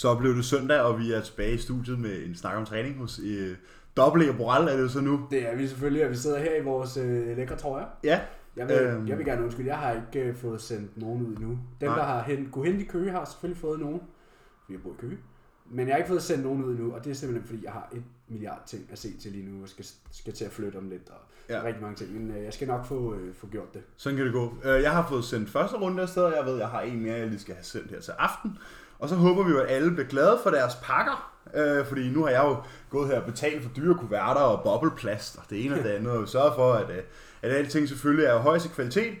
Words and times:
Så 0.00 0.14
blev 0.14 0.36
det 0.36 0.44
søndag, 0.44 0.80
og 0.80 0.98
vi 0.98 1.12
er 1.12 1.20
tilbage 1.20 1.54
i 1.54 1.58
studiet 1.58 1.98
med 1.98 2.22
en 2.26 2.34
snak 2.34 2.56
om 2.56 2.64
træning 2.66 2.96
hos 2.98 3.20
øh, 3.24 3.56
Dobbelt 3.96 4.30
og 4.30 4.36
Boral, 4.36 4.68
er 4.68 4.76
det 4.76 4.90
så 4.90 5.00
nu. 5.00 5.26
Det 5.30 5.48
er 5.52 5.56
vi 5.56 5.66
selvfølgelig, 5.68 6.04
og 6.04 6.10
vi 6.10 6.16
sidder 6.16 6.38
her 6.38 6.56
i 6.60 6.64
vores 6.64 6.96
øh, 6.96 7.36
lækre 7.36 7.56
trøjer. 7.56 7.86
Ja, 8.04 8.20
Jeg 8.56 8.68
vil, 8.68 8.76
Øhm. 8.76 9.08
jeg 9.08 9.18
vil 9.18 9.26
gerne 9.26 9.42
undskylde, 9.44 9.68
jeg 9.68 9.78
har 9.78 9.92
ikke 9.92 10.28
øh, 10.28 10.36
fået 10.36 10.60
sendt 10.60 10.96
nogen 10.98 11.26
ud 11.26 11.36
nu. 11.36 11.48
Dem, 11.80 11.88
Nej. 11.88 11.98
der 11.98 12.04
har 12.04 12.22
hen, 12.22 12.48
kunne 12.52 12.66
hente 12.66 12.82
i 12.84 12.86
Køge, 12.86 13.10
har 13.10 13.24
selvfølgelig 13.24 13.60
fået 13.60 13.80
nogen. 13.80 14.00
Vi 14.68 14.74
har 14.74 14.80
boet 14.82 14.94
i 14.94 15.00
Køge. 15.00 15.18
Men 15.70 15.86
jeg 15.86 15.94
har 15.94 15.98
ikke 15.98 16.08
fået 16.08 16.22
sendt 16.22 16.44
nogen 16.44 16.64
ud 16.64 16.78
nu, 16.78 16.92
og 16.92 17.04
det 17.04 17.10
er 17.10 17.14
simpelthen 17.14 17.48
fordi, 17.48 17.64
jeg 17.64 17.72
har 17.72 17.88
et 17.94 18.02
milliard 18.28 18.62
ting 18.66 18.82
at 18.92 18.98
se 18.98 19.16
til 19.18 19.32
lige 19.32 19.44
nu, 19.52 19.62
og 19.62 19.68
skal, 19.68 19.84
skal 20.12 20.32
til 20.32 20.44
at 20.44 20.52
flytte 20.52 20.76
om 20.76 20.88
lidt, 20.88 21.08
og 21.08 21.16
Ja. 21.48 21.56
ja. 21.56 21.64
rigtig 21.64 21.82
mange 21.82 21.96
ting. 21.96 22.12
Men 22.20 22.36
øh, 22.36 22.44
jeg 22.44 22.52
skal 22.52 22.68
nok 22.68 22.86
få, 22.86 23.14
øh, 23.14 23.34
få 23.34 23.46
gjort 23.46 23.74
det. 23.74 23.82
sådan 23.96 24.16
kan 24.16 24.24
det 24.26 24.34
gå. 24.34 24.54
Øh, 24.64 24.82
Jeg 24.82 24.90
har 24.92 25.06
fået 25.08 25.24
sendt 25.24 25.50
første 25.50 25.76
runde 25.76 26.02
afsted, 26.02 26.22
og 26.22 26.32
jeg 26.36 26.46
ved, 26.46 26.58
jeg 26.58 26.68
har 26.68 26.80
en 26.80 27.00
mere, 27.02 27.14
jeg 27.14 27.26
lige 27.26 27.38
skal 27.38 27.54
have 27.54 27.64
sendt 27.64 27.90
her 27.90 28.00
til 28.00 28.12
aften. 28.18 28.58
Og 28.98 29.08
så 29.08 29.14
håber 29.14 29.42
vi 29.42 29.50
jo, 29.50 29.60
at 29.60 29.70
alle 29.70 29.90
bliver 29.90 30.08
glade 30.08 30.38
for 30.42 30.50
deres 30.50 30.74
pakker. 30.82 31.32
Øh, 31.54 31.86
fordi 31.86 32.08
nu 32.10 32.22
har 32.22 32.30
jeg 32.30 32.44
jo 32.44 32.56
gået 32.90 33.08
her 33.08 33.20
og 33.20 33.26
betalt 33.26 33.62
for 33.62 33.70
dyre 33.76 33.94
kuverter 33.94 34.40
og 34.40 34.62
bobleplast, 34.62 35.36
og 35.36 35.44
det 35.50 35.64
ene 35.64 35.74
og 35.78 35.84
det 35.84 35.90
andet, 35.90 36.12
og 36.12 36.28
sørget 36.28 36.52
for, 36.54 36.72
at, 36.72 36.90
øh, 36.90 37.02
at 37.42 37.52
alle 37.52 37.70
ting 37.70 37.88
selvfølgelig 37.88 38.24
er 38.24 38.32
af 38.32 38.42
højeste 38.42 38.68
kvalitet. 38.68 39.14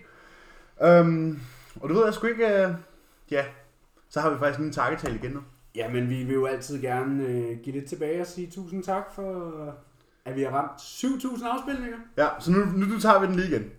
Øhm, 0.82 1.40
og 1.80 1.88
du 1.88 1.94
ved 1.94 2.04
jeg 2.04 2.14
sgu 2.14 2.26
ikke, 2.26 2.46
øh, 2.46 2.74
ja, 3.30 3.44
så 4.08 4.20
har 4.20 4.30
vi 4.30 4.38
faktisk 4.38 4.60
en 4.60 4.72
takketal 4.72 5.14
igen 5.14 5.30
nu. 5.30 5.40
Ja, 5.74 5.88
men 5.88 6.10
vi 6.10 6.24
vil 6.24 6.34
jo 6.34 6.46
altid 6.46 6.80
gerne 6.80 7.24
øh, 7.24 7.58
give 7.64 7.76
lidt 7.76 7.88
tilbage 7.88 8.20
og 8.20 8.26
sige 8.26 8.50
tusind 8.50 8.82
tak 8.82 9.04
for, 9.14 9.52
at 10.24 10.36
vi 10.36 10.42
har 10.42 10.50
ramt 10.50 10.80
7.000 10.80 11.46
afspilninger. 11.48 11.98
Ja, 12.16 12.28
så 12.40 12.50
nu, 12.50 12.58
nu, 12.58 12.86
nu 12.86 13.00
tager 13.00 13.20
vi 13.20 13.26
den 13.26 13.34
lige 13.34 13.48
igen. 13.48 13.70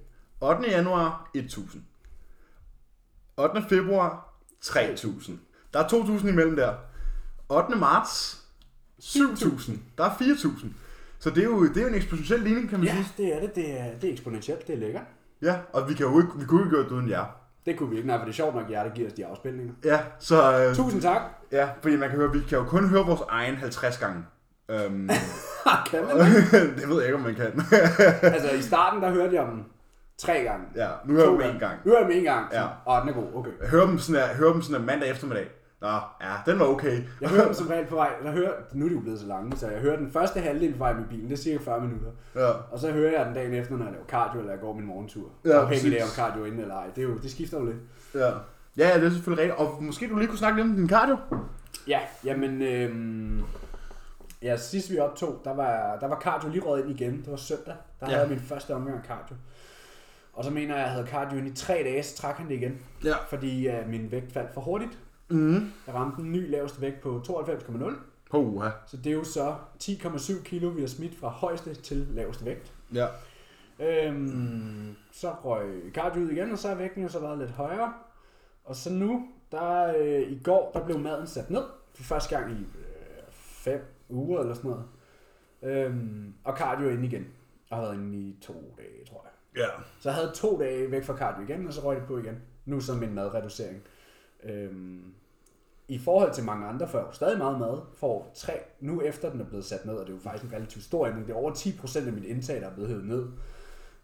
8. 0.42 0.70
januar, 0.70 1.30
1000. 1.34 1.84
8. 3.38 3.64
februar, 3.70 4.34
3000. 4.62 5.40
Der 5.74 5.80
er 5.84 5.88
2000 5.88 6.32
imellem 6.32 6.56
der. 6.56 6.74
8. 7.50 7.76
marts, 7.78 8.44
7000. 9.00 9.80
Der 9.98 10.04
er 10.04 10.16
4000. 10.20 10.74
Så 11.20 11.30
det 11.30 11.38
er 11.38 11.44
jo, 11.44 11.68
det 11.68 11.78
er 11.78 11.82
jo 11.82 11.88
en 11.88 11.96
eksponentiel 11.96 12.40
ligning, 12.40 12.70
kan 12.70 12.80
man 12.80 12.88
Ja, 12.88 12.94
sige. 12.94 13.14
det 13.18 13.36
er 13.36 13.40
det. 13.40 13.56
Det 13.56 13.80
er, 13.80 13.86
det 14.02 14.08
er 14.08 14.12
eksponentielt. 14.14 14.68
Det 14.68 14.76
er 14.76 14.80
lækkert. 14.80 15.04
Ja, 15.42 15.56
og 15.74 15.90
vi, 15.90 15.94
kan 15.94 16.06
jo 16.06 16.18
ikke, 16.20 16.30
vi 16.40 16.46
kunne 16.46 16.62
ikke 16.62 16.76
gøre 16.76 16.84
det 16.84 16.92
uden 16.92 17.10
jer. 17.10 17.26
Det 17.66 17.78
kunne 17.78 17.90
vi 17.90 17.96
ikke, 17.96 18.08
nej, 18.08 18.18
for 18.18 18.26
det 18.26 18.32
er 18.32 18.36
sjovt 18.36 18.56
nok, 18.56 18.72
jer, 18.72 18.84
der 18.84 18.90
giver 18.96 19.08
os 19.08 19.14
de 19.14 19.26
afspilninger. 19.26 19.74
Ja, 19.84 20.00
så... 20.20 20.60
Øh, 20.60 20.76
Tusind 20.76 21.02
tak. 21.02 21.22
ja, 21.52 21.70
fordi 21.82 21.96
man 21.96 22.10
kan 22.10 22.18
høre, 22.20 22.32
vi 22.32 22.40
kan 22.50 22.58
jo 22.58 22.64
kun 22.64 22.88
høre 22.90 23.06
vores 23.06 23.22
egen 23.30 23.56
50 23.56 23.98
gange. 23.98 24.24
Øhm, 24.70 25.10
kan 25.92 26.04
man 26.06 26.18
det? 26.20 26.52
det 26.78 26.90
ved 26.90 26.96
jeg 26.96 27.06
ikke, 27.06 27.16
om 27.16 27.22
man 27.22 27.36
kan. 27.36 27.62
altså, 28.22 28.50
i 28.52 28.62
starten, 28.62 29.02
der 29.02 29.12
hørte 29.12 29.36
jeg 29.36 29.46
dem 29.52 29.64
tre 30.18 30.34
gange. 30.44 30.66
ja, 30.76 30.88
nu 31.06 31.14
hører 31.14 31.26
To 31.26 31.32
vi 31.34 31.44
en 31.44 31.60
gang. 31.60 31.78
Nu 31.86 31.92
hører 31.92 32.02
jeg 32.02 32.10
dem 32.10 32.18
en 32.18 32.24
gang. 32.24 32.46
Ja. 32.54 32.66
Og 32.86 33.02
den 33.02 33.10
er 33.10 33.14
god, 33.14 33.28
okay. 33.36 33.52
Jeg 33.62 33.70
hører 33.70 33.86
dem 33.88 33.98
sådan 34.00 34.22
her, 34.22 34.36
hører 34.36 34.52
dem 34.54 34.62
sådan 34.62 34.80
her 34.82 34.86
mandag 34.86 35.10
eftermiddag. 35.10 35.48
Nå, 35.82 35.88
ja, 36.22 36.34
den 36.52 36.60
var 36.60 36.66
okay. 36.66 37.04
Jeg 37.22 37.30
hører 37.30 37.46
dem 37.46 37.54
som 37.54 37.68
regel 37.68 37.86
på 37.86 37.96
vej. 37.96 38.12
Jeg 38.24 38.32
hører, 38.32 38.52
nu 38.74 38.86
er 38.86 38.90
de 38.90 38.96
jo 38.96 39.02
blevet 39.02 39.20
så 39.20 39.26
lange, 39.28 39.58
så 39.58 39.68
jeg 39.70 39.80
hører 39.80 39.98
den 39.98 40.12
første 40.12 40.40
halvdel 40.40 40.72
på 40.72 40.78
vej 40.78 40.94
med 40.94 41.06
bilen. 41.10 41.26
Det 41.30 41.34
er 41.34 41.38
cirka 41.38 41.64
40 41.64 41.82
minutter. 41.82 42.08
Ja. 42.36 42.50
Og 42.72 42.80
så 42.80 42.92
hører 42.92 43.12
jeg 43.18 43.26
den 43.26 43.34
dagen 43.34 43.54
efter, 43.54 43.76
når 43.78 43.86
jeg 43.86 43.92
laver 43.94 44.06
cardio, 44.08 44.40
eller 44.40 44.52
jeg 44.52 44.62
går 44.62 44.74
min 44.74 44.86
morgentur. 44.86 45.30
Ja, 45.46 45.52
Afhængig 45.62 46.00
af, 46.00 46.04
om 46.04 46.10
cardio 46.10 46.44
er 46.44 46.48
inde 46.48 46.62
eller 46.62 46.76
ej. 46.76 46.86
Det, 46.96 47.04
er 47.04 47.08
jo, 47.08 47.18
det 47.18 47.32
skifter 47.32 47.60
jo 47.60 47.66
lidt. 47.66 47.78
Ja. 48.16 48.30
Ja, 48.78 48.98
det 49.00 49.06
er 49.06 49.10
selvfølgelig 49.10 49.44
rigtigt. 49.44 49.60
Og 49.68 49.84
måske 49.84 50.10
du 50.10 50.16
lige 50.18 50.28
kunne 50.28 50.38
snakke 50.38 50.58
lidt 50.62 50.70
om 50.72 50.76
din 50.76 50.90
cardio? 50.90 51.18
Ja, 51.88 52.00
jamen... 52.26 52.62
Øhm, 52.62 53.42
ja, 54.42 54.58
sidst 54.58 54.92
vi 54.92 55.00
optog, 55.00 55.42
der 55.44 55.56
var, 55.56 55.98
der 56.02 56.08
var 56.08 56.20
cardio 56.20 56.50
lige 56.50 56.62
røget 56.66 56.86
ind 56.86 57.00
igen. 57.00 57.18
Det 57.22 57.32
var 57.32 57.38
søndag. 57.38 57.76
Der 58.00 58.06
Ja. 58.06 58.06
havde 58.06 58.20
jeg 58.22 58.30
min 58.30 58.40
første 58.40 58.76
omgang 58.76 59.06
cardio. 59.08 59.36
Og 60.38 60.44
så 60.44 60.52
mener 60.52 60.76
jeg, 60.76 60.84
at 60.84 60.88
jeg 60.88 60.92
havde 60.92 61.08
cardio 61.08 61.46
i 61.46 61.52
tre 61.56 61.74
dage, 61.74 62.04
så 62.04 62.18
trak 62.18 62.36
han 62.36 62.50
det 62.50 62.56
igen. 62.56 62.80
Ja. 63.04 63.16
Fordi 63.30 63.68
uh, 63.68 63.90
min 63.90 64.12
vægt 64.12 64.34
faldt 64.34 64.54
for 64.54 64.62
hurtigt. 64.62 65.00
Mhm. 65.30 65.72
Jeg 65.88 65.96
ramte 65.96 66.22
en 66.22 66.32
ny 66.32 66.52
laveste 66.52 66.82
vægt 66.82 67.02
på 67.02 67.22
92,0. 67.28 67.96
Puha. 68.32 68.70
Så 68.88 68.98
det 68.98 69.08
er 69.08 69.14
jo 69.14 69.24
så 69.24 69.56
10,7 69.84 70.44
kilo, 70.44 70.68
vi 70.68 70.82
har 70.82 70.88
smidt 70.88 71.16
fra 71.16 71.28
højeste 71.30 71.74
til 71.74 71.98
laveste 71.98 72.46
vægt. 72.46 72.74
Ja. 72.94 73.08
Øhm, 73.80 74.96
så 75.12 75.32
røg 75.44 75.82
cardio 75.94 76.22
ud 76.22 76.30
igen, 76.30 76.52
og 76.52 76.58
så 76.58 76.70
er 76.70 76.76
vægten 76.76 77.04
jo 77.04 77.10
så 77.10 77.20
været 77.20 77.38
lidt 77.38 77.52
højere. 77.52 77.94
Og 78.66 78.76
så 78.76 78.94
nu, 78.94 79.28
der 79.52 79.94
øh, 79.98 80.32
i 80.32 80.40
går, 80.44 80.72
der 80.74 80.86
blev 80.86 81.00
maden 81.00 81.28
sat 81.28 81.50
ned. 81.50 81.64
For 81.96 82.04
første 82.04 82.38
gang 82.38 82.52
i 82.52 82.62
øh, 82.62 83.24
fem 83.32 83.82
uger 84.10 84.40
eller 84.40 84.54
sådan 84.54 84.72
noget. 84.72 84.86
Øhm, 85.64 86.34
og 86.44 86.58
cardio 86.58 86.90
ind 86.90 87.06
igen. 87.06 87.28
Og 87.70 87.78
har 87.78 87.84
været 87.84 87.96
inde 87.96 88.18
i 88.18 88.36
to 88.42 88.54
dage, 88.78 89.06
tror 89.10 89.16
jeg. 89.16 89.17
Ja. 89.58 89.68
Så 90.00 90.10
jeg 90.10 90.16
havde 90.16 90.32
to 90.36 90.60
dage 90.60 90.92
væk 90.92 91.04
fra 91.04 91.18
cardio 91.18 91.44
igen, 91.44 91.68
og 91.68 91.74
så 91.74 91.82
røg 91.82 91.96
det 91.96 92.06
på 92.08 92.18
igen. 92.18 92.36
Nu 92.66 92.80
som 92.80 93.04
en 93.04 93.14
madreducering. 93.16 93.82
Øhm, 94.44 95.02
I 95.88 95.98
forhold 96.00 96.34
til 96.34 96.44
mange 96.44 96.68
andre, 96.68 96.88
får 96.88 96.98
jeg 96.98 97.08
jo 97.08 97.12
stadig 97.12 97.38
meget 97.38 97.60
mad, 97.60 97.78
får 97.98 98.32
tre, 98.36 98.54
nu 98.80 99.02
efter 99.02 99.32
den 99.32 99.42
er 99.42 99.46
blevet 99.46 99.66
sat 99.66 99.86
ned, 99.86 99.94
og 99.96 100.06
det 100.06 100.12
er 100.14 100.18
jo 100.18 100.22
faktisk 100.24 100.52
en 100.52 100.58
relativt 100.58 100.84
stor 100.86 101.08
ændring, 101.08 101.28
det 101.28 101.34
er 101.34 101.38
over 101.38 101.52
10% 101.52 102.08
af 102.08 102.14
mit 102.14 102.24
indtag, 102.24 102.62
der 102.62 102.68
er 102.68 102.74
blevet 102.74 102.90
hævet 102.90 103.06
ned. 103.06 103.26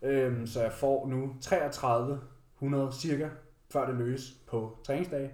Øhm, 0.02 0.47
så 0.47 0.62
jeg 0.62 0.72
får 0.72 1.08
nu 1.08 1.36
3300 1.42 2.92
cirka, 2.94 3.30
før 3.72 3.86
det 3.86 3.96
løs 3.96 4.34
på 4.47 4.78
træningsdage. 4.86 5.31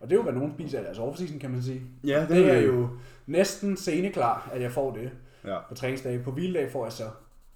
Og 0.00 0.10
det 0.10 0.14
er 0.16 0.18
jo, 0.18 0.22
hvad 0.22 0.32
nogen 0.32 0.52
spiser 0.54 0.80
i 0.80 0.84
deres 0.84 0.98
off 0.98 1.20
kan 1.40 1.50
man 1.50 1.62
sige. 1.62 1.82
Ja, 2.04 2.26
Det 2.28 2.50
er 2.50 2.60
jo 2.60 2.88
næsten 3.26 3.76
sceneklar, 3.76 4.50
at 4.52 4.62
jeg 4.62 4.72
får 4.72 4.92
det 4.94 5.10
Ja. 5.44 5.58
på 5.68 5.74
træningsdage. 5.74 6.22
På 6.22 6.30
hviledag 6.30 6.72
får 6.72 6.84
jeg 6.84 6.92
så 6.92 7.04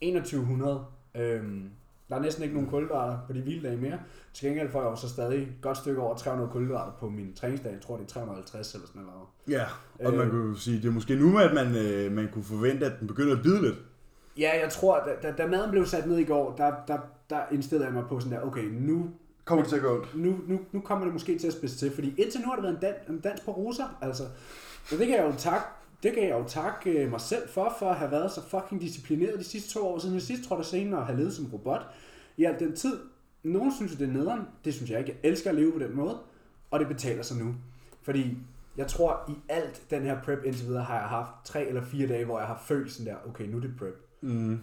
2100. 0.00 0.84
Øhm, 1.14 1.70
der 2.14 2.20
er 2.20 2.24
næsten 2.24 2.42
ikke 2.42 2.54
nogen 2.54 2.70
kulhydrater 2.70 3.18
på 3.26 3.32
de 3.32 3.40
hviledage 3.40 3.76
mere. 3.76 3.98
Til 4.34 4.46
gengæld 4.48 4.70
får 4.70 4.80
jeg 4.82 4.90
jo 4.90 4.96
så 4.96 5.08
stadig 5.08 5.42
et 5.42 5.48
godt 5.62 5.76
stykke 5.78 6.00
over 6.00 6.16
300 6.16 6.50
kulhydrater 6.50 6.92
på 7.00 7.08
min 7.08 7.34
træningsdag. 7.34 7.72
Jeg 7.72 7.80
tror, 7.80 7.96
det 7.96 8.04
er 8.04 8.08
350 8.08 8.74
eller 8.74 8.86
sådan 8.86 9.02
noget. 9.02 9.26
Ja, 9.48 9.64
og 10.06 10.14
man 10.14 10.26
Øh. 10.26 10.30
kunne 10.30 10.48
jo 10.48 10.54
sige, 10.54 10.76
det 10.82 10.88
er 10.88 10.92
måske 10.92 11.14
nu, 11.16 11.38
at 11.38 11.54
man, 11.54 11.76
øh, 11.76 12.12
man 12.12 12.28
kunne 12.32 12.44
forvente, 12.44 12.86
at 12.86 12.92
den 13.00 13.08
begynder 13.08 13.36
at 13.36 13.42
bide 13.42 13.62
lidt. 13.62 13.76
Ja, 14.38 14.50
jeg 14.62 14.70
tror, 14.70 15.00
da, 15.22 15.28
da, 15.28 15.34
da 15.42 15.46
maden 15.50 15.70
blev 15.70 15.86
sat 15.86 16.06
ned 16.06 16.18
i 16.18 16.24
går, 16.24 16.54
der, 16.56 16.72
der, 16.88 16.98
der 17.30 17.40
indstillede 17.52 17.86
jeg 17.86 17.94
mig 17.94 18.04
på 18.08 18.20
sådan 18.20 18.38
der, 18.38 18.46
okay, 18.46 18.64
nu, 18.64 19.10
Kommer 19.44 19.62
det 19.64 19.68
til 19.68 19.76
at 19.76 19.82
gå 19.82 19.94
ondt? 19.94 20.14
nu, 20.14 20.36
nu, 20.46 20.60
nu 20.72 20.80
kommer 20.80 21.04
det 21.04 21.12
måske 21.12 21.38
til 21.38 21.46
at 21.46 21.52
spidse 21.52 21.76
til. 21.78 21.94
Fordi 21.94 22.14
indtil 22.18 22.40
nu 22.40 22.46
har 22.46 22.54
det 22.54 22.62
været 22.62 22.74
en, 22.74 22.80
dan, 22.80 22.94
en 23.08 23.20
dans 23.20 23.40
på 23.40 23.50
roser. 23.50 23.98
Altså, 24.02 24.22
og 24.92 24.98
det 24.98 25.06
kan 25.06 25.16
jeg 25.16 25.24
jo 25.26 25.32
takke 25.38 25.66
det 26.04 26.14
kan 26.14 26.22
jeg 26.22 26.30
jo 26.30 26.44
takke 26.48 26.90
øh, 26.90 27.10
mig 27.10 27.20
selv 27.20 27.48
for, 27.48 27.76
for 27.78 27.90
at 27.90 27.96
have 27.96 28.10
været 28.10 28.32
så 28.32 28.40
fucking 28.48 28.80
disciplineret 28.80 29.38
de 29.38 29.44
sidste 29.44 29.74
to 29.74 29.86
år 29.86 29.98
siden 29.98 30.14
jeg 30.14 30.22
sidst 30.22 30.48
trådte 30.48 30.64
scenen 30.64 30.94
og 30.94 31.06
have 31.06 31.18
levet 31.18 31.34
som 31.34 31.46
robot 31.52 31.86
i 32.36 32.44
al 32.44 32.58
den 32.58 32.76
tid. 32.76 32.98
Nogen 33.42 33.72
synes, 33.74 33.92
det 33.92 34.08
er 34.08 34.12
nederen. 34.12 34.40
Det 34.64 34.74
synes 34.74 34.90
jeg 34.90 34.98
ikke. 34.98 35.18
Jeg 35.22 35.30
elsker 35.30 35.50
at 35.50 35.56
leve 35.56 35.72
på 35.72 35.78
den 35.78 35.96
måde. 35.96 36.18
Og 36.70 36.80
det 36.80 36.88
betaler 36.88 37.22
sig 37.22 37.36
nu. 37.36 37.54
Fordi 38.02 38.38
jeg 38.76 38.86
tror, 38.86 39.20
i 39.28 39.32
alt 39.48 39.82
den 39.90 40.02
her 40.02 40.22
prep 40.22 40.44
indtil 40.44 40.66
videre, 40.66 40.84
har 40.84 40.94
jeg 40.94 41.08
haft 41.08 41.30
tre 41.44 41.66
eller 41.66 41.82
fire 41.82 42.08
dage, 42.08 42.24
hvor 42.24 42.38
jeg 42.38 42.46
har 42.46 42.62
følt 42.66 42.92
sådan 42.92 43.12
der, 43.12 43.16
okay, 43.28 43.44
nu 43.44 43.56
er 43.56 43.60
det 43.60 43.74
prep. 43.78 44.08
Mm. 44.20 44.58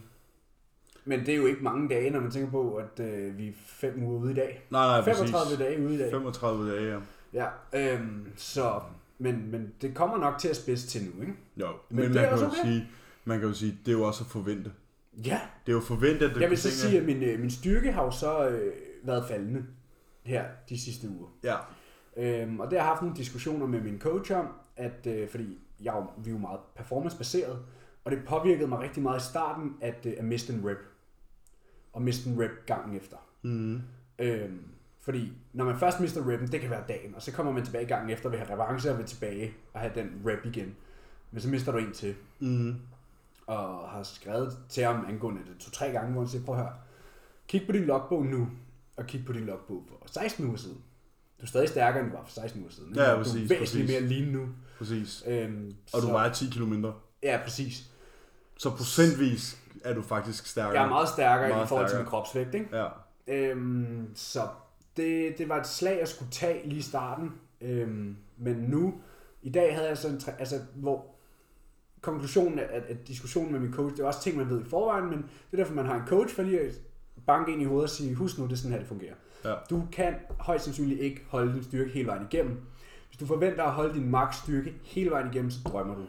Men 1.05 1.19
det 1.19 1.29
er 1.29 1.35
jo 1.35 1.45
ikke 1.45 1.63
mange 1.63 1.89
dage, 1.89 2.09
når 2.09 2.19
man 2.19 2.31
tænker 2.31 2.51
på, 2.51 2.75
at 2.75 2.99
øh, 2.99 3.37
vi 3.37 3.47
er 3.47 3.53
fem 3.55 4.03
uger 4.03 4.19
ude 4.19 4.31
i 4.31 4.35
dag. 4.35 4.67
Nej, 4.69 4.87
nej, 4.87 5.03
35 5.03 5.43
præcis. 5.43 5.57
dage 5.57 5.85
ude 5.85 5.95
i 5.95 5.97
dag. 5.97 6.11
35 6.11 6.71
dage, 6.71 6.93
ja. 6.93 6.99
Ja, 7.33 7.47
øhm, 7.73 8.27
så, 8.35 8.81
men, 9.21 9.51
men 9.51 9.73
det 9.81 9.95
kommer 9.95 10.17
nok 10.17 10.37
til 10.39 10.47
at 10.47 10.55
spidse 10.55 10.87
til 10.87 11.03
nu, 11.03 11.21
ikke? 11.21 11.33
Jo, 11.57 11.67
Men 11.89 11.95
men, 11.99 12.13
man 12.13 12.29
kan, 12.29 12.39
jo 12.39 12.45
okay. 12.45 12.55
sige, 12.63 12.87
man 13.25 13.39
kan 13.39 13.47
jo 13.47 13.53
sige, 13.53 13.77
det 13.85 13.87
er 13.91 13.97
jo 13.97 14.03
også 14.03 14.23
at 14.23 14.29
forvente. 14.29 14.71
Ja, 15.25 15.39
Det 15.65 15.71
er 15.71 15.75
jo 15.75 15.79
forventet, 15.81 16.29
at 16.29 16.35
det 16.35 16.41
jeg 16.41 16.49
vil 16.49 16.57
så 16.57 16.71
sige, 16.71 16.99
at 16.99 17.05
min, 17.05 17.23
øh, 17.23 17.39
min 17.39 17.51
styrke 17.51 17.91
har 17.91 18.03
jo 18.03 18.11
så 18.11 18.49
øh, 18.49 18.73
været 19.03 19.25
faldende 19.27 19.65
her 20.23 20.45
de 20.69 20.79
sidste 20.79 21.09
uger. 21.09 21.27
Ja, 21.43 21.55
Øhm, 22.17 22.59
og 22.59 22.71
det 22.71 22.79
har 22.79 22.85
jeg 22.85 22.89
haft 22.91 23.01
nogle 23.01 23.17
diskussioner 23.17 23.65
med 23.67 23.81
min 23.81 23.99
coach 23.99 24.31
om, 24.31 24.47
at, 24.75 25.07
øh, 25.07 25.29
fordi 25.29 25.59
jeg, 25.83 25.93
jo- 25.93 26.23
vi 26.23 26.29
er 26.29 26.33
jo 26.33 26.37
meget 26.39 26.59
performance-baseret, 26.75 27.59
og 28.05 28.11
det 28.11 28.19
påvirkede 28.27 28.67
mig 28.67 28.79
rigtig 28.79 29.03
meget 29.03 29.19
i 29.21 29.23
starten 29.23 29.73
at, 29.81 30.05
øh, 30.05 30.13
at 30.17 30.25
miste 30.25 30.53
en 30.53 30.69
rep. 30.69 30.77
Og 31.93 32.01
miste 32.01 32.29
en 32.29 32.41
rep 32.41 32.51
gangen 32.65 32.97
efter. 32.97 33.17
mm. 33.41 33.81
Øhm, 34.19 34.63
fordi 35.01 35.31
når 35.53 35.65
man 35.65 35.77
først 35.79 35.99
mister 35.99 36.31
reppen, 36.31 36.51
det 36.51 36.61
kan 36.61 36.69
være 36.69 36.83
dagen, 36.87 37.15
og 37.15 37.21
så 37.21 37.31
kommer 37.31 37.51
man 37.51 37.65
tilbage 37.65 37.85
gangen 37.85 38.09
efter, 38.09 38.29
vil 38.29 38.39
have 38.39 38.53
revanche 38.53 38.91
og 38.91 38.97
vil 38.97 39.05
tilbage 39.05 39.53
og 39.73 39.79
have 39.79 39.91
den 39.95 40.21
rep 40.25 40.45
igen. 40.45 40.75
Men 41.31 41.41
så 41.41 41.47
mister 41.49 41.71
du 41.71 41.77
en 41.77 41.91
til, 41.93 42.15
Mm. 42.39 42.75
og 43.47 43.89
har 43.89 44.03
skrevet 44.03 44.57
til 44.69 44.83
ham 44.83 45.05
angående 45.09 45.41
det 45.41 45.57
to-tre 45.59 45.91
gange, 45.91 46.11
hvor 46.11 46.21
han 46.21 46.29
siger, 46.29 46.45
prøv 46.45 46.55
at 46.55 46.61
høre, 46.61 46.73
kig 47.47 47.63
på 47.65 47.71
din 47.71 47.83
logbog 47.85 48.25
nu, 48.25 48.47
og 48.97 49.05
kig 49.05 49.25
på 49.25 49.33
din 49.33 49.45
logbog 49.45 49.83
for 49.89 50.07
16 50.13 50.45
uger 50.47 50.57
siden. 50.57 50.77
Du 51.39 51.43
er 51.45 51.47
stadig 51.47 51.69
stærkere, 51.69 52.03
end 52.03 52.11
du 52.11 52.17
var 52.17 52.23
for 52.23 52.31
16 52.31 52.61
uger 52.61 52.71
siden. 52.71 52.89
ikke? 52.89 53.01
Ja, 53.01 53.07
du 53.11 53.13
er 53.19 53.23
præcis, 53.23 53.49
væsentligt 53.49 53.59
præcis. 53.59 53.89
mere 53.89 54.01
lean 54.01 54.27
nu. 54.31 54.47
præcis. 54.77 55.23
Øhm, 55.27 55.75
Og 55.93 56.01
du 56.01 56.05
så- 56.07 56.11
vejer 56.11 56.33
10 56.33 56.45
kilo 56.51 56.65
mindre. 56.65 56.93
Ja, 57.23 57.39
præcis. 57.43 57.83
Så 58.57 58.69
procentvis 58.69 59.57
er 59.85 59.93
du 59.93 60.01
faktisk 60.01 60.45
stærkere. 60.47 60.73
Jeg 60.79 60.83
er 60.85 60.89
meget 60.89 61.09
stærkere 61.09 61.49
Meget 61.49 61.65
i 61.65 61.67
forhold 61.67 61.85
til 61.87 61.89
stærkere. 61.89 62.03
min 62.03 62.09
kropsvægt, 62.09 62.53
ikke? 62.55 62.77
Ja. 62.77 62.87
Øhm, 63.27 64.11
så 64.15 64.47
det, 64.97 65.37
det 65.37 65.49
var 65.49 65.59
et 65.59 65.67
slag, 65.67 65.99
jeg 65.99 66.07
skulle 66.07 66.31
tage 66.31 66.67
lige 66.67 66.79
i 66.79 66.81
starten. 66.81 67.31
Øhm, 67.61 68.17
men 68.37 68.55
nu, 68.55 68.93
i 69.41 69.49
dag 69.49 69.75
havde 69.75 69.87
jeg 69.87 69.97
sådan, 69.97 70.17
en 70.17 70.23
altså, 70.39 70.59
hvor 70.75 71.05
konklusionen 72.01 72.59
af 72.59 72.67
at, 72.71 73.07
diskussionen 73.07 73.51
med 73.51 73.59
min 73.59 73.73
coach, 73.73 73.95
det 73.95 74.03
er 74.03 74.07
også 74.07 74.21
ting, 74.21 74.37
man 74.37 74.49
ved 74.49 74.61
i 74.61 74.69
forvejen, 74.69 75.09
men 75.09 75.17
det 75.17 75.53
er 75.53 75.57
derfor, 75.57 75.73
man 75.73 75.85
har 75.85 76.01
en 76.01 76.07
coach, 76.07 76.35
for 76.35 76.43
lige 76.43 76.59
at 76.59 76.81
banke 77.25 77.51
ind 77.51 77.61
i 77.61 77.65
hovedet 77.65 77.83
og 77.83 77.89
sige, 77.89 78.15
husk 78.15 78.37
nu, 78.37 78.45
det 78.45 78.51
er 78.51 78.55
sådan 78.55 78.71
her, 78.71 78.79
det 78.79 78.87
fungerer. 78.87 79.15
Ja. 79.45 79.55
Du 79.69 79.83
kan 79.91 80.15
højst 80.39 80.63
sandsynligt 80.63 80.99
ikke 80.99 81.21
holde 81.27 81.53
din 81.53 81.63
styrke 81.63 81.91
hele 81.91 82.07
vejen 82.07 82.27
igennem. 82.31 82.61
Hvis 83.07 83.17
du 83.17 83.25
forventer 83.25 83.63
at 83.63 83.71
holde 83.71 83.93
din 83.93 84.09
max 84.09 84.35
styrke 84.35 84.73
hele 84.83 85.11
vejen 85.11 85.27
igennem, 85.33 85.51
så 85.51 85.59
drømmer 85.65 85.95
du. 85.95 86.01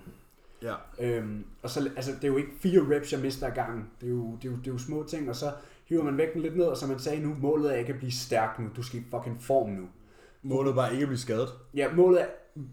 Ja. 0.62 0.74
Øhm, 1.00 1.44
og 1.62 1.70
så, 1.70 1.90
altså, 1.96 2.12
det 2.12 2.24
er 2.24 2.28
jo 2.28 2.36
ikke 2.36 2.50
fire 2.60 2.96
reps, 2.96 3.12
jeg 3.12 3.20
mister 3.20 3.46
af 3.46 3.54
gangen. 3.54 3.90
Det 4.00 4.06
er, 4.06 4.10
jo, 4.10 4.36
det, 4.42 4.48
er 4.48 4.52
jo, 4.52 4.56
det 4.56 4.66
er 4.66 4.72
jo 4.72 4.78
små 4.78 5.04
ting, 5.08 5.28
og 5.28 5.36
så 5.36 5.52
hiver 5.84 6.02
man 6.04 6.16
vægten 6.18 6.42
lidt 6.42 6.56
ned, 6.56 6.64
og 6.64 6.76
som 6.76 6.88
man 6.88 6.98
sagde 6.98 7.22
nu, 7.22 7.34
målet 7.40 7.72
er 7.72 7.76
ikke 7.76 7.92
at 7.92 7.98
blive 7.98 8.12
stærk 8.12 8.58
nu. 8.58 8.68
Du 8.76 8.82
skal 8.82 9.00
i 9.00 9.02
fucking 9.10 9.42
form 9.42 9.70
nu. 9.70 9.88
Målet 10.42 10.70
er 10.70 10.74
bare 10.74 10.92
ikke 10.92 11.02
at 11.02 11.08
blive 11.08 11.18
skadet. 11.18 11.48
Ja, 11.74 11.94
målet 11.94 12.20
er 12.22 12.26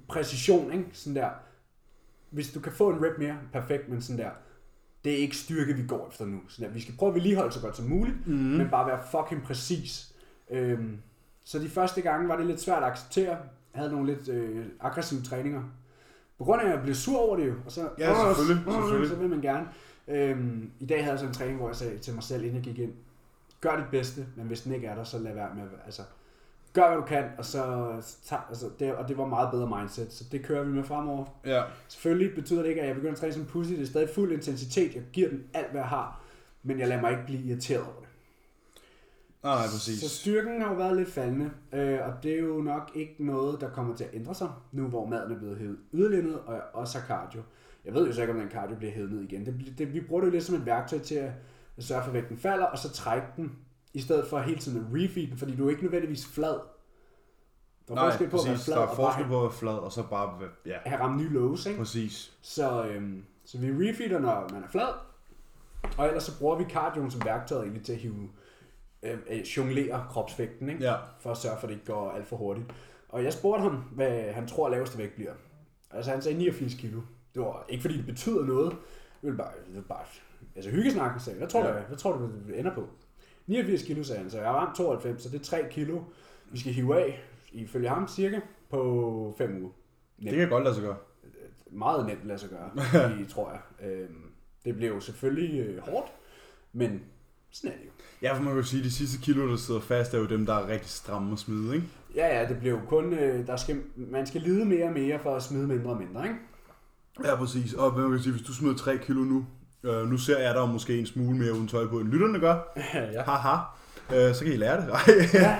præcision, 0.07 0.71
ikke? 0.73 0.85
Sådan 0.93 1.15
der. 1.15 1.29
Hvis 2.29 2.51
du 2.51 2.59
kan 2.59 2.71
få 2.71 2.89
en 2.89 3.05
rep 3.05 3.17
mere, 3.19 3.37
perfekt, 3.53 3.89
men 3.89 4.01
sådan 4.01 4.19
der. 4.25 4.29
Det 5.03 5.13
er 5.13 5.17
ikke 5.17 5.37
styrke, 5.37 5.73
vi 5.73 5.83
går 5.87 6.07
efter 6.11 6.25
nu. 6.25 6.39
Sådan 6.47 6.67
der. 6.69 6.73
Vi 6.73 6.81
skal 6.81 6.93
prøve 6.97 7.09
at 7.09 7.15
vedligeholde 7.15 7.51
så 7.51 7.61
godt 7.61 7.75
som 7.77 7.85
muligt, 7.85 8.27
mm. 8.27 8.33
men 8.33 8.69
bare 8.69 8.87
være 8.87 8.99
fucking 9.11 9.43
præcis. 9.43 10.15
Øhm, 10.51 10.97
så 11.43 11.59
de 11.59 11.69
første 11.69 12.01
gange 12.01 12.27
var 12.29 12.37
det 12.37 12.45
lidt 12.45 12.61
svært 12.61 12.83
at 12.83 12.89
acceptere. 12.89 13.37
Jeg 13.73 13.81
havde 13.81 13.91
nogle 13.91 14.13
lidt 14.15 14.29
øh, 14.29 14.65
aggressive 14.79 15.21
træninger. 15.21 15.63
På 16.37 16.43
grund 16.43 16.61
af, 16.61 16.65
at 16.65 16.71
jeg 16.71 16.81
blev 16.83 16.95
sur 16.95 17.17
over 17.19 17.35
det 17.37 17.47
jo. 17.47 17.53
Og 17.65 17.71
så, 17.71 17.89
Ja, 17.97 18.11
"Åh, 18.11 18.35
selvfølgelig, 18.35 18.73
selvfølgelig. 18.73 19.09
Så 19.09 19.15
vil 19.15 19.29
man 19.29 19.41
gerne. 19.41 19.67
Øhm, 20.09 20.71
I 20.79 20.85
dag 20.85 20.99
havde 20.99 21.11
jeg 21.11 21.19
så 21.19 21.25
en 21.25 21.33
træning, 21.33 21.57
hvor 21.57 21.67
jeg 21.67 21.75
sagde 21.75 21.97
til 21.97 22.13
mig 22.13 22.23
selv, 22.23 22.43
inden 22.43 22.55
jeg 22.55 22.63
gik 22.63 22.79
ind, 22.79 22.93
gør 23.61 23.75
dit 23.75 23.85
bedste, 23.91 24.25
men 24.35 24.47
hvis 24.47 24.61
den 24.61 24.73
ikke 24.73 24.87
er 24.87 24.95
der, 24.95 25.03
så 25.03 25.19
lad 25.19 25.33
være 25.33 25.55
med 25.55 25.63
altså, 25.85 26.01
gør 26.73 26.87
hvad 26.87 26.97
du 26.97 27.03
kan, 27.03 27.25
og 27.37 27.45
så 27.45 27.91
tag, 28.25 28.39
altså, 28.49 28.69
det, 28.79 28.95
og 28.95 29.07
det 29.07 29.17
var 29.17 29.25
meget 29.25 29.51
bedre 29.51 29.79
mindset, 29.79 30.13
så 30.13 30.23
det 30.31 30.43
kører 30.43 30.63
vi 30.63 30.71
med 30.71 30.83
fremover. 30.83 31.25
Ja. 31.45 31.63
Selvfølgelig 31.87 32.35
betyder 32.35 32.61
det 32.61 32.69
ikke, 32.69 32.81
at 32.81 32.87
jeg 32.87 32.95
begynder 32.95 33.13
at 33.13 33.19
træne 33.19 33.33
som 33.33 33.45
pussy, 33.45 33.71
det 33.71 33.81
er 33.81 33.85
stadig 33.85 34.09
fuld 34.09 34.31
intensitet, 34.31 34.95
jeg 34.95 35.03
giver 35.13 35.29
den 35.29 35.43
alt, 35.53 35.71
hvad 35.71 35.81
jeg 35.81 35.89
har, 35.89 36.21
men 36.63 36.79
jeg 36.79 36.87
lader 36.87 37.01
mig 37.01 37.11
ikke 37.11 37.25
blive 37.25 37.41
irriteret 37.41 37.81
over 37.81 37.99
det. 37.99 38.08
Nej, 39.43 39.61
præcis. 39.73 40.01
Så 40.01 40.09
styrken 40.09 40.61
har 40.61 40.69
jo 40.69 40.75
været 40.75 40.97
lidt 40.97 41.09
faldende, 41.09 41.51
øh, 41.73 41.99
og 42.07 42.13
det 42.23 42.33
er 42.33 42.39
jo 42.39 42.61
nok 42.61 42.91
ikke 42.95 43.15
noget, 43.19 43.61
der 43.61 43.69
kommer 43.69 43.95
til 43.95 44.03
at 44.03 44.09
ændre 44.13 44.35
sig, 44.35 44.49
nu 44.71 44.87
hvor 44.87 45.05
maden 45.05 45.31
er 45.31 45.37
blevet 45.37 45.57
hævet 45.57 45.77
yderligere 45.93 46.25
ned, 46.25 46.33
og 46.33 46.53
jeg 46.53 46.61
også 46.73 46.99
har 46.99 47.07
cardio. 47.07 47.41
Jeg 47.85 47.93
ved 47.93 48.07
jo 48.07 48.13
så 48.13 48.21
ikke, 48.21 48.33
om 48.33 48.39
den 48.39 48.49
cardio 48.49 48.75
bliver 48.75 48.93
hævet 48.93 49.11
ned 49.11 49.21
igen. 49.21 49.45
Det, 49.45 49.73
det, 49.77 49.93
vi 49.93 50.01
bruger 50.01 50.21
det 50.21 50.27
jo 50.27 50.31
lidt 50.31 50.43
som 50.43 50.55
et 50.55 50.65
værktøj 50.65 50.99
til 50.99 51.15
at 51.15 51.31
sørge 51.79 52.01
for, 52.03 52.07
at 52.07 52.13
vægten 52.13 52.37
falder, 52.37 52.65
og 52.65 52.77
så 52.77 52.91
trække 52.91 53.27
den, 53.37 53.51
i 53.93 54.01
stedet 54.01 54.27
for 54.27 54.39
hele 54.39 54.59
tiden 54.59 54.77
at 54.77 54.85
refeed 54.93 55.27
den, 55.27 55.37
fordi 55.37 55.55
du 55.55 55.65
er 55.65 55.69
ikke 55.69 55.83
nødvendigvis 55.83 56.27
flad. 56.27 56.59
Der 57.87 57.95
er 57.95 57.95
Nej, 57.95 58.09
forskel 58.09 58.29
på 58.29 58.37
at 58.37 58.47
være 58.47 58.57
flad 58.57 58.75
Der 58.75 58.87
er 58.87 58.95
forskel 58.95 59.25
på 59.25 59.37
at 59.37 59.43
være 59.43 59.51
flad, 59.51 59.73
og 59.73 59.91
så 59.91 60.03
bare... 60.09 60.39
Ja, 60.65 60.77
have 60.85 61.01
ramt 61.01 61.21
nye 61.21 61.29
lows, 61.29 61.65
ikke? 61.65 61.79
præcis. 61.79 62.37
Så, 62.41 62.85
øhm, 62.85 63.23
så 63.45 63.57
vi 63.57 63.89
refeeder, 63.89 64.19
når 64.19 64.49
man 64.53 64.63
er 64.63 64.67
flad, 64.67 64.93
og 65.97 66.07
ellers 66.07 66.23
så 66.23 66.39
bruger 66.39 66.57
vi 66.57 66.63
cardioen 66.63 67.11
som 67.11 67.25
værktøj 67.25 67.61
egentlig 67.61 67.83
til 67.85 67.93
at 67.93 67.99
hive, 67.99 68.29
øh, 69.03 69.17
øh, 69.29 69.39
jonglere 69.41 70.05
kropsvægten, 70.09 70.69
ikke? 70.69 70.83
Ja. 70.83 70.95
for 71.19 71.31
at 71.31 71.37
sørge 71.37 71.55
for, 71.59 71.63
at 71.67 71.69
det 71.69 71.75
ikke 71.75 71.85
går 71.85 72.11
alt 72.11 72.27
for 72.27 72.35
hurtigt. 72.37 72.67
Og 73.09 73.23
jeg 73.23 73.33
spurgte 73.33 73.61
ham, 73.61 73.75
hvad 73.75 74.31
han 74.31 74.47
tror 74.47 74.69
laveste 74.69 74.97
vægt 74.97 75.15
bliver. 75.15 75.33
Altså 75.91 76.11
han 76.11 76.21
sagde 76.21 76.37
89 76.37 76.73
kilo. 76.73 77.01
Det 77.33 77.41
var 77.41 77.65
ikke 77.69 77.81
fordi 77.81 77.97
det 77.97 78.05
betyder 78.05 78.45
noget. 78.45 78.75
Det 79.21 79.29
var 79.31 79.37
bare, 79.37 79.51
det 79.67 79.75
var 79.75 79.81
bare 79.81 80.05
altså 80.55 80.71
hyggesnak, 80.71 81.21
sagde. 81.21 81.37
Hvad 81.37 81.47
tror, 81.47 81.65
Ja. 81.67 81.73
du, 81.73 81.79
hvad 81.87 81.97
tror 81.97 82.17
du, 82.17 82.29
det 82.47 82.59
ender 82.59 82.75
på? 82.75 82.87
89 83.47 83.83
kilo, 83.83 84.03
sagde 84.03 84.21
han. 84.21 84.29
Så 84.29 84.37
jeg 84.37 84.47
har 84.47 84.53
ramt 84.55 84.75
92, 84.77 85.21
så 85.23 85.29
det 85.29 85.39
er 85.39 85.43
3 85.43 85.65
kilo, 85.71 86.01
vi 86.51 86.59
skal 86.59 86.73
hive 86.73 86.99
af, 86.99 87.23
ifølge 87.51 87.89
ham 87.89 88.07
cirka, 88.07 88.39
på 88.69 89.35
5 89.37 89.61
uger. 89.61 89.71
Det 90.23 90.37
kan 90.37 90.49
godt 90.49 90.63
lade 90.63 90.75
sig 90.75 90.83
gøre. 90.83 90.97
Meget 91.71 92.05
nemt 92.05 92.23
lade 92.25 92.39
sig 92.39 92.49
gøre, 92.49 92.71
tror 93.33 93.51
jeg. 93.51 93.89
Øhm, 93.89 94.31
det 94.65 94.75
blev 94.75 94.93
jo 94.93 94.99
selvfølgelig 94.99 95.59
øh, 95.59 95.81
hårdt, 95.81 96.11
men 96.73 97.01
sådan 97.51 97.71
er 97.71 97.77
det 97.77 97.85
jo. 97.85 97.91
Ja, 98.21 98.33
for 98.33 98.41
man 98.41 98.53
kan 98.53 98.61
jo 98.61 98.67
sige, 98.67 98.79
at 98.79 98.85
de 98.85 98.91
sidste 98.91 99.17
kilo, 99.21 99.51
der 99.51 99.57
sidder 99.57 99.79
fast, 99.79 100.13
er 100.13 100.17
jo 100.17 100.25
dem, 100.25 100.45
der 100.45 100.53
er 100.53 100.67
rigtig 100.67 100.89
stramme 100.89 101.33
at 101.33 101.39
smide, 101.39 101.75
ikke? 101.75 101.87
Ja, 102.15 102.39
ja, 102.39 102.47
det 102.47 102.59
blev 102.59 102.71
jo 102.71 102.79
kun, 102.87 103.13
øh, 103.13 103.47
der 103.47 103.57
skal, 103.57 103.81
man 103.95 104.27
skal 104.27 104.41
lide 104.41 104.65
mere 104.65 104.85
og 104.85 104.93
mere 104.93 105.19
for 105.19 105.35
at 105.35 105.43
smide 105.43 105.67
mindre 105.67 105.89
og 105.89 105.97
mindre, 105.97 106.23
ikke? 106.23 106.39
Ja, 107.23 107.35
præcis. 107.35 107.73
Og 107.73 107.99
man 107.99 108.11
kan 108.11 108.19
sige, 108.19 108.33
hvis 108.33 108.47
du 108.47 108.53
smider 108.53 108.75
3 108.75 108.97
kilo 108.97 109.19
nu, 109.19 109.45
øh, 109.83 110.07
nu 110.07 110.17
ser 110.17 110.39
jeg 110.39 110.55
dig 110.55 110.69
måske 110.69 110.99
en 110.99 111.05
smule 111.05 111.37
mere 111.37 111.53
uden 111.53 111.67
tøj 111.67 111.87
på, 111.87 111.99
end 111.99 112.09
lytterne 112.09 112.39
gør. 112.39 112.73
ja. 113.13 113.23
Haha. 113.23 113.57
Øh, 114.13 114.35
så 114.35 114.43
kan 114.43 114.53
I 114.53 114.57
lære 114.57 114.81
det. 114.81 114.87
ja, 115.33 115.57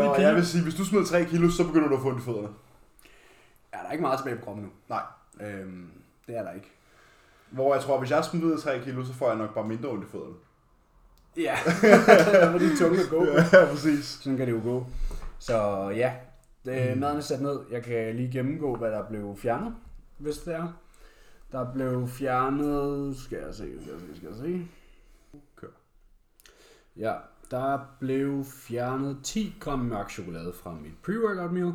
og 0.00 0.16
pige. 0.16 0.26
jeg 0.26 0.34
vil 0.34 0.46
sige, 0.46 0.62
hvis 0.62 0.74
du 0.74 0.84
smider 0.84 1.04
3 1.04 1.24
kilo, 1.24 1.50
så 1.50 1.66
begynder 1.66 1.88
du 1.88 1.94
at 1.94 2.02
få 2.02 2.08
ondt 2.08 2.20
i 2.20 2.24
fødderne. 2.24 2.48
Ja, 3.72 3.78
der 3.78 3.88
er 3.88 3.92
ikke 3.92 4.02
meget 4.02 4.18
tilbage 4.18 4.36
på 4.36 4.44
kroppen 4.44 4.64
nu. 4.64 4.70
Nej. 4.88 5.02
Øhm, 5.40 5.86
det 6.26 6.36
er 6.36 6.42
der 6.42 6.52
ikke. 6.52 6.70
Hvor 7.50 7.74
jeg 7.74 7.82
tror, 7.82 7.98
hvis 7.98 8.10
jeg 8.10 8.24
smider 8.24 8.56
3 8.56 8.80
kilo, 8.84 9.04
så 9.04 9.12
får 9.12 9.28
jeg 9.28 9.38
nok 9.38 9.54
bare 9.54 9.68
mindre 9.68 9.88
ondt 9.88 10.04
i 10.04 10.10
fødderne. 10.12 10.34
Ja, 11.36 11.56
hvor 12.50 12.58
de 12.58 12.76
tunge 12.76 13.00
at 13.00 13.10
gå. 13.10 13.24
Ja, 13.26 13.66
præcis. 13.70 14.04
Sådan 14.04 14.36
kan 14.36 14.46
det 14.46 14.52
jo 14.52 14.60
gå. 14.64 14.86
Så 15.38 15.88
ja, 15.96 16.14
det, 16.64 16.98
maden 16.98 17.16
er 17.16 17.20
sat 17.20 17.42
ned. 17.42 17.60
Jeg 17.70 17.82
kan 17.82 18.16
lige 18.16 18.32
gennemgå, 18.32 18.76
hvad 18.76 18.90
der 18.90 19.08
blev 19.08 19.36
fjernet, 19.36 19.74
hvis 20.18 20.38
det 20.38 20.54
er. 20.54 20.78
Der 21.52 21.72
blev 21.72 22.08
fjernet, 22.08 23.16
skal 23.16 23.38
jeg 23.38 23.54
se, 23.54 23.82
skal 23.82 23.92
jeg 23.92 24.00
se, 24.00 24.16
skal 24.16 24.28
jeg 24.28 24.36
se. 24.36 24.68
Kør. 25.56 25.68
Ja, 26.96 27.14
der 27.50 27.78
blev 28.00 28.44
fjernet 28.44 29.18
10 29.22 29.54
gram 29.60 29.78
mørk 29.78 30.10
chokolade 30.10 30.52
fra 30.52 30.74
mit 30.74 30.92
pre-workout 31.02 31.52
meal. 31.52 31.72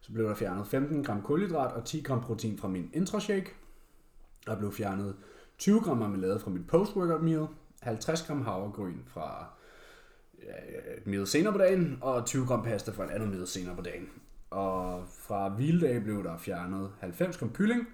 Så 0.00 0.12
blev 0.12 0.28
der 0.28 0.34
fjernet 0.34 0.66
15 0.66 1.04
gram 1.04 1.22
kulhydrat 1.22 1.72
og 1.72 1.84
10 1.84 2.00
gram 2.00 2.20
protein 2.20 2.58
fra 2.58 2.68
min 2.68 2.90
intrashake. 2.92 3.54
Der 4.46 4.58
blev 4.58 4.72
fjernet 4.72 5.16
20 5.58 5.80
gram 5.80 5.96
marmelade 5.96 6.40
fra 6.40 6.50
mit 6.50 6.66
post-workout 6.66 7.22
meal. 7.22 7.46
50 7.82 8.22
gram 8.26 8.42
havregryn 8.42 8.98
fra 9.06 9.46
ja, 10.42 10.52
et 10.96 11.06
middag 11.06 11.28
senere 11.28 11.52
på 11.52 11.58
dagen, 11.58 11.98
og 12.00 12.26
20 12.26 12.46
gram 12.46 12.62
pasta 12.62 12.90
fra 12.90 13.04
en 13.04 13.10
anden 13.10 13.30
middag 13.30 13.48
senere 13.48 13.76
på 13.76 13.82
dagen. 13.82 14.08
Og 14.50 15.04
fra 15.08 15.48
hviledag 15.48 16.02
blev 16.02 16.24
der 16.24 16.38
fjernet 16.38 16.90
90 17.00 17.38
gram 17.38 17.52
kylling, 17.52 17.86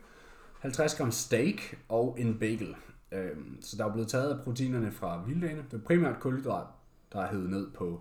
50 0.60 0.94
gram 0.94 1.10
steak 1.10 1.60
og 1.88 2.16
en 2.20 2.38
bagel. 2.38 2.76
Øhm, 3.12 3.58
Så 3.60 3.76
der 3.76 3.84
er 3.84 3.92
blevet 3.92 4.08
taget 4.08 4.38
af 4.38 4.44
proteinerne 4.44 4.90
fra 4.92 5.18
hviledagene. 5.18 5.64
Det 5.70 5.80
er 5.80 5.84
primært 5.84 6.20
kulhydrat, 6.20 6.66
der 7.12 7.20
er 7.20 7.30
hævet 7.30 7.50
ned 7.50 7.70
på 7.70 8.00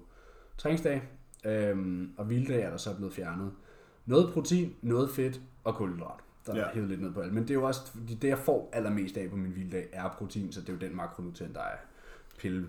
træningsdag. 0.57 1.01
Øhm, 1.45 2.11
Og 2.17 2.25
hviledag 2.25 2.61
er 2.63 2.69
der 2.69 2.77
så 2.77 2.95
blevet 2.95 3.13
fjernet 3.13 3.51
noget 4.05 4.33
protein, 4.33 4.75
noget 4.81 5.09
fedt 5.09 5.41
og 5.63 5.75
kulhydrat. 5.75 6.19
Der 6.45 6.53
er 6.53 6.57
Ja. 6.57 6.65
hævet 6.73 6.89
lidt 6.89 7.01
ned 7.01 7.13
på 7.13 7.21
alt. 7.21 7.33
Men 7.33 7.43
det 7.43 7.49
er 7.49 7.53
jo 7.53 7.63
også, 7.63 7.81
det 8.21 8.23
jeg 8.27 8.37
får 8.37 8.69
allermest 8.73 9.17
af 9.17 9.29
på 9.29 9.35
min 9.35 9.51
hviledag 9.51 9.89
er 9.93 10.09
protein, 10.17 10.51
så 10.51 10.61
det 10.61 10.69
er 10.69 10.73
jo 10.73 10.79
den 10.79 10.95
makronutrient, 10.95 11.55
der 11.55 11.61
er 11.61 11.77
pille 12.39 12.67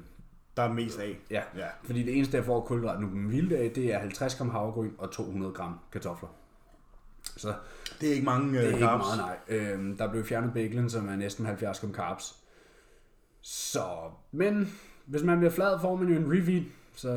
Der 0.56 0.62
er 0.62 0.73
mest 0.73 0.99
af. 0.99 1.19
Ja, 1.31 1.43
Ja. 1.56 1.67
fordi 1.84 2.02
det 2.02 2.17
eneste, 2.17 2.37
jeg 2.37 2.44
får 2.44 2.61
kulhydrat 2.61 3.00
nu 3.00 3.08
på 3.08 3.14
min 3.14 3.26
hviledag, 3.28 3.73
det 3.75 3.94
er 3.94 3.99
50 3.99 4.34
gram 4.34 4.50
havregryn 4.50 4.90
og 4.99 5.11
200 5.11 5.52
gram 5.52 5.78
kartofler. 5.93 6.28
Så 7.37 7.55
Det 8.00 8.08
er 8.08 8.12
ikke 8.12 8.25
mange 8.25 8.52
det 8.52 8.58
er 8.62 8.67
øh, 8.69 8.75
ikke 8.75 8.87
carbs. 8.87 9.05
meget, 9.17 9.38
nej. 9.49 9.58
Øhm, 9.58 9.96
der 9.96 10.11
blev 10.11 10.25
fjernet 10.25 10.52
bacon, 10.54 10.90
som 10.90 11.09
er 11.09 11.16
næsten 11.16 11.47
70 11.47 11.80
gram 11.80 11.92
carbs. 11.95 12.37
Så, 13.42 13.85
men 14.33 14.73
hvis 15.06 15.23
man 15.23 15.38
bliver 15.38 15.50
flad, 15.50 15.80
får 15.80 15.97
man 15.97 16.09
jo 16.09 16.16
en 16.16 16.33
refeed, 16.40 16.62
så 16.95 17.11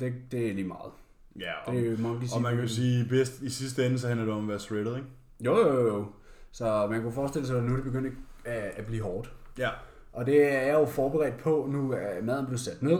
det, 0.00 0.14
det 0.32 0.50
er 0.50 0.54
lige 0.54 0.66
meget. 0.68 0.92
Ja, 1.40 1.52
og, 1.66 1.74
Det 1.74 1.86
er 1.86 1.90
jo 1.90 1.96
monkey 2.00 2.26
og 2.34 2.42
man 2.42 2.52
kan 2.54 2.62
jo 2.62 2.68
sige, 2.68 3.06
bedst, 3.08 3.42
i 3.42 3.50
sidste 3.50 3.86
ende, 3.86 3.98
så 3.98 4.08
handler 4.08 4.24
det 4.26 4.34
om 4.34 4.42
at 4.42 4.48
være 4.48 4.58
shredded, 4.58 4.96
ikke? 4.96 5.08
Jo, 5.40 5.56
jo, 5.58 5.86
jo. 5.86 6.06
Så 6.52 6.86
man 6.90 7.02
kunne 7.02 7.12
forestille 7.12 7.46
sig, 7.46 7.56
at 7.58 7.64
nu 7.64 7.72
er 7.72 7.76
det 7.76 7.84
begyndt 7.84 8.14
at, 8.44 8.54
at 8.76 8.86
blive 8.86 9.02
hårdt. 9.02 9.32
Ja. 9.58 9.68
Og 10.12 10.26
det 10.26 10.52
er 10.52 10.60
jeg 10.60 10.72
jo 10.74 10.84
forberedt 10.86 11.38
på. 11.38 11.68
Nu 11.72 11.92
er 11.92 12.22
maden 12.22 12.46
blevet 12.46 12.60
sat 12.60 12.82
ned. 12.82 12.98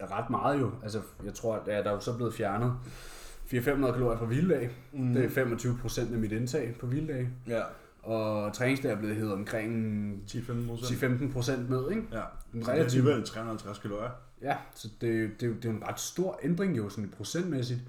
Ret 0.00 0.30
meget 0.30 0.60
jo. 0.60 0.70
Altså, 0.82 1.00
jeg 1.24 1.34
tror, 1.34 1.54
at 1.56 1.66
der 1.66 1.72
er 1.90 1.90
jo 1.92 2.00
så 2.00 2.16
blevet 2.16 2.34
fjernet 2.34 2.74
400-500 3.46 3.56
kalorier 3.92 4.18
fra 4.18 4.24
hviledag. 4.26 4.70
Mm. 4.92 5.14
Det 5.14 5.24
er 5.24 5.28
25 5.28 5.78
procent 5.80 6.12
af 6.12 6.18
mit 6.18 6.32
indtag 6.32 6.76
på 6.80 6.86
hviledag. 6.86 7.28
Ja. 7.48 7.62
Og 8.02 8.52
træningsdag 8.52 8.92
er 8.92 8.96
blevet 8.98 9.16
hævet 9.16 9.32
omkring 9.32 10.22
10-15 10.28 10.68
procent. 10.68 11.02
10-15 11.02 11.32
procent 11.32 11.70
ned, 11.70 11.90
ikke? 11.90 12.02
Ja. 12.12 12.20
Så 12.52 12.58
det 12.58 12.68
er 12.68 12.72
alligevel 12.84 13.24
350 13.24 13.78
kalorier. 13.78 14.10
Ja, 14.42 14.56
så 14.74 14.88
det, 15.00 15.30
det, 15.30 15.40
det, 15.40 15.46
er 15.46 15.50
jo- 15.50 15.54
det 15.56 15.64
er 15.64 15.68
jo 15.70 15.76
en 15.76 15.82
ret 15.88 16.00
stor 16.00 16.40
ændring 16.42 16.76
jo, 16.76 16.88
sådan 16.88 17.10
procentmæssigt. 17.16 17.80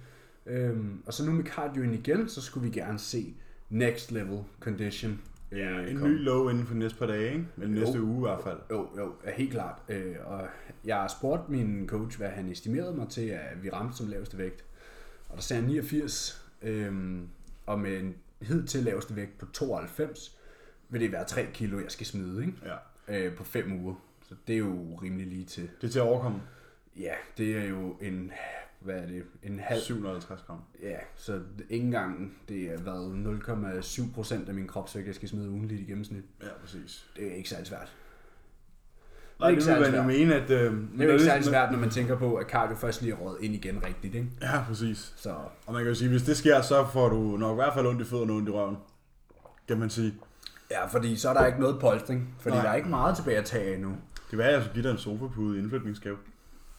Øhm, 0.45 1.01
og 1.05 1.13
så 1.13 1.25
nu 1.25 1.31
med 1.31 1.43
cardioen 1.43 1.93
igen, 1.93 2.29
så 2.29 2.41
skulle 2.41 2.69
vi 2.69 2.75
gerne 2.79 2.99
se 2.99 3.33
next 3.73 4.11
level 4.11 4.39
condition. 4.59 5.21
øh, 5.51 5.89
En 5.91 5.97
komme. 5.97 6.13
ny 6.13 6.19
low 6.23 6.49
inden 6.49 6.65
for 6.65 6.75
næste 6.75 6.97
par 6.99 7.05
dage, 7.05 7.27
ikke? 7.33 7.45
Eller 7.57 7.67
næste 7.79 7.97
Jo. 7.97 8.03
uge 8.03 8.17
i 8.17 8.31
hvert 8.31 8.43
fald. 8.43 8.57
Jo, 8.71 8.89
jo, 8.97 9.13
er 9.23 9.31
helt 9.31 9.51
klart. 9.51 9.81
Øh, 9.89 10.15
og 10.25 10.47
jeg 10.85 10.95
har 10.95 11.07
spurgt 11.07 11.49
min 11.49 11.87
coach, 11.87 12.17
hvad 12.17 12.29
han 12.29 12.49
estimerede 12.49 12.95
mig 12.95 13.09
til, 13.09 13.21
at 13.27 13.63
vi 13.63 13.69
ramte 13.69 13.97
som 13.97 14.07
laveste 14.07 14.37
vægt. 14.37 14.63
Og 15.29 15.35
der 15.35 15.41
sagde 15.41 15.61
han 15.61 15.69
89, 15.71 16.45
øhm, 16.61 17.27
og 17.65 17.79
med 17.79 17.99
en 17.99 18.15
hidtil 18.41 18.83
laveste 18.83 19.15
vægt 19.15 19.37
på 19.37 19.45
92, 19.45 20.37
vil 20.89 21.01
det 21.01 21.11
være 21.11 21.25
3 21.25 21.45
kilo, 21.53 21.79
jeg 21.79 21.91
skal 21.91 22.05
smide, 22.05 22.41
ikke? 22.45 22.57
Ja. 23.07 23.25
Øh, 23.27 23.35
på 23.35 23.43
5 23.43 23.71
uger. 23.83 23.95
Så 24.29 24.35
det 24.47 24.53
er 24.53 24.59
jo 24.59 24.99
rimelig 25.03 25.27
lige 25.27 25.45
til. 25.45 25.69
Det 25.81 25.87
er 25.87 25.91
til 25.91 25.99
at 25.99 26.05
overkomme. 26.05 26.41
Ja, 26.99 27.13
det 27.37 27.57
er 27.57 27.65
jo 27.65 27.97
en, 28.01 28.31
hvad 28.83 28.95
er 28.95 29.05
det, 29.07 29.23
en 29.43 29.59
halv 29.59 29.81
750 29.81 30.41
gram. 30.47 30.59
Ja, 30.81 30.95
så 31.15 31.39
ikke 31.69 31.85
engang, 31.85 32.33
det 32.49 32.61
er 32.61 32.77
været 32.81 33.83
0,7 33.83 34.13
procent 34.13 34.49
af 34.49 34.55
min 34.55 34.67
kropsvægt, 34.67 35.07
jeg 35.07 35.15
skal 35.15 35.29
smide 35.29 35.49
ugenligt 35.49 35.81
i 35.81 35.83
gennemsnit. 35.85 36.23
Ja, 36.41 36.47
præcis. 36.61 37.05
Det 37.15 37.31
er 37.31 37.35
ikke 37.35 37.49
særlig 37.49 37.67
svært. 37.67 37.93
Og 39.39 39.51
ikke 39.51 39.63
det 39.65 39.79
vil 39.79 39.91
man 39.91 40.07
mene, 40.07 40.35
at... 40.35 40.49
Øh, 40.49 40.73
Det 40.73 41.01
er 41.01 41.05
jo 41.05 41.11
ikke 41.11 41.23
særlig 41.23 41.45
svært, 41.45 41.71
når 41.71 41.79
man 41.79 41.89
tænker 41.89 42.17
på, 42.17 42.35
at 42.35 42.47
cardio 42.47 42.75
først 42.75 43.01
lige 43.01 43.13
er 43.13 43.17
råd 43.17 43.37
ind 43.41 43.53
igen 43.55 43.83
rigtigt, 43.85 44.15
ikke? 44.15 44.27
Ja, 44.41 44.63
præcis. 44.67 45.13
Så 45.15 45.29
Og 45.65 45.73
man 45.73 45.81
kan 45.81 45.87
jo 45.89 45.95
sige, 45.95 46.09
hvis 46.09 46.23
det 46.23 46.37
sker, 46.37 46.61
så 46.61 46.87
får 46.93 47.09
du 47.09 47.37
nok 47.37 47.53
i 47.53 47.55
hvert 47.55 47.73
fald 47.73 47.85
ondt 47.87 48.01
i 48.01 48.05
fødderne 48.05 48.31
og 48.33 48.37
ondt 48.37 48.49
i 48.49 48.51
røven. 48.51 48.77
Kan 49.67 49.79
man 49.79 49.89
sige. 49.89 50.13
ja, 50.71 50.85
fordi 50.85 51.15
så 51.15 51.29
er 51.29 51.33
der 51.33 51.45
ikke 51.45 51.59
noget 51.59 51.79
polstring, 51.81 52.35
fordi 52.39 52.55
Nej. 52.55 52.63
der 52.65 52.71
er 52.71 52.75
ikke 52.75 52.89
meget 52.89 53.15
tilbage 53.15 53.37
at 53.37 53.45
tage 53.45 53.73
endnu. 53.75 53.95
Det 54.31 54.37
var, 54.37 54.43
at 54.43 54.53
jeg 54.53 54.61
skulle 54.61 54.73
give 54.73 54.83
dig 54.83 54.91
en 54.91 54.97
sofapude 54.97 55.57
i 55.57 55.59
indflytningsgave. 55.61 56.17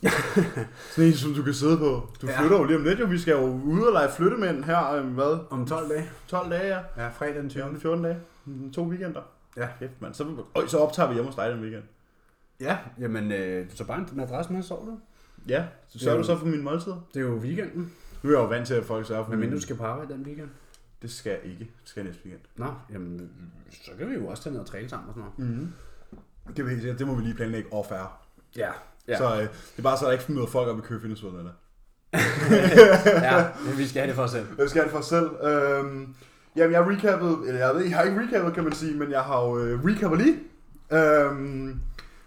Sådan 0.95 1.09
en, 1.11 1.13
som 1.17 1.35
du 1.35 1.43
kan 1.43 1.55
sidde 1.55 1.79
på. 1.79 2.09
Du 2.23 2.27
Ja. 2.27 2.41
flytter 2.41 2.57
jo 2.59 2.65
lige 2.65 2.77
om 2.77 2.85
lidt, 2.85 3.01
jo. 3.01 3.07
Vi 3.07 3.19
skal 3.19 3.33
jo 3.33 3.47
ud 3.47 3.83
og 3.83 3.93
lege 3.93 4.09
flyttemænd 4.17 4.65
her, 4.65 4.93
øh, 4.93 5.05
hvad? 5.07 5.39
Om 5.51 5.67
12 5.67 5.89
dage? 5.89 6.11
12 6.29 6.51
dage, 6.51 6.67
ja. 6.77 6.81
Ja, 7.05 7.09
fredag 7.09 7.35
den 7.35 7.51
20. 7.51 7.65
Ja, 7.65 7.79
14 7.79 8.05
dage. 8.05 8.19
Mm, 8.45 8.73
To 8.73 8.83
weekender. 8.89 9.23
Ja. 9.57 9.69
Kæft, 9.79 10.03
mand. 10.03 10.15
Så, 10.15 10.27
øj, 10.55 10.67
så 10.67 10.79
optager 10.79 11.09
vi 11.09 11.15
hjemme 11.15 11.29
hos 11.31 11.37
dig 11.37 11.51
den 11.51 11.61
weekend. 11.61 11.83
Ja, 12.61 12.79
jamen, 13.01 13.33
øh, 13.33 13.67
så 13.75 13.85
bare 13.85 13.99
en 13.99 14.09
madras 14.13 14.51
med, 14.51 14.63
sover 14.63 14.85
du? 14.87 14.99
Ja, 15.49 15.65
så 15.89 15.99
sørger 15.99 16.19
du 16.19 16.25
så 16.25 16.37
for 16.39 16.47
mine 16.47 16.63
måltider. 16.63 17.07
Det 17.15 17.21
er 17.21 17.25
jo 17.25 17.35
weekenden, 17.35 17.93
Nu 18.23 18.31
er 18.31 18.35
jeg 18.35 18.43
jo 18.43 18.49
vant 18.49 18.67
til, 18.67 18.75
at 18.75 18.85
folk 18.85 19.07
sørger 19.07 19.25
for 19.25 19.31
men 19.31 19.41
mindre 19.41 19.57
du 19.57 19.61
skal 19.61 19.77
på 19.77 19.85
arbejde 19.85 20.13
den 20.15 20.23
weekend. 20.27 20.49
Det 21.03 21.11
skal 21.13 21.31
jeg 21.31 21.41
ikke. 21.53 21.59
Det 21.59 21.69
skal 21.89 22.01
jeg 22.01 22.07
næste 22.07 22.23
weekend. 22.27 22.43
Nå, 22.57 22.67
jamen, 22.93 23.31
så 23.71 23.91
kan 23.99 24.09
vi 24.09 24.15
jo 24.15 24.27
også 24.27 24.43
tage 24.43 24.53
ned 24.53 24.61
og 24.61 24.67
træne 24.67 24.89
sammen 24.89 25.09
og 25.09 25.15
sådan 25.15 25.31
noget. 25.39 25.57
Mm-hmm. 25.59 26.77
Det, 26.83 26.99
det 26.99 27.07
må 27.07 27.15
vi 27.15 27.23
lige 27.23 27.35
planlægge 27.35 27.73
off 27.73 27.91
air. 27.93 28.21
Ja, 28.57 28.71
Ja. 29.09 29.19
Så 29.19 29.35
øh, 29.35 29.41
det 29.41 29.79
er 29.79 29.83
bare 29.83 29.99
så, 29.99 30.07
der 30.07 30.13
ikke 30.13 30.33
møder 30.33 30.47
folk 30.47 30.69
op 30.69 30.79
i 30.79 30.81
køfindersveden 30.81 31.39
eller 31.39 31.53
ja, 33.23 33.47
vi 33.77 33.87
skal 33.87 34.01
have 34.01 34.09
det 34.09 34.15
for 34.15 34.23
os 34.23 34.31
selv. 34.31 34.47
Jeg 34.59 34.69
skal 34.71 34.83
have 34.83 34.85
det 34.85 34.91
for 34.93 34.99
os 34.99 35.07
selv. 35.07 35.31
Øhm, 35.43 36.15
jamen, 36.57 36.73
jeg 36.73 36.85
har 36.85 36.91
recappet, 36.91 37.49
eller 37.49 37.67
jeg 37.67 37.75
ved 37.75 37.85
jeg 37.85 37.97
har 37.97 38.03
ikke 38.03 38.21
recappet, 38.21 38.55
kan 38.55 38.65
man 38.65 38.73
sige, 38.73 38.95
men 38.95 39.11
jeg 39.11 39.23
har 39.23 39.45
jo 39.45 39.59
øh, 39.59 39.85
recappet 39.85 40.21
lige. 40.21 40.39
Øhm, 40.93 41.81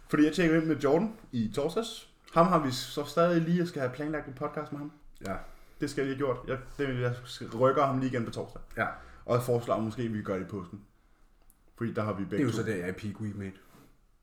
fordi 0.10 0.26
jeg 0.26 0.34
tjekkede 0.34 0.60
ind 0.60 0.68
med 0.68 0.76
Jordan 0.76 1.14
i 1.32 1.52
torsdags. 1.56 2.10
Ham 2.34 2.48
har 2.48 2.60
vi 2.60 2.72
så 2.72 3.04
stadig 3.06 3.42
lige, 3.42 3.58
jeg 3.60 3.68
skal 3.68 3.80
have 3.82 3.92
planlagt 3.94 4.28
en 4.28 4.34
podcast 4.34 4.72
med 4.72 4.80
ham. 4.80 4.92
Ja. 5.28 5.34
Det 5.82 5.90
skal 5.90 6.02
jeg 6.02 6.16
lige 6.16 6.28
have 6.28 6.36
gjort. 6.36 6.60
Jeg, 6.78 6.88
det, 6.88 7.02
jeg 7.02 7.60
rykker 7.60 7.86
ham 7.86 8.00
lige 8.00 8.10
igen 8.12 8.26
på 8.26 8.32
torsdag. 8.32 8.62
Ja. 8.78 8.86
Og 9.26 9.36
jeg 9.36 9.44
foreslår 9.44 9.80
måske, 9.80 10.02
at 10.02 10.14
vi 10.14 10.22
gør 10.22 10.34
det 10.34 10.42
i 10.42 10.48
påsken. 10.48 10.80
Fordi 11.78 11.94
der 11.94 12.04
har 12.04 12.14
vi 12.14 12.22
Det 12.22 12.30
begge 12.30 12.44
er 12.44 12.48
jo 12.48 12.54
så 12.54 12.64
der, 12.64 12.76
jeg 12.76 12.84
er 12.84 12.88
i 12.88 12.92
peak 12.92 13.22
week, 13.22 13.36
mate. 13.36 13.58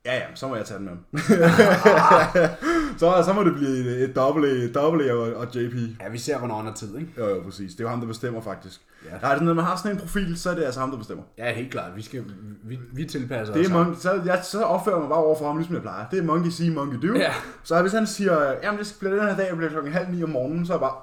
Ja, 0.05 0.15
ja, 0.15 0.21
så 0.35 0.47
må 0.47 0.55
jeg 0.55 0.65
tage 0.65 0.77
den 0.77 0.85
med 0.85 0.91
ham. 0.93 0.99
så, 2.99 3.23
så 3.25 3.33
må 3.33 3.43
det 3.43 3.53
blive 3.53 3.69
et, 3.79 4.09
et 4.09 4.15
dobbelt, 4.15 4.75
dobbelt 4.75 5.11
og, 5.11 5.33
og 5.33 5.45
JP. 5.55 5.73
Ja, 6.01 6.09
vi 6.11 6.17
ser, 6.17 6.37
hvornår 6.37 6.55
han 6.57 6.65
har 6.65 6.73
tid, 6.73 6.97
ikke? 6.97 7.09
Jo, 7.17 7.29
jo, 7.29 7.41
præcis. 7.41 7.71
Det 7.71 7.79
er 7.79 7.83
jo 7.83 7.89
ham, 7.89 7.99
der 7.99 8.07
bestemmer 8.07 8.41
faktisk. 8.41 8.81
Ja. 9.05 9.17
Nej, 9.21 9.39
når 9.39 9.53
man 9.53 9.65
har 9.65 9.75
sådan 9.77 9.91
en 9.91 9.97
profil, 9.97 10.37
så 10.39 10.49
er 10.49 10.55
det 10.55 10.63
altså 10.63 10.79
ham, 10.79 10.91
der 10.91 10.97
bestemmer. 10.97 11.23
Ja, 11.37 11.53
helt 11.53 11.71
klart. 11.71 11.91
Vi, 11.95 12.01
skal, 12.01 12.23
vi, 12.63 12.79
vi 12.93 13.05
tilpasser 13.05 13.53
Det 13.53 13.65
os. 13.65 13.71
er 13.71 13.73
monkey, 13.73 13.99
så, 13.99 14.21
jeg, 14.25 14.39
så 14.43 14.61
opfører 14.63 14.99
mig 14.99 15.09
bare 15.09 15.19
over 15.19 15.37
for 15.37 15.47
ham, 15.47 15.57
ligesom 15.57 15.73
jeg 15.75 15.81
plejer. 15.81 16.05
Det 16.11 16.19
er 16.19 16.23
monkey 16.23 16.49
see, 16.49 16.71
monkey 16.71 17.07
do. 17.09 17.13
Ja, 17.17 17.33
Så 17.63 17.81
hvis 17.81 17.93
han 17.93 18.07
siger, 18.07 18.53
jamen 18.63 18.79
det 18.79 18.95
bliver 18.99 19.15
den 19.15 19.23
her 19.27 19.35
dag, 19.35 19.47
det 19.49 19.57
bliver 19.57 19.69
klokken 19.71 19.93
halv 19.93 20.09
ni 20.09 20.23
om 20.23 20.29
morgenen, 20.29 20.65
så 20.65 20.73
er 20.73 20.77
jeg 20.77 20.81
bare, 20.81 20.95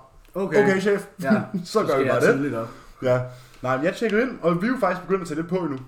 okay. 0.44 0.62
okay, 0.64 0.80
chef, 0.80 1.06
Ja. 1.22 1.32
så 1.64 1.78
gør 1.80 1.86
vi 1.98 2.08
Skal 2.08 2.20
bare 2.20 2.42
det. 2.50 2.54
op. 2.58 2.68
Ja. 3.02 3.20
Nej, 3.62 3.76
men 3.76 3.84
jeg 3.86 3.94
tjekker 3.94 4.20
ind, 4.22 4.30
og 4.42 4.62
vi 4.62 4.66
er 4.66 4.70
jo 4.70 4.76
faktisk 4.80 5.02
begyndt 5.06 5.22
at 5.22 5.28
tage 5.28 5.40
det 5.42 5.48
på 5.48 5.56
endnu. 5.56 5.78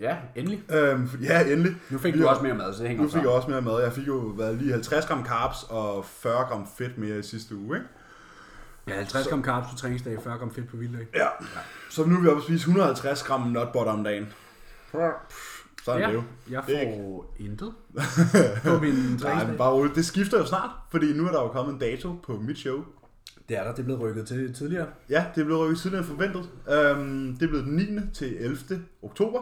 Ja, 0.00 0.16
endelig. 0.36 0.62
Øhm, 0.72 1.08
ja, 1.22 1.42
endelig. 1.52 1.76
Nu 1.90 1.98
fik 1.98 2.14
Vi 2.14 2.20
du 2.20 2.26
også 2.28 2.42
mere 2.42 2.54
mad, 2.54 2.74
så 2.74 2.80
det 2.80 2.88
hænger 2.88 3.04
Nu 3.04 3.10
fik 3.10 3.22
jeg 3.22 3.30
også 3.30 3.50
mere 3.50 3.62
mad. 3.62 3.82
Jeg 3.82 3.92
fik 3.92 4.06
jo 4.06 4.14
været 4.16 4.56
lige 4.56 4.72
50 4.72 5.06
gram 5.06 5.24
carbs 5.26 5.56
og 5.68 6.04
40 6.04 6.44
gram 6.44 6.66
fedt 6.78 6.98
mere 6.98 7.18
i 7.18 7.22
sidste 7.22 7.56
uge, 7.56 7.76
ikke? 7.76 7.88
Ja, 8.88 8.94
50 8.94 9.26
gram 9.28 9.44
carbs 9.44 9.66
på 9.70 9.76
træningsdag, 9.76 10.18
40 10.22 10.38
gram 10.38 10.54
fedt 10.54 10.68
på 10.68 10.76
vilddag. 10.76 11.06
Ja. 11.14 11.26
Så 11.90 12.04
nu 12.04 12.16
er 12.16 12.20
vi 12.20 12.28
oppe 12.28 12.38
at 12.40 12.44
spise 12.44 12.60
150 12.60 13.22
gram 13.22 13.40
nut 13.40 13.68
butter 13.72 13.92
om 13.92 14.04
dagen. 14.04 14.26
Sådan 15.84 16.02
er 16.02 16.06
det 16.06 16.14
jo. 16.14 16.22
jeg 16.50 16.62
får 16.64 17.34
intet 17.38 17.72
på 18.64 18.78
min 18.78 18.94
Nej, 18.94 19.08
men 19.08 19.18
træningsdag. 19.18 19.58
bare 19.58 19.72
roligt. 19.72 19.94
Det 19.96 20.04
skifter 20.06 20.38
jo 20.38 20.46
snart, 20.46 20.70
fordi 20.90 21.12
nu 21.12 21.26
er 21.26 21.30
der 21.32 21.42
jo 21.42 21.48
kommet 21.48 21.72
en 21.72 21.78
dato 21.78 22.12
på 22.26 22.32
mit 22.32 22.58
show. 22.58 22.84
Det 23.48 23.58
er 23.58 23.64
der, 23.64 23.70
det 23.70 23.78
er 23.78 23.84
blevet 23.84 24.00
rykket 24.00 24.26
til 24.26 24.54
tidligere. 24.54 24.86
Ja, 25.10 25.24
det 25.34 25.40
er 25.40 25.44
blevet 25.44 25.60
rykket 25.62 25.78
tidligere 25.78 26.04
end 26.04 26.10
forventet. 26.10 26.48
Øhm, 26.70 27.36
det 27.36 27.42
er 27.42 27.48
blevet 27.48 27.64
den 27.64 27.76
9. 27.76 28.00
til 28.14 28.36
11. 28.44 28.58
oktober 29.02 29.40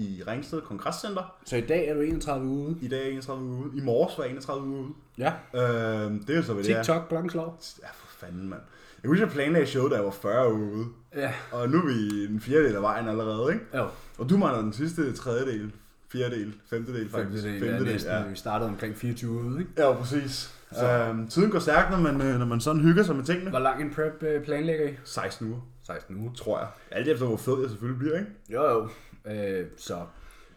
i 0.00 0.22
Ringsted 0.26 0.60
Kongresscenter. 0.60 1.34
Så 1.44 1.56
i 1.56 1.60
dag 1.60 1.88
er 1.88 1.94
du 1.94 2.00
31 2.00 2.46
uge 2.46 2.66
ude. 2.68 2.76
I 2.82 2.88
dag 2.88 3.06
er 3.06 3.10
31 3.10 3.44
uge 3.44 3.64
ude. 3.66 3.78
I 3.78 3.80
morges 3.80 4.18
var 4.18 4.24
31 4.24 4.66
uge 4.66 4.78
ude. 4.80 4.88
Ja, 5.18 5.32
Øhm, 5.54 6.18
det 6.24 6.32
er 6.32 6.36
jo 6.36 6.42
så, 6.42 6.52
hvad 6.54 6.64
det 6.64 6.72
er. 6.72 6.82
TikTok, 6.82 7.06
klokken 7.08 7.30
slår. 7.30 7.60
Ja, 7.82 7.86
for 7.94 8.06
fanden, 8.26 8.48
mand. 8.48 8.60
Jeg 9.02 9.08
kunne 9.08 9.10
huske, 9.10 9.24
jeg 9.24 9.32
planlagde 9.32 9.66
show, 9.66 9.88
da 9.88 9.94
jeg 9.94 10.04
var 10.04 10.10
40 10.10 10.52
uge 10.54 10.72
ude. 10.72 10.86
Ja, 11.16 11.32
Og 11.52 11.68
nu 11.68 11.78
er 11.78 11.86
vi 11.86 11.92
i 11.92 12.26
den 12.26 12.40
fjerde 12.40 12.64
del 12.64 12.76
af 12.76 12.82
vejen 12.82 13.08
allerede, 13.08 13.52
ikke? 13.52 13.64
jo. 13.74 13.86
Og 14.18 14.28
du 14.30 14.36
mangler 14.36 14.62
den 14.62 14.72
sidste 14.72 15.12
tredjedel, 15.12 15.72
fjerdedel, 16.12 16.54
femtedel 16.70 17.10
faktisk. 17.10 17.44
Femte 17.44 17.66
del 17.66 17.74
er 17.74 17.80
næsten. 17.92 18.12
ja. 18.12 18.26
Vi 18.28 18.36
startede 18.36 18.68
omkring 18.70 18.96
24 18.96 19.30
uge 19.30 19.44
ude, 19.44 19.60
ikke? 19.60 19.70
Ja, 19.78 19.92
præcis. 19.92 20.54
Så. 20.72 20.86
Øhm, 20.92 21.28
tiden 21.28 21.50
går 21.50 21.58
stærkt, 21.58 21.90
når 21.90 21.98
man, 21.98 22.22
øh, 22.22 22.38
når 22.38 22.46
man 22.46 22.60
sådan 22.60 22.80
hygger 22.82 23.02
sig 23.02 23.16
med 23.16 23.24
tingene. 23.24 23.50
Hvor 23.50 23.58
lang 23.58 23.82
en 23.82 23.90
prep 23.94 24.22
øh, 24.22 24.44
planlægger 24.44 24.88
I? 24.88 24.92
16 25.04 25.48
uger, 25.48 25.60
16 25.86 26.16
uger. 26.16 26.32
tror 26.34 26.58
jeg. 26.58 26.68
Alt 26.90 27.08
efter, 27.08 27.26
hvor 27.26 27.36
fed 27.36 27.60
jeg 27.60 27.70
selvfølgelig 27.70 27.98
bliver, 27.98 28.18
ikke? 28.18 28.30
Jo, 28.48 28.64
jo. 28.70 28.88
Øh, 29.26 29.66
så, 29.76 29.98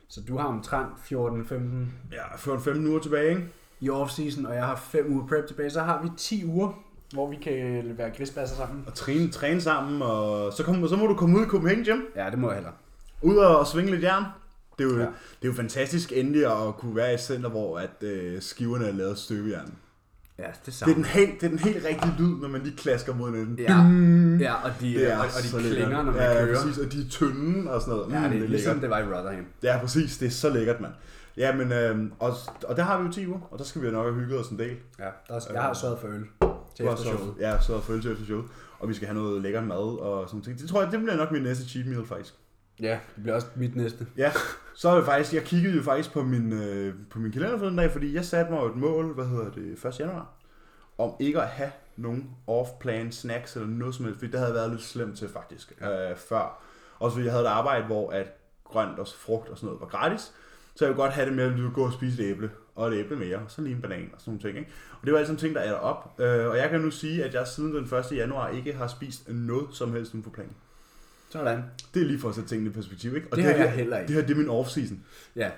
så 0.08 0.22
du 0.28 0.38
har 0.38 0.46
omtrent 0.48 0.90
14-15 1.12 1.56
Ja, 2.12 2.24
14-15 2.36 2.88
uger 2.90 3.00
tilbage, 3.00 3.30
ikke? 3.30 3.46
i 3.80 3.90
off-season, 3.90 4.48
og 4.48 4.56
jeg 4.56 4.66
har 4.66 4.76
5 4.76 5.14
uger 5.14 5.28
prep 5.28 5.48
tilbage. 5.48 5.70
Så 5.70 5.82
har 5.82 6.02
vi 6.04 6.10
10 6.18 6.46
uger, 6.46 6.84
hvor 7.14 7.30
vi 7.30 7.36
kan 7.36 7.84
være 7.98 8.12
grispasser 8.18 8.56
sammen. 8.56 8.84
Og 8.88 8.94
træne, 8.94 9.32
træne 9.32 9.62
sammen, 9.62 10.02
og 10.02 10.54
så, 10.54 10.64
kom, 10.64 10.88
så 10.88 10.96
må 10.96 11.08
du 11.08 11.16
komme 11.16 11.40
ud 11.40 11.46
i 11.46 11.48
Copenhagen 11.48 11.84
Gym. 11.84 12.02
Ja, 12.16 12.30
det 12.30 12.40
må 12.40 12.48
jeg 12.48 12.56
heller. 12.56 12.72
Ud 13.22 13.36
og, 13.36 13.68
svinge 13.68 13.92
lidt 13.92 14.04
jern. 14.04 14.24
Det 14.80 14.86
er, 14.86 14.90
jo, 14.90 14.96
Ja. 14.98 15.04
ja. 15.04 15.08
det 15.42 15.48
er 15.48 15.48
jo 15.48 15.54
fantastisk 15.54 16.12
endelig 16.16 16.68
at 16.68 16.76
kunne 16.78 16.96
være 16.96 17.12
i 17.12 17.14
et 17.14 17.20
center, 17.20 17.50
hvor 17.50 17.78
at, 17.80 18.04
øh, 18.04 18.42
skiverne 18.42 18.86
er 18.88 18.92
lavet 18.92 19.12
af 19.12 19.18
støbejern. 19.18 19.74
Ja, 20.40 20.44
det 20.44 20.50
er 20.50 20.54
Det 20.66 20.68
er, 20.68 20.72
samme. 20.72 20.96
den 20.96 21.06
helt, 21.06 21.42
det 21.42 21.46
er 21.46 21.50
den 21.50 21.60
helt 21.60 21.86
rigtige 21.86 22.14
lyd, 22.20 22.36
når 22.42 22.48
man 22.48 22.62
lige 22.64 22.76
klasker 22.78 23.16
mod 23.16 23.32
hinanden. 23.32 23.60
Ja, 23.60 23.74
ja 24.50 24.54
og 24.54 24.72
de, 24.82 24.94
Det 24.94 25.12
er 25.12 25.18
og, 25.18 25.26
og 25.26 25.30
de 25.44 25.62
lækkert. 25.62 25.78
klinger, 25.78 26.04
når 26.04 26.12
man 26.12 26.22
ja, 26.22 26.34
kører. 26.46 26.56
præcis, 26.64 26.78
og 26.78 26.92
de 26.92 27.02
er 27.02 27.10
tynde 27.10 27.72
og 27.72 27.82
sådan 27.82 27.94
noget. 27.94 28.12
Ja, 28.14 28.28
Mm, 28.28 28.34
det 28.34 28.44
er 28.44 28.48
ligesom 28.48 28.74
lækkert. 28.76 28.82
det 28.82 28.90
var 28.90 29.00
i 29.00 29.04
Rotherham. 29.18 29.46
Ja, 29.64 29.78
præcis. 29.82 30.18
Det 30.18 30.26
er 30.26 30.30
så 30.32 30.50
lækkert, 30.50 30.82
mand. 30.82 30.94
Ja, 31.38 31.56
men, 31.56 31.72
øh, 31.72 31.98
og, 32.20 32.34
og 32.68 32.78
der 32.78 32.84
har 32.84 33.00
vi 33.02 33.06
jo 33.08 33.12
10 33.12 33.28
uger, 33.28 33.40
og 33.52 33.60
der 33.60 33.66
skal 33.66 33.82
vi 33.82 33.88
jo 33.88 33.94
nok 33.94 34.06
have 34.06 34.16
hygget 34.16 34.40
os 34.40 34.48
en 34.48 34.60
del. 34.60 34.76
Ja, 35.00 35.04
der, 35.28 35.40
jeg 35.54 35.62
har 35.62 35.74
sørget 35.74 36.00
for 36.00 36.08
øl 36.08 36.24
til 36.76 36.86
efter 36.86 36.96
så- 36.98 37.04
showet. 37.04 37.34
Ja, 37.40 37.62
så 37.62 37.82
følge 37.82 38.02
til 38.02 38.12
efter 38.12 38.26
showet. 38.26 38.46
Og 38.80 38.90
vi 38.90 38.94
skal 38.94 39.08
have 39.08 39.18
noget 39.24 39.42
lækker 39.42 39.62
mad 39.62 40.00
og 40.00 40.30
sådan 40.30 40.42
ting. 40.42 40.60
Det 40.60 40.70
tror 40.70 40.82
jeg, 40.84 40.92
det 40.92 41.00
bliver 41.00 41.16
nok 41.16 41.32
min 41.32 41.42
næste 41.42 41.66
cheat 41.70 41.88
meal, 41.88 42.06
faktisk. 42.06 42.34
Ja, 42.82 43.00
det 43.16 43.24
bliver 43.24 43.36
også 43.36 43.48
mit 43.56 43.76
næste. 43.76 44.08
Ja, 44.18 44.32
så 44.76 44.90
er 44.90 44.96
det 44.96 45.06
faktisk, 45.06 45.34
jeg 45.34 45.44
kiggede 45.44 45.76
jo 45.76 45.84
faktisk 45.84 46.14
på 46.14 46.24
min, 46.24 46.54
øh, 46.54 46.96
på 47.10 47.20
min 47.20 47.32
kalender 47.32 47.58
for 47.58 47.66
den 47.66 47.78
dag, 47.78 47.92
fordi 47.92 48.16
jeg 48.16 48.26
satte 48.26 48.52
mig 48.52 48.62
jo 48.62 48.66
et 48.66 48.76
mål, 48.76 49.14
hvad 49.14 49.26
hedder 49.26 49.52
det, 49.52 49.86
1. 49.86 50.00
januar, 50.00 50.28
om 50.98 51.16
ikke 51.20 51.42
at 51.42 51.48
have 51.48 51.72
nogen 51.98 52.30
off-plan 52.48 53.12
snacks 53.12 53.56
eller 53.56 53.68
noget 53.68 53.96
som 53.96 54.06
helst, 54.06 54.20
fordi 54.20 54.32
det 54.32 54.40
havde 54.40 54.54
været 54.54 54.72
lidt 54.72 54.82
slemt 54.82 55.18
til 55.18 55.30
faktisk, 55.30 55.74
øh, 55.82 56.18
før. 56.18 56.64
Også 57.00 57.16
fordi 57.16 57.26
jeg 57.26 57.34
havde 57.34 57.46
et 57.46 57.50
arbejde, 57.50 57.86
hvor 57.86 58.12
at 58.12 58.28
grønt 58.64 59.00
og 59.00 59.08
frugt 59.08 59.50
og 59.50 59.58
sådan 59.58 59.68
noget 59.68 59.82
var 59.82 59.88
gratis, 59.88 60.34
så 60.76 60.86
jeg 60.86 60.90
ville 60.90 61.04
godt 61.04 61.14
have 61.14 61.28
det 61.28 61.36
med 61.36 61.66
at 61.66 61.74
gå 61.74 61.86
og 61.86 61.94
spise 61.94 62.24
et 62.24 62.30
æble, 62.30 62.52
og 62.76 62.88
et 62.88 63.00
æble 63.00 63.16
mere, 63.16 63.38
og 63.38 63.52
så 63.52 63.62
lige 63.62 63.76
en 63.76 63.82
banan 63.82 64.10
og 64.14 64.22
sådan 64.22 64.32
nogle 64.32 64.42
ting. 64.42 64.58
Ikke? 64.58 64.72
Og 65.02 65.06
det 65.06 65.14
var 65.14 65.20
altså 65.20 65.36
ting, 65.36 65.56
der 65.56 65.62
er 65.62 65.74
op. 65.74 66.20
Øh, 66.20 66.48
og 66.48 66.58
jeg 66.58 66.70
kan 66.70 66.82
nu 66.82 66.92
sige, 66.92 67.24
at 67.24 67.34
jeg 67.34 67.48
siden 67.48 67.76
den 67.76 67.84
1. 67.84 68.12
januar 68.12 68.50
ikke 68.50 68.74
har 68.74 68.88
spist 68.88 69.30
noget 69.30 69.68
som 69.72 69.94
helst 69.94 70.14
uden 70.14 70.24
for 70.24 70.32
planen. 70.32 70.56
Sådan. 71.34 71.64
Det 71.94 72.02
er 72.02 72.06
lige 72.06 72.20
for 72.20 72.30
at 72.30 72.36
sætte 72.36 72.50
tingene 72.50 72.70
i 72.70 72.74
perspektiv, 72.74 73.16
ikke? 73.16 73.28
Og 73.32 73.38
Det 73.38 73.46
har 73.46 73.52
her, 73.52 73.64
jeg 73.64 73.72
heller 73.72 73.98
ikke. 73.98 74.08
Det 74.08 74.16
her, 74.16 74.28
det 74.28 74.34
er 74.34 74.38
min 74.38 74.50
off-season. 74.50 74.96
Ja, 75.36 75.50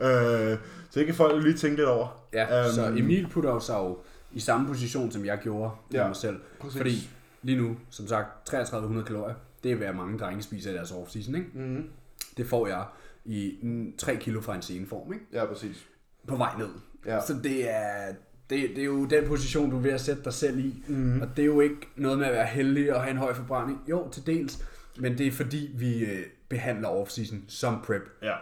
Øh, 0.00 0.58
så 0.90 1.00
det 1.00 1.06
kan 1.06 1.14
folk 1.14 1.42
lige 1.44 1.56
tænke 1.56 1.76
lidt 1.76 1.88
over. 1.88 2.26
ja. 2.32 2.64
Øhm, 2.64 2.72
så 2.72 2.86
Emil 2.86 3.26
putter 3.30 3.58
sig 3.58 3.74
jo 3.74 3.98
i 4.32 4.40
samme 4.40 4.66
position, 4.66 5.10
som 5.12 5.24
jeg 5.24 5.38
gjorde 5.42 5.70
med 5.90 6.00
Ja, 6.00 6.06
mig 6.06 6.16
selv. 6.16 6.36
Præcis. 6.60 6.76
Fordi 6.76 7.10
lige 7.42 7.58
nu, 7.60 7.76
som 7.90 8.06
sagt, 8.08 8.46
3300 8.46 9.06
kalorier, 9.06 9.34
det 9.64 9.72
er 9.72 9.76
hvad 9.76 9.92
mange 9.92 10.18
drenge 10.18 10.42
spiser 10.42 10.70
i 10.70 10.74
deres 10.74 10.90
off-season, 10.92 11.34
ikke? 11.36 11.46
Mm-hmm. 11.54 11.88
Det 12.36 12.46
får 12.46 12.66
jeg 12.66 12.84
i 13.24 13.58
mm, 13.62 13.92
3 13.98 14.16
kilo 14.16 14.40
fra 14.40 14.54
en 14.54 14.62
seneform, 14.62 15.12
ikke? 15.12 15.24
Ja, 15.32 15.44
præcis. 15.46 15.86
På 16.28 16.36
vej 16.36 16.50
ned. 16.58 16.68
Ja. 17.06 17.20
Så 17.26 17.34
det 17.42 17.70
er, 17.70 18.06
det, 18.50 18.68
det 18.68 18.78
er 18.78 18.84
jo 18.84 19.04
den 19.04 19.24
position, 19.26 19.70
du 19.70 19.76
er 19.76 19.80
ved 19.80 19.90
at 19.92 20.00
sætte 20.00 20.24
dig 20.24 20.32
selv 20.32 20.58
i. 20.58 20.74
Mm. 20.88 21.20
Og 21.20 21.28
det 21.36 21.42
er 21.42 21.46
jo 21.46 21.60
ikke 21.60 21.76
noget 21.96 22.18
med 22.18 22.26
at 22.26 22.32
være 22.32 22.46
heldig 22.46 22.94
og 22.94 23.00
have 23.02 23.10
en 23.10 23.16
høj 23.18 23.34
forbrænding. 23.34 23.80
Jo, 23.90 24.08
til 24.12 24.26
dels. 24.26 24.64
Men 24.98 25.18
det 25.18 25.26
er 25.26 25.32
fordi, 25.32 25.70
vi 25.74 25.98
øh, 26.04 26.24
behandler 26.48 26.88
off-season 26.88 27.36
som 27.48 27.80
prep. 27.86 28.02
Ja. 28.22 28.34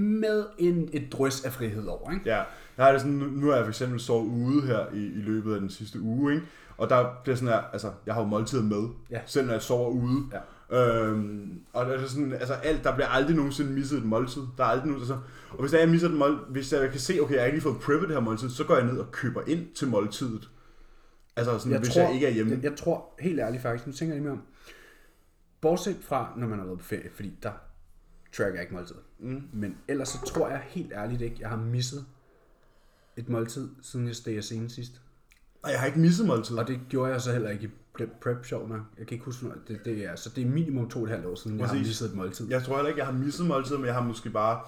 Med 0.00 0.44
en, 0.58 0.88
et 0.92 1.12
drøs 1.12 1.44
af 1.44 1.52
frihed 1.52 1.86
over, 1.86 2.10
ikke? 2.12 2.22
ja. 2.30 2.42
Har 2.76 2.92
det 2.92 3.00
sådan, 3.00 3.16
nu- 3.16 3.46
har 3.48 3.54
jeg 3.56 3.64
for 3.64 3.70
eksempel 3.70 4.00
sovet 4.00 4.26
ude 4.28 4.66
her 4.66 4.86
i, 4.94 4.98
i 5.04 5.20
løbet 5.22 5.54
af 5.54 5.60
den 5.60 5.70
sidste 5.70 6.00
uge, 6.00 6.34
ikke? 6.34 6.46
Og 6.78 6.90
der 6.90 7.20
bliver 7.22 7.36
sådan 7.36 7.48
her, 7.54 7.60
altså, 7.72 7.92
jeg 8.06 8.14
har 8.14 8.20
jo 8.22 8.26
måltider 8.28 8.62
med, 8.62 8.88
Ja. 9.10 9.20
selv 9.26 9.46
når 9.46 9.52
jeg 9.52 9.62
sover 9.62 9.90
ude. 9.90 10.22
Ja. 10.32 10.40
Øhm, 10.70 11.60
og 11.72 11.86
det 11.86 11.94
er 11.94 12.06
sådan, 12.06 12.32
altså 12.32 12.52
alt, 12.54 12.84
der 12.84 12.94
bliver 12.94 13.08
aldrig 13.08 13.36
nogensinde 13.36 13.72
misset 13.72 13.98
et 13.98 14.04
måltid. 14.04 14.42
Der 14.56 14.64
er 14.64 14.68
aldrig 14.68 14.86
nogen, 14.86 15.00
altså, 15.02 15.18
og 15.50 15.60
hvis 15.60 15.70
der 15.70 15.78
er, 15.78 15.82
jeg 15.82 15.90
misser 15.90 16.08
et 16.08 16.14
måltid, 16.14 16.44
hvis 16.50 16.72
jeg 16.72 16.90
kan 16.90 17.00
se, 17.00 17.18
okay, 17.22 17.34
jeg 17.34 17.40
har 17.42 17.46
ikke 17.46 17.56
lige 17.56 17.62
fået 17.62 17.80
preppet 17.80 18.08
det 18.08 18.16
her 18.16 18.22
måltid, 18.22 18.50
så 18.50 18.64
går 18.64 18.76
jeg 18.76 18.86
ned 18.86 18.98
og 18.98 19.10
køber 19.12 19.40
ind 19.46 19.66
til 19.74 19.88
måltidet. 19.88 20.48
Altså 21.36 21.58
sådan, 21.58 21.72
jeg 21.72 21.78
hvis 21.80 21.88
tror, 21.94 22.02
jeg 22.02 22.14
ikke 22.14 22.26
er 22.26 22.30
hjemme. 22.30 22.52
Jeg, 22.52 22.62
jeg 22.64 22.76
tror, 22.76 23.04
helt 23.20 23.40
ærligt 23.40 23.62
faktisk, 23.62 23.86
nu 23.86 23.92
tænker 23.92 24.14
jeg 24.14 24.22
lige 24.22 24.30
mere 24.30 24.38
om, 24.40 24.42
bortset 25.60 25.96
fra, 26.02 26.32
når 26.36 26.46
man 26.46 26.58
har 26.58 26.66
været 26.66 26.78
på 26.78 26.84
ferie, 26.84 27.10
fordi 27.14 27.38
der 27.42 27.52
tracker 28.36 28.52
jeg 28.54 28.62
ikke 28.62 28.74
måltid. 28.74 28.94
Mm. 29.18 29.42
Men 29.52 29.76
ellers 29.88 30.08
så 30.08 30.18
tror 30.26 30.48
jeg 30.48 30.62
helt 30.68 30.92
ærligt 30.92 31.22
ikke, 31.22 31.36
jeg 31.40 31.48
har 31.48 31.56
misset 31.56 32.04
et 33.16 33.28
måltid, 33.28 33.68
siden 33.82 34.06
jeg 34.06 34.16
steg 34.16 34.44
scenen 34.44 34.70
sidst. 34.70 35.00
Og 35.62 35.70
jeg 35.70 35.80
har 35.80 35.86
ikke 35.86 35.98
misset 35.98 36.26
måltid. 36.26 36.56
Og 36.58 36.68
det 36.68 36.80
gjorde 36.88 37.12
jeg 37.12 37.20
så 37.20 37.32
heller 37.32 37.50
ikke 37.50 37.64
i 37.64 37.70
pre- 38.02 38.18
prep 38.22 38.44
show 38.44 38.66
nok. 38.68 38.80
Jeg 38.98 39.06
kan 39.06 39.14
ikke 39.14 39.24
huske, 39.24 39.46
det, 39.68 39.84
det 39.84 40.04
er, 40.04 40.16
så 40.16 40.30
det 40.30 40.42
er 40.42 40.46
minimum 40.48 40.90
to 40.90 40.98
og 40.98 41.04
et 41.04 41.10
halvt 41.10 41.26
år 41.26 41.34
siden, 41.34 41.58
jeg 41.58 41.66
har 41.66 41.72
Præcis. 41.74 41.86
misset 41.88 42.08
et 42.10 42.14
måltid. 42.16 42.48
Jeg 42.50 42.62
tror 42.62 42.74
heller 42.74 42.88
ikke, 42.88 42.98
jeg 42.98 43.06
har 43.06 43.12
misset 43.14 43.46
måltid, 43.46 43.76
men 43.76 43.86
jeg 43.86 43.94
har 43.94 44.02
måske 44.02 44.30
bare, 44.30 44.60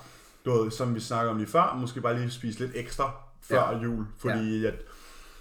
du 0.44 0.52
ved, 0.62 0.70
som 0.70 0.94
vi 0.94 1.00
snakker 1.00 1.30
om 1.30 1.36
lige 1.36 1.46
før, 1.48 1.76
måske 1.80 2.00
bare 2.00 2.18
lige 2.18 2.30
spist 2.30 2.60
lidt 2.60 2.72
ekstra 2.74 3.12
før 3.40 3.56
Ja. 3.70 3.78
jul, 3.78 4.06
fordi 4.18 4.66
at 4.66 4.74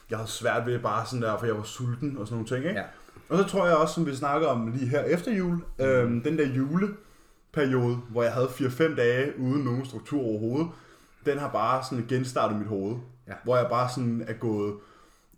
jeg 0.09 0.17
havde 0.17 0.29
svært 0.31 0.65
ved 0.65 0.79
bare 0.79 1.05
sådan 1.05 1.21
der, 1.21 1.37
for 1.37 1.45
jeg 1.45 1.55
var 1.57 1.63
sulten 1.63 2.17
og 2.17 2.27
sådan 2.27 2.35
nogle 2.35 2.47
ting, 2.47 2.65
ikke? 2.65 2.79
Ja. 2.79 2.85
Og 3.29 3.37
så 3.37 3.43
tror 3.43 3.65
jeg 3.67 3.75
også, 3.75 3.93
som 3.93 4.05
vi 4.05 4.15
snakker 4.15 4.47
om 4.47 4.67
lige 4.67 4.87
her 4.87 5.03
efter 5.03 5.31
jul, 5.31 5.53
Mm. 5.79 5.85
øhm, 5.85 6.21
den 6.23 6.37
der 6.37 6.47
juleperiode, 6.47 7.95
hvor 8.09 8.23
jeg 8.23 8.33
havde 8.33 8.47
4-5 8.47 8.95
dage 8.95 9.39
uden 9.39 9.63
nogen 9.63 9.85
struktur 9.85 10.21
overhovedet, 10.21 10.67
den 11.25 11.37
har 11.37 11.49
bare 11.49 11.83
sådan 11.83 12.05
genstartet 12.09 12.57
mit 12.59 12.67
hoved. 12.67 12.95
Ja. 13.27 13.33
Hvor 13.43 13.57
jeg 13.57 13.67
bare 13.69 13.89
sådan 13.89 14.25
er 14.27 14.33
gået 14.33 14.75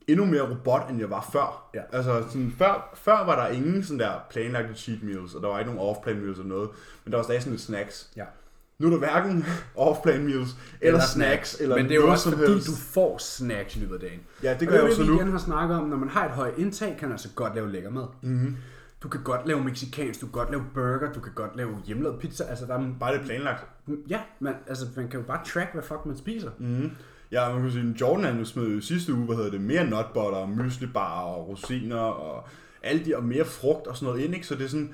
endnu 0.08 0.26
mere 0.26 0.50
robot, 0.50 0.90
end 0.90 1.00
jeg 1.00 1.10
var 1.10 1.30
før. 1.32 1.70
Ja. 1.74 1.82
Altså 1.92 2.24
sådan, 2.30 2.54
før, 2.58 2.90
før 2.96 3.26
var 3.26 3.36
der 3.44 3.48
ingen 3.56 3.84
sådan 3.84 4.00
der 4.00 4.12
planlagte 4.30 4.74
cheat 4.74 5.04
meals, 5.04 5.34
og 5.36 5.42
der 5.42 5.48
var 5.48 5.60
ikke 5.60 5.72
nogen 5.74 5.90
off-plan 5.90 6.16
meals 6.16 6.38
eller 6.38 6.50
noget, 6.50 6.70
men 7.06 7.12
der 7.12 7.18
var 7.18 7.24
stadig 7.24 7.42
sådan 7.42 7.52
lidt 7.54 7.62
snacks. 7.62 8.10
Ja. 8.16 8.24
Nu 8.80 8.88
er 8.88 8.92
der 8.92 8.98
hverken 8.98 9.46
off-plan 9.76 10.24
meals, 10.24 10.36
eller, 10.38 10.48
eller 10.82 11.00
snacks, 11.00 11.58
eller 11.62 11.76
Men 11.76 11.86
det 11.86 11.92
er 11.92 11.96
jo 11.96 12.10
også 12.12 12.24
som 12.24 12.34
fordi, 12.34 12.52
helst. 12.52 12.68
du 12.68 12.72
får 12.76 13.18
snacks 13.18 13.76
i 13.76 13.80
løbet 13.80 13.94
af 13.94 14.00
dagen. 14.00 14.20
Ja, 14.44 14.56
det 14.60 14.68
gør 14.68 14.76
jeg 14.76 14.84
jo 14.84 14.88
det, 14.88 14.96
så 14.96 15.02
vi 15.04 15.08
nu. 15.08 15.16
igen 15.16 15.32
har 15.32 15.38
snakket 15.38 15.78
om, 15.78 15.88
når 15.88 15.98
man 15.98 16.10
har 16.10 16.26
et 16.26 16.32
højt 16.32 16.54
indtag, 16.58 16.96
kan 17.00 17.08
man 17.08 17.12
altså 17.14 17.30
godt 17.36 17.56
lave 17.56 17.72
lækker 17.72 17.90
mad. 17.90 18.06
Mm-hmm. 18.22 18.56
Du 19.04 19.08
kan 19.10 19.22
godt 19.24 19.48
lave 19.48 19.64
mexicansk, 19.64 20.22
du 20.22 20.26
kan 20.26 20.32
godt 20.32 20.52
lave 20.52 20.64
burger, 20.74 21.14
du 21.14 21.20
kan 21.20 21.32
godt 21.36 21.56
lave 21.56 21.70
hjemmelavet 21.86 22.20
pizza. 22.20 22.44
Altså, 22.44 22.66
der 22.66 22.74
er, 22.74 22.86
Bare 23.00 23.14
det 23.14 23.22
er 23.22 23.26
planlagt. 23.26 23.66
ja, 24.10 24.20
man, 24.40 24.54
altså, 24.68 24.86
man 24.96 25.08
kan 25.08 25.20
jo 25.20 25.26
bare 25.26 25.40
track, 25.46 25.74
hvad 25.74 25.84
fuck 25.84 26.06
man 26.06 26.18
spiser. 26.18 26.50
Mm. 26.60 26.92
Ja, 27.32 27.54
man 27.54 27.62
kan 27.62 27.72
sige, 27.72 27.96
Jordan 28.02 28.24
han 28.36 28.46
smed 28.46 28.82
sidste 28.82 29.14
uge, 29.14 29.26
hvad 29.26 29.36
hedder 29.36 29.52
det, 29.52 29.62
mere 29.62 29.86
nut 29.90 30.06
butter, 30.14 30.46
muesli 30.46 30.88
bar 30.88 31.22
og 31.22 31.48
rosiner 31.48 31.98
og 31.98 32.48
alle 32.84 33.06
de, 33.06 33.16
og 33.18 33.24
mere 33.24 33.46
frugt 33.46 33.88
og 33.88 33.96
sådan 33.98 34.08
noget 34.14 34.26
ind, 34.26 34.36
ikke? 34.36 34.48
Så 34.48 34.56
det 34.56 34.66
er 34.66 34.70
sådan, 34.70 34.94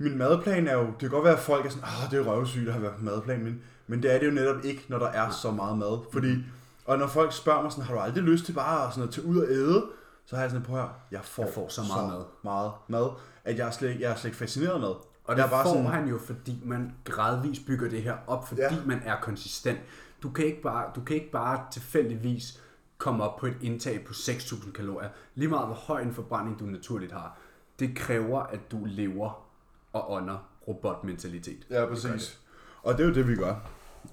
min 0.00 0.18
madplan 0.18 0.68
er 0.68 0.74
jo, 0.74 0.86
det 0.86 0.98
kan 0.98 1.10
godt 1.10 1.24
være, 1.24 1.34
at 1.34 1.40
folk 1.40 1.66
er 1.66 1.70
sådan, 1.70 1.84
ah, 1.84 2.10
det 2.10 2.18
er 2.18 2.32
røvsygt 2.32 2.68
at 2.68 2.74
have 2.74 2.92
madplan, 2.98 3.44
men, 3.44 3.62
men 3.86 4.02
det 4.02 4.14
er 4.14 4.18
det 4.18 4.26
jo 4.26 4.30
netop 4.30 4.64
ikke, 4.64 4.84
når 4.88 4.98
der 4.98 5.06
er 5.08 5.30
så 5.30 5.50
meget 5.50 5.78
mad. 5.78 5.98
Fordi, 6.12 6.36
og 6.84 6.98
når 6.98 7.06
folk 7.06 7.32
spørger 7.32 7.62
mig 7.62 7.72
sådan, 7.72 7.84
har 7.84 7.94
du 7.94 8.00
aldrig 8.00 8.24
lyst 8.24 8.44
til 8.44 8.52
bare 8.52 8.86
at 8.86 8.94
sådan 8.94 9.08
at 9.08 9.14
tage 9.14 9.26
ud 9.26 9.38
og 9.38 9.50
æde? 9.50 9.86
Så 10.26 10.36
har 10.36 10.42
jeg 10.42 10.50
sådan, 10.50 10.66
på 10.66 10.76
her, 10.76 10.88
jeg 11.10 11.20
får, 11.24 11.42
Jeg 11.42 11.52
får 11.54 11.68
så 11.68 11.82
meget 11.82 12.08
mad. 12.08 12.24
meget 12.44 12.72
mad, 12.88 13.10
at 13.44 13.58
jeg 13.58 13.66
er 13.66 13.70
slet, 13.70 14.00
jeg 14.00 14.10
er 14.10 14.14
slet 14.14 14.28
ikke 14.28 14.38
fascineret 14.38 14.80
med. 14.80 14.88
Og 14.88 15.04
jeg 15.28 15.36
det 15.36 15.44
er 15.44 15.48
bare 15.48 15.64
får 15.64 15.72
sådan, 15.72 15.86
han 15.86 16.08
jo, 16.08 16.18
fordi 16.18 16.62
man 16.64 16.92
gradvist 17.04 17.66
bygger 17.66 17.88
det 17.88 18.02
her 18.02 18.16
op, 18.26 18.48
fordi 18.48 18.60
ja. 18.60 18.76
man 18.86 19.02
er 19.04 19.16
konsistent. 19.22 19.78
Du 20.22 20.30
kan, 20.30 20.44
ikke 20.44 20.62
bare, 20.62 20.84
du 20.94 21.00
kan 21.00 21.16
ikke 21.16 21.30
bare 21.30 21.64
tilfældigvis 21.72 22.60
komme 22.98 23.24
op 23.24 23.36
på 23.36 23.46
et 23.46 23.56
indtag 23.62 24.04
på 24.04 24.12
6.000 24.12 24.72
kalorier. 24.72 25.08
Lige 25.34 25.48
meget 25.48 25.66
hvor 25.66 25.74
høj 25.74 26.02
en 26.02 26.14
forbrænding 26.14 26.58
du 26.60 26.64
naturligt 26.64 27.12
har. 27.12 27.38
Det 27.78 27.96
kræver, 27.96 28.40
at 28.40 28.60
du 28.70 28.78
lever 28.84 29.49
og 29.92 30.12
ånder 30.12 30.48
robotmentalitet. 30.68 31.66
Ja, 31.70 31.86
præcis. 31.86 32.38
Og 32.82 32.98
det 32.98 33.04
er 33.04 33.08
jo 33.08 33.14
det, 33.14 33.28
vi 33.28 33.36
gør. 33.36 33.54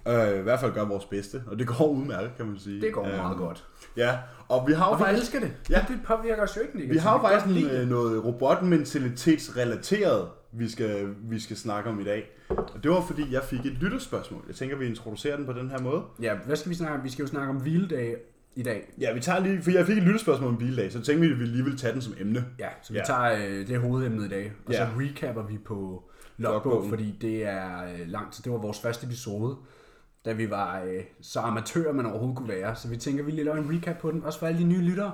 Øh, 0.08 0.40
I 0.40 0.42
hvert 0.42 0.60
fald 0.60 0.74
gør 0.74 0.86
vores 0.86 1.06
bedste, 1.06 1.44
og 1.48 1.60
det 1.60 1.68
går 1.68 1.88
udmærket, 1.88 2.32
kan 2.38 2.46
man 2.46 2.60
sige. 2.60 2.82
Det 2.82 2.94
går 2.94 3.06
Øhm, 3.08 3.16
meget 3.18 3.38
godt. 3.38 3.66
Ja, 3.98 4.18
og 4.48 4.68
vi 4.68 4.74
har 4.74 4.86
jo 4.86 4.92
Og 4.92 5.00
vi 5.00 5.04
faktisk, 5.04 5.22
elsker 5.34 5.40
det. 5.40 5.54
Ja. 5.70 5.80
Det, 5.80 5.88
det 5.88 6.00
påvirker 6.06 6.44
os 6.44 6.58
jo 6.58 6.62
ikke 6.62 6.74
negativt. 6.78 6.94
vi 6.94 6.98
har 7.00 7.14
jo 7.14 7.20
faktisk 7.28 7.58
en, 7.58 7.64
det. 7.70 7.82
øh, 7.82 7.88
noget 7.90 8.26
robotmentalitetsrelateret, 8.26 10.28
vi 10.52 10.70
skal, 10.70 11.16
vi 11.30 11.40
skal 11.40 11.58
snakke 11.58 11.90
om 11.90 12.00
i 12.00 12.04
dag. 12.04 12.30
Og 12.50 12.84
det 12.84 12.92
var 12.92 13.02
fordi, 13.02 13.34
jeg 13.34 13.44
fik 13.44 13.60
et 13.60 13.66
lytterspørgsmål. 13.74 14.44
Jeg 14.48 14.56
tænker, 14.56 14.78
vi 14.78 14.86
introducerer 14.86 15.36
den 15.38 15.46
på 15.46 15.54
den 15.54 15.70
her 15.70 15.80
måde. 15.80 16.02
Ja, 16.22 16.36
hvad 16.46 16.56
skal 16.56 16.70
vi 16.70 16.76
snakke 16.76 16.98
om? 16.98 17.04
Vi 17.04 17.10
skal 17.10 17.24
jo 17.24 17.28
snakke 17.30 17.50
om 17.50 17.56
hviledage 17.56 18.16
i 18.58 18.64
dag. 18.64 18.94
Ja, 19.02 19.14
vi 19.14 19.20
tager 19.20 19.40
lige, 19.40 19.62
for 19.62 19.72
jeg 19.72 19.86
fik 19.86 19.98
et 19.98 20.04
lytterspørgsmål 20.04 20.50
om 20.50 20.56
hviledag, 20.56 20.92
så 20.92 21.02
tænkte 21.02 21.28
vi, 21.28 21.34
at 21.34 21.40
vi 21.40 21.46
lige 21.46 21.64
ville 21.64 21.78
tage 21.78 21.94
den 21.94 22.02
som 22.02 22.14
emne. 22.20 22.46
Ja, 22.60 22.68
så 22.82 22.94
vi 22.94 23.00
Ja. 23.00 23.06
tager 23.06 23.34
øh, 23.50 23.68
det 23.68 23.80
hovedemnet 23.80 24.26
i 24.26 24.30
dag, 24.30 24.52
og 24.66 24.72
Ja. 24.74 24.78
så 24.78 24.88
recapper 25.00 25.44
vi 25.44 25.58
på 25.58 26.04
logbog, 26.38 26.86
fordi 26.90 27.18
det 27.22 27.46
er 27.46 27.84
øh, 27.84 28.00
lang 28.08 28.32
tid. 28.34 28.44
Det 28.44 28.52
var 28.52 28.58
vores 28.58 28.80
første 28.80 29.06
episode, 29.06 29.56
da 30.26 30.34
vi 30.34 30.50
var 30.50 30.82
øh, 30.84 31.04
så 31.22 31.40
amatører, 31.40 31.94
man 31.94 32.06
overhovedet 32.06 32.38
kunne 32.38 32.50
være. 32.50 32.76
Så 32.76 32.88
vi 32.88 32.98
tænker, 32.98 33.24
vi 33.24 33.32
lige 33.32 33.44
laver 33.44 33.58
en 33.58 33.76
recap 33.78 33.98
på 33.98 34.12
den, 34.12 34.24
også 34.24 34.40
for 34.40 34.48
alle 34.48 34.60
de 34.60 34.66
nye 34.66 34.82
lyttere. 34.82 35.12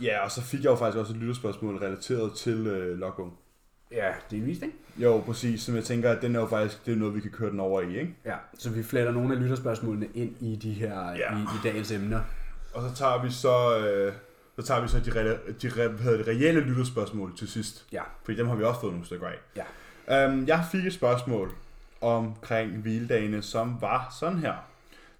Ja, 0.00 0.24
og 0.24 0.30
så 0.30 0.42
fik 0.42 0.60
jeg 0.64 0.70
jo 0.70 0.76
faktisk 0.76 0.98
også 0.98 1.12
et 1.12 1.18
lytterspørgsmål 1.18 1.76
relateret 1.76 2.32
til 2.32 2.66
øh, 2.66 2.98
logbogen. 2.98 3.32
Ja, 3.92 4.08
delvist, 4.30 4.62
ikke? 4.62 4.74
Jo, 4.98 5.22
præcis, 5.26 5.60
som 5.62 5.74
jeg 5.76 5.84
tænker, 5.84 6.10
at 6.10 6.22
den 6.22 6.36
er 6.36 6.40
jo 6.40 6.46
faktisk 6.46 6.86
det 6.86 6.92
er 6.92 6.96
noget, 6.96 7.14
vi 7.14 7.20
kan 7.20 7.30
køre 7.30 7.50
den 7.50 7.60
over 7.60 7.80
i, 7.80 7.98
ikke? 8.00 8.14
Ja, 8.24 8.34
så 8.58 8.70
vi 8.70 8.82
fletter 8.82 9.12
nogle 9.12 9.34
af 9.34 9.40
lytterspørgsmålene 9.40 10.06
ind 10.14 10.34
i 10.40 10.56
de 10.56 10.72
her, 10.72 11.10
Ja. 11.10 11.36
i, 11.36 11.40
i 11.40 11.58
dagens 11.64 11.92
emner. 11.92 12.20
Og 12.76 12.82
så 12.90 12.94
tager 12.96 13.22
vi 13.22 13.30
så, 13.30 13.78
øh, 13.78 14.12
så, 14.56 14.62
tager 14.66 14.80
vi 14.80 14.88
så 14.88 15.00
de, 15.00 15.10
re- 15.10 15.52
de, 15.62 15.68
re- 15.68 16.08
det, 16.18 16.26
reelle 16.28 16.60
lytterspørgsmål 16.60 17.36
til 17.36 17.48
sidst. 17.48 17.86
Ja, 17.92 18.02
Fordi 18.24 18.38
dem 18.38 18.48
har 18.48 18.54
vi 18.56 18.64
også 18.64 18.80
fået 18.80 18.92
nogle 18.92 19.06
stykker 19.06 19.26
af. 19.28 19.34
ja. 19.56 19.64
Um, 20.26 20.46
jeg 20.46 20.64
fik 20.72 20.86
et 20.86 20.92
spørgsmål 20.94 21.50
omkring 22.00 22.76
hviledagene, 22.76 23.42
som 23.42 23.76
var 23.80 24.16
sådan 24.20 24.38
her. 24.38 24.54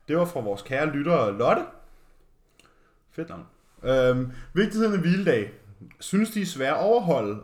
Det 0.09 0.17
var 0.17 0.25
fra 0.25 0.41
vores 0.41 0.63
kære 0.63 0.87
lytter 0.87 1.31
Lotte. 1.31 1.63
Fedt 3.13 3.29
navn. 3.29 3.47
Um, 4.17 4.33
vigtigheden 4.53 4.95
af 4.95 5.01
hviledag. 5.01 5.53
Synes 6.01 6.31
de 6.31 6.43
er 6.43 6.47
svære 6.47 6.77
at 6.79 6.83
overholde? 6.85 7.35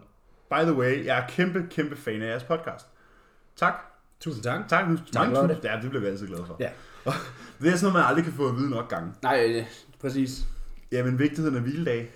By 0.51 0.63
the 0.63 0.73
way, 0.75 1.05
jeg 1.05 1.19
er 1.19 1.27
kæmpe, 1.29 1.67
kæmpe 1.71 1.97
fan 1.97 2.23
af 2.23 2.27
jeres 2.27 2.45
podcast. 2.45 2.87
Tak. 3.57 3.75
Tusind 4.21 4.43
tak. 4.45 4.69
Tak. 4.69 4.87
Mange 4.89 5.35
Lotte. 5.35 5.55
tusind. 5.55 5.65
Ja, 5.71 5.81
det 5.83 5.91
bliver 5.91 6.01
vi 6.01 6.07
altid 6.07 6.27
glade 6.27 6.47
for. 6.47 6.57
Ja. 6.61 6.71
det 7.61 7.73
er 7.73 7.77
sådan 7.77 7.81
noget, 7.83 7.93
man 7.93 8.03
aldrig 8.05 8.25
kan 8.25 8.33
få 8.33 8.49
at 8.49 8.57
vide 8.57 8.71
nok 8.71 8.89
gange. 8.89 9.13
Nej, 9.23 9.47
øh, 9.49 9.65
præcis. 10.03 10.45
Jamen, 10.93 11.19
vigtigheden 11.19 11.57
af 11.57 11.63
hviledag. 11.63 12.11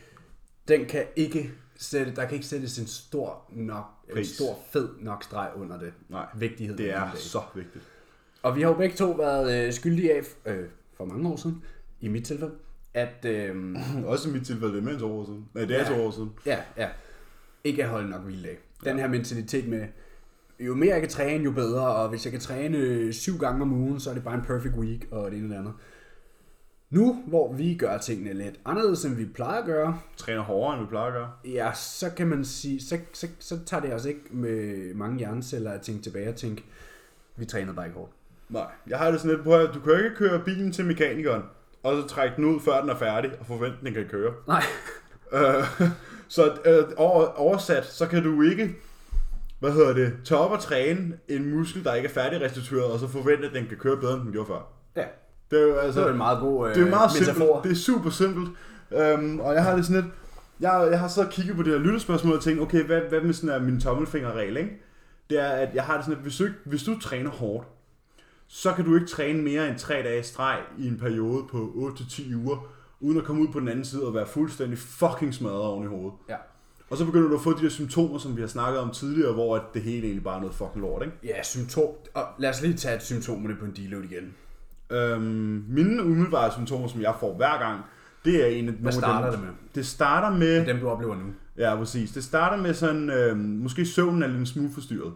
Den 0.68 0.84
kan 0.86 1.04
ikke 1.16 1.50
sætte, 1.76 2.14
der 2.16 2.24
kan 2.24 2.34
ikke 2.34 2.46
sættes 2.46 2.78
en 2.78 2.86
stor 2.86 3.50
nok, 3.52 3.84
en 4.08 4.14
Pris. 4.14 4.28
stor 4.28 4.58
fed 4.72 4.88
nok 5.00 5.24
streg 5.24 5.50
under 5.56 5.78
det. 5.78 5.92
Nej, 6.08 6.26
Vigtigheden 6.36 6.78
det 6.78 6.88
af 6.88 6.96
er 6.96 7.00
hviledag. 7.00 7.20
så 7.22 7.40
vigtigt. 7.54 7.84
Og 8.42 8.56
vi 8.56 8.62
har 8.62 8.68
jo 8.68 8.74
begge 8.76 8.96
to 8.96 9.10
været 9.12 9.66
øh, 9.66 9.72
skyldige 9.72 10.12
af, 10.14 10.22
øh, 10.46 10.64
for 10.96 11.04
mange 11.04 11.28
år 11.28 11.36
siden, 11.36 11.62
i 12.00 12.08
mit 12.08 12.24
tilfælde, 12.24 12.52
at, 12.94 13.24
øh, 13.24 13.76
Også 14.06 14.28
i 14.28 14.32
mit 14.32 14.46
tilfælde, 14.46 14.80
det 14.80 14.94
er 14.94 14.98
to 14.98 15.18
år 15.18 15.24
siden. 15.24 15.48
Nej, 15.54 15.64
det 15.64 15.76
er 15.80 15.90
Ja. 15.92 15.96
to 15.96 16.02
år 16.06 16.10
siden. 16.10 16.30
ja, 16.46 16.58
ja, 16.76 16.88
ikke 17.64 17.82
at 17.84 17.88
holde 17.88 18.10
nok 18.10 18.20
hviledag. 18.22 18.58
Den 18.84 18.98
her 18.98 19.08
mentalitet 19.08 19.68
med, 19.68 19.86
jo 20.60 20.74
mere 20.74 20.92
jeg 20.92 21.00
kan 21.00 21.10
træne, 21.10 21.44
jo 21.44 21.50
bedre, 21.50 21.86
og 21.86 22.08
hvis 22.08 22.24
jeg 22.24 22.32
kan 22.32 22.40
træne 22.40 22.78
øh, 22.78 23.12
syv 23.12 23.38
gange 23.38 23.62
om 23.62 23.72
ugen, 23.72 24.00
så 24.00 24.10
er 24.10 24.14
det 24.14 24.24
bare 24.24 24.34
en 24.34 24.42
perfect 24.44 24.74
week, 24.74 25.08
og 25.10 25.30
det 25.30 25.36
ene 25.36 25.44
eller 25.46 25.58
andet. 25.58 25.72
Nu, 26.90 27.22
hvor 27.26 27.52
vi 27.52 27.74
gør 27.74 27.98
tingene 27.98 28.32
lidt 28.32 28.60
anderledes, 28.64 29.04
end 29.04 29.14
vi 29.14 29.24
plejer 29.24 29.60
at 29.60 29.66
gøre, 29.66 30.00
Træner 30.16 30.40
hårdere, 30.42 30.74
end 30.74 30.82
vi 30.82 30.88
plejer 30.88 31.06
at 31.06 31.12
gøre. 31.12 31.30
ja, 31.44 31.70
så 31.74 32.10
kan 32.10 32.26
man 32.26 32.44
sige, 32.44 32.80
så, 32.82 32.98
så, 33.12 33.26
så 33.38 33.58
tager 33.66 33.80
det 33.80 33.92
altså 33.92 34.08
ikke 34.08 34.22
med 34.30 34.94
mange 34.94 35.18
hjerneceller 35.18 35.70
at 35.70 35.80
tænke 35.80 36.02
tilbage 36.02 36.28
og 36.28 36.36
tænke, 36.36 36.64
vi 37.36 37.44
trænede 37.44 37.74
bare 37.74 37.86
ikke 37.86 37.98
hårdt. 37.98 38.12
Nej, 38.48 38.66
jeg 38.86 38.98
har 38.98 39.10
det 39.10 39.20
sådan 39.20 39.36
lidt 39.36 39.44
på, 39.44 39.54
at 39.54 39.70
du 39.74 39.80
kan 39.80 39.92
jo 39.92 39.98
ikke 39.98 40.16
køre 40.16 40.42
bilen 40.44 40.72
til 40.72 40.84
mekanikeren, 40.86 41.42
og 41.82 42.02
så 42.02 42.08
trække 42.08 42.36
den 42.36 42.44
ud, 42.44 42.60
før 42.60 42.80
den 42.80 42.90
er 42.90 42.96
færdig, 42.96 43.30
og 43.40 43.46
forvente, 43.46 43.76
den 43.82 43.94
kan 43.94 44.06
køre. 44.08 44.34
Nej. 44.46 44.62
Øh, 45.32 45.64
så 46.28 46.56
øh, 46.64 46.84
over, 46.96 47.24
oversat, 47.24 47.84
så 47.86 48.06
kan 48.06 48.22
du 48.22 48.42
ikke, 48.42 48.74
hvad 49.60 49.72
hedder 49.72 49.92
det, 49.94 50.12
tage 50.24 50.40
op 50.40 50.50
og 50.50 50.60
træne 50.60 51.18
en 51.28 51.50
muskel, 51.50 51.84
der 51.84 51.94
ikke 51.94 52.08
er 52.08 52.12
færdig 52.12 52.40
restitueret, 52.40 52.92
og 52.92 52.98
så 52.98 53.08
forvente, 53.08 53.46
at 53.48 53.54
den 53.54 53.66
kan 53.66 53.76
køre 53.76 53.96
bedre, 53.96 54.14
end 54.14 54.22
den 54.22 54.32
gjorde 54.32 54.46
før. 54.48 54.72
Ja, 54.96 55.04
Det 55.50 55.58
er 55.58 55.66
jo 55.66 55.74
så 55.74 55.80
altså, 55.80 56.00
er 56.00 56.04
det 56.04 56.12
en 56.12 56.18
meget 56.18 56.40
god 56.40 56.68
øh, 56.68 56.74
det 56.74 56.82
er 56.82 56.90
meget 56.90 57.10
metafor. 57.20 57.40
simpelt. 57.40 57.64
Det 57.64 57.70
er 57.70 57.74
super 57.74 58.10
simpelt. 58.10 58.48
Øhm, 58.90 59.40
og 59.40 59.54
jeg 59.54 59.64
har 59.64 59.76
det 59.76 59.86
sådan 59.86 60.02
lidt, 60.02 60.14
jeg, 60.60 60.88
jeg 60.90 61.00
har 61.00 61.08
så 61.08 61.26
kigget 61.30 61.56
på 61.56 61.62
det 61.62 61.72
her 61.72 61.78
lyttespørgsmål 61.78 62.34
og 62.34 62.42
tænkt, 62.42 62.62
okay, 62.62 62.84
hvad, 62.84 63.00
hvad 63.00 63.20
med 63.20 63.34
sådan 63.34 63.50
her 63.50 63.60
min 63.60 63.80
tommelfingerregel, 63.80 64.56
ikke? 64.56 64.82
Det 65.30 65.40
er, 65.40 65.48
at 65.48 65.74
jeg 65.74 65.84
har 65.84 65.96
det 65.96 66.04
sådan, 66.04 66.16
at 66.18 66.22
hvis 66.22 66.36
du, 66.36 66.48
hvis 66.64 66.82
du 66.82 66.98
træner 66.98 67.30
hårdt, 67.30 67.66
så 68.48 68.72
kan 68.72 68.84
du 68.84 68.94
ikke 68.94 69.06
træne 69.06 69.42
mere 69.42 69.68
end 69.68 69.78
tre 69.78 69.94
dage 69.94 70.20
i 70.20 70.22
streg 70.22 70.58
i 70.78 70.88
en 70.88 70.98
periode 70.98 71.44
på 71.50 71.72
8-10 71.98 72.36
uger, 72.36 72.66
uden 73.00 73.18
at 73.18 73.24
komme 73.24 73.42
ud 73.42 73.48
på 73.52 73.60
den 73.60 73.68
anden 73.68 73.84
side 73.84 74.06
og 74.06 74.14
være 74.14 74.26
fuldstændig 74.26 74.78
fucking 74.78 75.34
smadret 75.34 75.62
oven 75.62 75.84
i 75.84 75.86
hovedet. 75.86 76.12
Ja. 76.28 76.36
Og 76.90 76.96
så 76.96 77.04
begynder 77.04 77.28
du 77.28 77.34
at 77.34 77.40
få 77.40 77.58
de 77.58 77.62
der 77.62 77.68
symptomer, 77.68 78.18
som 78.18 78.36
vi 78.36 78.40
har 78.40 78.48
snakket 78.48 78.80
om 78.80 78.90
tidligere, 78.90 79.32
hvor 79.32 79.64
det 79.74 79.82
hele 79.82 80.02
egentlig 80.02 80.24
bare 80.24 80.36
er 80.36 80.40
noget 80.40 80.54
fucking 80.54 80.80
lort, 80.80 81.02
ikke? 81.02 81.16
Ja, 81.24 81.42
symptom. 81.42 81.88
Og 82.14 82.24
lad 82.38 82.50
os 82.50 82.62
lige 82.62 82.74
tage 82.74 83.00
symptomerne 83.00 83.56
på 83.56 83.64
en 83.64 83.72
deload 83.76 84.04
igen. 84.04 84.34
Øhm, 84.90 85.64
mine 85.68 86.02
umiddelbare 86.02 86.52
symptomer, 86.52 86.88
som 86.88 87.00
jeg 87.00 87.14
får 87.20 87.36
hver 87.36 87.58
gang, 87.58 87.80
det 88.24 88.42
er 88.42 88.46
en 88.46 88.68
af 88.68 88.74
nogle 88.74 88.92
starter 88.92 89.26
af 89.26 89.32
det 89.32 89.40
dem. 89.40 89.46
med? 89.46 89.54
Det 89.74 89.86
starter 89.86 90.36
med... 90.38 90.66
Dem 90.66 90.78
du 90.78 90.88
oplever 90.88 91.14
nu. 91.14 91.24
Ja, 91.58 91.76
præcis. 91.76 92.12
Det 92.12 92.24
starter 92.24 92.62
med 92.62 92.74
sådan, 92.74 93.10
øh, 93.10 93.36
måske 93.36 93.86
søvnen 93.86 94.22
er 94.22 94.26
lidt 94.26 94.38
en 94.38 94.46
smule 94.46 94.70
forstyrret. 94.74 95.12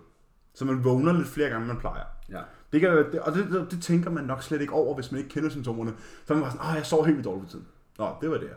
Så 0.55 0.65
man 0.65 0.85
vågner 0.85 1.13
lidt 1.13 1.29
flere 1.29 1.49
gange, 1.49 1.61
end 1.65 1.73
man 1.73 1.81
plejer. 1.81 2.05
Ja. 2.31 2.41
Det 2.73 2.81
kan, 2.81 2.91
det, 2.91 3.21
og 3.21 3.33
det, 3.33 3.47
det, 3.51 3.67
det, 3.71 3.83
tænker 3.83 4.11
man 4.11 4.25
nok 4.25 4.43
slet 4.43 4.61
ikke 4.61 4.73
over, 4.73 4.95
hvis 4.95 5.13
man 5.13 5.19
ikke 5.19 5.31
kender 5.31 5.51
symptomerne. 5.51 5.93
Så 6.27 6.35
man 6.35 6.43
bare 6.43 6.53
sådan, 6.53 6.67
åh, 6.67 6.77
jeg 6.77 6.87
sover 6.87 7.05
helt 7.05 7.17
vildt 7.17 7.25
dårligt 7.25 7.45
for 7.45 7.51
tiden. 7.51 7.67
Nå, 7.99 8.09
det 8.21 8.31
var 8.31 8.37
det. 8.37 8.49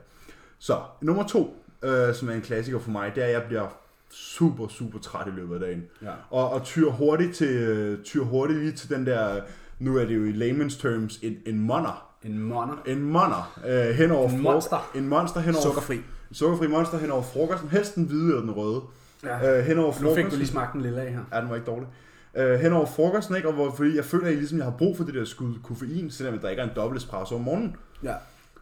Så, 0.60 0.78
nummer 1.02 1.28
to, 1.28 1.64
øh, 1.84 2.14
som 2.16 2.30
er 2.30 2.34
en 2.34 2.42
klassiker 2.42 2.80
for 2.80 2.92
mig, 2.92 3.12
det 3.16 3.24
er, 3.24 3.28
at 3.28 3.34
jeg 3.34 3.44
bliver 3.48 3.68
super, 4.10 4.68
super 4.68 5.00
træt 5.00 5.28
i 5.28 5.30
løbet 5.30 5.54
af 5.54 5.60
dagen. 5.60 5.84
Ja. 6.02 6.12
Og, 6.30 6.50
og 6.50 6.64
tyr 6.64 6.90
hurtigt 6.90 7.36
til, 7.36 7.98
tyr 8.04 8.24
hurtigt 8.24 8.60
lige 8.60 8.72
til 8.72 8.90
den 8.90 9.06
der, 9.06 9.42
nu 9.84 9.98
er 9.98 10.06
det 10.06 10.16
jo 10.16 10.24
i 10.26 10.32
layman's 10.32 10.82
terms, 10.82 11.20
en, 11.22 11.38
en 11.46 11.60
monner. 11.60 12.10
En 12.24 12.40
monner. 12.40 12.82
En 12.86 13.02
monner 13.04 13.60
øh, 13.68 13.96
hen 13.96 14.12
over 14.12 14.30
En 14.30 14.42
monster. 14.42 14.90
En 14.96 15.08
monster 15.10 15.40
hen 15.40 15.56
over 15.56 15.64
Sukkerfri. 15.64 16.02
Sukkerfri 16.32 16.68
monster 16.68 16.98
hen 16.98 17.12
over 17.12 17.22
frokosten. 17.22 17.70
Helst 17.70 17.96
den 17.96 18.04
hvide 18.04 18.28
eller 18.28 18.42
den 18.42 18.52
røde. 18.52 18.82
Ja. 19.24 19.60
Øh, 19.60 19.66
hen 19.66 19.78
over 19.80 19.88
Nu 19.88 19.92
fik 19.94 20.04
frokosten. 20.04 20.30
du 20.30 20.36
lige 20.36 20.48
smagt 20.48 20.74
den 20.74 20.82
lille 20.82 21.02
af 21.02 21.12
her. 21.12 21.20
Ja, 21.34 21.42
den 21.42 21.50
var 21.50 21.56
ikke 21.56 21.68
dårlig. 21.68 21.88
Øh, 22.38 22.60
hen 22.60 22.74
over 22.74 22.86
frokosten, 22.86 23.36
ikke? 23.36 23.48
Og 23.48 23.54
hvor, 23.54 23.72
fordi 23.72 23.96
jeg 23.96 24.06
føler, 24.06 24.24
at 24.26 24.30
jeg, 24.30 24.38
ligesom, 24.38 24.58
jeg 24.58 24.66
har 24.66 24.76
brug 24.78 24.98
for 24.98 25.04
det 25.04 25.14
der 25.14 25.26
skud 25.26 25.54
koffein, 25.64 26.12
selvom 26.12 26.34
jeg 26.34 26.42
drikker 26.42 26.64
en 26.64 26.70
dobbelt 26.76 27.02
espresso 27.02 27.36
om 27.36 27.42
morgenen. 27.42 27.76
Ja. 28.04 28.14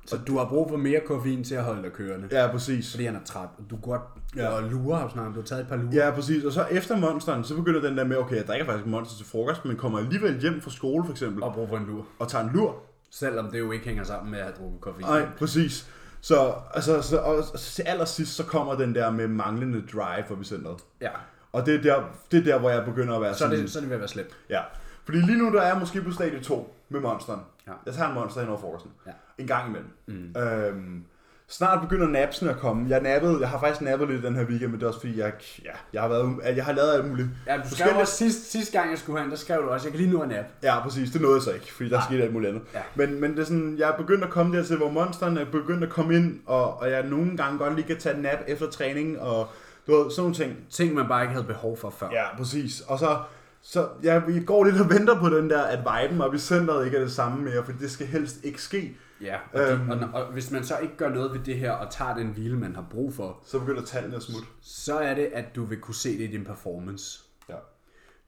Så 0.05 0.17
du 0.27 0.37
har 0.37 0.45
brug 0.45 0.69
for 0.69 0.77
mere 0.77 0.99
koffein 1.07 1.43
til 1.43 1.55
at 1.55 1.63
holde 1.63 1.83
dig 1.83 1.91
kørende. 1.91 2.27
Ja, 2.31 2.47
præcis. 2.51 2.91
Fordi 2.91 3.05
han 3.05 3.15
er 3.15 3.23
træt, 3.25 3.49
og 3.57 3.63
du 3.69 3.75
godt 3.81 4.01
Ja. 4.35 4.47
og 4.49 4.63
lurer 4.63 5.09
snakket, 5.09 5.27
om. 5.27 5.33
du 5.33 5.39
har 5.39 5.45
taget 5.45 5.61
et 5.61 5.67
par 5.67 5.75
lurer. 5.75 6.05
Ja, 6.05 6.11
præcis. 6.11 6.43
Og 6.43 6.51
så 6.51 6.65
efter 6.71 6.97
monsteren, 6.97 7.43
så 7.43 7.55
begynder 7.55 7.81
den 7.81 7.97
der 7.97 8.03
med, 8.03 8.17
okay, 8.17 8.35
jeg 8.35 8.47
drikker 8.47 8.65
faktisk 8.65 8.87
monster 8.87 9.17
til 9.17 9.25
frokost, 9.25 9.65
men 9.65 9.75
kommer 9.77 9.99
alligevel 9.99 10.39
hjem 10.41 10.61
fra 10.61 10.71
skole 10.71 11.05
for 11.05 11.11
eksempel, 11.11 11.43
Og 11.43 11.53
brug 11.53 11.69
for 11.69 11.77
en 11.77 11.85
lur. 11.85 12.05
og 12.19 12.27
tager 12.27 12.43
en 12.43 12.49
lur. 12.53 12.75
Selvom 13.11 13.51
det 13.51 13.59
jo 13.59 13.71
ikke 13.71 13.85
hænger 13.85 14.03
sammen 14.03 14.31
med 14.31 14.39
at 14.39 14.45
have 14.45 14.55
drukket 14.59 14.81
koffein. 14.81 15.05
Nej, 15.05 15.25
præcis. 15.37 15.87
Så, 16.21 16.53
altså, 16.73 17.01
så, 17.01 17.17
og, 17.17 17.35
og 17.53 17.59
til 17.59 17.81
allersidst, 17.83 18.35
så 18.35 18.43
kommer 18.45 18.75
den 18.75 18.95
der 18.95 19.11
med 19.11 19.27
manglende 19.27 19.83
drive 19.93 20.23
for 20.27 20.43
centret. 20.43 20.75
Ja. 21.01 21.09
Og 21.51 21.65
det 21.65 21.75
er, 21.75 21.81
der, 21.81 22.03
det 22.31 22.39
er 22.39 22.43
der, 22.43 22.59
hvor 22.59 22.69
jeg 22.69 22.85
begynder 22.85 23.15
at 23.15 23.21
være 23.21 23.33
Så 23.35 23.45
er, 23.45 23.49
sådan... 23.49 23.63
det, 23.63 23.71
så 23.71 23.79
er 23.79 23.81
det 23.81 23.89
ved 23.89 23.95
at 23.95 23.99
være 24.01 24.09
slemt. 24.09 24.37
Ja. 24.49 24.59
Fordi 25.05 25.17
lige 25.17 25.37
nu, 25.37 25.53
der 25.53 25.61
er 25.61 25.67
jeg 25.67 25.77
måske 25.79 26.01
på 26.01 26.11
stadie 26.11 26.39
2 26.39 26.75
med 26.89 26.99
monsteren. 26.99 27.39
Ja. 27.67 27.71
Jeg 27.85 27.93
tager 27.93 28.07
en 28.09 28.15
monster 28.15 28.39
hen 28.41 28.49
over 28.49 28.59
frokosten. 28.59 28.91
Ja. 29.07 29.11
En 29.41 29.47
gang 29.47 29.67
imellem. 29.67 29.89
Mm. 30.07 30.41
Øhm, 30.41 31.03
snart 31.47 31.81
begynder 31.81 32.07
napsene 32.07 32.51
at 32.51 32.57
komme. 32.57 32.89
Jeg, 32.89 33.01
nappede, 33.01 33.37
jeg 33.39 33.49
har 33.49 33.59
faktisk 33.59 33.81
nappet 33.81 34.09
lidt 34.09 34.23
den 34.23 34.35
her 34.35 34.45
weekend, 34.45 34.71
men 34.71 34.79
det 34.79 34.83
er 34.83 34.87
også 34.87 34.99
fordi, 34.99 35.19
jeg, 35.19 35.33
ja, 35.65 35.69
jeg, 35.93 36.01
har, 36.01 36.09
været, 36.09 36.55
jeg 36.55 36.65
har 36.65 36.73
lavet 36.73 36.93
alt 36.93 37.07
muligt. 37.09 37.27
Ja, 37.47 37.57
du 37.57 37.75
skrev 37.75 37.97
også 37.97 38.15
sidste, 38.15 38.41
sidste 38.51 38.77
gang, 38.77 38.89
jeg 38.89 38.99
skulle 38.99 39.21
hen, 39.21 39.29
der 39.31 39.37
skrev 39.37 39.61
du 39.61 39.67
også, 39.67 39.87
jeg 39.87 39.91
kan 39.91 40.01
lige 40.01 40.13
nå 40.13 40.23
en 40.23 40.29
nap. 40.29 40.45
Ja, 40.63 40.79
præcis. 40.83 41.11
Det 41.11 41.21
nåede 41.21 41.35
jeg 41.35 41.41
så 41.43 41.51
ikke, 41.51 41.73
fordi 41.73 41.89
der 41.89 41.95
Nej. 41.95 42.05
skete 42.09 42.23
alt 42.23 42.33
muligt 42.33 42.49
andet. 42.49 42.63
Ja. 42.73 42.81
Men, 42.95 43.21
men 43.21 43.31
det 43.31 43.39
er 43.39 43.43
sådan, 43.43 43.75
jeg 43.77 43.89
er 43.89 43.97
begyndt 43.97 44.23
at 44.23 44.29
komme 44.29 44.57
dertil, 44.57 44.77
hvor 44.77 44.89
monsteren 44.89 45.37
er 45.37 45.45
begyndt 45.45 45.83
at 45.83 45.89
komme 45.89 46.15
ind, 46.15 46.39
og, 46.45 46.79
og 46.81 46.91
jeg 46.91 47.03
nogle 47.03 47.37
gange 47.37 47.57
godt 47.57 47.75
lige 47.75 47.87
kan 47.87 47.97
tage 47.97 48.15
en 48.15 48.21
nap 48.21 48.39
efter 48.47 48.69
træning, 48.69 49.19
og 49.19 49.47
du 49.87 49.95
ved, 49.95 50.11
sådan 50.11 50.21
nogle 50.21 50.35
ting. 50.35 50.55
Ting, 50.69 50.93
man 50.93 51.07
bare 51.07 51.21
ikke 51.21 51.33
havde 51.33 51.47
behov 51.47 51.77
for 51.77 51.89
før. 51.89 52.09
Ja, 52.11 52.37
præcis. 52.37 52.81
Og 52.81 52.99
så, 52.99 53.17
så 53.61 53.87
ja, 54.03 54.17
vi 54.27 54.43
går 54.43 54.63
lidt 54.63 54.81
og 54.81 54.89
venter 54.89 55.19
på 55.19 55.29
den 55.29 55.49
der, 55.49 55.61
at 55.61 55.79
viben 55.79 56.21
op 56.21 56.33
i 56.33 56.37
centret 56.37 56.85
ikke 56.85 56.97
er 56.97 57.01
det 57.01 57.11
samme 57.11 57.43
mere, 57.43 57.63
for 57.65 57.71
det 57.71 57.91
skal 57.91 58.07
helst 58.07 58.37
ikke 58.43 58.61
ske. 58.61 58.97
Ja, 59.21 59.37
og, 59.53 59.71
Øhm. 59.71 59.91
øhm. 59.91 60.03
og, 60.13 60.21
og, 60.23 60.33
hvis 60.33 60.51
man 60.51 60.63
så 60.63 60.77
ikke 60.77 60.97
gør 60.97 61.09
noget 61.09 61.33
ved 61.33 61.39
det 61.39 61.57
her, 61.57 61.71
og 61.71 61.91
tager 61.91 62.15
den 62.15 62.27
hvile, 62.27 62.57
man 62.57 62.75
har 62.75 62.85
brug 62.91 63.13
for, 63.13 63.39
Så 63.45 63.59
begynder 63.59 63.81
tallene 63.83 64.15
at 64.15 64.21
smutte. 64.23 64.47
så 64.61 64.99
er 64.99 65.13
det, 65.15 65.25
at 65.33 65.55
du 65.55 65.63
vil 65.63 65.79
kunne 65.79 65.95
se 65.95 66.17
det 66.17 66.23
i 66.23 66.31
din 66.31 66.43
performance. 66.45 67.23
Ja. 67.49 67.55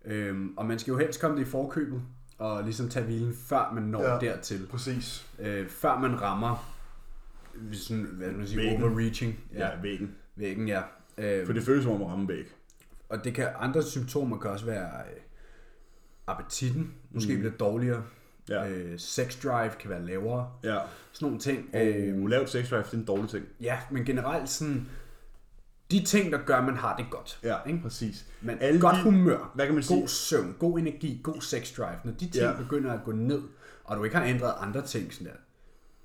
Øhm, 0.06 0.54
og 0.58 0.66
man 0.66 0.80
skal 0.80 0.92
jo 0.92 0.98
helst 0.98 1.22
komme 1.22 1.38
det 1.38 1.42
i 1.48 1.50
forkøbet, 1.50 2.02
og 2.38 2.64
ligesom 2.64 2.90
tage 2.90 3.06
hvilen, 3.06 3.34
før 3.34 3.72
man 3.74 3.84
når 3.84 4.04
Ja. 4.04 4.14
ja. 4.14 4.20
dertil. 4.20 4.68
Præcis. 4.72 5.28
Øh, 5.40 5.68
før 5.68 6.00
man 6.00 6.22
rammer 6.22 6.70
sådan, 7.74 8.04
hvad 8.04 8.32
man 8.32 8.48
sige, 8.48 8.58
Væggen. 8.60 8.84
overreaching. 8.84 9.40
Ja, 9.54 9.70
væggen. 9.82 10.16
Væggen, 10.36 10.68
ja. 10.68 10.82
Øh, 11.18 11.46
For 11.46 11.54
det 11.54 11.64
føles 11.64 11.84
som 11.84 11.94
om 11.94 12.02
at 12.02 12.08
ramme 12.08 12.28
væg. 12.28 12.46
Og 13.10 13.24
det 13.24 13.34
kan, 13.34 13.48
andre 13.60 13.84
symptomer 13.84 14.38
kan 14.38 14.52
også 14.52 14.66
være 14.66 14.86
øh, 14.86 15.22
appetitten, 16.28 16.94
måske 17.12 17.34
mm. 17.34 17.40
bliver 17.40 17.54
dårligere. 17.54 18.04
Ja. 18.50 18.70
Øh, 18.70 19.00
sex 19.00 19.42
drive 19.44 19.72
kan 19.80 19.90
være 19.90 20.06
lavere. 20.06 20.50
Ja. 20.64 20.80
Sådan 21.12 21.26
nogle 21.26 21.40
ting. 21.40 21.70
Øh, 21.76 22.18
uh, 22.24 22.30
lavt 22.30 22.50
sex 22.50 22.70
drive, 22.70 22.84
det 22.84 22.94
er 22.94 22.98
en 22.98 23.06
dårlig 23.06 23.30
ting. 23.30 23.46
Ja, 23.62 23.80
men 23.92 24.06
generelt 24.06 24.50
sådan, 24.50 24.90
de 25.92 26.04
ting, 26.06 26.32
der 26.32 26.38
gør, 26.46 26.56
at 26.58 26.64
man 26.64 26.78
har 26.78 26.96
det 26.98 27.06
godt. 27.12 27.40
Ja, 27.44 27.56
Ikke? 27.68 27.80
præcis. 27.82 28.26
Men 28.42 28.58
Alle 28.62 28.80
godt 28.82 28.96
de- 28.96 29.02
humør, 29.04 29.52
hvad 29.56 29.66
kan 29.66 29.74
man 29.76 29.84
sige? 29.84 30.00
god 30.00 30.08
søvn, 30.08 30.56
god 30.60 30.80
energi, 30.80 31.20
god 31.24 31.42
sex 31.42 31.76
drive. 31.78 31.98
Når 32.04 32.12
de 32.12 32.20
ting 32.30 32.36
ja. 32.46 32.54
begynder 32.58 32.94
at 32.94 33.00
gå 33.06 33.12
ned, 33.12 33.42
og 33.84 33.98
du 33.98 34.04
ikke 34.04 34.16
har 34.16 34.26
ændret 34.26 34.54
andre 34.60 34.82
ting 34.82 35.14
sådan 35.14 35.28
der, 35.28 35.34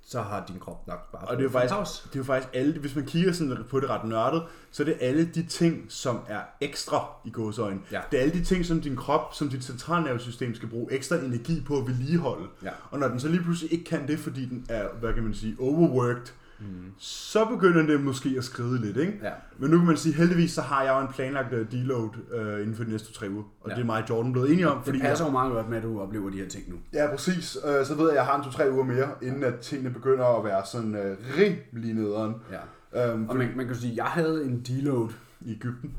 så 0.09 0.21
har 0.21 0.45
din 0.47 0.59
krop 0.59 0.87
nok 0.87 1.11
bare 1.11 1.21
Og 1.21 1.37
det 1.37 1.39
er 1.39 1.43
jo 1.43 1.49
faktisk, 1.49 1.73
pause. 1.73 2.03
det 2.07 2.15
er 2.15 2.19
jo 2.19 2.23
faktisk 2.23 2.49
alle, 2.53 2.79
hvis 2.79 2.95
man 2.95 3.05
kigger 3.05 3.31
sådan 3.31 3.57
på 3.69 3.79
det 3.79 3.89
ret 3.89 4.05
nørdet, 4.05 4.43
så 4.71 4.83
er 4.83 4.85
det 4.85 4.97
alle 4.99 5.25
de 5.25 5.43
ting, 5.45 5.85
som 5.89 6.19
er 6.27 6.39
ekstra 6.61 7.07
i 7.25 7.29
gåsøjne. 7.29 7.79
Ja. 7.91 8.01
Det 8.11 8.17
er 8.19 8.21
alle 8.23 8.33
de 8.33 8.43
ting, 8.43 8.65
som 8.65 8.81
din 8.81 8.95
krop, 8.95 9.33
som 9.33 9.49
dit 9.49 9.63
centralnervesystem 9.63 10.55
skal 10.55 10.69
bruge 10.69 10.93
ekstra 10.93 11.15
energi 11.15 11.63
på 11.67 11.77
at 11.77 11.87
vedligeholde. 11.87 12.47
Ja. 12.63 12.69
Og 12.91 12.99
når 12.99 13.07
den 13.07 13.19
så 13.19 13.27
lige 13.27 13.43
pludselig 13.43 13.73
ikke 13.73 13.85
kan 13.85 14.07
det, 14.07 14.19
fordi 14.19 14.45
den 14.45 14.65
er, 14.69 14.87
hvad 14.99 15.13
kan 15.13 15.23
man 15.23 15.33
sige, 15.33 15.55
overworked, 15.59 16.33
mm. 16.59 16.93
så 16.97 17.45
begynder 17.45 17.81
det 17.85 18.01
måske 18.03 18.35
at 18.37 18.43
skride 18.43 18.81
lidt, 18.81 18.97
ikke? 18.97 19.19
Ja. 19.23 19.31
Men 19.57 19.69
nu 19.71 19.77
kan 19.77 19.87
man 19.87 19.97
sige, 19.97 20.15
heldigvis 20.15 20.51
så 20.51 20.61
har 20.61 20.83
jeg 20.83 20.93
jo 20.93 20.99
en 21.07 21.07
planlagt 21.13 21.53
uh, 21.53 21.59
deload 21.71 22.09
uh, 22.35 22.61
inden 22.61 22.75
for 22.75 22.83
de 22.83 22.89
næste 22.91 23.13
tre 23.13 23.29
uger. 23.29 23.43
Og 23.61 23.69
Ja. 23.69 23.75
det 23.75 23.81
er 23.81 23.85
mig 23.85 24.03
og 24.03 24.09
Jordan 24.09 24.31
blevet 24.31 24.51
enige 24.51 24.69
om. 24.69 24.81
Det 24.83 25.01
passer 25.01 25.25
jo 25.25 25.31
meget 25.31 25.51
godt 25.51 25.69
med, 25.69 25.77
at 25.77 25.83
du 25.83 26.01
oplever 26.01 26.29
de 26.29 26.37
her 26.37 26.47
ting 26.49 26.69
nu. 26.69 26.75
Ja, 26.93 27.07
præcis. 27.11 27.57
Uh, 27.57 27.85
så 27.85 27.95
ved 27.95 28.03
jeg, 28.03 28.09
at 28.11 28.15
jeg 28.15 28.25
har 28.25 28.37
en 28.37 28.43
to-tre 28.43 28.71
uger 28.73 28.83
mere, 28.83 29.09
inden 29.21 29.43
at 29.43 29.59
tingene 29.59 29.89
begynder 29.89 30.25
at 30.39 30.45
være 30.45 30.61
sådan 30.65 30.95
uh, 30.95 31.17
rimelig 31.37 31.93
nederen. 31.93 32.33
Ja. 32.51 33.13
Um, 33.13 33.29
Og 33.29 33.37
man, 33.37 33.49
man 33.55 33.65
kan 33.67 33.75
sige, 33.75 33.91
at 33.91 33.97
jeg 33.97 34.05
havde 34.05 34.43
en 34.45 34.61
deload 34.67 35.09
I 35.41 35.51
Ægypten. 35.55 35.95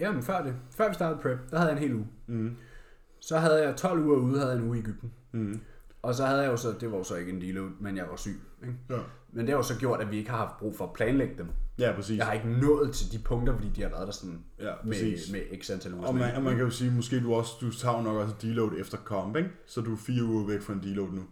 Jamen 0.00 0.22
før 0.22 0.42
det. 0.42 0.54
Før 0.76 0.88
vi 0.88 0.94
startede 0.94 1.20
prep, 1.22 1.50
der 1.50 1.58
havde 1.58 1.70
jeg 1.70 1.76
en 1.82 1.88
hel 1.88 1.94
uge. 1.96 2.06
Mm. 2.26 2.56
Så 3.20 3.38
havde 3.38 3.62
jeg 3.66 3.76
12 3.76 4.04
uger 4.04 4.16
ude, 4.16 4.38
havde 4.38 4.50
jeg 4.52 4.58
en 4.60 4.68
uge 4.68 4.76
i 4.76 4.80
Ægypten. 4.80 5.12
Mm. 5.32 5.60
Og 6.02 6.14
så 6.14 6.24
havde 6.26 6.40
jeg 6.42 6.50
jo 6.50 6.56
så, 6.56 6.74
det 6.80 6.90
var 6.92 6.98
jo 6.98 7.04
så 7.04 7.14
ikke 7.16 7.32
en 7.32 7.40
deload, 7.40 7.70
men 7.80 7.96
jeg 7.96 8.04
var 8.10 8.16
syg. 8.16 8.40
Ikke? 8.62 8.74
Ja. 8.90 8.94
Men 9.32 9.40
det 9.46 9.48
har 9.48 9.56
jo 9.56 9.62
så 9.62 9.78
gjort, 9.78 10.00
at 10.00 10.10
vi 10.10 10.16
ikke 10.16 10.30
har 10.30 10.36
haft 10.36 10.58
brug 10.58 10.76
for 10.76 10.84
at 10.84 10.92
planlægge 10.92 11.34
dem. 11.38 11.46
ja, 11.78 11.92
præcis. 11.96 12.18
Jeg 12.18 12.26
har 12.26 12.32
ikke 12.32 12.48
nået 12.50 12.92
til 12.92 13.12
de 13.12 13.18
punkter, 13.24 13.54
fordi 13.54 13.68
de 13.76 13.82
har 13.82 13.88
været 13.88 14.06
der 14.06 14.12
sådan 14.12 14.38
Ja, 14.60 14.72
med, 14.84 14.92
præcis. 14.92 15.32
med 15.32 15.40
x 15.62 15.70
antal 15.70 15.94
uger. 15.94 16.06
Og 16.06 16.14
man, 16.14 16.34
og 16.34 16.42
man 16.42 16.56
kan 16.56 16.64
jo 16.64 16.70
sige, 16.70 16.90
måske 16.90 17.20
du 17.20 17.34
også, 17.34 17.52
du 17.60 17.72
tager 17.72 18.02
nok 18.02 18.16
også 18.16 18.34
deload 18.42 18.72
efter 18.78 18.98
comp, 18.98 19.36
ikke? 19.36 19.48
Så 19.66 19.80
du 19.80 19.92
er 19.92 19.96
fire 19.96 20.24
uger 20.24 20.46
væk 20.46 20.60
fra 20.62 20.72
en 20.72 20.82
deload 20.82 21.12
nu. 21.12 21.22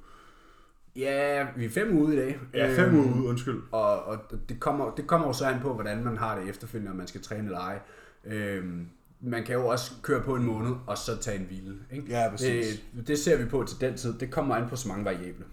Ja, 0.96 1.46
vi 1.56 1.64
er 1.64 1.70
fem 1.70 1.96
uger 1.96 2.06
ude 2.06 2.14
i 2.14 2.18
dag. 2.18 2.38
Ja, 2.54 2.76
fem 2.76 2.84
Øhm, 2.88 2.98
uger 2.98 3.14
ude, 3.20 3.28
undskyld. 3.28 3.62
Og, 3.72 4.02
og 4.04 4.18
det, 4.48 4.60
kommer, 4.60 4.94
det 4.94 5.06
kommer 5.06 5.26
jo 5.26 5.32
så 5.32 5.46
an 5.46 5.60
på, 5.60 5.74
hvordan 5.74 6.04
man 6.04 6.16
har 6.16 6.38
det 6.40 6.48
efterfølgende, 6.48 6.90
om 6.90 6.96
man 6.96 7.06
skal 7.06 7.22
træne 7.22 7.44
eller 7.44 7.58
ej. 7.60 7.78
Øhm, 8.24 8.86
man 9.20 9.44
kan 9.44 9.54
jo 9.54 9.66
også 9.66 9.92
køre 10.02 10.22
på 10.22 10.34
en 10.34 10.44
måned, 10.44 10.72
og 10.86 10.98
så 10.98 11.16
tage 11.16 11.38
en 11.38 11.44
hvile. 11.46 11.76
Ikke? 11.92 12.06
Ja, 12.08 12.30
præcis. 12.30 12.82
Det, 12.96 13.08
det 13.08 13.18
ser 13.18 13.38
vi 13.38 13.44
på 13.44 13.64
til 13.68 13.80
den 13.80 13.96
tid. 13.96 14.18
Det 14.18 14.30
kommer 14.30 14.54
an 14.54 14.68
på 14.68 14.76
så 14.76 14.88
mange 14.88 15.04
variable. 15.04 15.44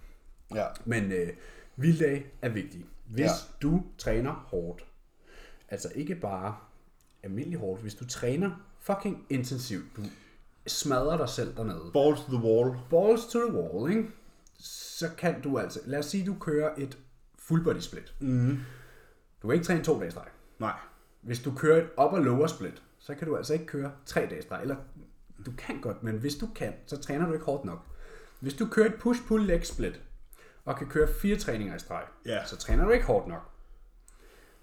Ja. 0.54 0.64
Men 0.84 1.12
øh, 1.12 1.28
hviledag 1.78 2.26
er 2.42 2.48
vigtig. 2.48 2.86
Hvis 3.06 3.20
Ja. 3.24 3.30
du 3.62 3.82
træner 3.98 4.32
hårdt, 4.32 4.84
altså 5.68 5.92
ikke 5.94 6.14
bare 6.14 6.56
almindelig 7.22 7.58
hårdt, 7.58 7.82
hvis 7.82 7.94
du 7.94 8.06
træner 8.06 8.50
fucking 8.80 9.26
intensivt, 9.30 9.84
du 9.96 10.02
smadrer 10.66 11.16
dig 11.16 11.28
selv 11.28 11.56
dernede, 11.56 11.90
Balls 11.92 12.20
to 12.20 12.32
the 12.36 12.44
wall. 12.48 12.76
balls 12.90 13.26
to 13.26 13.38
the 13.48 13.58
wall, 13.60 13.90
ikke? 13.96 14.08
så 14.58 15.08
kan 15.18 15.40
du 15.42 15.58
altså, 15.58 15.80
lad 15.84 15.98
os 15.98 16.06
sige, 16.06 16.26
du 16.26 16.36
kører 16.40 16.74
et 16.78 16.98
full 17.38 17.64
body 17.64 17.78
split. 17.80 18.14
Mm. 18.20 18.58
Du 19.42 19.48
kan 19.48 19.54
ikke 19.54 19.64
træne 19.66 19.84
to 19.84 20.00
dage 20.00 20.10
streg. 20.10 20.26
Nej. 20.58 20.72
Hvis 21.20 21.40
du 21.40 21.54
kører 21.54 21.76
et 21.82 21.88
upper 22.04 22.18
lower 22.18 22.46
split, 22.46 22.82
så 22.98 23.14
kan 23.14 23.28
du 23.28 23.36
altså 23.36 23.52
ikke 23.52 23.66
køre 23.66 23.92
tre 24.06 24.20
dage 24.30 24.42
streg. 24.42 24.62
Eller 24.62 24.76
du 25.46 25.52
kan 25.58 25.80
godt, 25.80 26.02
men 26.02 26.16
hvis 26.16 26.34
du 26.34 26.46
kan, 26.54 26.72
så 26.86 26.96
træner 26.96 27.26
du 27.26 27.32
ikke 27.32 27.44
hårdt 27.44 27.64
nok. 27.64 27.78
Hvis 28.40 28.54
du 28.54 28.66
kører 28.66 28.86
et 28.86 28.94
push-pull 28.94 29.46
leg 29.46 29.66
split, 29.66 30.00
og 30.68 30.76
kan 30.76 30.86
køre 30.86 31.08
fire 31.22 31.36
træninger 31.36 31.76
i 31.76 31.78
streg, 31.78 32.02
Ja. 32.26 32.44
så 32.46 32.56
træner 32.56 32.84
du 32.84 32.90
ikke 32.90 33.06
hårdt 33.06 33.28
nok. 33.28 33.42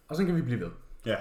Og 0.10 0.16
så 0.16 0.26
kan 0.26 0.36
vi 0.36 0.42
blive 0.42 0.60
ved. 0.60 0.70
Ja. 1.06 1.16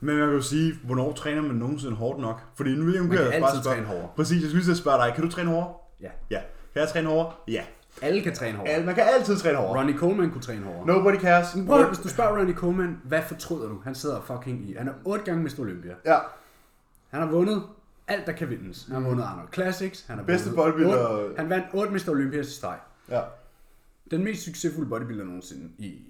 Men 0.00 0.16
man 0.16 0.26
kan 0.28 0.34
jo 0.36 0.42
sige, 0.42 0.74
hvornår 0.84 1.12
træner 1.12 1.42
man 1.42 1.56
nogensinde 1.56 1.94
hårdt 1.96 2.20
nok? 2.20 2.40
Fordi 2.54 2.74
nu 2.76 2.84
vil 2.84 2.94
jeg 2.94 3.02
kan 3.02 3.40
bare 3.40 3.50
spørge- 3.50 3.62
træne 3.76 3.86
hårdere. 3.86 4.08
Præcis, 4.16 4.42
jeg 4.42 4.50
skulle 4.50 4.64
lige 4.64 4.76
spørge 4.76 5.06
dig, 5.06 5.14
kan 5.14 5.24
du 5.24 5.30
træne 5.30 5.50
hårdere? 5.50 5.74
Ja. 6.00 6.10
Ja. 6.30 6.40
Kan 6.72 6.80
jeg 6.80 6.88
træne 6.88 7.08
hårdere? 7.08 7.32
Ja. 7.48 7.64
Alle 8.02 8.22
kan 8.22 8.34
træne 8.34 8.58
hårdere. 8.58 8.82
Man 8.82 8.94
kan 8.94 9.04
altid 9.18 9.36
træne 9.36 9.56
hårdere. 9.58 9.78
Ronnie 9.80 9.98
Coleman 9.98 10.30
kunne 10.30 10.42
træne 10.42 10.64
hårdere. 10.64 10.86
Nobody 10.86 11.20
cares. 11.20 11.46
Prøv, 11.66 11.80
at- 11.80 11.86
hvis 11.86 11.98
du 11.98 12.08
spørger 12.08 12.38
Ronnie 12.38 12.54
Coleman, 12.54 13.00
hvad 13.04 13.22
fortryder 13.22 13.68
du? 13.68 13.80
Han 13.84 13.94
sidder 13.94 14.20
fucking 14.20 14.70
i. 14.70 14.74
Han 14.78 14.88
er 14.88 14.92
otte 15.04 15.24
gange 15.24 15.42
Mr. 15.42 15.60
Olympia. 15.60 15.94
Ja. 16.04 16.18
Han 17.10 17.20
har 17.20 17.28
vundet 17.30 17.62
alt, 18.08 18.26
der 18.26 18.32
kan 18.32 18.50
vindes. 18.50 18.86
Han 18.92 19.02
har 19.02 19.08
vundet 19.08 19.24
Arnold 19.24 19.48
Classics. 19.54 20.04
Han 20.06 20.18
har 20.18 20.24
Bedste 20.24 20.50
otte- 20.50 21.34
Han 21.36 21.50
vandt 21.50 21.66
8 21.74 21.92
Mr. 21.92 22.08
Olympias 22.10 22.46
i 22.48 22.50
streg. 22.50 22.76
Ja. 23.10 23.20
Den 24.10 24.24
mest 24.24 24.42
succesfulde 24.42 24.88
bodybuilder 24.90 25.24
nogensinde 25.24 25.70
i, 25.78 26.00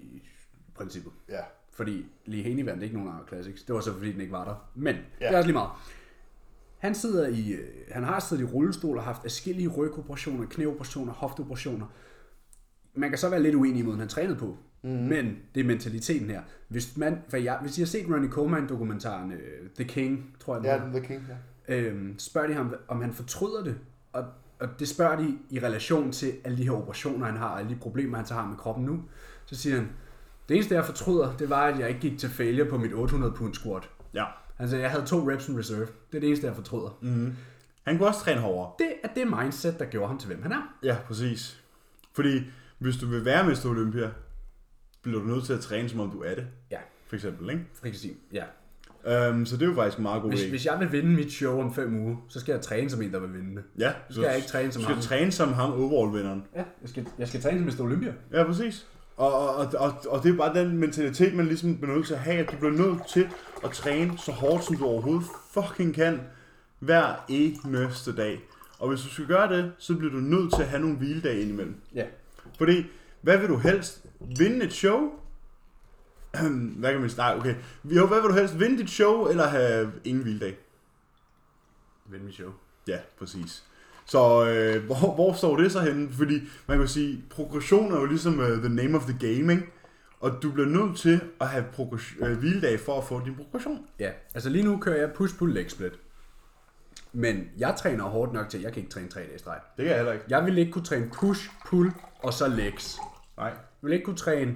princippet. 0.75 1.11
Ja. 1.29 1.39
Fordi 1.73 2.05
Lee 2.25 2.43
Haney 2.43 2.63
vandt 2.65 2.83
ikke 2.83 2.95
nogen 2.95 3.09
Arnold 3.09 3.27
Classics. 3.27 3.63
Det 3.63 3.75
var 3.75 3.81
så 3.81 3.93
fordi 3.93 4.11
den 4.11 4.21
ikke 4.21 4.33
var 4.33 4.45
der. 4.45 4.69
Men 4.75 4.95
Ja. 4.95 5.27
det 5.27 5.33
er 5.33 5.37
også 5.37 5.47
lige 5.47 5.53
meget. 5.53 5.69
Han, 6.77 6.95
sidder 6.95 7.27
i, 7.27 7.51
øh, 7.51 7.67
han 7.91 8.03
har 8.03 8.19
siddet 8.19 8.43
i 8.43 8.45
rullestol 8.45 8.97
og 8.97 9.03
haft 9.03 9.21
forskellige 9.21 9.67
rygoperationer, 9.67 10.45
knæoperationer, 10.47 11.13
hofteoperationer. 11.13 11.85
Man 12.93 13.09
kan 13.09 13.17
så 13.17 13.29
være 13.29 13.43
lidt 13.43 13.55
uenig 13.55 13.79
i 13.79 13.81
måden, 13.81 13.99
han 13.99 14.09
trænede 14.09 14.35
på. 14.39 14.57
Mm. 14.83 14.89
Men 14.89 15.37
det 15.55 15.61
er 15.61 15.65
mentaliteten 15.65 16.29
her. 16.29 16.41
Hvis, 16.67 16.97
man, 16.97 17.17
for 17.29 17.37
jeg, 17.37 17.57
hvis 17.61 17.77
I 17.77 17.81
har 17.81 17.85
set 17.85 18.07
Ronnie 18.09 18.29
Coleman-dokumentaren 18.31 19.31
uh, 19.31 19.37
The 19.75 19.83
King, 19.85 20.35
tror 20.39 20.53
jeg 20.55 20.63
den 20.63 20.71
Ja, 20.71 20.77
hedder, 20.85 20.99
The 20.99 21.07
King, 21.07 21.23
ja. 21.67 21.75
øhm, 21.75 22.19
spørger 22.19 22.47
de 22.47 22.53
ham, 22.53 22.75
om 22.87 23.01
han 23.01 23.13
fortryder 23.13 23.63
det. 23.63 23.77
Og, 24.13 24.25
og 24.59 24.79
det 24.79 24.87
spørger 24.87 25.15
de 25.15 25.37
i 25.49 25.59
relation 25.59 26.11
til 26.11 26.33
alle 26.43 26.57
de 26.57 26.63
her 26.63 26.71
operationer, 26.71 27.25
han 27.25 27.37
har, 27.37 27.47
og 27.47 27.59
alle 27.59 27.69
de 27.71 27.75
problemer, 27.75 28.17
han 28.17 28.25
så 28.25 28.33
har 28.33 28.47
med 28.47 28.57
kroppen 28.57 28.85
nu. 28.85 29.03
Så 29.45 29.55
siger 29.55 29.75
han, 29.75 29.89
det 30.49 30.55
eneste, 30.55 30.75
jeg 30.75 30.85
fortryder, 30.85 31.37
det 31.37 31.49
var, 31.49 31.65
at 31.65 31.79
jeg 31.79 31.89
ikke 31.89 32.01
gik 32.01 32.19
til 32.19 32.29
failure 32.29 32.69
på 32.69 32.77
mit 32.77 32.93
800 32.93 33.33
pund 33.33 33.53
squat. 33.53 33.89
Ja. 34.13 34.25
Han 34.55 34.69
sagde, 34.69 34.83
jeg 34.83 34.91
havde 34.91 35.05
to 35.05 35.31
reps 35.31 35.49
in 35.49 35.59
reserve. 35.59 35.87
Det 36.11 36.17
er 36.17 36.19
det 36.19 36.27
eneste, 36.27 36.47
jeg 36.47 36.55
fortryder. 36.55 36.97
Mm. 37.01 37.33
Han 37.83 37.97
kunne 37.97 38.07
også 38.07 38.19
træne 38.19 38.41
hårdere. 38.41 38.71
Det 38.79 38.93
er 39.03 39.07
det 39.07 39.27
mindset, 39.27 39.79
der 39.79 39.85
gjorde 39.85 40.07
ham 40.07 40.17
til, 40.17 40.27
hvem 40.27 40.41
han 40.41 40.51
er. 40.51 40.75
Ja, 40.83 40.97
præcis. 41.07 41.61
Fordi 42.13 42.41
hvis 42.77 42.97
du 42.97 43.07
vil 43.07 43.25
være 43.25 43.43
Mr. 43.43 43.65
Olympia, 43.65 44.11
bliver 45.01 45.19
du 45.19 45.25
nødt 45.25 45.45
til 45.45 45.53
at 45.53 45.59
træne, 45.59 45.89
som 45.89 45.99
om 45.99 46.11
du 46.11 46.21
er 46.21 46.35
det. 46.35 46.47
Ja, 46.71 46.79
For 47.07 47.15
eksempel, 47.15 47.49
ikke? 47.49 47.65
frikadil. 47.73 48.15
Ja. 48.33 48.43
Um, 49.29 49.45
så 49.45 49.55
det 49.57 49.61
er 49.61 49.65
jo 49.69 49.75
faktisk 49.75 49.97
en 49.97 50.03
meget 50.03 50.21
god 50.21 50.29
Hvis, 50.31 50.41
idé. 50.43 50.49
hvis 50.49 50.65
jeg 50.65 50.77
vil 50.79 50.91
vinde 50.91 51.09
mit 51.09 51.31
show 51.31 51.59
om 51.61 51.73
fem 51.73 51.99
uger, 52.05 52.15
så 52.29 52.39
skal 52.39 52.51
jeg 52.53 52.61
træne 52.61 52.89
som 52.89 53.01
en, 53.01 53.11
der 53.13 53.19
vil 53.19 53.33
vinde 53.33 53.55
det. 53.55 53.63
Ja, 53.79 53.91
Så 54.09 54.13
skal 54.15 54.23
jeg 54.25 54.35
ikke 54.35 54.47
træne 54.47 54.71
som 54.71 54.79
du 54.81 54.83
skal 54.85 54.95
ham. 54.95 55.03
træne 55.03 55.31
som 55.31 55.53
ham 55.53 55.71
overall-vinderen. 55.71 56.43
Ja, 56.55 56.63
jeg 56.81 56.89
skal, 56.89 57.07
jeg 57.19 57.27
skal 57.27 57.41
træne 57.41 57.71
som 57.71 57.79
Mr. 57.79 57.87
Olympia. 57.89 58.13
Ja, 58.33 58.43
præcis. 58.43 58.87
Og, 59.17 59.33
og, 59.39 59.55
og, 59.55 59.67
og, 59.79 59.93
og 60.09 60.23
det 60.23 60.31
er 60.33 60.37
bare 60.37 60.53
den 60.63 60.77
mentalitet, 60.77 61.33
man 61.35 61.45
ligesom 61.45 61.77
bliver 61.77 61.95
nødt 61.95 62.07
til 62.07 62.13
at 62.13 62.19
have, 62.19 62.37
at 62.37 62.51
du 62.51 62.55
bliver 62.57 62.71
nødt 62.87 63.07
til 63.09 63.27
at 63.63 63.71
træne 63.71 64.17
så 64.17 64.31
hårdt, 64.31 64.63
som 64.65 64.75
du 64.77 64.85
overhovedet 64.85 65.23
fucking 65.53 65.93
kan, 65.95 66.19
hver 66.79 67.25
eneste 67.29 68.15
dag. 68.15 68.39
Og 68.79 68.89
hvis 68.89 69.01
du 69.01 69.07
skal 69.09 69.25
gøre 69.25 69.57
det, 69.57 69.71
så 69.77 69.95
bliver 69.95 70.11
du 70.13 70.19
nødt 70.19 70.53
til 70.55 70.61
at 70.61 70.67
have 70.67 70.81
nogle 70.81 70.95
hviledage 70.97 71.41
indimellem. 71.41 71.75
Ja. 71.95 72.03
Fordi, 72.57 72.85
hvad 73.21 73.37
vil 73.37 73.49
du 73.49 73.57
helst? 73.57 74.05
Vinde 74.37 74.65
et 74.65 74.73
show? 74.73 74.99
hvad 76.79 76.91
kan 76.91 77.01
man 77.01 77.09
sige? 77.09 77.35
okay. 77.35 77.55
Jo, 77.83 78.07
hvad 78.07 78.21
vil 78.21 78.29
du 78.29 78.33
helst? 78.33 78.59
Vinde 78.59 78.77
dit 78.77 78.89
show, 78.89 79.27
eller 79.27 79.47
have 79.47 79.91
ingen 80.03 80.23
hviledag? 80.23 80.57
Vinde 82.05 82.25
mit 82.25 82.35
show. 82.35 82.51
Ja, 82.87 82.97
præcis. 83.19 83.63
Så 84.05 84.49
øh, 84.49 84.85
hvor, 84.85 85.15
hvor 85.15 85.33
står 85.33 85.57
det 85.57 85.71
så 85.71 85.79
henne? 85.79 86.09
Fordi 86.11 86.41
man 86.67 86.77
kan 86.77 86.87
sige, 86.87 87.23
progression 87.29 87.91
er 87.91 87.99
jo 87.99 88.05
ligesom 88.05 88.39
uh, 88.39 88.45
the 88.45 88.69
name 88.69 88.97
of 88.97 89.03
the 89.03 89.17
game, 89.19 89.53
ikke? 89.53 89.67
Og 90.19 90.31
du 90.41 90.51
bliver 90.51 90.67
nødt 90.67 90.97
til 90.97 91.21
at 91.41 91.47
have 91.47 91.65
progression, 91.73 92.27
øh, 92.27 92.37
hviledag 92.37 92.79
for 92.79 92.97
at 92.97 93.03
få 93.03 93.25
din 93.25 93.35
progression. 93.35 93.87
Ja, 93.99 94.11
altså 94.33 94.49
lige 94.49 94.63
nu 94.63 94.77
kører 94.77 94.99
jeg 94.99 95.11
push-pull 95.13 95.53
leg 95.53 95.71
split. 95.71 95.93
Men 97.13 97.49
jeg 97.57 97.75
træner 97.77 98.03
hårdt 98.03 98.33
nok 98.33 98.49
til, 98.49 98.57
at 98.57 98.63
jeg 98.63 98.73
kan 98.73 98.81
ikke 98.81 98.91
træne 98.91 99.07
tre 99.07 99.19
dage 99.19 99.35
i 99.35 99.37
streg. 99.37 99.59
Det 99.77 99.83
kan 99.83 99.87
jeg 99.87 99.95
heller 99.95 100.13
ikke. 100.13 100.25
Jeg 100.29 100.45
vil 100.45 100.57
ikke 100.57 100.71
kunne 100.71 100.85
træne 100.85 101.09
push, 101.13 101.49
pull 101.65 101.91
og 102.23 102.33
så 102.33 102.47
legs. 102.47 102.97
Nej, 103.37 103.47
Jeg 103.47 103.57
vil 103.81 103.93
ikke 103.93 104.05
kunne 104.05 104.17
træne 104.17 104.55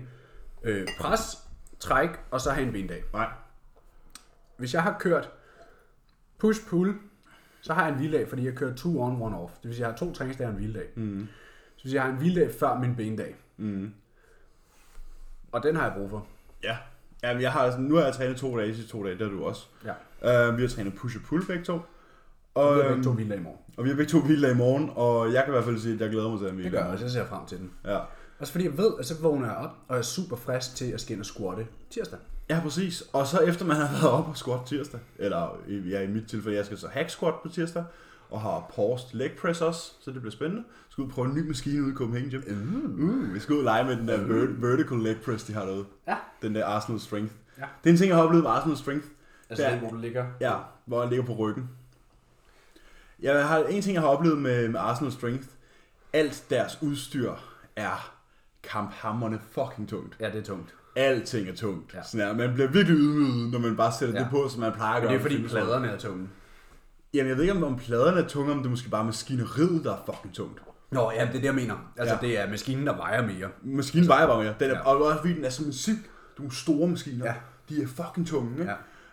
øh, 0.63 0.87
pres, 0.99 1.37
træk 1.79 2.09
og 2.31 2.41
så 2.41 2.51
have 2.51 2.67
en 2.67 2.73
bendag. 2.73 3.03
nej. 3.13 3.27
Hvis 4.57 4.73
jeg 4.73 4.83
har 4.83 4.95
kørt 4.99 5.29
push, 6.37 6.67
pull, 6.67 6.93
så 7.61 7.73
har 7.73 7.83
jeg 7.83 7.91
en 7.91 7.97
hviledag, 7.97 8.29
fordi 8.29 8.45
jeg 8.45 8.55
kører 8.55 8.75
two 8.75 9.01
on, 9.01 9.21
one 9.21 9.37
off. 9.37 9.53
Det 9.53 9.63
vil 9.63 9.73
sige, 9.75 9.85
jeg 9.85 9.91
har 9.93 9.97
to 9.97 10.13
træningsdage 10.13 10.47
og 10.47 10.51
en 10.51 10.57
hviledag. 10.57 10.87
Mm. 10.95 11.27
Så 11.75 11.81
sige, 11.83 11.95
jeg 11.95 12.03
har 12.03 12.09
en 12.09 12.17
hviledag 12.17 12.51
før 12.59 12.79
min 12.79 12.95
bendag. 12.95 13.35
Mm. 13.57 13.93
Og 15.51 15.63
den 15.63 15.75
har 15.75 15.83
jeg 15.83 15.93
brug 15.93 16.09
for. 16.09 16.27
Ja. 16.63 16.77
Jamen, 17.23 17.41
jeg 17.41 17.51
har, 17.51 17.59
altså, 17.59 17.79
nu 17.79 17.95
har 17.95 18.03
jeg 18.03 18.13
trænet 18.13 18.37
to 18.37 18.57
dage 18.57 18.73
de 18.73 18.87
to 18.87 19.03
dage, 19.03 19.17
det 19.17 19.21
har 19.21 19.37
du 19.37 19.43
også. 19.43 19.67
Ja. 20.21 20.49
Uh, 20.49 20.57
vi 20.57 20.61
har 20.61 20.69
trænet 20.69 20.95
push 20.95 21.17
og 21.17 21.23
pull 21.23 21.45
begge 21.47 21.63
to. 21.63 21.79
Og 22.53 22.77
jeg 22.77 22.85
har 22.85 22.93
øhm, 22.93 23.03
to 23.03 23.11
hviledage 23.11 23.39
i 23.39 23.43
morgen. 23.43 23.59
og 23.77 23.83
vi 23.83 23.89
har 23.89 23.95
begge 23.95 24.11
to 24.11 24.19
hviledag 24.19 24.51
i 24.51 24.57
morgen, 24.57 24.91
og 24.95 25.33
jeg 25.33 25.43
kan 25.43 25.53
i 25.53 25.55
hvert 25.55 25.63
fald 25.63 25.77
sige, 25.79 25.93
at 25.95 26.01
jeg 26.01 26.09
glæder 26.09 26.29
mig 26.29 26.39
til 26.39 26.45
at 26.45 26.53
Det 26.63 26.71
gør 26.71 26.79
jeg 26.79 26.87
også, 26.87 27.05
jeg 27.05 27.11
ser 27.11 27.25
frem 27.25 27.45
til 27.45 27.57
den. 27.57 27.71
Ja. 27.85 27.99
Også 28.39 28.51
fordi 28.51 28.65
jeg 28.65 28.77
ved, 28.77 28.91
at 28.99 29.05
så 29.05 29.15
vågner 29.21 29.45
jeg 29.47 29.55
op, 29.55 29.75
og 29.87 29.97
er 29.97 30.01
super 30.01 30.35
frisk 30.35 30.75
til 30.75 30.85
at 30.91 31.01
skinne 31.01 31.21
og 31.21 31.25
squatte 31.25 31.67
tirsdag. 31.89 32.19
Ja, 32.49 32.59
præcis. 32.63 33.03
Og 33.13 33.27
så 33.27 33.39
efter 33.39 33.65
man 33.65 33.75
har 33.77 33.91
været 33.91 34.09
op 34.09 34.27
og 34.29 34.37
squat 34.37 34.59
tirsdag, 34.65 34.99
eller 35.17 35.57
ja, 35.67 36.01
i 36.01 36.07
mit 36.07 36.27
tilfælde, 36.27 36.57
jeg 36.57 36.65
skal 36.65 36.77
så 36.77 36.87
hack 36.87 37.09
squat 37.09 37.33
på 37.43 37.49
tirsdag, 37.49 37.83
og 38.29 38.41
har 38.41 38.71
paused 38.75 39.07
leg 39.13 39.31
press 39.41 39.61
også, 39.61 39.91
så 40.01 40.11
det 40.11 40.21
bliver 40.21 40.31
spændende. 40.31 40.63
Jeg 40.67 40.85
skal 40.91 41.01
ud 41.01 41.07
og 41.07 41.13
prøve 41.13 41.27
en 41.27 41.33
ny 41.35 41.47
maskine 41.47 41.83
ude 41.83 41.91
i 41.91 41.95
Copenhagen 41.95 42.29
Gym. 42.29 43.03
Uh, 43.09 43.33
vi 43.33 43.39
skal 43.39 43.53
ud 43.53 43.59
og 43.59 43.63
lege 43.63 43.83
med 43.83 43.95
den 43.97 44.07
der 44.07 44.17
ver- 44.17 44.65
vertical 44.65 44.97
leg 44.97 45.17
press, 45.25 45.43
de 45.43 45.53
har 45.53 45.65
derude. 45.65 45.85
Ja. 46.07 46.15
Den 46.41 46.55
der 46.55 46.65
Arsenal 46.65 46.99
Strength. 47.01 47.33
Ja. 47.57 47.63
Det 47.83 47.89
er 47.89 47.93
en 47.93 47.97
ting, 47.97 48.09
jeg 48.09 48.17
har 48.17 48.23
oplevet 48.23 48.43
med 48.43 48.51
Arsenal 48.51 48.77
Strength. 48.77 49.07
Altså 49.49 49.63
Der- 49.65 49.71
den, 49.71 49.79
hvor 49.79 49.89
du 49.89 49.97
ligger. 49.97 50.25
Ja, 50.41 50.53
hvor 50.85 51.01
jeg 51.01 51.09
ligger 51.09 51.25
på 51.25 51.33
ryggen. 51.33 51.69
Jeg 53.21 53.47
har 53.47 53.57
en 53.59 53.81
ting, 53.81 53.93
jeg 53.93 54.01
har 54.01 54.09
oplevet 54.09 54.37
med, 54.37 54.67
med 54.69 54.79
Arsenal 54.79 55.13
Strength. 55.13 55.47
Alt 56.13 56.45
deres 56.49 56.77
udstyr 56.81 57.33
er 57.75 58.13
kamphammerne 58.63 59.39
fucking 59.51 59.89
tungt. 59.89 60.17
Ja, 60.19 60.25
det 60.25 60.35
er 60.35 60.43
tungt. 60.43 60.75
Alting 60.95 61.49
er 61.49 61.55
tungt. 61.55 61.93
Ja. 61.93 62.03
Sådan 62.03 62.37
man 62.37 62.53
bliver 62.53 62.69
virkelig 62.69 62.97
ydmyget, 62.99 63.51
når 63.51 63.59
man 63.59 63.75
bare 63.77 63.91
sætter 63.99 64.15
Ja. 64.15 64.21
det 64.21 64.27
på, 64.31 64.47
som 64.49 64.59
man 64.61 64.71
plejer 64.73 64.95
at 64.95 65.01
gøre. 65.01 65.11
det 65.11 65.17
er 65.17 65.21
fordi 65.21 65.47
pladerne 65.47 65.87
er 65.87 65.97
tunge. 65.97 66.29
Jamen, 67.13 67.29
jeg 67.29 67.37
ved 67.37 67.43
ikke, 67.43 67.53
om, 67.55 67.63
om 67.63 67.75
pladerne 67.77 68.21
er 68.21 68.27
tunge, 68.27 68.51
om 68.51 68.57
det 68.57 68.65
er 68.65 68.69
måske 68.69 68.89
bare 68.89 69.03
maskineriet, 69.05 69.83
der 69.83 69.93
er 69.93 69.97
fucking 70.05 70.33
tungt. 70.35 70.61
Nå, 70.91 71.11
ja, 71.11 71.21
det 71.21 71.27
er 71.27 71.31
det, 71.31 71.43
jeg 71.43 71.55
mener. 71.55 71.91
Altså, 71.97 72.15
Ja. 72.21 72.27
det 72.27 72.39
er 72.39 72.49
maskinen, 72.49 72.87
der 72.87 72.95
vejer 72.95 73.27
mere. 73.27 73.49
Maskinen 73.63 74.07
vejer 74.07 74.27
bare 74.27 74.43
mere. 74.43 74.53
Den 74.59 74.69
er, 74.71 74.75
Ja. 74.75 74.85
Og 74.85 75.03
også 75.05 75.17
fordi 75.19 75.33
den 75.33 75.45
er 75.45 75.49
så 75.49 75.63
massiv. 75.65 75.93
Nogle 76.37 76.55
store 76.55 76.87
maskiner. 76.87 77.25
Ja. 77.25 77.33
De 77.69 77.83
er 77.83 77.87
fucking 77.87 78.27
tunge, 78.27 78.51
ikke? 78.59 78.71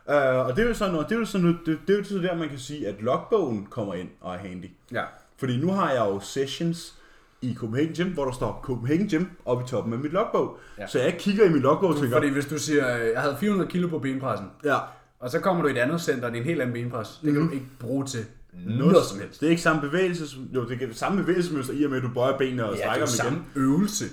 Ja. 0.09 0.41
Uh, 0.41 0.47
og 0.47 0.57
det 0.57 0.65
er 0.65 0.69
jo 0.69 0.75
sådan 0.75 0.93
noget, 0.95 1.09
det 1.09 1.15
er 1.15 1.19
jo 1.19 1.25
sådan 1.25 1.45
noget, 1.47 1.61
det, 1.67 1.79
det 1.87 1.95
er 1.95 1.99
jo 1.99 2.05
så 2.05 2.15
der, 2.19 2.37
man 2.37 2.49
kan 2.49 2.59
sige, 2.59 2.89
at 2.89 3.03
logbogen 3.03 3.67
kommer 3.71 3.95
ind 3.95 4.09
og 4.21 4.35
er 4.35 4.39
handy. 4.39 4.71
Ja. 4.93 5.03
Fordi 5.39 5.57
nu 5.61 5.71
har 5.73 5.91
jeg 5.91 6.01
jo 6.07 6.21
sessions 6.21 6.95
i 7.43 7.55
Copenhagen 7.55 7.93
Gym, 7.95 8.13
hvor 8.15 8.25
der 8.25 8.33
står 8.33 8.61
Copenhagen 8.63 9.09
Gym 9.09 9.25
oppe 9.45 9.65
i 9.65 9.69
toppen 9.69 9.93
af 9.93 9.99
mit 9.99 10.13
logbog. 10.13 10.59
Ja. 10.79 10.87
Så 10.87 11.01
jeg 11.01 11.17
kigger 11.19 11.45
i 11.45 11.49
min 11.49 11.63
logbog 11.63 11.91
og 11.91 11.97
tænker, 11.97 12.17
Fordi 12.17 12.29
hvis 12.29 12.47
du 12.47 12.59
siger, 12.59 12.97
øh, 12.99 13.11
jeg 13.13 13.21
havde 13.21 13.37
400 13.41 13.71
kilo 13.71 13.89
på 13.89 13.99
benpressen, 13.99 14.47
ja, 14.65 14.77
og 15.21 15.31
så 15.31 15.41
kommer 15.41 15.63
du 15.63 15.69
i 15.69 15.71
et 15.73 15.79
andet 15.79 16.01
center, 16.01 16.29
det 16.29 16.37
er 16.37 16.41
en 16.41 16.47
helt 16.47 16.61
anden 16.61 16.73
benpres. 16.73 17.21
Det 17.25 17.33
kan 17.33 17.47
du 17.47 17.51
ikke 17.55 17.67
bruge 17.79 18.05
til 18.05 18.25
noget, 18.67 18.79
noget 18.79 19.05
som 19.07 19.21
helst. 19.21 19.41
Det 19.41 19.47
er 19.47 19.51
ikke 19.51 19.63
samme 19.63 19.81
bevægelse, 19.83 20.37
jo, 20.55 20.69
det 20.69 20.83
er 20.83 20.87
samme 20.93 21.23
bevægelsesmønster 21.23 21.75
i 21.75 21.85
og 21.85 21.91
med, 21.91 21.97
at 21.99 22.03
du 22.05 22.09
bøjer 22.15 22.39
benene 22.39 22.65
og 22.65 22.77
Ja, 22.77 22.83
strækker 22.83 23.07
er 23.07 23.07
dem 23.07 23.15
igen. 23.15 23.45
samme 23.55 23.67
øvelse. 23.67 24.05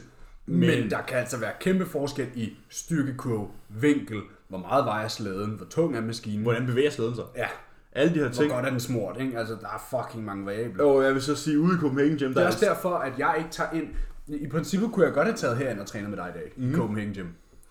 Men, 0.45 0.59
Men- 0.59 0.69
men 0.81 0.89
der 0.89 1.01
kan 1.01 1.17
altså 1.17 1.38
være 1.38 1.51
kæmpe 1.59 1.86
forskel 1.86 2.27
i 2.36 2.53
styrkekurve, 2.69 3.47
vinkel, 3.69 4.17
hvor 4.47 4.57
meget 4.57 4.86
vejer 4.86 5.07
slæden, 5.07 5.51
hvor 5.51 5.65
tung 5.65 5.95
er 5.97 6.01
maskinen. 6.01 6.41
Hvordan 6.43 6.65
bevæger 6.65 6.89
slæden 6.91 7.15
sig? 7.15 7.23
Ja, 7.36 7.47
Alle 7.95 8.13
de 8.13 8.19
her 8.19 8.25
hvor 8.27 8.34
ting. 8.34 8.51
godt 8.51 8.65
er 8.65 8.69
den 8.69 8.79
smurt, 8.79 9.17
ikke? 9.19 9.38
Altså, 9.39 9.53
der 9.62 9.67
er 9.67 9.88
fucking 9.89 10.25
mange 10.25 10.45
variabler. 10.45 10.84
Og 10.84 11.03
jeg 11.03 11.13
vil 11.13 11.21
så 11.21 11.36
sige, 11.36 11.60
ude 11.60 11.75
i 11.75 11.79
Copenhagen 11.79 12.17
Gym, 12.17 12.27
Det 12.27 12.36
der 12.36 12.41
er 12.41 12.45
er... 12.45 12.51
også 12.51 12.65
derfor, 12.65 12.89
at 12.95 13.13
jeg 13.19 13.36
ikke 13.38 13.49
tager 13.49 13.71
ind... 13.71 13.88
I 14.27 14.47
princippet 14.47 14.91
kunne 14.91 15.06
jeg 15.06 15.13
godt 15.13 15.27
have 15.27 15.38
taget 15.38 15.58
herind 15.58 15.79
og 15.79 15.86
trænet 15.88 16.10
med 16.10 16.17
dig 16.17 16.29
i 16.36 16.38
dag, 16.39 16.51
Mhm. 16.56 16.65
mm. 16.67 16.71
i 16.73 16.75
Copenhagen 16.75 17.13
Gym. 17.13 17.27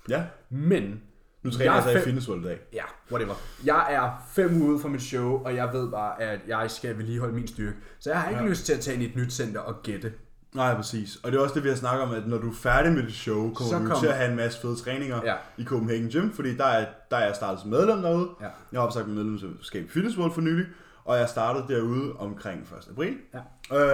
Ja, 0.09 0.25
Men, 0.51 1.01
nu 1.43 1.51
træner 1.51 1.65
Jeg 1.65 1.75
jeg, 1.75 1.83
så 1.83 1.91
i 1.91 1.95
fem- 1.95 2.03
Fitness 2.05 2.29
World 2.29 2.41
i 2.45 2.45
dag. 2.45 2.59
ja, 2.73 2.83
whatever. 3.13 3.35
Jeg 3.65 3.87
er 3.95 4.27
fem 4.33 4.63
uger 4.63 4.71
ude 4.73 4.79
fra 4.79 4.89
mit 4.89 5.03
show, 5.03 5.43
og 5.45 5.55
jeg 5.57 5.71
ved 5.73 5.91
bare, 5.91 6.23
at 6.23 6.41
jeg 6.49 6.71
skal 6.71 6.99
vedligeholde 6.99 7.35
min 7.35 7.47
styrke. 7.49 7.77
Så 8.01 8.11
jeg 8.11 8.21
har 8.21 8.31
ikke. 8.31 8.43
Ja. 8.43 8.49
lyst 8.49 8.67
til 8.67 8.73
at 8.73 8.81
tage 8.81 8.95
ind 8.95 9.03
i 9.03 9.07
et 9.07 9.17
nyt 9.17 9.33
center 9.33 9.61
og 9.61 9.83
gætte. 9.83 10.13
Nej, 10.55 10.75
præcis. 10.75 11.17
Og 11.17 11.33
det 11.33 11.39
er 11.39 11.43
også 11.43 11.55
det, 11.55 11.65
vi 11.65 11.69
har 11.69 11.77
snakket 11.77 12.03
om, 12.03 12.15
at 12.15 12.27
når 12.29 12.39
du 12.39 12.51
er 12.51 12.55
færdig 12.55 12.93
med 12.93 13.03
dit 13.03 13.15
show, 13.15 13.37
kommer 13.55 13.71
Så 13.73 13.79
du 13.79 13.85
kommer- 13.85 13.99
til 14.01 14.07
at 14.07 14.15
have 14.17 14.31
en 14.31 14.37
masse 14.37 14.61
fede 14.61 14.77
træninger 14.77 15.21
Ja. 15.25 15.35
i 15.59 15.65
Copenhagen 15.65 16.09
Gym, 16.11 16.31
fordi 16.33 16.57
der 16.57 16.65
er, 16.65 16.87
der 17.11 17.17
er 17.17 17.27
jeg 17.27 17.35
startet 17.37 17.61
som 17.61 17.71
medlem 17.71 18.03
derude. 18.03 18.29
Ja. 18.41 18.47
Jeg 18.73 18.81
har 18.81 18.87
opsagt 18.87 19.07
mit 19.09 19.17
medlemskab 19.17 19.85
i 19.85 19.89
Fitness 19.89 20.19
World 20.19 20.33
for 20.35 20.41
nylig, 20.41 20.67
og 21.05 21.19
jeg 21.19 21.29
startede 21.29 21.65
derude 21.69 22.13
omkring 22.19 22.61
1. 22.61 22.89
april. 22.91 23.17
Ja. 23.35 23.39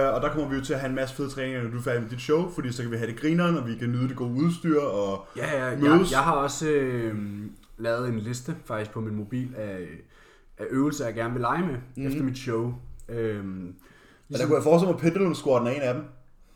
Øh, 0.09 0.15
og 0.15 0.21
der 0.21 0.29
kommer 0.33 0.49
vi 0.49 0.55
jo 0.55 0.63
til 0.63 0.73
at 0.73 0.79
have 0.79 0.89
en 0.89 0.95
masse 0.95 1.15
fede 1.15 1.29
træninger, 1.29 1.63
når 1.63 1.69
du 1.69 1.77
er 1.77 1.81
færdig 1.81 2.01
med 2.01 2.09
dit 2.09 2.21
show, 2.21 2.49
fordi 2.51 2.71
så 2.71 2.81
kan 2.81 2.91
vi 2.91 2.97
have 2.97 3.11
det 3.11 3.19
grineren, 3.19 3.57
og 3.57 3.67
vi 3.67 3.75
kan 3.75 3.89
nyde 3.89 4.07
det 4.09 4.15
gode 4.15 4.31
udstyr, 4.33 4.79
og 4.81 5.27
Ja, 5.37 5.57
ja, 5.57 5.65
jeg, 5.65 5.79
Mødes. 5.79 6.11
jeg 6.11 6.19
har 6.19 6.31
også 6.33 6.69
øh, 6.69 7.15
lavet 7.77 8.07
en 8.09 8.19
liste 8.19 8.55
faktisk 8.65 8.91
på 8.91 9.01
min 9.01 9.15
mobil 9.15 9.55
af, 9.57 9.87
af 10.57 10.65
øvelser, 10.69 11.05
jeg 11.05 11.13
gerne 11.15 11.33
vil 11.33 11.41
lege 11.41 11.65
med 11.65 11.75
mm. 11.97 12.07
efter 12.07 12.23
mit 12.23 12.37
show. 12.37 12.73
Øhm, 13.09 13.75
Og 14.33 14.39
der 14.39 14.45
kunne 14.45 14.55
jeg 14.55 14.63
forestille 14.63 14.91
mig, 14.93 14.97
at 14.97 15.01
pendulum 15.01 15.35
squatten 15.35 15.67
er 15.67 15.73
en 15.73 15.81
af 15.81 15.93
dem. 15.93 16.03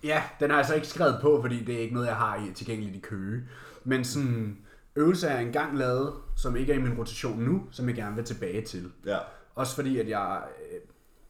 Ja, 0.03 0.23
den 0.39 0.49
har 0.49 0.57
jeg 0.57 0.57
altså 0.57 0.75
ikke 0.75 0.87
skrevet 0.87 1.17
på, 1.21 1.41
fordi 1.41 1.63
det 1.63 1.75
er 1.75 1.79
ikke 1.79 1.93
noget, 1.93 2.07
jeg 2.07 2.15
har 2.15 2.35
i, 2.35 2.53
tilgængeligt 2.53 2.95
i 2.95 2.99
Køge. 2.99 3.43
Men 3.83 4.03
sådan 4.03 4.57
øvelser, 4.95 5.31
jeg 5.31 5.41
engang 5.41 5.77
lavet, 5.77 6.13
som 6.35 6.55
ikke 6.55 6.73
er 6.73 6.77
i 6.77 6.81
min 6.81 6.97
rotation 6.97 7.39
nu, 7.39 7.63
som 7.71 7.87
jeg 7.87 7.95
gerne 7.95 8.15
vil 8.15 8.25
tilbage 8.25 8.61
til. 8.61 8.91
Ja. 9.05 9.17
Også 9.55 9.75
fordi, 9.75 9.99
at 9.99 10.09
jeg... 10.09 10.43
øh, 10.71 10.79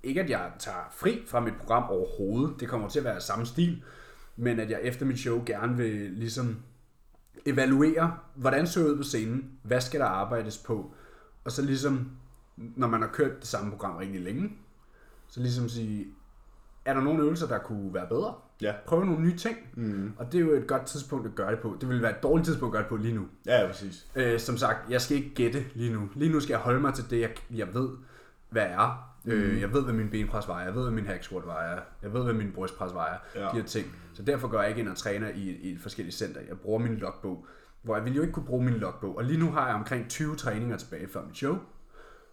Ikke 0.03 0.21
at 0.21 0.29
jeg 0.29 0.51
tager 0.59 0.87
fri 0.91 1.23
fra 1.27 1.39
mit 1.39 1.53
program 1.59 1.83
overhovedet. 1.89 2.59
Det 2.59 2.69
kommer 2.69 2.89
til 2.89 2.99
at 2.99 3.05
være 3.05 3.21
samme 3.21 3.45
stil. 3.45 3.83
Men 4.35 4.59
at 4.59 4.69
jeg 4.69 4.79
efter 4.81 5.05
mit 5.05 5.19
show 5.19 5.43
gerne 5.45 5.77
vil 5.77 6.11
ligesom 6.11 6.57
evaluere, 7.45 8.17
hvordan 8.35 8.67
ser 8.67 8.85
ud 8.85 8.97
på 8.97 9.03
scenen, 9.03 9.51
hvad 9.63 9.81
skal 9.81 9.99
der 9.99 10.05
arbejdes 10.05 10.57
på, 10.57 10.93
og 11.43 11.51
så 11.51 11.61
ligesom, 11.61 12.11
når 12.57 12.87
man 12.87 13.01
har 13.01 13.09
kørt 13.09 13.39
det 13.39 13.47
samme 13.47 13.71
program 13.71 13.95
rigtig 13.97 14.21
længe, 14.21 14.51
så 15.27 15.39
ligesom 15.39 15.69
sige, 15.69 16.07
er 16.85 16.93
der 16.93 17.01
nogle 17.01 17.23
øvelser, 17.23 17.47
der 17.47 17.57
kunne 17.59 17.93
være 17.93 18.07
bedre? 18.07 18.35
Ja. 18.61 18.73
Prøve 18.85 19.05
nogle 19.05 19.21
nye 19.21 19.37
ting. 19.37 19.57
Mm. 19.75 20.13
Og 20.17 20.31
det 20.31 20.37
er 20.37 20.41
jo 20.41 20.51
et 20.53 20.67
godt 20.67 20.85
tidspunkt 20.85 21.27
at 21.27 21.35
gøre 21.35 21.51
det 21.51 21.59
på. 21.59 21.77
Det 21.81 21.89
vil 21.89 22.01
være 22.01 22.11
et 22.11 22.23
dårligt 22.23 22.45
tidspunkt 22.45 22.71
at 22.75 22.77
gøre 22.77 22.83
det 22.83 22.89
på 22.89 22.95
lige 22.95 23.15
nu. 23.15 23.25
Ja, 23.45 23.61
ja, 23.61 23.67
præcis. 23.67 24.07
Øh, 24.15 24.39
som 24.39 24.57
sagt, 24.57 24.89
jeg 24.89 25.01
skal 25.01 25.17
ikke 25.17 25.29
gætte 25.35 25.65
lige 25.73 25.93
nu. 25.93 26.09
Lige 26.15 26.31
nu 26.31 26.39
skal 26.39 26.53
jeg 26.53 26.59
holde 26.59 26.79
mig 26.79 26.93
til 26.93 27.09
det, 27.09 27.21
jeg, 27.21 27.29
jeg 27.55 27.73
ved, 27.73 27.89
hvad 28.49 28.63
er. 28.65 29.09
Mm. 29.23 29.31
Øh, 29.31 29.61
jeg 29.61 29.73
ved, 29.73 29.83
hvad 29.83 29.93
min 29.93 30.09
benpres 30.09 30.47
vejer. 30.47 30.65
Jeg 30.65 30.75
ved, 30.75 30.81
hvad 30.83 30.91
min 30.91 31.05
hack 31.05 31.23
squat 31.23 31.45
vejer. 31.45 31.79
Jeg 32.01 32.13
ved, 32.13 32.23
hvad 32.23 32.33
min 32.33 32.51
brystpres 32.51 32.93
vejer. 32.93 33.17
Ja. 33.35 33.41
De 33.41 33.47
her 33.53 33.63
ting. 33.63 33.95
Så 34.13 34.23
derfor 34.23 34.47
går 34.47 34.59
jeg 34.59 34.69
ikke 34.69 34.81
ind 34.81 34.89
og 34.89 34.97
træner 34.97 35.29
i, 35.29 35.49
i 35.49 35.71
et 35.71 35.79
forskelligt 35.81 36.15
center. 36.15 36.41
Jeg 36.47 36.57
bruger 36.59 36.79
min 36.79 36.95
logbog. 36.95 37.45
Hvor 37.81 37.95
jeg 37.95 38.03
ville 38.03 38.15
jo 38.15 38.21
ikke 38.21 38.33
kunne 38.33 38.45
bruge 38.45 38.65
min 38.65 38.73
logbog. 38.73 39.17
Og 39.17 39.23
lige 39.23 39.39
nu 39.39 39.51
har 39.51 39.67
jeg 39.67 39.75
omkring 39.75 40.09
20 40.09 40.35
træninger 40.35 40.77
tilbage 40.77 41.07
før 41.07 41.25
mit 41.25 41.37
show. 41.37 41.57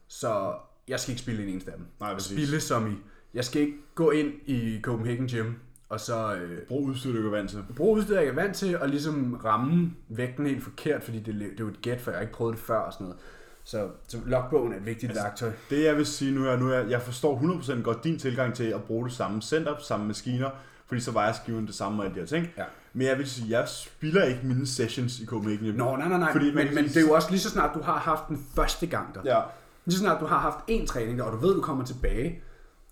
Så 0.09 0.54
jeg 0.88 1.00
skal 1.00 1.12
ikke 1.12 1.22
spille 1.22 1.42
en 1.42 1.48
eneste 1.48 1.70
af 1.70 1.76
dem. 1.76 1.87
Nej, 2.00 2.14
præcis. 2.14 2.33
Spille 2.33 2.61
som 2.61 2.90
i. 2.92 2.94
Jeg 3.35 3.44
skal 3.44 3.62
ikke 3.62 3.76
gå 3.94 4.11
ind 4.11 4.33
i 4.46 4.80
Copenhagen 4.83 5.28
Gym 5.28 5.52
og 5.90 6.00
så 6.00 6.35
øh, 6.35 6.59
Brug 6.68 6.85
udstyr, 6.85 7.12
du 7.12 7.26
er 7.26 7.31
vant 7.31 7.50
til. 7.50 7.64
bruge 7.76 7.98
udstyr, 7.98 8.18
jeg 8.18 8.29
er 8.29 8.33
vant 8.33 8.57
til, 8.57 8.79
og 8.79 8.88
ligesom 8.88 9.40
ramme 9.44 9.92
vægten 10.09 10.46
helt 10.46 10.62
forkert, 10.62 11.03
fordi 11.03 11.18
det, 11.18 11.35
det 11.35 11.44
er 11.44 11.50
jo 11.61 11.68
et 11.68 11.83
gæt, 11.83 12.00
for 12.00 12.11
jeg 12.11 12.18
har 12.18 12.22
ikke 12.22 12.35
prøvet 12.35 12.57
det 12.57 12.62
før 12.62 12.79
og 12.79 12.92
sådan 12.92 13.05
noget. 13.05 13.18
Så, 13.64 13.88
så 14.09 14.18
logbogen 14.26 14.72
er 14.72 14.76
et 14.76 14.87
vigtigt 14.87 15.11
Altså, 15.11 15.24
værktøj. 15.24 15.50
Det 15.70 15.85
jeg 15.85 15.96
vil 15.96 16.07
sige 16.07 16.33
nu 16.33 16.46
er, 16.46 16.57
nu 16.57 16.70
er 16.70 16.79
jeg 16.79 17.03
forstår 17.03 17.38
100% 17.38 17.83
godt 17.83 18.05
din 18.05 18.18
tilgang 18.18 18.55
til 18.55 18.64
at 18.64 18.85
bruge 18.85 19.05
det 19.05 19.12
samme 19.14 19.42
setup, 19.42 19.81
samme 19.83 20.07
maskiner, 20.07 20.50
fordi 20.87 21.00
så 21.00 21.11
vejer 21.11 21.33
skiven 21.33 21.66
det 21.66 21.74
samme 21.74 22.03
og 22.03 22.05
alle 22.05 22.14
de 22.14 22.20
her 22.20 22.26
ting. 22.26 22.46
Ja. 22.57 22.64
Men 22.92 23.07
jeg 23.07 23.18
vil 23.18 23.31
sige, 23.31 23.59
jeg 23.59 23.68
spiller 23.68 24.24
ikke 24.24 24.40
mine 24.44 24.66
sessions 24.66 25.20
i 25.20 25.26
Copenhagen. 25.26 25.74
Nå, 25.74 25.96
nej, 25.96 26.09
nej, 26.09 26.18
nej. 26.18 26.33
Fordi 26.33 26.55
men, 26.55 26.74
men 26.74 26.85
det 26.85 26.96
er 26.96 27.00
jo 27.00 27.12
også 27.12 27.31
lige 27.31 27.40
så 27.40 27.50
snart, 27.50 27.74
du 27.74 27.83
har 27.83 27.98
haft 27.98 28.29
den 28.29 28.46
første 28.55 28.87
gang 28.87 29.14
der. 29.14 29.20
Ja. 29.24 29.40
Lige 29.85 29.94
så 29.94 30.00
snart 30.00 30.20
du 30.20 30.26
har 30.26 30.38
haft 30.38 30.59
en 30.68 30.87
træning 30.87 31.18
der, 31.18 31.24
og 31.24 31.33
du 31.33 31.46
ved, 31.46 31.55
du 31.55 31.61
kommer 31.61 31.85
tilbage, 31.85 32.42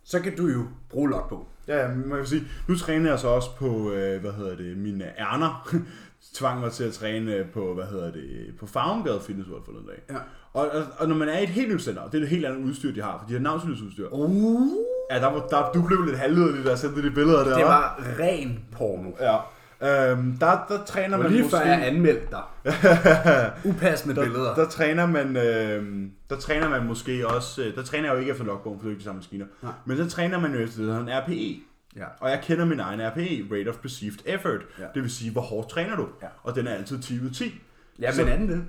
så 0.04 0.20
kan 0.20 0.36
du 0.36 0.46
jo 0.46 0.66
bruge 0.90 1.10
logbog. 1.10 1.48
Ja, 1.68 1.88
man 1.88 2.18
kan 2.18 2.26
sige, 2.26 2.42
nu 2.68 2.76
træner 2.76 3.10
jeg 3.10 3.18
så 3.18 3.28
også 3.28 3.56
på, 3.56 3.92
øh, 3.92 4.20
hvad 4.20 4.32
hedder 4.32 4.56
det, 4.56 4.76
mine 4.76 5.04
ærner. 5.20 5.68
Tvang 6.34 6.60
mig 6.60 6.72
til 6.72 6.84
at 6.84 6.92
træne 6.92 7.44
på, 7.54 7.74
hvad 7.74 7.84
hedder 7.84 8.12
det, 8.12 8.54
på 8.60 8.66
Farmgade 8.66 9.20
Fitness 9.26 9.50
World 9.50 9.64
forleden 9.64 9.86
dag. 9.86 10.02
Ja. 10.10 10.16
Og, 10.52 10.68
og, 10.72 10.82
og, 10.98 11.08
når 11.08 11.16
man 11.16 11.28
er 11.28 11.38
i 11.38 11.42
et 11.42 11.48
helt 11.48 11.72
nyt 11.74 11.82
center, 11.82 12.08
det 12.08 12.18
er 12.18 12.22
et 12.22 12.28
helt 12.28 12.46
andet 12.46 12.64
udstyr, 12.64 12.92
de 12.94 13.02
har, 13.02 13.18
for 13.20 13.26
de 13.28 13.32
har 13.32 13.40
navnsynlighedsudstyr. 13.40 14.08
Uh, 14.12 14.66
Ja, 15.10 15.16
der, 15.18 15.26
var- 15.26 15.46
der, 15.50 15.70
du 15.74 15.82
blev 15.86 16.02
lidt 16.04 16.18
halvød 16.18 16.64
da 16.64 16.70
jeg 16.70 16.78
sendte 16.78 17.02
de 17.02 17.10
billeder 17.10 17.44
der. 17.44 17.56
det 17.56 17.64
var 17.64 18.00
ren 18.18 18.64
porno. 18.72 19.10
Ja. 19.20 19.36
Øhm, 19.82 20.36
der, 20.40 20.64
der 20.68 20.84
træner 20.86 21.16
man 21.16 21.30
lige 21.30 21.42
måske... 21.42 21.56
før 21.56 21.64
jeg 21.64 21.86
anmeldte 21.86 22.26
dig. 22.30 22.42
Upassende 23.70 24.14
billeder. 24.14 24.44
Der, 24.44 24.54
der, 24.54 24.68
træner 24.68 25.06
man, 25.06 25.36
øh, 25.36 26.06
der 26.30 26.36
træner 26.36 26.68
man 26.68 26.86
måske 26.86 27.28
også, 27.28 27.62
øh, 27.62 27.74
der 27.74 27.82
træner 27.82 28.04
jeg 28.04 28.14
jo 28.14 28.18
ikke 28.18 28.30
efter 28.32 28.44
logbogen, 28.44 28.78
for 28.80 28.84
det 28.84 28.88
er 28.88 28.90
ikke 28.90 29.00
de 29.00 29.04
samme 29.04 29.18
maskiner. 29.18 29.46
Nej. 29.62 29.72
Men 29.86 29.96
så 29.96 30.08
træner 30.10 30.40
man 30.40 30.52
jo 30.54 30.58
efter 30.60 30.78
det, 30.80 30.88
der 30.88 30.98
en 31.00 31.08
RPE. 31.08 31.60
Ja. 31.96 32.04
Og 32.20 32.30
jeg 32.30 32.40
kender 32.42 32.64
min 32.64 32.80
egen 32.80 33.00
RPE, 33.00 33.46
Rate 33.52 33.68
of 33.68 33.74
Perceived 33.76 34.18
Effort. 34.26 34.60
Ja. 34.78 34.84
Det 34.94 35.02
vil 35.02 35.10
sige, 35.10 35.30
hvor 35.32 35.40
hårdt 35.40 35.68
træner 35.70 35.96
du? 35.96 36.06
Ja. 36.22 36.26
Og 36.42 36.54
den 36.54 36.66
er 36.66 36.74
altid 36.74 36.98
10 36.98 37.20
ud 37.20 37.26
af 37.28 37.32
10. 37.34 37.60
Ja, 38.00 38.12
Så- 38.12 38.22
men 38.24 38.32
er 38.32 38.36
den 38.36 38.48
det? 38.48 38.64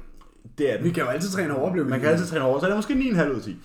Det 0.57 0.71
er 0.73 0.75
den. 0.77 0.85
Vi 0.85 0.91
kan 0.91 1.03
jo 1.03 1.09
altid 1.09 1.29
træne 1.29 1.55
overoplevelse. 1.55 1.89
Man 1.89 1.99
kan 1.99 2.09
altid 2.09 2.25
træne 2.25 2.43
hårdt, 2.43 2.61
så 2.61 2.65
er 2.67 2.69
det 2.69 2.77
måske 2.77 2.93
9,5 2.93 3.29
ud 3.29 3.35
af 3.35 3.41
10. 3.41 3.57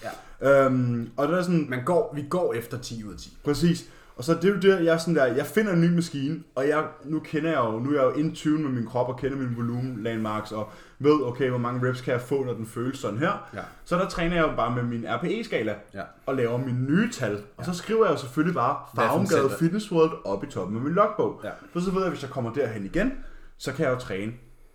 Ja. 0.43 0.65
Øhm, 0.67 1.09
og 1.17 1.29
det 1.29 1.39
er 1.39 1.43
sådan, 1.43 1.67
Man 1.69 1.85
går, 1.85 2.13
vi 2.15 2.25
går 2.31 2.55
efter 2.55 2.79
10 2.79 3.05
ud 3.05 3.13
af 3.13 3.19
10. 3.19 3.37
Præcis. 3.45 3.85
Og 4.17 4.25
så 4.25 4.35
det 4.35 4.45
er 4.45 4.49
jo 4.49 4.57
det, 4.79 4.85
jeg 4.85 5.01
sådan 5.01 5.15
der, 5.15 5.25
jeg 5.27 5.47
finder 5.47 5.73
en 5.73 5.81
ny 5.81 5.95
maskine, 5.95 6.43
og 6.55 6.69
jeg, 6.69 6.85
nu 7.05 7.21
kender 7.21 7.51
jeg 7.51 7.59
jo, 7.59 7.79
nu 7.79 7.91
er 7.91 7.95
jeg 7.95 8.03
jo 8.05 8.11
in 8.11 8.63
med 8.63 8.71
min 8.71 8.87
krop, 8.87 9.09
og 9.09 9.19
kender 9.19 9.37
min 9.39 9.57
volumen, 9.57 10.03
landmarks, 10.03 10.53
og 10.53 10.71
ved, 10.99 11.23
okay, 11.23 11.49
hvor 11.49 11.59
mange 11.59 11.89
reps 11.89 12.01
kan 12.01 12.13
jeg 12.13 12.21
få, 12.21 12.45
når 12.45 12.53
den 12.53 12.67
føles 12.67 12.99
sådan 12.99 13.19
her. 13.19 13.51
Ja. 13.55 13.61
Så 13.85 13.97
der 13.99 14.09
træner 14.09 14.37
jeg 14.37 14.43
jo 14.51 14.57
bare 14.57 14.75
med 14.75 14.83
min 14.83 15.05
RPE-skala, 15.09 15.75
Ja. 15.95 16.03
og 16.27 16.35
laver 16.35 16.59
mine 16.59 16.81
nye 16.85 17.11
tal. 17.13 17.43
Og 17.57 17.65
så 17.65 17.75
skriver 17.75 18.05
jeg 18.07 18.13
jo 18.13 18.19
selvfølgelig 18.19 18.55
bare 18.55 18.77
Farmgade? 18.97 19.51
Fitness 19.59 19.93
World 19.93 20.13
op 20.25 20.45
i 20.45 20.47
toppen 20.47 20.77
af 20.77 20.83
min 20.83 20.93
logbog. 20.95 21.41
Ja. 21.45 21.51
For 21.73 21.81
så 21.81 21.91
ved 21.91 21.99
jeg, 21.99 22.07
at 22.07 22.13
hvis 22.13 22.23
jeg 22.23 22.31
kommer 22.31 22.53
derhen 22.53 22.85
igen, 22.85 23.13
så 23.59 23.73
kan 23.73 23.85
jeg 23.87 23.93
jo 23.95 23.99
træne 23.99 24.33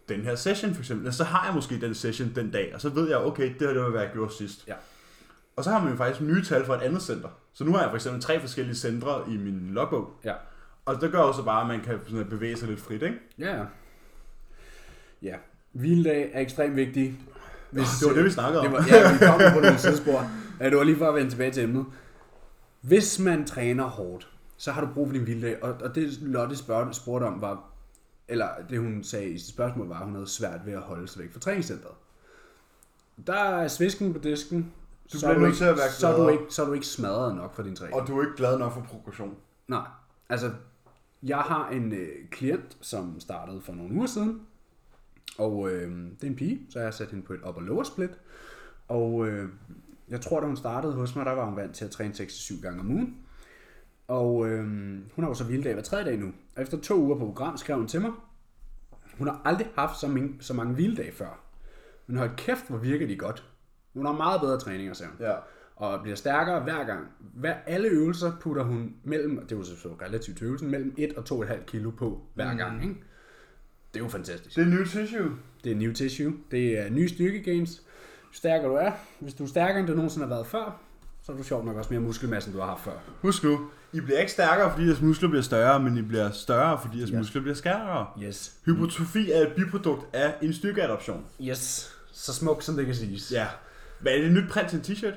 den 0.09 0.21
her 0.21 0.35
session 0.35 0.73
for 0.73 0.81
eksempel. 0.81 1.13
Så 1.13 1.23
har 1.23 1.45
jeg 1.45 1.55
måske 1.55 1.81
den 1.81 1.93
session 1.93 2.31
den 2.35 2.51
dag, 2.51 2.71
og 2.75 2.81
så 2.81 2.89
ved 2.89 3.09
jeg, 3.09 3.17
okay, 3.17 3.53
det 3.59 3.67
her 3.67 3.73
det 3.73 3.81
var, 3.83 3.89
hvad 3.89 4.01
jeg 4.01 4.09
gjorde 4.13 4.33
sidst. 4.33 4.67
Ja. 4.67 4.73
Og 5.55 5.63
så 5.63 5.69
har 5.69 5.79
man 5.79 5.91
jo 5.91 5.97
faktisk 5.97 6.21
nye 6.21 6.43
tal 6.43 6.65
fra 6.65 6.75
et 6.75 6.81
andet 6.81 7.01
center. 7.01 7.29
Så 7.53 7.63
nu 7.63 7.71
har 7.71 7.81
jeg 7.81 7.89
for 7.89 7.95
eksempel 7.95 8.21
tre 8.21 8.39
forskellige 8.39 8.75
centre 8.75 9.23
i 9.27 9.37
min 9.37 9.69
logbog. 9.69 10.13
Ja. 10.23 10.33
Og 10.85 11.01
det 11.01 11.11
gør 11.11 11.19
jo 11.19 11.33
så 11.33 11.43
bare, 11.43 11.61
at 11.61 11.67
man 11.67 11.81
kan 11.81 11.99
sådan 12.07 12.29
bevæge 12.29 12.57
sig 12.57 12.67
lidt 12.67 12.79
frit, 12.79 13.01
ikke? 13.01 13.17
Ja, 13.39 13.65
ja. 15.21 15.35
Hviledag 15.71 16.31
er 16.33 16.39
ekstremt 16.39 16.75
vigtig. 16.75 17.19
Hvis, 17.71 17.87
Det 17.99 18.07
var 18.07 18.15
det, 18.15 18.25
vi 18.25 18.29
snakkede 18.29 18.59
om. 18.59 18.65
Det 18.65 18.73
var, 18.73 18.85
ja, 18.87 19.13
vi 19.13 19.17
kom 19.25 19.53
på 19.53 19.59
nogle 19.59 19.77
sidespor. 19.77 20.31
Ja, 20.59 20.69
det 20.69 20.77
var 20.77 20.83
lige 20.83 20.97
for 20.97 21.09
at 21.09 21.15
vende 21.15 21.31
tilbage 21.31 21.51
til 21.51 21.63
emnet. 21.63 21.85
Hvis 22.81 23.19
man 23.19 23.45
træner 23.45 23.83
hårdt, 23.83 24.29
så 24.57 24.71
har 24.71 24.81
du 24.81 24.87
brug 24.93 25.07
for 25.07 25.13
din 25.13 25.23
hviledag. 25.23 25.63
Og, 25.63 25.73
og 25.83 25.95
det 25.95 26.21
Lotte 26.21 26.55
spurgte 26.91 27.25
om 27.25 27.41
var, 27.41 27.63
eller 28.27 28.47
det 28.69 28.79
hun 28.79 29.03
sagde 29.03 29.29
i 29.29 29.37
sit 29.37 29.49
spørgsmål 29.49 29.87
var, 29.87 29.99
at 29.99 30.05
hun 30.05 30.13
havde 30.13 30.29
svært 30.29 30.65
ved 30.65 30.73
at 30.73 30.81
holde 30.81 31.07
sig 31.07 31.21
væk 31.21 31.33
fra 31.33 31.39
træningscenteret. 31.39 31.93
Der 33.27 33.33
er 33.33 33.67
svisken 33.67 34.13
på 34.13 34.19
disken. 34.19 34.73
Du 35.13 35.19
så 35.19 35.27
er 35.27 35.37
nødt 35.37 35.47
ikke, 35.47 35.57
til 35.57 35.65
at 35.65 35.77
være 35.77 35.89
så 35.89 36.07
er, 36.07 36.17
du 36.17 36.29
ikke, 36.29 36.43
så 36.49 36.61
er 36.61 36.65
du 36.65 36.73
ikke 36.73 36.85
smadret 36.85 37.35
nok 37.35 37.55
for 37.55 37.63
din 37.63 37.75
træning. 37.75 38.01
Og 38.01 38.07
du 38.07 38.19
er 38.19 38.21
ikke 38.21 38.37
glad 38.37 38.59
nok 38.59 38.73
for 38.73 38.81
progression. 38.81 39.35
Nej, 39.67 39.87
altså, 40.29 40.51
jeg 41.23 41.37
har 41.37 41.69
en 41.69 41.91
øh, 41.93 42.29
klient, 42.31 42.77
som 42.81 43.19
startede 43.19 43.61
for 43.61 43.73
nogle 43.73 43.93
uger 43.93 44.07
siden, 44.07 44.41
og 45.37 45.71
øh, 45.71 45.91
det 45.91 46.23
er 46.23 46.27
en 46.27 46.35
pige, 46.35 46.61
så 46.69 46.79
jeg 46.79 46.85
har 46.85 46.91
sat 46.91 47.09
hende 47.09 47.25
på 47.25 47.33
et 47.33 47.39
upper 47.47 47.61
lower 47.61 47.83
split, 47.83 48.19
og 48.87 49.27
øh, 49.27 49.49
jeg 50.09 50.21
tror, 50.21 50.39
da 50.39 50.45
hun 50.45 50.57
startede 50.57 50.93
hos 50.93 51.15
mig, 51.15 51.25
der 51.25 51.31
var 51.31 51.45
hun 51.45 51.55
vant 51.55 51.75
til 51.75 51.85
at 51.85 51.91
træne 51.91 52.13
6-7 52.13 52.61
gange 52.61 52.79
om 52.79 52.91
ugen, 52.91 53.17
og 54.07 54.47
øh, 54.47 54.63
hun 55.13 55.23
har 55.23 55.27
jo 55.27 55.33
så 55.33 55.43
hviledag 55.43 55.73
hver 55.73 55.83
tredje 55.83 56.05
dag 56.05 56.17
nu. 56.17 56.31
Og 56.55 56.61
efter 56.61 56.79
to 56.81 56.95
uger 56.95 57.17
på 57.17 57.25
program 57.25 57.57
skrev 57.57 57.77
hun 57.77 57.87
til 57.87 58.01
mig, 58.01 58.11
hun 59.17 59.27
har 59.27 59.41
aldrig 59.45 59.67
haft 59.75 59.99
så 59.99 60.07
mange, 60.07 60.35
så 60.39 60.53
mange 60.53 60.73
hviledage 60.73 61.11
før. 61.11 61.39
Men 62.07 62.17
hold 62.17 62.35
kæft, 62.37 62.67
hvor 62.67 62.77
virker 62.77 63.07
de 63.07 63.17
godt. 63.17 63.48
Hun 63.99 64.05
har 64.05 64.13
meget 64.13 64.41
bedre 64.41 64.59
træninger, 64.59 64.93
sagde 64.93 65.11
hun 65.17 65.25
Ja. 65.27 65.33
og 65.75 66.01
bliver 66.01 66.15
stærkere 66.15 66.59
hver 66.59 66.83
gang. 66.85 67.07
Hver, 67.19 67.53
alle 67.67 67.87
øvelser 67.87 68.31
putter 68.41 68.63
hun 68.63 68.93
mellem, 69.03 69.39
det 69.41 69.51
er 69.51 69.55
jo 69.55 69.63
så 69.63 69.89
relativt 70.01 70.41
øvelsen, 70.41 70.71
mellem 70.71 70.93
1 70.97 71.13
og 71.17 71.23
2,5 71.43 71.65
kilo 71.65 71.89
på 71.91 72.21
hver 72.33 72.53
gang. 72.55 72.83
Ikke? 72.83 72.95
Det 73.93 73.99
er 73.99 74.03
jo 74.03 74.09
fantastisk. 74.09 74.55
Det 74.55 74.61
er 74.61 74.67
new 74.69 74.83
tissue. 74.83 75.31
Det 75.63 75.71
er 75.71 75.75
new 75.75 75.93
tissue, 75.93 76.33
det 76.51 76.79
er 76.79 76.89
nye 76.89 77.09
styrkegains. 77.09 77.81
Jo 78.23 78.33
stærkere 78.33 78.69
du 78.71 78.75
er, 78.75 78.91
hvis 79.19 79.33
du 79.33 79.43
er 79.43 79.47
stærkere 79.47 79.79
end 79.79 79.87
du 79.87 79.93
nogensinde 79.93 80.27
har 80.27 80.35
været 80.35 80.47
før, 80.47 80.81
så 81.21 81.31
er 81.31 81.37
du 81.37 81.43
sjovt 81.43 81.65
nok 81.65 81.75
også 81.75 81.93
mere 81.93 82.01
muskelmasse, 82.01 82.47
end 82.49 82.55
du 82.55 82.61
har 82.61 82.69
haft 82.69 82.83
før. 82.83 82.91
Husk 83.21 83.43
nu, 83.43 83.59
I 83.93 83.99
bliver 83.99 84.19
ikke 84.19 84.31
stærkere, 84.31 84.71
fordi 84.71 84.85
jeres 84.87 85.01
muskler 85.01 85.29
bliver 85.29 85.41
større, 85.41 85.79
men 85.79 85.97
I 85.97 86.01
bliver 86.01 86.31
større, 86.31 86.79
fordi 86.81 86.97
jeres 86.99 87.11
Ja. 87.11 87.17
muskler 87.17 87.41
bliver 87.41 87.55
stærkere. 87.55 88.07
Yes. 88.23 88.57
Hypotrofi 88.65 89.31
er 89.31 89.41
et 89.47 89.53
biprodukt 89.55 90.15
af 90.15 90.33
en 90.41 90.53
styrkeadoption. 90.53 91.25
Yes. 91.41 91.95
Så 92.11 92.33
smukt 92.33 92.63
som 92.63 92.75
det 92.75 92.85
kan 92.85 92.95
siges. 92.95 93.31
Ja. 93.31 93.47
Hvad 93.99 94.11
er 94.11 94.17
det 94.17 94.25
et 94.25 94.31
nyt 94.33 94.49
print 94.49 94.69
til 94.69 94.77
en 94.77 94.83
t-shirt? 94.85 95.15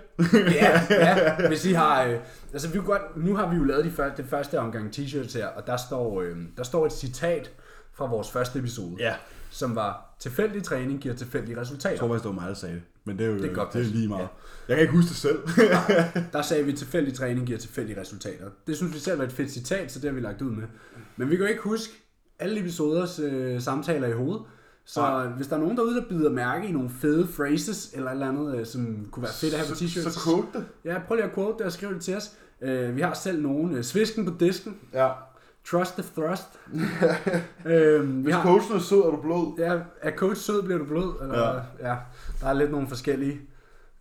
ja, 0.55 0.81
ja, 0.91 1.37
hvis 1.49 1.65
I 1.65 1.73
har... 1.73 2.05
Øh, 2.05 2.17
altså, 2.53 2.69
vi 2.69 2.79
godt, 2.85 3.17
nu 3.17 3.37
har 3.37 3.51
vi 3.51 3.57
jo 3.57 3.65
lavet 3.65 3.85
de 3.85 3.91
første, 3.91 4.23
det 4.23 4.31
første 4.31 4.59
omgang 4.59 4.91
t-shirts 4.97 5.39
her, 5.39 5.47
og 5.47 5.67
der 5.67 5.77
står, 5.77 6.23
øh, 6.23 6.37
der 6.57 6.63
står 6.63 6.87
et 6.87 6.93
citat 6.93 7.51
fra 7.95 8.07
vores 8.07 8.31
første 8.31 8.59
episode, 8.59 8.97
Ja. 8.99 9.15
som 9.51 9.75
var, 9.77 10.15
tilfældig 10.21 10.63
træning 10.63 11.01
giver 11.01 11.15
tilfældige 11.15 11.61
resultater. 11.61 11.91
Jeg 11.91 11.99
tror 11.99 12.09
faktisk, 12.09 12.23
det 12.25 12.29
var 12.37 12.41
mig, 12.41 12.49
der 12.49 12.55
sagde 12.55 12.75
det. 12.75 12.83
Men 13.05 13.19
det 13.19 13.27
er 13.27 13.31
jo 13.31 13.39
Det 13.39 13.51
er 13.51 13.55
godt 13.55 13.73
det 13.73 13.81
er 13.81 13.85
lige 13.85 14.09
meget. 14.09 14.29
Jeg 14.69 14.77
kan 14.77 14.83
ikke 14.83 14.93
huske 14.97 15.09
det 15.09 15.17
selv. 15.17 15.39
Der 16.33 16.43
sagde 16.43 16.65
vi, 16.65 16.73
at 16.73 16.79
tilfældig 16.79 17.15
træning 17.15 17.47
giver 17.47 17.59
tilfældige 17.59 18.01
resultater. 18.01 18.45
Det 18.67 18.77
synes 18.77 18.95
vi 18.95 18.99
selv 18.99 19.19
var 19.19 19.25
et 19.25 19.33
fedt 19.33 19.51
citat, 19.53 19.93
så 19.93 19.99
det 19.99 20.09
har 20.11 20.15
vi 20.15 20.21
lagt 20.21 20.43
ud 20.43 20.51
med. 20.51 20.65
Men 21.17 21.31
vi 21.31 21.37
kan 21.37 21.45
jo 21.45 21.51
ikke 21.51 21.63
huske 21.63 21.93
alle 22.39 22.61
episoders 22.61 23.19
øh, 23.19 23.61
samtaler 23.61 24.09
i 24.09 24.13
hovedet. 24.13 24.43
Så 24.85 25.01
Nej. 25.01 25.27
hvis 25.27 25.47
der 25.47 25.57
er 25.57 25.61
nogen 25.61 25.77
derude, 25.77 25.97
der 25.97 26.09
bider 26.09 26.31
mærke 26.31 26.69
i 26.69 26.73
nogle 26.73 26.91
fede 26.91 27.29
phrases, 27.37 27.91
eller 27.95 28.07
et 28.11 28.13
eller 28.15 28.29
andet, 28.29 28.59
øh, 28.59 28.67
som 28.67 29.07
kunne 29.11 29.23
være 29.23 29.33
fedt 29.33 29.55
at 29.55 29.61
have 29.61 29.69
på 29.69 29.75
t-shirts, 29.75 30.11
så 30.11 30.21
quote 30.25 30.47
det. 30.55 30.65
ja, 30.85 30.99
prøv 31.07 31.15
lige 31.15 31.25
at 31.27 31.35
quote 31.35 31.59
det 31.59 31.67
og 31.67 31.73
skriv 31.73 31.95
det 31.95 32.03
til 32.03 32.17
os. 32.17 32.31
Øh, 32.63 32.97
vi 32.97 33.01
har 33.01 33.15
selv 33.15 33.43
nogen. 33.43 33.75
Øh, 33.77 33.83
svisken 33.85 34.27
på 34.27 34.33
disken. 34.41 34.77
Ja. 34.93 35.09
Trust 35.67 35.95
the 35.95 36.05
thrust. 36.17 36.43
øh, 37.67 38.17
vi 38.17 38.23
Hvis 38.23 38.35
har, 38.35 38.43
coachen 38.43 38.77
er 38.77 38.81
sød, 38.81 38.99
er 38.99 39.11
du 39.11 39.17
blød. 39.23 39.59
ja, 39.59 39.79
er 40.01 40.17
coach 40.17 40.41
sød, 40.41 40.63
bliver 40.63 40.79
du 40.79 40.85
blød? 40.85 41.23
Eller, 41.23 41.39
ja. 41.81 41.89
ja. 41.91 41.97
Der 42.41 42.47
er 42.47 42.53
lidt 42.53 42.71
nogle 42.71 42.89
forskellige. 42.89 43.41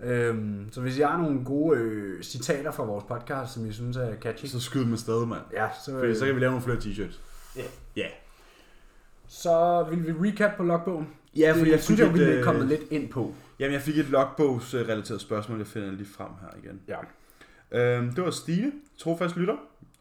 Øhm, 0.04 0.66
så 0.72 0.82
hvis 0.82 0.98
I 0.98 1.02
har 1.02 1.18
nogle 1.18 1.46
gode 1.46 1.78
øh, 1.80 2.24
citater 2.24 2.72
fra 2.72 2.84
vores 2.84 3.04
podcast, 3.04 3.54
som 3.54 3.66
I 3.66 3.72
synes 3.74 3.98
er 3.98 4.16
catchy, 4.22 4.46
Så 4.46 4.60
skyd 4.60 4.86
med 4.86 4.98
stadig, 4.98 5.28
mand. 5.28 5.42
ja, 5.54 5.68
så, 5.86 5.92
Fordi 6.00 6.16
så 6.16 6.22
øh, 6.22 6.28
kan 6.28 6.36
vi 6.36 6.42
lave 6.42 6.52
nogle 6.52 6.64
flere 6.64 6.78
t-shirts. 6.78 7.20
Ja. 7.56 7.62
Ja. 7.96 8.08
Så 9.32 9.86
vil 9.90 10.08
vi 10.08 10.30
recap 10.30 10.58
på 10.58 10.64
logbogen. 10.64 11.10
Ja, 11.36 11.48
det, 11.48 11.56
fordi 11.56 11.72
jeg 11.72 11.84
synes 11.84 12.00
jeg, 12.00 12.14
vi 12.14 12.20
et, 12.20 12.40
er 12.40 12.44
kommet 12.44 12.64
øh, 12.64 12.70
lidt 12.70 12.82
ind 12.90 13.10
på. 13.10 13.34
Jamen, 13.60 13.74
jeg 13.74 13.82
fik 13.82 13.98
et 13.98 14.10
logbogsrelateret 14.10 15.22
spørgsmål, 15.22 15.58
jeg 15.58 15.68
finder 15.68 15.92
lige 15.92 16.08
frem 16.08 16.30
her 16.42 16.60
igen. 16.64 16.82
Ja. 16.88 16.98
Øhm, 17.72 18.14
det 18.14 18.24
var 18.24 18.32
Stine, 18.32 18.72
trofast 18.98 19.36
lytter, 19.36 19.56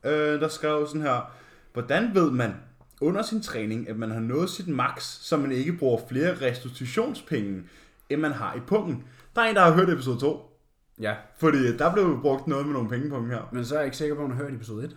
øh, 0.04 0.40
der 0.40 0.48
skrev 0.48 0.86
sådan 0.86 1.02
her. 1.02 1.32
Hvordan 1.72 2.14
ved 2.14 2.30
man 2.30 2.54
under 3.00 3.22
sin 3.22 3.42
træning, 3.42 3.88
at 3.88 3.96
man 3.96 4.10
har 4.10 4.20
nået 4.20 4.50
sit 4.50 4.68
max, 4.68 5.02
så 5.02 5.36
man 5.36 5.52
ikke 5.52 5.72
bruger 5.72 6.00
flere 6.08 6.34
restitutionspenge, 6.34 7.62
end 8.08 8.20
man 8.20 8.32
har 8.32 8.54
i 8.54 8.60
pungen? 8.66 9.04
Der 9.36 9.42
er 9.42 9.46
en, 9.46 9.54
der 9.56 9.62
har 9.62 9.72
hørt 9.72 9.90
episode 9.90 10.20
2. 10.20 10.60
Ja, 11.00 11.14
Fordi 11.38 11.76
der 11.76 11.92
blev 11.92 12.18
brugt 12.22 12.46
noget 12.46 12.66
med 12.66 12.72
nogle 12.72 12.88
penge 12.88 13.08
på 13.10 13.26
her. 13.26 13.48
men 13.52 13.64
så 13.64 13.74
er 13.74 13.78
jeg 13.78 13.86
ikke 13.86 13.96
sikker 13.96 14.14
på, 14.14 14.20
at 14.20 14.28
hun 14.28 14.36
har 14.36 14.44
hørt 14.44 14.54
episode 14.54 14.84
1. 14.84 14.96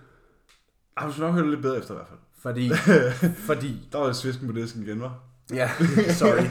Ah, 0.97 1.07
du 1.07 1.13
skal 1.13 1.21
nok 1.21 1.33
høre 1.33 1.43
det 1.43 1.51
lidt 1.51 1.61
bedre 1.61 1.77
efter 1.77 1.93
i 1.93 1.97
hvert 1.97 2.07
fald. 2.07 2.19
Fordi, 2.43 2.71
fordi, 3.49 3.87
Der 3.91 3.97
var 3.97 4.05
det 4.07 4.15
svisken 4.15 4.47
på 4.47 4.53
disken 4.53 4.83
igen, 4.83 5.01
var. 5.01 5.13
ja, 5.53 5.69
sorry. 6.19 6.45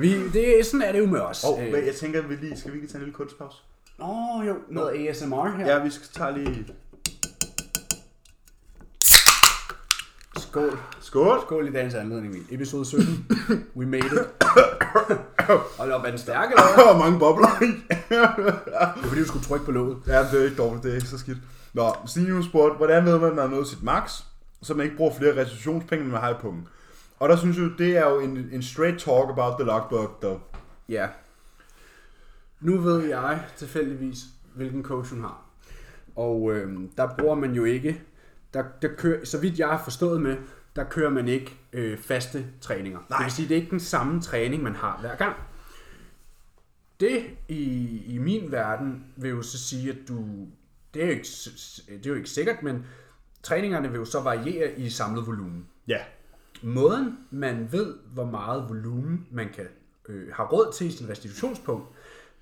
Vi, 0.00 0.28
det, 0.28 0.66
sådan 0.66 0.82
er 0.82 0.92
det 0.92 0.98
jo 0.98 1.06
med 1.06 1.20
os. 1.20 1.44
Og 1.44 1.60
Øh, 1.62 1.74
oh, 1.78 1.86
jeg 1.86 1.94
tænker, 1.94 2.22
vi 2.22 2.34
lige, 2.34 2.56
skal 2.58 2.72
vi 2.72 2.76
lige 2.78 2.88
tage 2.88 2.96
en 2.98 3.00
lille 3.04 3.14
kunstpause? 3.14 3.56
Åh, 4.02 4.46
jo, 4.46 4.56
noget 4.70 5.08
ASMR 5.08 5.56
her. 5.56 5.66
Ja, 5.66 5.82
vi 5.84 5.90
skal 5.90 6.08
tage 6.12 6.38
lige... 6.38 6.66
Skål. 10.38 10.78
Skål! 11.00 11.40
Skål 11.46 11.68
i 11.68 11.72
dagens 11.72 11.94
anledning, 11.94 12.34
Emil. 12.34 12.44
Episode 12.50 12.84
17. 12.84 13.26
We 13.76 13.86
made 13.86 14.06
it. 14.06 14.12
Hold 15.78 15.92
op, 15.92 16.04
er 16.04 16.08
den 16.10 16.18
stærk, 16.18 16.50
eller 16.50 16.62
hvad? 16.92 16.98
Mange 17.04 17.18
bobler. 17.18 17.48
Det 18.08 18.18
var 18.20 18.98
fordi, 19.02 19.20
du 19.20 19.26
skulle 19.26 19.44
trykke 19.44 19.64
på 19.64 19.72
låget. 19.72 19.96
Ja, 20.06 20.18
det 20.30 20.40
er 20.40 20.44
ikke 20.44 20.56
dårligt, 20.56 20.82
det 20.82 20.90
er 20.90 20.94
ikke 20.94 21.08
så 21.08 21.18
skidt. 21.18 21.38
Nå, 21.72 21.92
Stine 22.06 22.44
spurgte, 22.44 22.76
hvordan 22.76 23.04
ved 23.04 23.18
man, 23.18 23.30
at 23.30 23.36
man 23.36 23.48
har 23.48 23.54
nået 23.56 23.66
sit 23.68 23.82
max, 23.82 24.20
så 24.62 24.74
man 24.74 24.84
ikke 24.84 24.96
bruger 24.96 25.14
flere 25.14 25.36
restitutionspenge, 25.36 26.02
end 26.02 26.12
man 26.12 26.20
har 26.20 26.30
i 26.30 26.38
pungen? 26.40 26.68
Og 27.18 27.28
der 27.28 27.36
synes 27.36 27.58
jeg, 27.58 27.70
det 27.78 27.96
er 27.96 28.10
jo 28.10 28.20
en, 28.20 28.48
en 28.52 28.62
straight 28.62 28.98
talk 28.98 29.28
about 29.30 29.58
the 29.58 29.66
logbook, 29.66 30.22
dog. 30.22 30.40
Ja. 30.88 31.08
Nu 32.60 32.80
ved 32.80 33.04
jeg 33.04 33.44
tilfældigvis, 33.56 34.18
hvilken 34.54 34.84
coach 34.84 35.10
hun 35.10 35.20
har. 35.20 35.44
Og 36.16 36.52
øh, 36.52 36.78
der 36.96 37.08
bruger 37.18 37.34
man 37.34 37.54
jo 37.54 37.64
ikke, 37.64 38.02
der, 38.54 38.64
der 38.82 38.88
kører, 38.88 39.24
så 39.24 39.38
vidt 39.38 39.58
jeg 39.58 39.68
har 39.68 39.84
forstået 39.84 40.22
med, 40.22 40.36
der 40.76 40.84
kører 40.84 41.10
man 41.10 41.28
ikke 41.28 41.58
øh, 41.72 41.98
faste 41.98 42.46
træninger. 42.60 42.98
Nej. 43.08 43.18
Det 43.18 43.24
vil 43.24 43.32
sige, 43.32 43.48
det 43.48 43.54
er 43.54 43.60
ikke 43.60 43.70
den 43.70 43.80
samme 43.80 44.20
træning, 44.20 44.62
man 44.62 44.74
har 44.74 44.98
hver 45.00 45.16
gang. 45.16 45.36
Det 47.00 47.24
i, 47.48 48.02
i 48.06 48.18
min 48.18 48.52
verden 48.52 49.04
vil 49.16 49.30
jo 49.30 49.42
så 49.42 49.58
sige, 49.58 49.90
at 49.90 49.98
du, 50.08 50.24
det 50.94 51.02
er, 51.02 51.06
jo 51.06 51.12
ikke, 51.12 51.28
det 51.88 52.06
er 52.06 52.10
jo 52.10 52.14
ikke 52.14 52.30
sikkert, 52.30 52.62
men 52.62 52.86
træningerne 53.48 53.88
vil 53.90 53.98
jo 53.98 54.04
så 54.04 54.20
variere 54.20 54.78
i 54.78 54.90
samlet 54.90 55.26
volumen. 55.26 55.66
Ja. 55.88 55.98
Måden, 56.62 57.18
man 57.30 57.68
ved, 57.72 57.94
hvor 58.12 58.24
meget 58.24 58.64
volumen 58.68 59.26
man 59.30 59.48
kan 59.54 59.66
øh, 60.08 60.28
have 60.32 60.48
råd 60.48 60.72
til 60.72 60.86
i 60.86 60.90
sin 60.90 61.08
restitutionspunkt, 61.08 61.86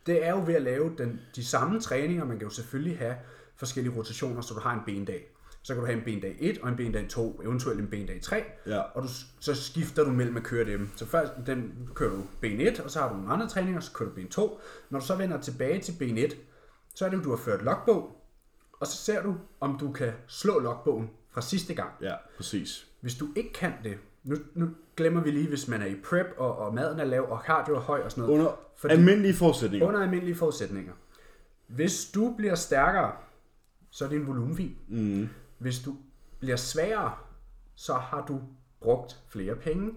det 0.07 0.27
er 0.27 0.31
jo 0.31 0.43
ved 0.47 0.55
at 0.55 0.63
lave 0.63 0.93
den, 0.99 1.21
de 1.37 1.45
samme 1.45 1.81
træninger. 1.81 2.25
Man 2.25 2.39
kan 2.39 2.47
jo 2.49 2.53
selvfølgelig 2.55 2.99
have 2.99 3.15
forskellige 3.57 3.97
rotationer, 3.97 4.41
så 4.41 4.55
du 4.55 4.61
har 4.61 4.75
en 4.75 4.81
bendag. 4.87 5.33
Så 5.63 5.75
kan 5.75 5.81
du 5.81 5.87
have 5.87 5.99
en 5.99 6.05
bendag 6.05 6.37
1 6.41 6.59
og 6.63 6.69
en 6.69 6.77
bendag 6.77 7.07
2, 7.09 7.41
eventuelt 7.45 7.81
en 7.81 7.87
bendag 7.87 8.21
3, 8.23 8.43
Ja. 8.67 8.79
og 8.81 9.03
du, 9.03 9.09
så 9.41 9.55
skifter 9.55 10.05
du 10.05 10.11
mellem 10.11 10.37
at 10.37 10.43
køre 10.43 10.65
dem. 10.65 10.89
Så 10.97 11.07
først 11.07 11.33
den 11.47 11.89
kører 11.95 12.11
du 12.11 12.23
ben 12.41 12.61
1, 12.61 12.81
og 12.81 12.91
så 12.91 13.01
har 13.01 13.09
du 13.09 13.15
nogle 13.17 13.33
andre 13.33 13.49
træninger, 13.49 13.81
så 13.81 13.93
kører 13.93 14.09
du 14.09 14.15
ben 14.15 14.29
2. 14.29 14.61
Når 14.91 15.01
du 15.01 15.07
så 15.07 15.17
vender 15.17 15.41
tilbage 15.41 15.81
til 15.81 15.95
ben 15.99 16.19
1, 16.19 16.37
så 16.95 17.05
er 17.05 17.09
det 17.09 17.17
jo, 17.17 17.23
du 17.23 17.31
har 17.31 17.37
ført 17.37 17.63
logbog, 17.63 18.16
og 18.81 18.87
så 18.87 18.97
ser 18.97 19.23
du, 19.23 19.35
om 19.61 19.79
du 19.79 19.93
kan 19.93 20.13
slå 20.27 20.59
logbogen 20.59 21.11
fra 21.31 21.41
sidste 21.41 21.75
gang. 21.75 21.91
Ja, 22.01 22.15
præcis. 22.37 22.87
Hvis 23.01 23.15
du 23.15 23.29
ikke 23.37 23.53
kan 23.53 23.73
det, 23.85 23.99
nu, 24.25 24.37
nu 24.55 24.69
glemmer 24.97 25.21
vi 25.21 25.31
lige, 25.31 25.49
hvis 25.49 25.69
man 25.69 25.83
er 25.83 25.87
i 25.87 25.95
prep, 26.05 26.27
og, 26.37 26.59
og 26.59 26.75
maden 26.75 27.01
er 27.01 27.05
lav, 27.05 27.27
og 27.31 27.43
cardio 27.47 27.75
er 27.77 27.81
høj 27.81 28.01
og 28.01 28.11
sådan 28.11 28.25
noget. 28.25 28.39
Under 28.39 28.53
Fordi- 28.77 28.95
almindelige 28.95 29.35
forudsætninger. 29.35 29.89
Under 29.89 30.01
almindelige 30.03 30.37
forudsætninger. 30.37 30.93
Hvis 31.67 32.11
du 32.15 32.35
bliver 32.37 32.55
stærkere, 32.55 33.13
så 33.91 34.05
er 34.05 34.09
din 34.09 34.27
volumen 34.27 34.57
fin. 34.57 34.77
Mm. 34.89 35.29
Hvis 35.59 35.79
du 35.79 35.97
bliver 36.41 36.57
svagere, 36.57 37.15
så 37.75 37.95
har 37.95 38.25
du 38.29 38.41
brugt 38.81 39.21
flere 39.29 39.55
penge 39.55 39.91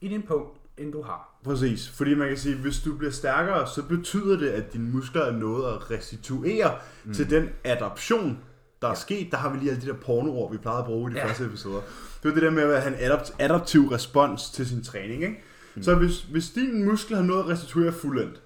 i 0.00 0.08
din 0.08 0.22
punkt, 0.22 0.58
end 0.78 0.92
du 0.92 1.02
har. 1.02 1.28
Præcis, 1.44 1.88
fordi 1.88 2.14
man 2.14 2.28
kan 2.28 2.36
sige, 2.38 2.56
hvis 2.56 2.78
du 2.80 2.96
bliver 2.96 3.12
stærkere, 3.12 3.66
så 3.66 3.82
betyder 3.82 4.36
det, 4.38 4.48
at 4.48 4.72
dine 4.72 4.90
muskler 4.90 5.22
er 5.22 5.32
nået 5.32 5.72
at 5.74 5.90
restituere 5.90 6.74
mm. 7.04 7.14
til 7.14 7.30
den 7.30 7.48
adaption, 7.64 8.38
der 8.82 8.88
er 8.88 8.92
ja. 8.92 8.96
sket. 8.96 9.28
Der 9.30 9.36
har 9.36 9.50
vi 9.50 9.58
lige 9.58 9.70
alle 9.70 9.82
de 9.82 9.86
der 9.86 9.94
pornoord, 9.94 10.52
vi 10.52 10.58
plejede 10.58 10.78
at 10.78 10.84
bruge 10.84 11.10
i 11.10 11.14
de 11.14 11.18
Ja. 11.18 11.26
første 11.26 11.44
episoder. 11.44 11.80
Det 12.22 12.28
var 12.28 12.30
det 12.34 12.42
der 12.42 12.50
med 12.50 12.62
at 12.62 12.82
have 12.82 13.04
en 13.04 13.12
adapt- 13.12 13.34
adaptiv 13.38 13.88
respons 13.88 14.50
til 14.50 14.68
sin 14.68 14.84
træning. 14.84 15.22
Ikke? 15.22 15.42
Mm. 15.74 15.82
Så 15.82 15.94
hvis, 15.94 16.22
hvis 16.22 16.50
din 16.50 16.84
muskel 16.84 17.16
har 17.16 17.22
nået 17.24 17.38
at 17.40 17.48
restituere 17.48 17.92
fuldendt, 17.92 18.40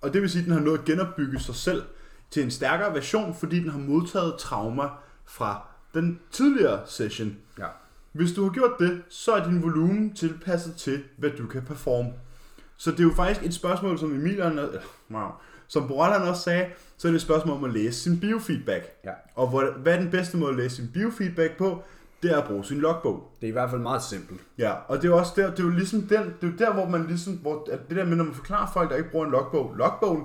og 0.00 0.12
det 0.12 0.22
vil 0.22 0.30
sige, 0.30 0.40
at 0.40 0.44
den 0.46 0.52
har 0.54 0.60
nået 0.60 0.78
at 0.78 0.84
genopbygge 0.84 1.40
sig 1.40 1.54
selv 1.54 1.82
til 2.30 2.42
en 2.42 2.50
stærkere 2.50 2.94
version, 2.94 3.34
fordi 3.40 3.60
den 3.60 3.70
har 3.70 3.78
modtaget 3.78 4.34
trauma 4.38 4.84
fra 5.26 5.66
den 5.94 6.20
tidligere 6.30 6.80
session, 6.86 7.36
Ja. 7.58 7.66
Hvis 8.12 8.32
du 8.32 8.42
har 8.44 8.50
gjort 8.50 8.70
det, 8.78 9.02
så 9.08 9.32
er 9.32 9.44
din 9.48 9.62
volumen 9.62 10.14
tilpasset 10.14 10.74
til, 10.74 11.02
hvad 11.18 11.30
du 11.30 11.46
kan 11.46 11.62
performe. 11.62 12.08
Så 12.76 12.90
det 12.90 13.00
er 13.00 13.04
jo 13.04 13.12
faktisk 13.16 13.46
et 13.46 13.54
spørgsmål, 13.54 13.98
som 13.98 14.12
Emil, 14.14 14.42
han- 14.42 14.58
øh, 14.58 14.68
wow, 15.10 15.28
som 15.68 15.88
Boral 15.88 16.12
han 16.20 16.28
også 16.28 16.42
sagde, 16.42 16.66
så 16.98 17.08
er 17.08 17.12
det 17.12 17.16
et 17.16 17.22
spørgsmål 17.22 17.56
om 17.56 17.64
at 17.64 17.72
læse 17.72 18.00
sin 18.00 18.20
biofeedback. 18.20 18.84
Ja. 19.04 19.10
Og 19.34 19.48
hvor, 19.48 19.78
hvad 19.82 19.94
er 19.94 20.00
den 20.00 20.10
bedste 20.10 20.36
måde 20.36 20.50
at 20.50 20.56
læse 20.56 20.76
sin 20.76 20.88
biofeedback 20.94 21.56
på? 21.58 21.82
Det 22.22 22.30
er 22.32 22.40
at 22.40 22.48
bruge 22.48 22.64
sin 22.64 22.78
logbog. 22.78 23.30
Det 23.40 23.46
er 23.46 23.48
i 23.48 23.52
hvert 23.52 23.70
fald 23.70 23.80
meget 23.80 24.02
simpelt. 24.02 24.40
Ja, 24.58 24.72
og 24.88 24.96
det 24.96 25.04
er 25.04 25.08
jo 25.08 25.16
også 25.18 25.32
der, 25.36 25.50
det 25.50 25.60
er 25.60 25.64
jo 25.64 25.70
ligesom 25.70 26.00
den, 26.02 26.10
det 26.10 26.42
er 26.42 26.46
jo 26.46 26.52
der, 26.58 26.72
hvor 26.72 26.88
man 26.88 27.06
ligesom, 27.06 27.32
hvor, 27.34 27.68
at 27.72 27.88
det 27.88 27.96
der 27.96 28.04
med, 28.04 28.16
når 28.16 28.24
man 28.24 28.34
forklarer 28.34 28.70
folk, 28.72 28.90
der 28.90 28.96
ikke 28.96 29.10
bruger 29.10 29.26
en 29.26 29.32
logbog, 29.32 29.74
logbogen, 29.76 30.24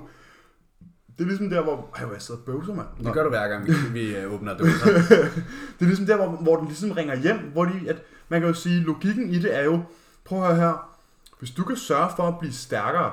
det 1.18 1.24
er 1.24 1.28
ligesom 1.28 1.50
der, 1.50 1.62
hvor, 1.62 1.90
ej, 1.96 2.04
hvor 2.04 2.14
jeg 2.14 2.22
sidder 2.22 2.40
og 2.40 2.46
bøvser, 2.46 2.74
mand. 2.74 2.86
Det 3.04 3.12
gør 3.12 3.22
du 3.22 3.28
hver 3.28 3.48
gang, 3.48 3.66
vi, 3.66 3.72
vi 4.00 4.16
øh, 4.16 4.32
åbner 4.32 4.56
dåser. 4.56 4.86
Det 5.78 5.80
er 5.80 5.84
ligesom 5.84 6.06
der, 6.06 6.16
hvor, 6.16 6.26
hvor 6.26 6.56
den 6.56 6.66
ligesom 6.66 6.90
ringer 6.90 7.16
hjem, 7.16 7.38
hvor 7.52 7.64
de, 7.64 7.80
at 7.88 8.02
man 8.28 8.40
kan 8.40 8.48
jo 8.48 8.54
sige, 8.54 8.80
logikken 8.80 9.30
i 9.30 9.38
det 9.38 9.56
er 9.56 9.64
jo, 9.64 9.80
prøv 10.24 10.42
at 10.42 10.46
høre 10.46 10.56
her, 10.56 10.96
hvis 11.38 11.50
du 11.50 11.64
kan 11.64 11.76
sørge 11.76 12.10
for 12.16 12.22
at 12.22 12.38
blive 12.38 12.52
stærkere, 12.52 13.12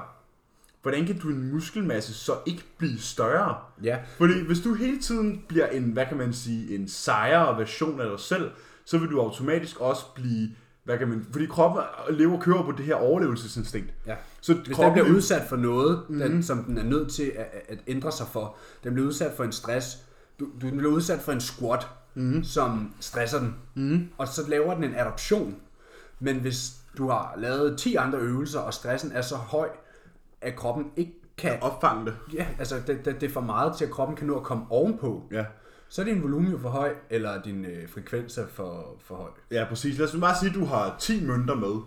hvordan 0.82 1.06
kan 1.06 1.20
du 1.20 1.30
en 1.30 1.52
muskelmasse 1.54 2.14
så 2.14 2.34
ikke 2.46 2.64
blive 2.78 3.00
større? 3.00 3.56
Ja, 3.84 3.98
Fordi 4.18 4.46
hvis 4.46 4.60
du 4.60 4.74
hele 4.74 5.02
tiden 5.02 5.44
bliver 5.48 5.68
en, 5.68 5.84
hvad 5.84 6.06
kan 6.06 6.18
man 6.18 6.34
sige, 6.34 6.76
en 6.76 6.88
sejere 6.88 7.58
version 7.58 8.02
af 8.02 8.10
dig 8.10 8.20
selv, 8.20 8.52
så 8.86 8.98
vil 8.98 9.10
du 9.10 9.22
automatisk 9.22 9.80
også 9.80 10.06
blive, 10.16 10.50
hvad 10.86 10.98
kan 10.98 11.08
man, 11.08 11.28
fordi 11.32 11.46
kroppen 11.46 11.84
lever 12.10 12.36
og 12.36 12.42
kører 12.42 12.64
på 12.64 12.72
det 12.72 12.86
her 12.86 12.96
overlevelsesinstinkt. 12.96 13.94
ja. 14.08 14.16
Så 14.42 14.54
Hvis 14.54 14.66
den 14.66 14.74
kroppen 14.76 14.94
bliver 14.94 15.06
vil- 15.06 15.16
udsat 15.16 15.42
for 15.50 15.56
noget, 15.56 16.04
mm-hmm. 16.10 16.30
den, 16.32 16.44
som 16.44 16.64
den 16.64 16.78
er 16.78 16.84
nødt 16.84 17.12
til 17.12 17.32
at, 17.36 17.64
at 17.68 17.80
ændre 17.88 18.12
sig 18.12 18.28
for, 18.28 18.56
den 18.84 18.94
bliver 18.94 19.08
udsat 19.08 19.32
for 19.38 19.44
en 19.44 19.52
stress, 19.52 19.98
du, 20.40 20.46
du 20.62 20.70
bliver 20.70 20.92
udsat 20.92 21.20
for 21.20 21.32
en 21.32 21.42
squat, 21.42 21.88
mm-hmm. 22.16 22.44
som 22.44 22.94
stresser 23.00 23.40
den, 23.40 23.56
mm-hmm. 23.76 24.10
og 24.18 24.28
så 24.28 24.50
laver 24.50 24.74
den 24.76 24.84
en 24.84 24.96
adaption. 24.96 25.56
Men 26.20 26.36
hvis 26.40 26.72
du 26.98 27.10
har 27.10 27.34
lavet 27.38 27.78
10 27.78 27.96
andre 27.96 28.20
øvelser, 28.20 28.60
og 28.60 28.74
stressen 28.74 29.12
er 29.12 29.22
så 29.22 29.36
høj, 29.36 29.70
at 30.42 30.56
kroppen 30.56 30.86
ikke 30.96 31.14
kan... 31.38 31.52
opfange 31.62 32.06
det. 32.06 32.16
Ja, 32.34 32.46
altså 32.60 32.76
det, 32.88 33.06
det, 33.06 33.22
det 33.22 33.30
er 33.30 33.34
for 33.34 33.42
meget 33.42 33.78
til, 33.78 33.86
at 33.86 33.92
kroppen 33.92 34.18
kan 34.18 34.28
nå 34.28 34.36
at 34.38 34.44
komme 34.44 34.64
ovenpå. 34.70 35.24
Ja. 35.32 35.46
Så 35.96 36.02
er 36.02 36.06
din 36.06 36.24
volumen 36.24 36.52
jo 36.52 36.58
for 36.58 36.70
høj, 36.70 36.94
eller 37.10 37.42
din 37.42 37.66
øh, 37.66 37.90
frekvens 37.90 38.38
er 38.38 38.48
for, 38.48 38.96
for 39.06 39.16
høj. 39.16 39.30
Ja, 39.52 39.66
præcis. 39.70 39.98
Lad 39.98 40.08
os 40.08 40.16
bare 40.22 40.36
sige, 40.40 40.50
at 40.50 40.56
du 40.56 40.66
har 40.66 40.96
10 41.00 41.26
mønter 41.26 41.56
med, 41.56 41.82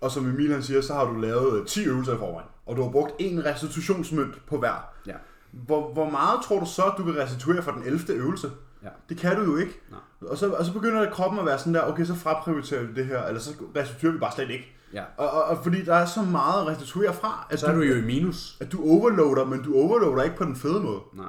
og 0.00 0.10
som 0.10 0.26
Emil 0.26 0.52
han 0.52 0.62
siger, 0.62 0.80
så 0.80 0.94
har 0.94 1.04
du 1.04 1.20
lavet 1.20 1.60
øh, 1.60 1.66
10 1.66 1.84
øvelser 1.84 2.14
i 2.14 2.18
forvejen, 2.18 2.48
og 2.66 2.76
du 2.76 2.82
har 2.82 2.90
brugt 2.90 3.12
en 3.18 3.44
restitutionsmønt 3.44 4.46
på 4.46 4.58
hver. 4.58 4.92
Ja. 5.06 5.14
Hvor, 5.52 5.92
hvor 5.92 6.10
meget 6.10 6.40
tror 6.44 6.60
du 6.60 6.66
så, 6.66 6.82
at 6.82 6.92
du 6.98 7.04
kan 7.04 7.16
restituere 7.16 7.62
for 7.62 7.70
den 7.70 7.82
11. 7.82 8.12
øvelse? 8.12 8.50
Ja. 8.82 8.88
Det 9.08 9.16
kan 9.16 9.36
du 9.36 9.42
jo 9.42 9.56
ikke. 9.56 9.80
Nej. 9.90 10.30
Og 10.30 10.38
så, 10.38 10.50
og 10.50 10.64
så 10.64 10.72
begynder 10.72 11.10
kroppen 11.10 11.40
at 11.40 11.46
være 11.46 11.58
sådan 11.58 11.74
der, 11.74 11.82
okay, 11.82 12.04
så 12.04 12.14
fraprioriterer 12.14 12.82
vi 12.82 12.94
det 12.94 13.06
her, 13.06 13.22
eller 13.24 13.40
så 13.40 13.50
restituerer 13.76 14.12
vi 14.12 14.18
bare 14.18 14.32
slet 14.32 14.50
ikke. 14.50 14.76
Ja. 14.92 15.04
Og, 15.16 15.30
og, 15.30 15.42
og 15.42 15.62
fordi 15.62 15.84
der 15.84 15.94
er 15.94 16.06
så 16.06 16.22
meget 16.22 16.60
at 16.60 16.66
restituere 16.66 17.14
fra, 17.14 17.46
at 17.50 17.60
Så 17.60 17.66
er 17.66 17.74
du 17.74 17.80
jo 17.80 17.94
i 17.94 18.02
minus. 18.02 18.56
at 18.60 18.72
du 18.72 18.90
overloader, 18.90 19.44
men 19.44 19.62
du 19.62 19.74
overloader 19.74 20.22
ikke 20.22 20.36
på 20.36 20.44
den 20.44 20.56
fede 20.56 20.80
måde. 20.80 21.00
Nej. 21.12 21.26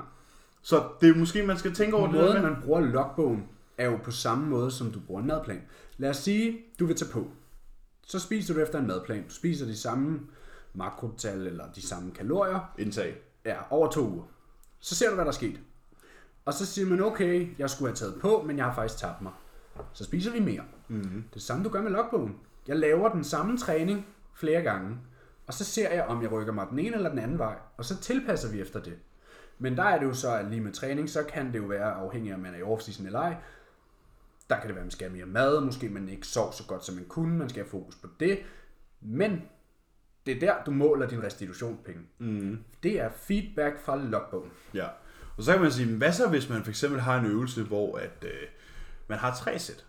Så 0.62 0.84
det 1.02 1.10
er 1.10 1.16
måske, 1.16 1.44
man 1.44 1.58
skal 1.58 1.74
tænke 1.74 1.96
over 1.96 2.08
det 2.08 2.16
der 2.20 2.28
Måden, 2.28 2.42
man 2.42 2.62
bruger 2.64 2.80
logbogen, 2.80 3.48
er 3.78 3.86
jo 3.86 4.00
på 4.04 4.12
samme 4.12 4.50
måde, 4.50 4.72
som 4.72 4.92
du 4.92 5.00
bruger 5.00 5.22
en 5.22 5.28
madplan. 5.28 5.62
Lad 5.98 6.10
os 6.10 6.18
sige, 6.18 6.58
du 6.80 6.86
vil 6.86 6.96
tage 6.96 7.12
på. 7.12 7.28
Så 8.08 8.20
spiser 8.20 8.54
du 8.54 8.60
efter 8.60 8.80
en 8.80 8.88
madplan. 8.88 9.24
Du 9.24 9.34
spiser 9.34 9.66
de 9.66 9.78
samme 9.78 10.20
makrotal 10.74 11.48
eller 11.48 11.72
de 11.76 11.88
samme 11.88 12.12
kalorier 12.12 12.74
Indtag. 12.78 13.16
ja, 13.46 13.56
over 13.70 13.90
to 13.90 14.10
uger. 14.10 14.24
Så 14.80 14.96
ser 14.96 15.10
du, 15.10 15.16
hvad 15.16 15.26
der 15.26 15.32
er 15.32 15.36
sket. 15.36 15.60
Og 16.46 16.54
så 16.54 16.66
siger 16.66 16.88
man, 16.88 17.04
okay, 17.04 17.60
jeg 17.60 17.70
skulle 17.70 17.90
have 17.90 17.96
taget 17.96 18.16
på, 18.22 18.44
men 18.48 18.58
jeg 18.58 18.66
har 18.66 18.76
faktisk 18.76 19.00
tabt 19.00 19.22
mig. 19.22 19.32
Så 19.94 20.04
spiser 20.04 20.32
vi 20.32 20.40
mere. 20.40 20.64
Mm-hmm. 20.88 21.24
Det 21.34 21.42
samme 21.42 21.64
du 21.64 21.70
gør 21.70 21.82
med 21.82 21.92
logbogen. 21.92 22.36
Jeg 22.68 22.76
laver 22.76 23.10
den 23.10 23.24
samme 23.24 23.58
træning 23.58 24.06
flere 24.34 24.62
gange, 24.62 24.98
og 25.48 25.54
så 25.54 25.64
ser 25.64 25.90
jeg, 25.90 26.06
om 26.06 26.22
jeg 26.22 26.32
rykker 26.32 26.54
mig 26.54 26.68
den 26.70 26.80
ene 26.80 26.96
eller 26.96 27.10
den 27.10 27.20
anden 27.20 27.38
vej, 27.40 27.56
og 27.78 27.86
så 27.86 27.98
tilpasser 27.98 28.52
vi 28.52 28.62
efter 28.62 28.80
det. 28.82 28.94
Men 29.62 29.78
der 29.78 29.84
er 29.84 30.00
det 30.00 30.06
jo 30.06 30.14
så, 30.14 30.36
at 30.36 30.46
lige 30.46 30.62
med 30.62 30.72
træning, 30.72 31.10
så 31.10 31.24
kan 31.24 31.54
det 31.54 31.60
jo 31.60 31.64
være 31.66 31.92
afhængig 31.94 32.32
af, 32.32 32.36
om 32.36 32.42
man 32.42 32.54
er 32.54 32.58
i 32.58 32.62
off-season 32.62 33.06
eller 33.06 33.20
ej. 33.20 33.36
Der 34.50 34.56
kan 34.60 34.68
det 34.68 34.76
være, 34.76 34.82
at 34.82 34.86
man 34.86 34.92
skal 34.92 35.08
have 35.10 35.18
mere 35.18 35.26
mad, 35.26 35.62
måske 35.62 35.90
man 35.90 36.10
ikke 36.10 36.28
sov 36.28 36.54
så 36.54 36.64
godt, 36.68 36.86
som 36.86 36.96
man 36.96 37.06
kunne, 37.06 37.38
man 37.38 37.50
skal 37.50 37.64
have 37.64 37.70
fokus 37.70 37.96
på 37.96 38.08
det. 38.20 38.40
Men 39.02 39.42
det 40.26 40.36
er 40.36 40.40
der, 40.40 40.64
du 40.66 40.72
måler 40.72 41.08
din 41.08 41.24
restitutionspenge. 41.24 42.02
Mm. 42.20 42.58
Det 42.84 43.00
er 43.00 43.10
feedback 43.16 43.80
fra 43.86 43.98
logbogen. 43.98 44.52
Ja. 44.74 44.88
Og 45.38 45.44
så 45.44 45.52
kan 45.54 45.62
man 45.62 45.72
sige, 45.72 45.96
hvad 45.98 46.12
så 46.14 46.30
hvis 46.30 46.50
man 46.50 46.64
for 46.64 46.70
eksempel 46.70 47.00
har 47.02 47.20
en 47.20 47.26
øvelse, 47.26 47.64
hvor 47.64 47.98
at, 47.98 48.24
øh, 48.26 48.48
man 49.08 49.18
har 49.18 49.36
tre 49.36 49.60
sæt, 49.60 49.86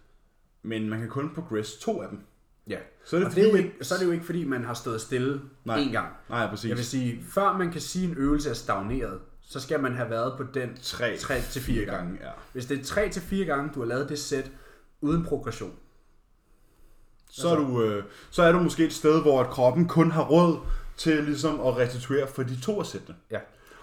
men 0.63 0.89
man 0.91 0.99
kan 1.01 1.09
kun 1.09 1.35
progress 1.35 1.77
to 1.79 2.03
af 2.03 2.09
dem. 2.09 2.21
Ja, 2.69 2.79
Så 3.05 3.17
er 3.17 3.21
det 3.21 3.29
og 3.29 3.35
det 3.35 3.41
er 3.43 3.45
jo 3.49 3.51
fordi- 3.57 3.65
ikke, 3.65 3.85
så 3.85 3.95
er 3.95 3.99
det 3.99 4.07
jo 4.07 4.11
ikke, 4.11 4.25
fordi 4.25 4.45
man 4.45 4.65
har 4.65 4.75
stået 4.75 5.01
stille 5.01 5.41
Nej. 5.65 5.79
en 5.79 5.93
gang. 5.93 6.13
Nej, 6.29 6.47
præcis. 6.49 6.69
Jeg 6.69 6.77
vil 6.77 6.85
sige, 6.87 7.23
før 7.25 7.59
man 7.59 7.73
kan 7.73 7.81
sige, 7.81 8.05
at 8.05 8.11
en 8.11 8.17
øvelse 8.23 8.51
er 8.51 8.55
stagneret, 8.55 9.21
så 9.53 9.61
skal 9.61 9.81
man 9.81 9.95
have 9.95 10.11
været 10.11 10.37
på 10.37 10.43
den 10.55 10.79
Tre, 10.83 11.17
3 11.17 11.41
til 11.51 11.63
4 11.63 11.85
gange. 11.85 12.19
ja. 12.23 12.31
Hvis 12.53 12.67
det 12.67 12.81
er 12.81 12.85
3 12.85 13.09
til 13.09 13.23
4 13.23 13.45
gange, 13.45 13.71
du 13.75 13.81
har 13.81 13.87
lavet 13.87 14.09
det 14.09 14.19
sæt 14.19 14.51
uden 15.01 15.25
progression, 15.25 15.75
Så, 17.31 17.49
er 17.49 17.55
du, 17.57 17.83
øh, 17.83 18.05
så 18.31 18.43
er 18.43 18.53
du 18.53 18.59
måske 18.59 18.85
et 18.85 18.93
sted, 18.93 19.23
hvor 19.23 19.45
kroppen 19.45 19.89
kun 19.89 20.11
har 20.11 20.23
råd 20.25 20.59
til 20.97 21.25
ligesom 21.25 21.61
at 21.61 21.77
restituere 21.77 22.27
for 22.27 22.43
de 22.43 22.61
to 22.61 22.85
sættene. 22.85 23.17
ja. 23.31 23.39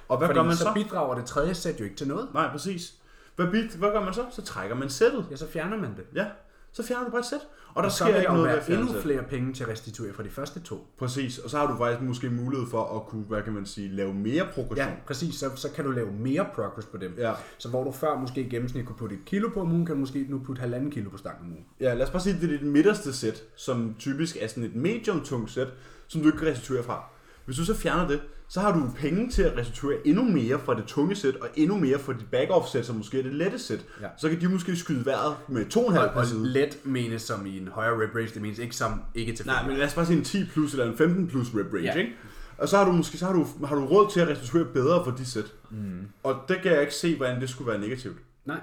Og 0.07 0.17
hvad 0.17 0.27
Fordi 0.27 0.39
gør 0.39 0.43
man 0.43 0.55
så 0.55 0.63
så? 0.63 0.71
bidrager 0.73 1.15
det 1.15 1.25
tredje 1.25 1.55
sæt 1.55 1.79
jo 1.79 1.83
ikke 1.83 1.95
til 1.95 2.07
noget. 2.07 2.27
Nej, 2.33 2.51
præcis. 2.51 2.93
Hvad, 3.35 3.47
bit, 3.47 3.71
hvad 3.75 3.89
gør 3.91 4.03
man 4.03 4.13
så? 4.13 4.25
Så 4.31 4.41
trækker 4.41 4.75
man 4.75 4.89
sættet. 4.89 5.25
Ja, 5.31 5.35
så 5.35 5.47
fjerner 5.47 5.77
man 5.77 5.89
det. 5.97 6.05
Ja, 6.15 6.25
så 6.71 6.83
fjerner 6.83 7.05
du 7.05 7.11
bare 7.11 7.19
et 7.19 7.25
sæt. 7.25 7.39
Og 7.73 7.83
der 7.83 7.89
Og 7.89 7.91
så 7.91 7.97
sker 7.97 8.15
ikke 8.15 8.27
der 8.27 8.33
noget 8.33 8.63
ved 8.67 8.77
endnu 8.77 9.01
flere 9.01 9.23
penge 9.23 9.53
til 9.53 9.63
at 9.63 9.69
restituere 9.69 10.13
fra 10.13 10.23
de 10.23 10.29
første 10.29 10.59
to. 10.59 10.87
Præcis, 10.97 11.37
og 11.37 11.49
så 11.49 11.57
har 11.57 11.67
du 11.71 11.77
faktisk 11.77 12.01
måske 12.01 12.29
mulighed 12.29 12.67
for 12.67 12.95
at 12.99 13.05
kunne, 13.07 13.23
hvad 13.23 13.41
kan 13.41 13.53
man 13.53 13.65
sige, 13.65 13.95
lave 13.95 14.13
mere 14.13 14.47
progression. 14.53 14.87
Ja, 14.89 14.95
præcis. 15.07 15.35
Så, 15.35 15.49
så 15.55 15.69
kan 15.75 15.85
du 15.85 15.91
lave 15.91 16.11
mere 16.11 16.45
progress 16.55 16.87
på 16.87 16.97
dem. 16.97 17.15
Ja. 17.17 17.33
Så 17.57 17.69
hvor 17.69 17.83
du 17.83 17.91
før 17.91 18.19
måske 18.19 18.41
i 18.41 18.49
gennemsnit 18.49 18.85
kunne 18.85 18.95
putte 18.95 19.15
et 19.15 19.25
kilo 19.25 19.49
på 19.53 19.61
om 19.61 19.71
ugen, 19.71 19.85
kan 19.85 19.95
du 19.95 19.99
måske 19.99 20.25
nu 20.29 20.39
putte 20.45 20.59
halvanden 20.59 20.91
kilo 20.91 21.09
på 21.09 21.17
stangen 21.17 21.45
om 21.45 21.51
ugen. 21.51 21.65
Ja, 21.79 21.93
lad 21.93 22.05
os 22.05 22.11
bare 22.11 22.21
sige, 22.21 22.35
at 22.35 22.41
det 22.41 22.53
er 22.53 22.57
dit 22.57 22.67
midterste 22.67 23.13
sæt, 23.13 23.43
som 23.55 23.95
typisk 23.99 24.37
er 24.39 24.47
sådan 24.47 24.63
et 24.63 24.75
medium 24.75 25.21
tungt 25.21 25.51
sæt, 25.51 25.67
som 26.07 26.21
du 26.21 26.27
ikke 26.27 26.39
kan 26.39 26.47
restituere 26.47 26.83
fra. 26.83 27.03
Hvis 27.45 27.57
du 27.57 27.65
så 27.65 27.75
fjerner 27.75 28.07
det, 28.07 28.21
så 28.49 28.59
har 28.59 28.73
du 28.79 28.89
penge 28.97 29.29
til 29.29 29.43
at 29.43 29.57
restituere 29.57 30.07
endnu 30.07 30.23
mere 30.23 30.59
fra 30.59 30.75
det 30.75 30.83
tunge 30.85 31.15
sæt, 31.15 31.35
og 31.35 31.47
endnu 31.55 31.77
mere 31.77 31.99
fra 31.99 32.13
dit 32.13 32.25
back-off 32.35 32.71
sæt, 32.71 32.85
som 32.85 32.95
måske 32.95 33.19
er 33.19 33.23
det 33.23 33.33
lette 33.33 33.59
sæt. 33.59 33.85
Ja. 34.01 34.07
Så 34.17 34.29
kan 34.29 34.41
de 34.41 34.47
måske 34.49 34.75
skyde 34.75 35.05
vejret 35.05 35.35
med 35.47 35.65
2,5 35.75 35.99
Og, 35.99 36.13
på 36.13 36.25
side. 36.25 36.47
let 36.47 36.77
menes 36.83 37.21
som 37.21 37.45
i 37.45 37.57
en 37.57 37.67
højere 37.67 37.93
rep 38.03 38.15
range, 38.15 38.29
det 38.33 38.41
menes 38.41 38.59
ikke 38.59 38.75
som 38.75 39.01
ikke 39.15 39.33
til 39.33 39.45
Nej, 39.45 39.67
men 39.67 39.77
lad 39.77 39.85
os 39.87 39.93
bare 39.93 40.05
sige 40.05 40.17
en 40.17 40.23
10 40.23 40.45
plus 40.53 40.73
eller 40.73 40.85
en 40.91 40.97
15 40.97 41.27
plus 41.27 41.47
rep 41.55 41.73
range, 41.73 41.83
Ja. 41.85 41.93
ikke? 41.93 42.11
Og 42.57 42.69
så 42.69 42.77
har 42.77 42.85
du 42.85 42.91
måske 42.91 43.17
så 43.17 43.25
har 43.25 43.33
du, 43.33 43.47
har 43.65 43.75
du 43.75 43.85
råd 43.85 44.11
til 44.11 44.19
at 44.19 44.27
restituere 44.27 44.65
bedre 44.65 45.03
for 45.03 45.11
de 45.11 45.25
sæt. 45.25 45.45
Mm. 45.71 46.07
Og 46.23 46.35
det 46.47 46.57
kan 46.63 46.71
jeg 46.71 46.81
ikke 46.81 46.93
se, 46.93 47.15
hvordan 47.17 47.41
det 47.41 47.49
skulle 47.49 47.71
være 47.71 47.79
negativt. 47.81 48.17
Nej, 48.45 48.59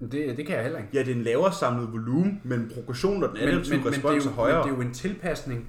det, 0.00 0.36
det 0.36 0.46
kan 0.46 0.54
jeg 0.54 0.62
heller 0.62 0.78
ikke. 0.78 0.90
Ja, 0.94 0.98
det 0.98 1.08
er 1.08 1.14
en 1.14 1.22
lavere 1.22 1.52
samlet 1.52 1.92
volumen, 1.92 2.40
men 2.44 2.70
progressionen 2.74 3.22
og 3.22 3.28
den 3.28 3.38
Men, 3.38 3.44
men, 3.44 3.54
adaptive 3.54 3.76
men, 3.78 3.86
er 3.86 3.90
respons 3.90 4.24
er 4.24 4.28
men 4.28 4.34
højere. 4.36 4.58
det 4.62 4.70
er 4.70 4.74
jo 4.74 4.80
en 4.80 4.94
tilpasning 4.94 5.66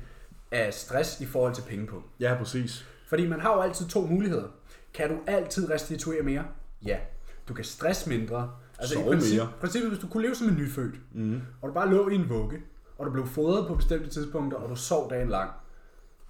af 0.52 0.74
stress 0.74 1.22
i 1.22 1.26
forhold 1.26 1.56
til 1.56 1.62
penge 1.70 1.88
på. 1.88 2.04
Ja, 2.20 2.36
præcis. 2.40 2.86
Fordi 3.12 3.28
man 3.28 3.40
har 3.40 3.54
jo 3.54 3.62
altid 3.62 3.88
to 3.88 4.06
muligheder. 4.06 4.48
Kan 4.94 5.10
du 5.10 5.18
altid 5.28 5.70
restituere 5.70 6.24
mere? 6.24 6.46
Ja. 6.86 7.00
Du 7.48 7.54
kan 7.54 7.66
stresse 7.66 8.10
mindre. 8.10 8.52
Altså 8.80 8.94
Sove 8.94 9.06
i 9.06 9.10
princip, 9.10 9.38
mere. 9.38 9.52
princippet, 9.60 9.90
hvis 9.90 10.02
du 10.02 10.08
kunne 10.08 10.24
leve 10.24 10.36
som 10.36 10.48
en 10.48 10.56
nyfødt, 10.56 10.96
mm. 11.14 11.42
og 11.62 11.70
du 11.70 11.74
bare 11.74 11.90
lå 11.90 12.10
i 12.10 12.16
en 12.16 12.30
vugge, 12.30 12.62
og 12.98 13.06
du 13.06 13.12
blev 13.12 13.28
fodret 13.28 13.68
på 13.68 13.76
bestemte 13.76 14.10
tidspunkter, 14.10 14.58
og 14.58 14.70
du 14.70 14.76
sov 14.76 15.10
dagen 15.10 15.30
lang, 15.30 15.52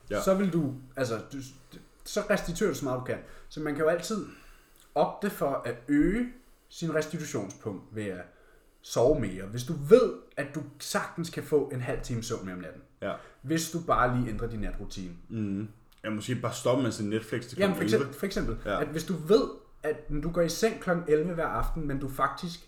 ja. 0.09 0.21
så 0.21 0.34
vil 0.34 0.53
du, 0.53 0.73
altså, 0.95 1.19
du, 1.34 1.38
så 2.05 2.21
restituerer 2.29 2.71
du 2.71 2.77
så 2.77 2.86
meget 2.86 2.99
du 2.99 3.05
kan. 3.05 3.17
Så 3.49 3.59
man 3.59 3.75
kan 3.75 3.84
jo 3.84 3.89
altid 3.89 4.25
opte 4.95 5.29
for 5.29 5.61
at 5.65 5.75
øge 5.88 6.27
sin 6.69 6.95
restitutionspunkt 6.95 7.84
ved 7.95 8.05
at 8.05 8.25
sove 8.82 9.19
mere. 9.19 9.45
Hvis 9.45 9.63
du 9.63 9.73
ved, 9.73 10.13
at 10.38 10.55
du 10.55 10.63
sagtens 10.79 11.29
kan 11.29 11.43
få 11.43 11.69
en 11.73 11.82
halv 11.82 12.01
time 12.03 12.23
søvn 12.23 12.45
mere 12.45 12.55
om 12.55 12.61
natten. 12.61 12.82
Ja. 13.01 13.13
Hvis 13.41 13.71
du 13.71 13.79
bare 13.79 14.17
lige 14.17 14.29
ændrer 14.29 14.47
din 14.47 14.59
natrutine. 14.59 15.13
Mm. 15.29 15.67
Jeg 16.03 16.11
måske 16.11 16.35
bare 16.35 16.53
stoppe 16.53 16.83
med 16.83 16.91
sin 16.91 17.09
Netflix 17.09 17.45
til 17.45 17.55
kl. 17.55 17.61
Jamen 17.61 17.75
for 17.75 17.83
11. 17.83 17.95
eksempel, 17.97 18.19
for 18.19 18.25
eksempel 18.25 18.57
Ja. 18.65 18.71
ja. 18.71 18.81
at 18.81 18.87
hvis 18.87 19.03
du 19.03 19.13
ved, 19.13 19.43
at 19.83 19.95
du 20.23 20.31
går 20.31 20.41
i 20.41 20.49
seng 20.49 20.79
kl. 20.81 20.89
11 21.07 21.33
hver 21.33 21.45
aften, 21.47 21.87
men 21.87 21.99
du 21.99 22.09
faktisk 22.09 22.59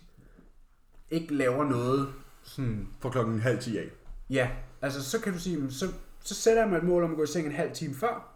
ikke 1.10 1.34
laver 1.34 1.64
noget 1.64 2.08
sådan... 2.42 2.88
For 3.00 3.10
klokken 3.10 3.40
halv 3.40 3.58
10 3.58 3.78
af. 3.78 3.90
Ja, 4.30 4.50
altså 4.82 5.04
så 5.04 5.20
kan 5.20 5.32
du 5.32 5.38
sige, 5.38 5.56
"Men 5.58 5.70
så, 5.70 5.86
så 6.24 6.34
sætter 6.34 6.62
jeg 6.62 6.70
mig 6.70 6.78
et 6.78 6.84
mål 6.84 7.04
om 7.04 7.10
at 7.10 7.16
gå 7.16 7.22
i 7.22 7.26
seng 7.26 7.46
en 7.46 7.52
halv 7.52 7.72
time 7.74 7.94
før. 7.94 8.30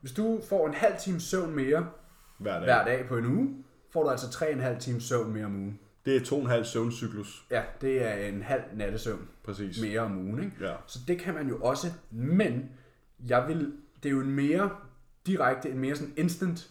Hvis 0.00 0.12
du 0.12 0.40
får 0.48 0.66
en 0.68 0.74
halv 0.74 0.94
time 1.00 1.20
søvn 1.20 1.56
mere 1.56 1.88
Hver 2.38 2.52
dag. 2.54 2.64
hver 2.64 2.84
dag 2.84 3.06
på 3.08 3.16
en 3.16 3.26
uge, 3.26 3.64
får 3.92 4.02
du 4.02 4.08
altså 4.10 4.26
3,5 4.26 4.78
times 4.78 5.04
søvn 5.04 5.32
mere 5.32 5.44
om 5.44 5.54
ugen. 5.56 5.78
Det 6.04 6.16
er 6.16 6.24
to 6.24 6.36
og 6.36 6.42
en 6.42 6.48
halv 6.50 6.64
søvncyklus. 6.64 7.46
Ja, 7.50 7.62
det 7.80 8.04
er 8.06 8.14
en 8.14 8.42
halv 8.42 8.62
nattesøvn 8.74 9.28
Præcis. 9.44 9.80
mere 9.82 10.00
om 10.00 10.18
ugen, 10.18 10.38
ikke? 10.44 10.56
Ja. 10.60 10.74
Så 10.86 10.98
det 11.08 11.18
kan 11.18 11.34
man 11.34 11.48
jo 11.48 11.58
også, 11.62 11.86
men 12.10 12.70
jeg 13.28 13.48
vil, 13.48 13.72
det 14.06 14.12
er 14.12 14.16
jo 14.16 14.22
en 14.22 14.30
mere 14.34 14.70
direkte, 15.26 15.70
en 15.70 15.78
mere 15.78 15.96
sådan 15.96 16.12
instant 16.16 16.68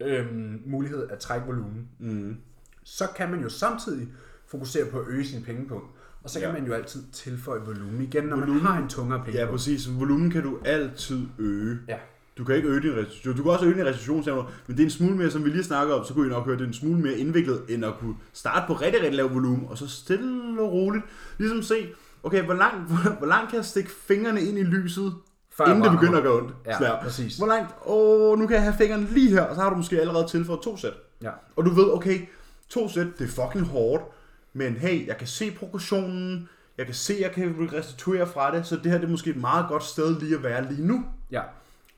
øhm, 0.00 0.62
mulighed 0.66 1.08
at 1.10 1.18
trække 1.18 1.46
volumen. 1.46 1.88
Mm. 2.00 2.36
Så 2.84 3.04
kan 3.16 3.30
man 3.30 3.40
jo 3.42 3.48
samtidig 3.48 4.08
fokusere 4.46 4.84
på 4.90 4.98
at 5.00 5.06
øge 5.08 5.24
sin 5.26 5.42
pengepunkt. 5.42 5.86
Og 6.22 6.30
så 6.30 6.40
kan 6.40 6.48
Ja. 6.48 6.54
man 6.54 6.66
jo 6.66 6.72
altid 6.72 7.02
tilføje 7.12 7.60
volumen 7.60 8.02
igen, 8.02 8.24
når 8.24 8.36
Volumen. 8.36 8.62
man 8.62 8.72
har 8.72 8.82
en 8.82 8.88
tungere 8.88 9.18
Ja, 9.18 9.24
pengepunkt. 9.24 9.50
præcis. 9.50 9.90
Volumen 9.98 10.30
kan 10.30 10.42
du 10.42 10.58
altid 10.64 11.26
øge. 11.38 11.78
Ja. 11.88 11.96
Du 12.38 12.44
kan 12.44 12.56
ikke 12.56 12.68
øge 12.68 12.82
din 12.82 12.96
restitution. 12.96 13.36
Du 13.36 13.42
kan 13.42 13.52
også 13.52 13.66
øge 13.66 13.74
din 13.74 13.84
restitutionsevne, 13.86 14.42
men 14.66 14.76
det 14.76 14.82
er 14.82 14.86
en 14.86 14.90
smule 14.90 15.16
mere, 15.16 15.30
som 15.30 15.44
vi 15.44 15.50
lige 15.50 15.64
snakker 15.64 15.94
om, 15.94 16.04
så 16.04 16.14
kunne 16.14 16.26
I 16.26 16.30
nok 16.30 16.44
høre, 16.44 16.54
det 16.56 16.62
er 16.62 16.66
en 16.66 16.72
smule 16.74 17.00
mere 17.00 17.18
indviklet, 17.18 17.62
end 17.68 17.84
at 17.84 17.94
kunne 18.00 18.14
starte 18.32 18.66
på 18.66 18.72
rigtig, 18.72 19.00
rigtig 19.02 19.16
lav 19.16 19.34
volumen, 19.34 19.66
og 19.68 19.78
så 19.78 19.88
stille 19.88 20.60
og 20.62 20.72
roligt, 20.72 21.04
ligesom 21.38 21.62
se, 21.62 21.88
okay, 22.22 22.44
hvor 22.44 22.54
langt, 22.54 22.86
hvor, 22.88 23.10
hvor 23.18 23.26
langt 23.26 23.50
kan 23.50 23.56
jeg 23.56 23.64
stikke 23.64 23.90
fingrene 23.90 24.42
ind 24.42 24.58
i 24.58 24.62
lyset, 24.62 25.12
Før 25.56 25.66
inden 25.66 25.82
det 25.84 25.92
begynder 25.92 26.16
at 26.16 26.22
gøre 26.22 26.34
ondt. 26.34 26.54
Ja, 26.66 27.02
præcis. 27.02 27.36
Hvor 27.36 27.46
langt, 27.46 27.74
åh, 27.86 28.38
nu 28.38 28.46
kan 28.46 28.54
jeg 28.54 28.62
have 28.62 28.74
fingrene 28.78 29.06
lige 29.06 29.30
her, 29.30 29.42
og 29.42 29.54
så 29.54 29.60
har 29.60 29.70
du 29.70 29.76
måske 29.76 30.00
allerede 30.00 30.28
tilføjet 30.28 30.60
to 30.60 30.76
sæt. 30.76 30.92
Ja. 31.22 31.30
Og 31.56 31.64
du 31.64 31.70
ved, 31.70 31.92
okay, 31.92 32.20
to 32.68 32.88
sæt, 32.88 33.06
det 33.18 33.24
er 33.24 33.42
fucking 33.42 33.66
hårdt, 33.66 34.04
men 34.52 34.74
hey, 34.74 35.06
jeg 35.06 35.16
kan 35.16 35.26
se 35.26 35.50
progressionen, 35.50 36.48
jeg 36.78 36.86
kan 36.86 36.94
se, 36.94 37.16
jeg 37.20 37.32
kan 37.32 37.68
restituere 37.72 38.26
fra 38.26 38.56
det, 38.56 38.66
så 38.66 38.76
det 38.76 38.86
her 38.86 38.98
det 38.98 39.06
er 39.06 39.10
måske 39.10 39.30
et 39.30 39.36
meget 39.36 39.66
godt 39.68 39.84
sted 39.84 40.20
lige 40.20 40.34
at 40.34 40.42
være 40.42 40.72
lige 40.72 40.86
nu. 40.86 41.04
Ja. 41.30 41.42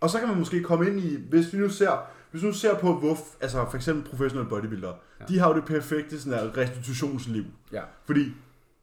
Og 0.00 0.10
så 0.10 0.18
kan 0.18 0.28
man 0.28 0.38
måske 0.38 0.62
komme 0.62 0.86
ind 0.86 1.00
i, 1.00 1.18
hvis 1.30 1.52
vi 1.52 1.58
nu 1.58 1.68
ser, 1.68 2.06
hvis 2.30 2.42
vi 2.42 2.46
nu 2.46 2.54
ser 2.54 2.74
på, 2.74 2.94
hvor, 2.94 3.18
altså 3.40 3.66
for 3.70 3.76
eksempel 3.76 4.10
professionelle 4.10 4.48
bodybuildere, 4.48 4.94
ja. 5.20 5.24
de 5.24 5.38
har 5.38 5.48
jo 5.48 5.54
det 5.54 5.64
perfekte 5.64 6.20
sådan 6.20 6.38
der 6.38 6.56
restitutionsliv. 6.56 7.44
Ja. 7.72 7.82
Fordi 8.04 8.24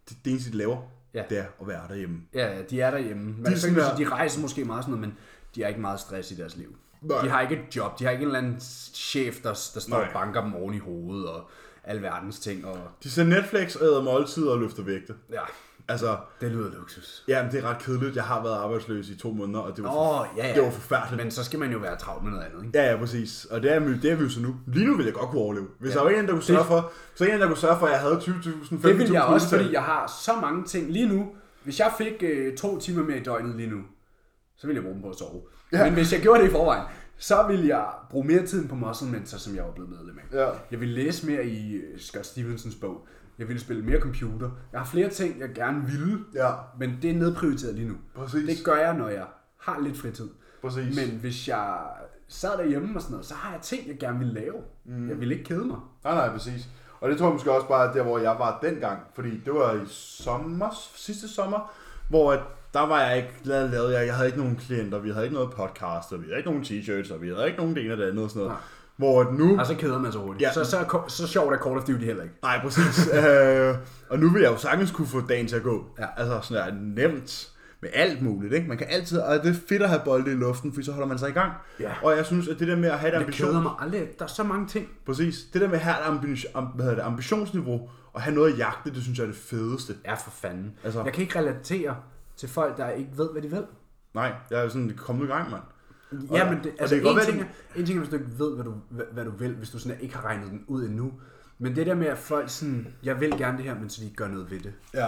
det, 0.10 0.18
det 0.26 0.32
eneste, 0.32 0.52
de 0.52 0.58
laver, 0.58 0.78
Ja. 1.14 1.24
det 1.30 1.38
er 1.38 1.46
at 1.62 1.68
være 1.68 1.82
derhjemme. 1.90 2.22
Ja, 2.34 2.62
de 2.70 2.82
er 2.82 2.92
derhjemme. 2.92 3.24
Men 3.38 3.46
er 3.46 3.50
de, 3.50 3.60
sådan 3.60 3.76
der- 3.76 3.96
de 3.96 4.10
rejser 4.10 4.42
måske 4.42 4.66
meget 4.66 4.84
sådan 4.84 4.92
noget, 5.00 5.08
men 5.10 5.18
de 5.56 5.62
har 5.62 5.68
ikke 5.70 5.82
meget 5.82 6.00
stress 6.00 6.32
i 6.32 6.36
deres 6.36 6.56
liv. 6.58 6.76
Nej. 7.02 7.22
De 7.22 7.30
har 7.30 7.42
ikke 7.42 7.56
et 7.56 7.76
job, 7.76 8.00
de 8.00 8.04
har 8.04 8.12
ikke 8.12 8.22
en 8.22 8.28
eller 8.28 8.40
anden 8.40 8.60
chef, 8.94 9.36
der, 9.42 9.50
der 9.50 9.80
står 9.80 9.98
Nej. 9.98 10.08
og 10.08 10.14
banker 10.14 10.42
dem 10.42 10.56
oven 10.56 10.74
i 10.74 10.78
hovedet 10.80 11.30
og 11.30 11.50
alverdens 11.84 12.40
ting. 12.40 12.66
Og, 12.66 12.78
De 13.04 13.10
ser 13.12 13.24
Netflix, 13.24 13.76
æder 13.76 14.02
måltider 14.04 14.52
og 14.52 14.60
løfter 14.60 14.84
vægte. 14.84 15.14
ja, 15.32 15.42
Altså, 15.88 16.18
det 16.42 16.52
lyder 16.52 16.72
luksus. 16.78 17.24
ja, 17.28 17.48
det 17.52 17.64
er 17.64 17.70
ret 17.70 17.80
kedeligt. 17.80 18.16
Jeg 18.16 18.24
har 18.24 18.44
været 18.44 18.56
arbejdsløs 18.56 19.10
i 19.10 19.18
to 19.18 19.32
måneder, 19.32 19.60
og 19.60 19.76
det 19.76 19.84
var, 19.84 19.90
oh, 19.94 20.26
ja, 20.38 20.48
ja. 20.48 20.56
det 20.56 20.64
var 20.64 20.70
forfærdeligt. 20.72 21.24
Men 21.24 21.32
så 21.32 21.44
skal 21.44 21.60
man 21.60 21.72
jo 21.72 21.78
være 21.78 21.96
travlt 21.98 22.24
med 22.24 22.32
noget 22.32 22.46
andet, 22.46 22.66
ikke? 22.66 22.80
Ja, 22.80 22.92
ja, 22.92 22.98
præcis. 22.98 23.46
Og 23.46 23.64
det 23.64 23.72
er, 23.74 23.80
det 23.80 24.06
er 24.12 24.16
vi 24.16 24.24
jo 24.24 24.30
så 24.30 24.40
nu. 24.42 24.56
Lige 24.68 24.86
nu 24.88 24.98
vil 24.98 25.06
jeg 25.06 25.14
godt 25.14 25.30
kunne 25.30 25.42
overleve. 25.42 25.68
Hvis 25.80 25.94
Ja. 25.94 25.98
der 26.00 26.04
var 26.04 26.10
en, 26.12 26.26
der 26.26 26.32
kunne 26.32 26.44
sørge 26.44 26.66
for, 26.66 26.92
så 27.16 27.26
en, 27.26 27.40
der 27.42 27.48
kunne 27.48 27.58
sørge 27.58 27.80
for, 27.80 27.86
at 27.86 27.92
jeg 27.92 28.02
havde 28.02 28.16
20.000, 28.16 28.28
25.000 28.76 28.88
Det 28.88 28.98
vil 28.98 29.12
jeg 29.12 29.24
også, 29.24 29.50
fordi 29.50 29.72
jeg 29.74 29.82
har 29.84 30.14
så 30.24 30.32
mange 30.42 30.64
ting 30.66 30.92
lige 30.92 31.08
nu. 31.08 31.28
Hvis 31.64 31.80
jeg 31.80 31.94
fik 31.98 32.14
øh, 32.24 32.58
to 32.58 32.80
timer 32.80 33.04
mere 33.04 33.18
i 33.18 33.24
døgnet 33.24 33.56
lige 33.56 33.70
nu, 33.70 33.82
så 34.58 34.68
ville 34.68 34.76
jeg 34.78 34.84
bruge 34.84 34.94
dem 34.94 35.02
på 35.04 35.10
at 35.10 35.16
sove. 35.16 35.42
Ja. 35.72 35.78
Ja. 35.78 35.84
Men 35.86 35.94
hvis 35.94 36.14
jeg 36.14 36.22
gjorde 36.22 36.42
det 36.42 36.48
i 36.48 36.52
forvejen, 36.52 36.84
så 37.18 37.44
ville 37.48 37.68
jeg 37.68 37.86
bruge 38.10 38.28
mere 38.28 38.46
tid 38.46 38.68
på 38.68 38.76
Muscle 38.76 39.08
Mentor, 39.08 39.38
som 39.38 39.56
jeg 39.56 39.64
var 39.64 39.72
blevet 39.72 39.90
medlem 39.90 40.20
af. 40.32 40.38
Ja. 40.38 40.50
Jeg 40.72 40.80
vil 40.80 40.90
læse 40.90 41.26
mere 41.28 41.46
i 41.46 41.74
øh, 41.74 42.00
Scott 42.00 42.26
Stevensons 42.26 42.76
bog. 42.76 43.08
Jeg 43.40 43.48
vil 43.48 43.60
spille 43.60 43.84
mere 43.84 44.00
computer. 44.00 44.50
Jeg 44.72 44.80
har 44.80 44.86
flere 44.88 45.10
ting, 45.10 45.40
jeg 45.40 45.50
gerne 45.56 45.86
ville, 45.86 46.20
Ja, 46.36 46.50
men 46.80 46.98
det 47.02 47.10
er 47.12 47.14
nedprioriteret 47.16 47.76
lige 47.76 47.88
nu. 47.88 47.96
præcis. 48.16 48.50
Det 48.58 48.66
gør 48.66 48.76
jeg, 48.76 48.94
når 48.98 49.08
jeg 49.10 49.26
har 49.58 49.80
lidt 49.80 49.98
fritid. 49.98 50.30
præcis. 50.62 50.96
Men 51.00 51.20
hvis 51.20 51.48
jeg 51.48 51.78
sad 52.28 52.58
derhjemme 52.58 52.96
og 52.96 53.02
sådan 53.02 53.12
noget, 53.12 53.26
så 53.26 53.34
har 53.34 53.52
jeg 53.54 53.62
ting, 53.62 53.88
jeg 53.88 53.98
gerne 54.00 54.20
vil 54.20 54.28
lave. 54.28 54.56
Mm. 54.86 55.10
Jeg 55.10 55.20
vil 55.20 55.32
ikke 55.32 55.44
kede 55.44 55.66
mig. 55.66 55.78
Nej, 56.04 56.16
nej, 56.16 56.30
præcis. 56.30 56.70
Og 57.02 57.10
det 57.10 57.18
tror 57.18 57.26
jeg 57.28 57.34
måske 57.34 57.52
også 57.52 57.68
bare 57.68 57.90
er 57.90 57.94
der, 57.94 58.04
hvor 58.04 58.20
jeg 58.20 58.36
var 58.40 58.60
dengang. 58.62 59.00
Fordi 59.16 59.30
det 59.46 59.54
var 59.54 59.74
i 59.74 59.86
sommer, 59.88 60.70
sidste 60.96 61.28
sommer, 61.28 61.72
hvor 62.10 62.32
at 62.34 62.40
der 62.74 62.88
var 62.88 63.02
jeg 63.02 63.18
ikke 63.18 63.34
lavet, 63.44 63.70
lavet 63.70 63.94
jeg, 63.94 64.06
jeg 64.06 64.16
havde 64.16 64.28
ikke 64.28 64.40
nogen 64.40 64.56
klienter, 64.56 65.00
vi 65.00 65.10
havde 65.12 65.26
ikke 65.26 65.36
noget 65.36 65.52
podcast, 65.52 66.12
og 66.14 66.20
vi 66.20 66.26
havde 66.26 66.38
ikke 66.38 66.50
nogen 66.50 66.64
t-shirts, 66.64 67.14
og 67.14 67.22
vi 67.22 67.30
havde 67.30 67.46
ikke 67.46 67.58
nogen 67.58 67.76
det 67.76 67.84
ene 67.84 67.94
og 67.94 67.98
det 67.98 68.10
andet 68.10 68.24
og 68.24 68.30
sådan 68.30 68.40
noget. 68.44 68.52
Nej. 68.58 68.62
Hvor 68.98 69.32
nu... 69.32 69.60
Og 69.60 69.66
så 69.66 69.76
keder 69.76 70.00
man 70.00 70.12
sig 70.12 70.22
hurtigt. 70.22 70.42
Ja. 70.42 70.54
Så, 70.54 70.64
så, 70.64 70.86
så, 70.90 71.04
så 71.08 71.28
sjovt 71.28 71.54
er 71.54 71.58
Call 71.58 71.78
of 71.78 71.84
Duty 71.84 72.06
heller 72.06 72.24
ikke. 72.24 72.36
Nej, 72.44 72.60
præcis. 72.62 73.08
øh, 73.14 73.76
og 74.10 74.20
nu 74.20 74.30
vil 74.30 74.42
jeg 74.42 74.52
jo 74.52 74.58
sagtens 74.58 74.92
kunne 74.92 75.08
få 75.08 75.22
dagen 75.22 75.48
til 75.48 75.56
at 75.56 75.64
gå. 75.64 75.86
Ja. 76.00 76.06
Altså 76.18 76.40
sådan 76.42 76.68
der 76.68 76.74
nemt 77.08 77.50
med 77.82 77.90
alt 77.94 78.22
muligt. 78.22 78.54
Ikke? 78.54 78.68
Man 78.68 78.78
kan 78.78 78.88
altid, 78.90 79.20
og 79.20 79.44
det 79.44 79.50
er 79.50 79.60
fedt 79.70 79.82
at 79.82 79.90
have 79.90 80.02
bolde 80.06 80.32
i 80.32 80.36
luften, 80.36 80.74
for 80.74 80.82
så 80.82 80.92
holder 80.92 81.08
man 81.08 81.18
sig 81.18 81.30
i 81.30 81.32
gang. 81.32 81.52
Ja. 81.80 81.92
Og 82.04 82.18
jeg 82.18 82.26
synes, 82.26 82.48
at 82.48 82.60
det 82.60 82.68
der 82.68 82.76
med 82.76 82.90
at 82.90 83.00
have 83.00 83.08
et 83.08 83.14
Det 83.14 83.20
ambition... 83.20 83.50
keder 83.50 83.62
mig 83.62 83.72
aldrig. 83.80 84.08
Der 84.20 84.26
er 84.26 84.30
så 84.30 84.44
mange 84.44 84.68
ting. 84.68 84.88
Præcis. 85.06 85.36
Det 85.54 85.62
der 85.62 85.68
med 85.68 85.76
at 85.76 85.82
have 85.82 85.96
et 85.96 86.06
ambition, 86.06 86.52
am, 86.56 86.64
hvad 86.66 86.86
hedder 86.86 86.98
det, 86.98 87.04
ambitionsniveau, 87.08 87.90
og 88.14 88.22
have 88.22 88.36
noget 88.36 88.54
at 88.54 88.58
jagte, 88.60 88.94
det 88.94 89.04
synes 89.04 89.18
jeg 89.18 89.24
er 89.24 89.28
det 89.28 89.38
fedeste. 89.38 89.96
Ja, 90.06 90.14
for 90.14 90.32
fanden. 90.32 90.74
Altså. 90.84 91.04
Jeg 91.04 91.14
kan 91.14 91.22
ikke 91.22 91.40
relatere 91.40 91.96
til 92.38 92.50
folk, 92.50 92.78
der 92.78 92.90
ikke 92.90 93.10
ved, 93.18 93.30
hvad 93.32 93.42
de 93.42 93.50
vil. 93.50 93.64
Nej, 94.14 94.32
jeg 94.52 94.64
er 94.66 94.70
sådan 94.70 94.94
kommet 94.98 95.26
i 95.26 95.28
gang, 95.28 95.52
mand. 95.52 95.62
Ja, 96.32 96.50
men 96.52 96.64
det, 96.64 96.72
altså, 96.80 96.96
det 96.96 97.02
kan 97.04 97.12
en, 97.12 97.16
godt 97.16 97.26
ting 97.26 97.38
være, 97.38 97.48
er, 97.76 97.80
en 97.80 97.86
ting 97.86 97.98
er, 97.98 98.02
hvis 98.02 98.10
du 98.10 98.16
ikke 98.16 98.40
ved, 98.40 98.56
hvad 98.56 98.66
du, 98.66 98.74
hvad, 98.90 99.06
hvad 99.14 99.26
du 99.26 99.32
vil, 99.32 99.56
hvis 99.56 99.70
du 99.70 99.80
sådan 99.80 99.98
ikke 100.02 100.16
har 100.16 100.26
regnet 100.26 100.50
den 100.52 100.64
ud 100.68 100.84
endnu. 100.86 101.12
Men 101.60 101.76
det 101.76 101.86
der 101.88 101.96
med, 101.96 102.08
at 102.08 102.18
folk 102.18 102.50
sådan, 102.50 102.88
jeg 103.04 103.20
vil 103.20 103.32
gerne 103.38 103.58
det 103.58 103.66
her, 103.66 103.76
men 103.80 103.90
så 103.90 104.02
de 104.02 104.06
ikke 104.06 104.16
gør 104.16 104.28
noget 104.28 104.52
ved 104.52 104.60
det. 104.60 104.74
Ja. 104.94 105.08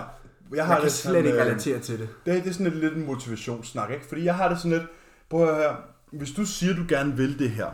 Jeg, 0.56 0.66
har 0.66 0.74
jeg 0.74 0.82
kan 0.82 0.84
det 0.84 0.92
slet 0.92 1.14
sådan, 1.14 1.26
ikke 1.26 1.38
øh, 1.38 1.46
relatere 1.46 1.80
til 1.80 2.00
det. 2.00 2.10
Det, 2.26 2.44
det 2.44 2.50
er 2.50 2.54
sådan 2.54 2.68
et, 2.68 2.74
lidt 2.76 2.94
en 2.94 3.06
motivationssnak, 3.06 3.92
ikke? 3.92 4.06
Fordi 4.06 4.24
jeg 4.24 4.36
har 4.36 4.50
det 4.50 4.58
sådan 4.58 4.72
lidt, 4.72 4.84
prøv 5.30 5.42
at 5.42 5.56
høre 5.56 5.64
her, 5.64 5.76
hvis 6.12 6.32
du 6.32 6.46
siger, 6.46 6.76
du 6.76 6.84
gerne 6.88 7.18
vil 7.18 7.40
det 7.40 7.50
her, 7.50 7.68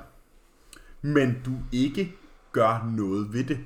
men 1.01 1.37
du 1.45 1.51
ikke 1.71 2.15
gør 2.51 2.91
noget 2.97 3.33
ved 3.33 3.43
det, 3.43 3.57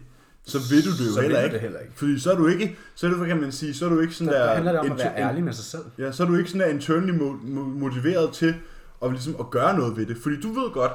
så 0.44 0.58
vil 0.70 0.86
du 0.86 0.92
det 1.04 1.10
jo 1.10 1.14
Så 1.14 1.22
heller 1.22 1.42
ikke. 1.44 1.54
det 1.54 1.62
heller 1.62 1.80
ikke. 1.80 1.94
Fordi 1.96 2.20
så 2.20 2.32
er 2.32 2.36
du 2.36 2.48
ikke, 2.48 2.78
så 2.96 3.08
er 3.08 3.12
du, 3.12 3.18
hvad 3.18 3.28
kan 3.28 3.42
man 3.42 3.52
sige, 3.52 3.74
så 3.74 3.86
er 3.86 3.90
du 3.90 4.00
ikke 4.00 4.14
sådan 4.14 4.34
Der, 4.34 4.46
der... 4.46 4.54
handler 4.54 4.72
det 4.72 4.80
om 4.82 4.92
at 4.92 4.98
være 4.98 5.18
ærlig 5.18 5.44
med 5.44 5.54
sig 5.54 5.66
selv. 5.66 5.84
Ja, 5.98 6.12
så 6.12 6.24
er 6.24 6.28
du 6.28 6.36
ikke 6.36 6.50
sådan 6.50 6.68
der 6.68 6.74
internally 6.74 7.18
mo- 7.18 7.44
mo- 7.46 7.80
motiveret 7.80 8.34
til 8.34 8.56
at, 9.02 9.12
ligesom 9.12 9.36
at 9.40 9.50
gøre 9.50 9.78
noget 9.78 9.98
ved 9.98 10.06
det. 10.06 10.18
Fordi 10.18 10.42
du 10.42 10.48
ved 10.54 10.72
godt, 10.72 10.92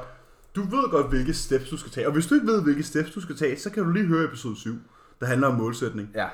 du 0.55 0.61
ved 0.61 0.91
godt, 0.91 1.09
hvilke 1.09 1.33
steps 1.33 1.69
du 1.69 1.77
skal 1.77 1.91
tage. 1.91 2.07
Og 2.07 2.13
hvis 2.13 2.27
du 2.27 2.35
ikke 2.35 2.47
ved, 2.47 2.61
hvilke 2.63 2.83
steps 2.83 3.11
du 3.11 3.21
skal 3.21 3.37
tage, 3.37 3.59
så 3.59 3.69
kan 3.69 3.83
du 3.83 3.89
lige 3.91 4.05
høre 4.05 4.23
episode 4.25 4.55
7, 4.55 4.75
der 5.19 5.25
handler 5.25 5.47
om 5.47 5.55
målsætning. 5.55 6.09
Ja. 6.15 6.27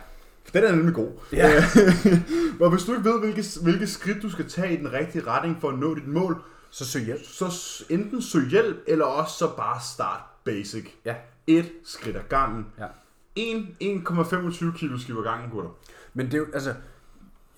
For 0.46 0.52
den 0.52 0.64
er 0.64 0.72
nemlig 0.76 0.96
god. 0.96 1.10
Ja. 1.32 1.64
Og 2.62 2.70
hvis 2.70 2.84
du 2.84 2.92
ikke 2.94 3.06
ved, 3.10 3.20
hvilke, 3.20 3.44
hvilke 3.64 3.88
skridt 3.88 4.22
du 4.22 4.30
skal 4.30 4.50
tage 4.50 4.74
i 4.74 4.78
den 4.78 4.94
rigtige 4.94 5.28
retning 5.28 5.58
for 5.62 5.70
at 5.70 5.80
nå 5.80 5.96
dit 5.96 6.08
mål, 6.08 6.42
Så 6.70 6.86
søg 6.86 7.06
hjælp. 7.06 7.22
så 7.26 7.46
enten 7.90 8.22
søg 8.22 8.48
hjælp, 8.48 8.78
eller 8.88 9.06
også 9.06 9.38
så 9.38 9.56
bare 9.58 9.80
start 9.94 10.20
basic. 10.46 10.86
Ja. 11.06 11.16
Et 11.48 11.72
skridt 11.84 12.16
ad 12.16 12.22
gangen. 12.30 12.66
Ja. 12.80 12.86
En 13.36 13.68
1,25 13.84 14.78
kilo 14.78 14.98
skiver 14.98 15.24
gangen, 15.24 15.50
gutter. 15.50 15.70
Men 16.14 16.26
det 16.26 16.34
er 16.34 16.38
jo, 16.38 16.46
altså, 16.54 16.74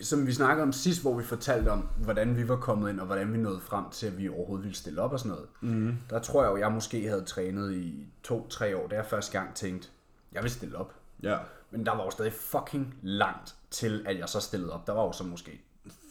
som 0.01 0.27
vi 0.27 0.31
snakkede 0.33 0.63
om 0.63 0.71
sidst, 0.73 1.01
hvor 1.01 1.17
vi 1.17 1.23
fortalte 1.23 1.69
om, 1.69 1.87
hvordan 1.97 2.37
vi 2.37 2.47
var 2.47 2.55
kommet 2.55 2.89
ind, 2.89 2.99
og 2.99 3.05
hvordan 3.05 3.33
vi 3.33 3.37
nåede 3.37 3.59
frem 3.61 3.83
til, 3.91 4.07
at 4.07 4.17
vi 4.17 4.29
overhovedet 4.29 4.63
ville 4.63 4.75
stille 4.77 5.01
op 5.01 5.11
og 5.13 5.19
sådan 5.19 5.29
noget. 5.31 5.47
Mm. 5.61 5.95
Der 6.09 6.19
tror 6.19 6.43
jeg 6.43 6.51
jo, 6.51 6.57
jeg 6.57 6.71
måske 6.71 7.07
havde 7.07 7.23
trænet 7.23 7.73
i 7.73 8.07
to-tre 8.23 8.77
år, 8.77 8.87
da 8.87 8.95
jeg 8.95 9.05
første 9.05 9.39
gang 9.39 9.55
tænkte, 9.55 9.87
jeg 10.31 10.43
vil 10.43 10.51
stille 10.51 10.77
op. 10.77 10.93
Ja. 11.23 11.37
Men 11.71 11.85
der 11.85 11.95
var 11.95 12.03
jo 12.03 12.09
stadig 12.09 12.33
fucking 12.33 12.95
langt 13.01 13.55
til, 13.71 14.03
at 14.07 14.19
jeg 14.19 14.29
så 14.29 14.39
stillede 14.39 14.73
op. 14.73 14.87
Der 14.87 14.93
var 14.93 15.03
jo 15.03 15.11
så 15.11 15.23
måske 15.23 15.61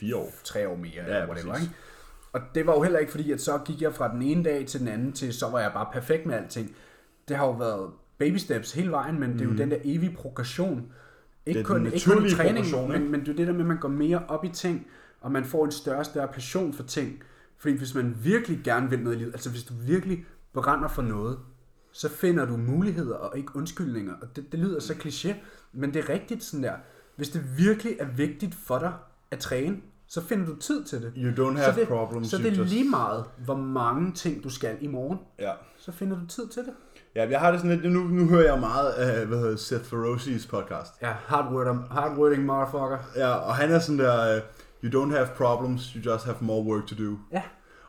Fire 0.00 0.16
år. 0.16 0.30
tre 0.44 0.68
år 0.68 0.76
mere, 0.76 0.90
Ja, 0.94 1.02
eller 1.04 1.28
whatever, 1.28 1.52
præcis. 1.52 1.66
ikke? 1.68 1.76
Og 2.32 2.40
det 2.54 2.66
var 2.66 2.74
jo 2.74 2.82
heller 2.82 2.98
ikke 2.98 3.10
fordi, 3.12 3.32
at 3.32 3.40
så 3.40 3.58
gik 3.64 3.82
jeg 3.82 3.94
fra 3.94 4.12
den 4.12 4.22
ene 4.22 4.44
dag 4.44 4.66
til 4.66 4.80
den 4.80 4.88
anden 4.88 5.12
til, 5.12 5.34
så 5.34 5.48
var 5.50 5.60
jeg 5.60 5.72
bare 5.72 5.86
perfekt 5.92 6.26
med 6.26 6.34
alting. 6.34 6.74
Det 7.28 7.36
har 7.36 7.46
jo 7.46 7.52
været 7.52 7.90
baby 8.18 8.36
steps 8.36 8.72
hele 8.72 8.90
vejen, 8.90 9.20
men 9.20 9.32
det 9.32 9.40
er 9.40 9.44
jo 9.44 9.56
den 9.56 9.70
der 9.70 9.78
evige 9.84 10.16
progression. 10.16 10.92
Ikke. 11.46 11.58
Det 11.58 11.66
kun, 11.66 11.86
ikke 11.86 12.10
kun 12.10 12.26
i 12.26 12.30
træning, 12.30 12.66
ikke? 12.66 12.88
men, 12.88 13.10
men 13.10 13.20
det 13.20 13.28
er 13.28 13.34
det 13.36 13.46
der 13.46 13.52
med, 13.52 13.60
at 13.60 13.66
man 13.66 13.78
går 13.78 13.88
mere 13.88 14.22
op 14.28 14.44
i 14.44 14.48
ting, 14.48 14.86
og 15.20 15.32
man 15.32 15.44
får 15.44 15.64
en 15.64 15.70
større 15.72 15.98
og 15.98 16.06
større 16.06 16.28
passion 16.28 16.72
for 16.72 16.82
ting. 16.82 17.22
Fordi 17.58 17.76
hvis 17.76 17.94
man 17.94 18.16
virkelig 18.22 18.60
gerne 18.64 18.90
vil 18.90 18.98
noget 18.98 19.16
i 19.16 19.18
livet, 19.18 19.32
altså 19.32 19.50
hvis 19.50 19.64
du 19.64 19.74
virkelig 19.86 20.26
brænder 20.52 20.88
for 20.88 21.02
noget, 21.02 21.38
så 21.92 22.08
finder 22.08 22.44
du 22.44 22.56
muligheder 22.56 23.16
og 23.16 23.38
ikke 23.38 23.56
undskyldninger. 23.56 24.14
Og 24.22 24.36
det, 24.36 24.52
det 24.52 24.60
lyder 24.60 24.80
så 24.80 24.92
kliché, 24.92 25.34
men 25.72 25.94
det 25.94 26.04
er 26.04 26.08
rigtigt 26.08 26.44
sådan 26.44 26.62
der. 26.64 26.74
Hvis 27.16 27.28
det 27.28 27.58
virkelig 27.58 27.96
er 28.00 28.06
vigtigt 28.06 28.54
for 28.54 28.78
dig 28.78 28.92
at 29.30 29.38
træne, 29.38 29.76
så 30.06 30.22
finder 30.22 30.46
du 30.46 30.56
tid 30.56 30.84
til 30.84 31.02
det. 31.02 31.12
You 31.16 31.30
don't 31.30 31.56
så 31.56 31.62
have 31.62 31.80
det, 31.80 31.88
problems, 31.88 32.28
Så 32.28 32.38
det 32.38 32.58
er 32.58 32.64
lige 32.64 32.90
meget, 32.90 33.24
hvor 33.44 33.56
mange 33.56 34.12
ting 34.12 34.44
du 34.44 34.50
skal 34.50 34.76
i 34.80 34.86
morgen, 34.86 35.18
Ja. 35.38 35.52
så 35.76 35.92
finder 35.92 36.20
du 36.20 36.26
tid 36.26 36.48
til 36.48 36.62
det. 36.62 36.72
Ja, 37.14 37.28
jeg 37.30 37.40
har 37.40 37.50
det 37.50 37.60
sådan 37.60 37.78
lidt, 37.80 37.92
nu, 37.92 38.00
nu 38.00 38.28
hører 38.28 38.52
jeg 38.52 38.60
meget 38.60 38.90
af, 38.90 39.26
hvad 39.26 39.38
hedder 39.38 39.56
Seth 39.56 39.84
Ferozzi's 39.84 40.48
podcast. 40.50 40.92
Ja, 41.02 41.12
hardworking, 41.26 41.84
hardworking 41.90 42.44
motherfucker. 42.44 42.98
Ja, 43.16 43.28
og 43.28 43.54
han 43.56 43.70
er 43.70 43.78
sådan 43.78 43.98
der, 43.98 44.36
uh, 44.36 44.42
you 44.84 45.04
don't 45.04 45.14
have 45.16 45.28
problems, 45.36 45.92
you 45.92 46.12
just 46.12 46.24
have 46.24 46.36
more 46.40 46.62
work 46.64 46.86
to 46.86 46.94
do. 47.04 47.16
Ja, 47.32 47.42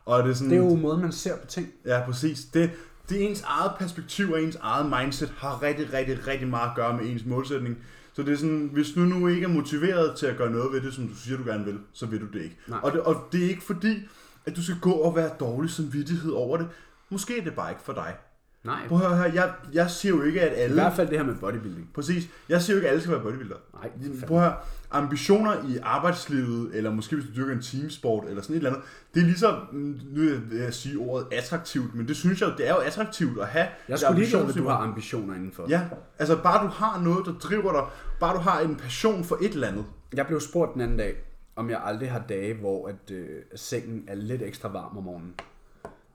Og 0.05 0.23
det 0.23 0.29
er 0.29 0.33
sådan, 0.33 0.49
det 0.49 0.57
er 0.57 0.63
jo 0.63 0.75
måden, 0.75 1.01
man 1.01 1.11
ser 1.11 1.37
på 1.37 1.47
ting. 1.47 1.67
Ja, 1.85 2.01
præcis. 2.05 2.39
Det, 2.53 2.71
det 3.09 3.23
er 3.23 3.27
ens 3.29 3.41
eget 3.41 3.71
perspektiv 3.79 4.31
og 4.31 4.41
ens 4.43 4.55
eget 4.61 4.85
mindset 4.99 5.33
har 5.37 5.61
rigtig, 5.63 5.93
rigtig, 5.93 6.27
rigtig 6.27 6.47
meget 6.47 6.69
at 6.69 6.75
gøre 6.75 6.93
med 6.97 7.05
ens 7.05 7.25
målsætning. 7.25 7.77
Så 8.13 8.23
det 8.23 8.33
er 8.33 8.37
sådan, 8.37 8.69
hvis 8.73 8.87
du 8.95 8.99
nu 8.99 9.27
ikke 9.27 9.43
er 9.43 9.49
motiveret 9.49 10.15
til 10.15 10.25
at 10.25 10.37
gøre 10.37 10.49
noget 10.51 10.73
ved 10.73 10.81
det, 10.81 10.93
som 10.93 11.07
du 11.07 11.15
siger, 11.15 11.37
du 11.37 11.43
gerne 11.43 11.65
vil, 11.65 11.79
så 11.93 12.05
vil 12.05 12.21
du 12.21 12.25
det 12.25 12.41
ikke. 12.43 12.57
Nej. 12.67 12.79
Og 12.83 12.91
det, 12.91 13.01
og 13.01 13.15
det 13.31 13.45
er 13.45 13.49
ikke 13.49 13.63
fordi, 13.63 14.07
at 14.45 14.55
du 14.55 14.63
skal 14.63 14.79
gå 14.81 14.91
og 14.91 15.15
være 15.15 15.29
dårlig 15.39 15.71
samvittighed 15.71 16.31
over 16.31 16.57
det. 16.57 16.67
Måske 17.09 17.39
er 17.39 17.43
det 17.43 17.53
bare 17.53 17.69
ikke 17.71 17.81
for 17.83 17.93
dig. 17.93 18.15
Nej, 18.63 18.87
Prøv 18.87 18.97
at 19.01 19.07
høre 19.17 19.17
her, 19.17 19.33
jeg, 19.33 19.53
jeg 19.73 19.89
siger 19.89 20.15
jo 20.15 20.23
ikke, 20.23 20.41
at 20.41 20.57
i 20.57 20.61
alle... 20.61 20.73
hvert 20.73 20.93
fald 20.93 21.07
det 21.09 21.17
her 21.17 21.25
med 21.25 21.35
bodybuilding. 21.35 21.89
Præcis. 21.93 22.27
Jeg 22.49 22.61
siger 22.61 22.75
jo 22.75 22.77
ikke, 22.77 22.87
at 22.87 22.91
alle 22.91 23.01
skal 23.01 23.13
være 23.13 23.23
bodybuilder. 23.23 23.55
Nej, 23.73 23.89
fandme- 24.01 24.25
Prøv 24.27 24.37
at 24.37 24.43
høre, 24.43 24.55
ambitioner 24.91 25.53
i 25.69 25.77
arbejdslivet, 25.83 26.75
eller 26.75 26.91
måske 26.91 27.15
hvis 27.15 27.25
du 27.27 27.35
dyrker 27.35 27.53
en 27.53 27.61
teamsport, 27.61 28.23
eller 28.29 28.41
sådan 28.41 28.53
et 28.55 28.57
eller 28.57 28.69
andet, 28.69 28.83
det 29.13 29.21
er 29.21 29.25
ligesom, 29.25 29.53
mm, 29.71 29.99
nu 30.11 30.21
vil 30.21 30.57
jeg 30.59 30.73
sige 30.73 30.97
ordet 30.97 31.27
attraktivt, 31.31 31.95
men 31.95 32.07
det 32.07 32.15
synes 32.15 32.41
jeg, 32.41 32.53
det 32.57 32.67
er 32.67 32.73
jo 32.73 32.79
attraktivt 32.79 33.41
at 33.41 33.47
have. 33.47 33.67
Jeg 33.89 33.99
skulle 33.99 34.19
lige 34.21 34.37
at 34.37 34.55
du 34.55 34.67
har 34.67 34.77
ambitioner 34.77 35.35
indenfor. 35.35 35.65
Ja, 35.69 35.81
altså 36.19 36.37
bare 36.43 36.63
du 36.65 36.69
har 36.69 37.01
noget, 37.01 37.25
der 37.25 37.33
driver 37.33 37.71
dig, 37.71 37.83
bare 38.19 38.35
du 38.35 38.39
har 38.39 38.59
en 38.59 38.75
passion 38.75 39.23
for 39.23 39.37
et 39.41 39.51
eller 39.53 39.67
andet. 39.67 39.85
Jeg 40.13 40.27
blev 40.27 40.39
spurgt 40.39 40.73
den 40.73 40.81
anden 40.81 40.97
dag, 40.97 41.15
om 41.55 41.69
jeg 41.69 41.81
aldrig 41.85 42.11
har 42.11 42.23
dage, 42.29 42.53
hvor 42.53 42.87
at, 42.87 43.11
øh, 43.11 43.27
sengen 43.55 44.03
er 44.07 44.15
lidt 44.15 44.41
ekstra 44.41 44.69
varm 44.69 44.97
om 44.97 45.03
morgenen. 45.03 45.33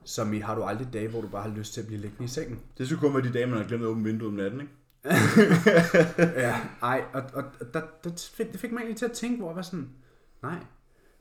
Som 0.05 0.33
i, 0.33 0.39
har 0.39 0.55
du 0.55 0.63
aldrig 0.63 0.87
dage, 0.93 1.07
hvor 1.07 1.21
du 1.21 1.27
bare 1.27 1.41
har 1.49 1.57
lyst 1.57 1.73
til 1.73 1.81
at 1.81 1.87
blive 1.87 2.01
liggende 2.01 2.23
i 2.25 2.27
sengen? 2.27 2.59
Det 2.77 2.87
skulle 2.87 2.99
kun 2.99 3.13
være 3.13 3.23
de 3.23 3.33
dage, 3.33 3.45
man 3.45 3.57
har 3.57 3.65
glemt 3.65 3.83
at 3.83 3.87
åbne 3.87 4.03
vinduet 4.03 4.29
om 4.29 4.35
natten, 4.35 4.61
ikke? 4.61 4.73
Ja, 6.41 6.55
ej, 6.81 7.03
og, 7.13 7.23
og 7.33 7.43
og 7.59 7.73
der, 7.73 7.81
der 8.03 8.09
fik, 8.33 8.51
det 8.51 8.59
fik 8.59 8.71
mig 8.71 8.79
egentlig 8.79 8.97
til 8.97 9.05
at 9.05 9.11
tænke, 9.11 9.37
hvor 9.37 9.49
jeg 9.49 9.55
var 9.55 9.61
sådan, 9.61 9.89
nej, 10.43 10.57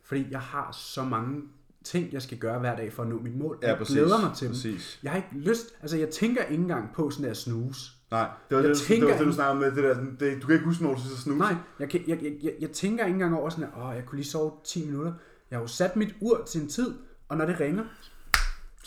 fordi 0.05 0.27
jeg 0.31 0.41
har 0.41 0.73
så 0.73 1.05
mange 1.05 1.43
ting, 1.85 2.13
jeg 2.13 2.23
skal 2.23 2.39
gøre 2.39 2.59
hver 2.59 2.77
dag 2.77 2.93
for 2.93 3.03
at 3.03 3.09
nå 3.09 3.19
mit 3.19 3.37
mål. 3.37 3.59
jeg 3.63 3.79
glæder 3.87 4.21
mig 4.21 4.37
til 4.37 4.47
dem. 4.49 4.55
Præcis. 4.55 5.01
Jeg 5.03 5.11
har 5.13 5.17
ikke 5.17 5.29
lyst, 5.33 5.75
altså 5.81 5.97
jeg 5.97 6.09
tænker 6.11 6.43
ikke 6.43 6.63
engang 6.63 6.89
på 6.95 7.11
sådan 7.11 7.27
der 7.27 7.35
snooze. 7.35 7.91
Nej, 8.11 8.29
det 8.49 8.57
var, 8.57 8.63
Jeg 8.63 8.69
det, 8.69 8.77
det, 8.77 8.87
tænker 8.87 9.09
var 9.09 9.17
det, 9.19 9.27
du 9.27 9.33
snakkede 9.33 9.61
med, 9.61 9.77
det 9.77 9.85
der, 9.85 9.95
sådan, 9.95 10.17
det, 10.21 10.43
du 10.43 10.47
kan 10.47 10.55
ikke 10.55 10.67
huske, 10.67 10.83
når 10.83 10.95
du 10.95 11.01
snus. 11.01 11.39
Nej, 11.39 11.55
jeg, 11.81 11.91
kan, 11.91 12.01
jeg, 12.07 12.23
jeg, 12.23 12.33
jeg, 12.43 12.53
jeg 12.61 12.71
tænker 12.71 13.05
ikke 13.05 13.15
engang 13.15 13.37
over 13.37 13.49
sådan, 13.51 13.65
at 13.65 13.71
åh, 13.83 13.95
jeg 13.95 14.05
kunne 14.07 14.17
lige 14.17 14.29
sove 14.29 14.53
10 14.65 14.87
minutter. 14.87 15.13
Jeg 15.51 15.57
har 15.59 15.63
jo 15.63 15.67
sat 15.67 15.97
mit 15.97 16.15
ur 16.21 16.43
til 16.47 16.61
en 16.61 16.69
tid, 16.69 16.95
og 17.29 17.37
når 17.37 17.47
det 17.47 17.61
ringer, 17.61 17.85
Så 18.01 18.11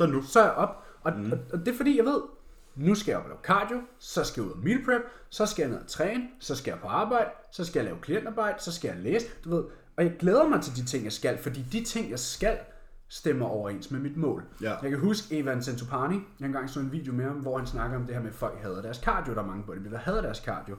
nu. 0.06 0.22
så 0.22 0.39
er 0.39 0.43
jeg 0.43 0.54
op. 0.54 0.84
Og, 1.02 1.14
mm. 1.18 1.32
og, 1.32 1.38
og 1.54 1.60
det 1.60 1.68
er 1.68 1.78
fordi, 1.78 1.98
jeg 1.98 2.06
ved, 2.06 2.22
nu 2.76 2.95
skal 2.95 3.12
jeg 3.12 3.20
op 3.20 3.24
og 3.24 3.30
lave 3.30 3.41
cardio, 3.43 3.82
så 4.00 4.24
skal 4.24 4.41
jeg 4.41 4.48
ud 4.48 4.54
og 4.54 4.60
meal 4.64 4.86
prep, 4.86 5.02
så 5.30 5.45
skal 5.45 5.64
jeg 5.64 5.72
ned 5.72 5.80
og 5.80 5.88
træne, 5.88 6.24
så 6.39 6.56
skal 6.56 6.72
jeg 6.72 6.80
på 6.80 6.88
arbejde, 6.88 7.30
så 7.52 7.66
skal 7.66 7.80
jeg 7.80 7.86
lave 7.86 7.98
klientarbejde, 8.02 8.62
så 8.62 8.72
skal 8.72 8.88
jeg 8.88 8.98
læse, 8.98 9.26
du 9.43 9.50
ved. 9.56 9.64
Og 9.98 10.04
jeg 10.04 10.16
glæder 10.20 10.48
mig 10.48 10.62
til 10.62 10.76
de 10.76 10.86
ting, 10.86 11.04
jeg 11.04 11.14
skal, 11.14 11.38
fordi 11.38 11.62
de 11.72 11.84
ting, 11.84 12.10
jeg 12.10 12.20
skal, 12.20 12.58
stemmer 13.08 13.45
overens 13.45 13.91
med 13.91 14.00
mit 14.00 14.18
mål. 14.18 14.43
Ja. 14.62 14.76
Jeg 14.82 14.89
kan 14.89 15.00
huske 15.00 15.39
Evan 15.39 15.62
Centopani, 15.62 16.16
jeg 16.39 16.45
engang 16.45 16.70
så 16.70 16.80
en 16.80 16.91
video 16.91 17.14
med 17.14 17.26
ham, 17.26 17.36
hvor 17.36 17.58
han 17.58 17.68
snakker 17.68 17.98
om 17.98 18.06
det 18.06 18.16
her 18.16 18.22
med, 18.22 18.30
at 18.30 18.36
folk 18.36 18.62
hader 18.62 18.82
deres 18.82 18.98
cardio. 18.98 19.34
Der 19.34 19.41
er 19.41 19.45
mange 19.45 19.64
bodybuildere, 19.64 20.00
der 20.00 20.12
hader 20.12 20.22
deres 20.22 20.38
cardio. 20.38 20.76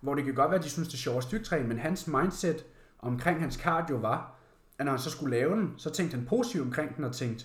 Hvor 0.00 0.14
det 0.14 0.24
kan 0.24 0.34
godt 0.34 0.50
være, 0.50 0.58
at 0.58 0.64
de 0.64 0.70
synes, 0.70 0.88
det 0.88 0.94
er 0.94 0.98
sjovt 0.98 1.16
at 1.16 1.22
styrketræne, 1.22 1.68
men 1.68 1.78
hans 1.78 2.06
mindset 2.06 2.64
omkring 2.98 3.40
hans 3.40 3.54
cardio 3.54 3.96
var, 3.96 4.34
at 4.78 4.84
når 4.84 4.92
han 4.92 5.00
så 5.00 5.10
skulle 5.10 5.36
lave 5.36 5.56
den, 5.56 5.74
så 5.76 5.90
tænkte 5.90 6.16
han 6.16 6.26
positivt 6.26 6.64
omkring 6.64 6.96
den 6.96 7.04
og 7.04 7.12
tænkte, 7.12 7.44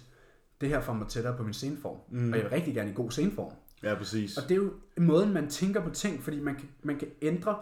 det 0.64 0.72
her 0.72 0.82
får 0.82 0.94
mig 0.94 1.08
tættere 1.08 1.38
på 1.38 1.44
min 1.44 1.54
sceneform. 1.54 1.98
Mm. 2.12 2.32
Og 2.32 2.38
jeg 2.38 2.44
vil 2.46 2.52
rigtig 2.52 2.74
gerne 2.76 2.90
i 2.90 2.94
god 2.94 3.12
sceneform. 3.12 3.54
Ja, 3.84 3.96
præcis. 3.96 4.38
Og 4.38 4.44
det 4.50 4.52
er 4.52 4.56
jo 4.56 4.72
måden, 4.98 5.34
man 5.34 5.50
tænker 5.50 5.82
på 5.84 5.90
ting, 5.90 6.24
fordi 6.24 6.40
man 6.40 6.56
kan, 6.56 6.66
man 6.84 6.98
kan 7.00 7.08
ændre 7.22 7.56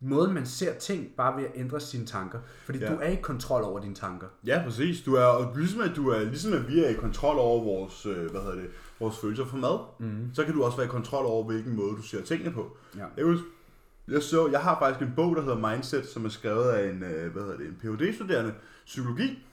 måden, 0.00 0.34
man 0.34 0.46
ser 0.46 0.74
ting, 0.74 1.06
bare 1.16 1.36
ved 1.36 1.44
at 1.44 1.50
ændre 1.54 1.80
sine 1.80 2.06
tanker. 2.06 2.38
Fordi 2.64 2.78
Ja. 2.78 2.92
du 2.92 2.98
er 3.02 3.08
i 3.08 3.14
kontrol 3.14 3.62
over 3.62 3.80
dine 3.80 3.94
tanker. 3.94 4.26
Ja, 4.46 4.62
præcis. 4.64 5.02
Du 5.02 5.14
er, 5.14 5.24
og 5.24 5.56
ligesom 5.58 5.80
at 5.80 5.92
du 5.96 6.08
er, 6.08 6.20
ligesom 6.20 6.52
at 6.52 6.68
vi 6.68 6.84
er 6.84 6.88
i 6.88 6.94
kontrol 6.94 7.36
over 7.38 7.64
vores, 7.64 8.06
øh, 8.06 8.30
hvad 8.30 8.40
hedder 8.40 8.54
det, 8.54 8.70
vores 9.00 9.18
følelser 9.18 9.44
for 9.44 9.56
mad, 9.56 9.78
mm. 9.98 10.30
så 10.34 10.44
kan 10.44 10.54
du 10.54 10.62
også 10.64 10.76
være 10.76 10.86
i 10.86 10.90
kontrol 10.90 11.26
over, 11.26 11.44
hvilken 11.44 11.76
måde 11.76 11.96
du 11.96 12.02
ser 12.02 12.22
tingene 12.22 12.50
på. 12.52 12.76
Ja. 12.96 13.04
Jeg, 13.16 13.24
husker, 13.24 13.46
jeg, 14.08 14.22
så, 14.22 14.48
jeg 14.48 14.60
har 14.60 14.78
faktisk 14.78 15.08
en 15.08 15.12
bog, 15.16 15.36
der 15.36 15.42
hedder 15.42 15.70
Mindset, 15.70 16.06
som 16.06 16.24
er 16.24 16.28
skrevet 16.28 16.68
af 16.68 16.90
en, 16.90 17.02
øh, 17.02 17.32
hvad 17.32 17.42
hedder 17.42 17.56
det, 17.56 17.66
en 17.66 17.76
Ph.D.-studerende 17.82 18.52
psykologi. 18.86 19.44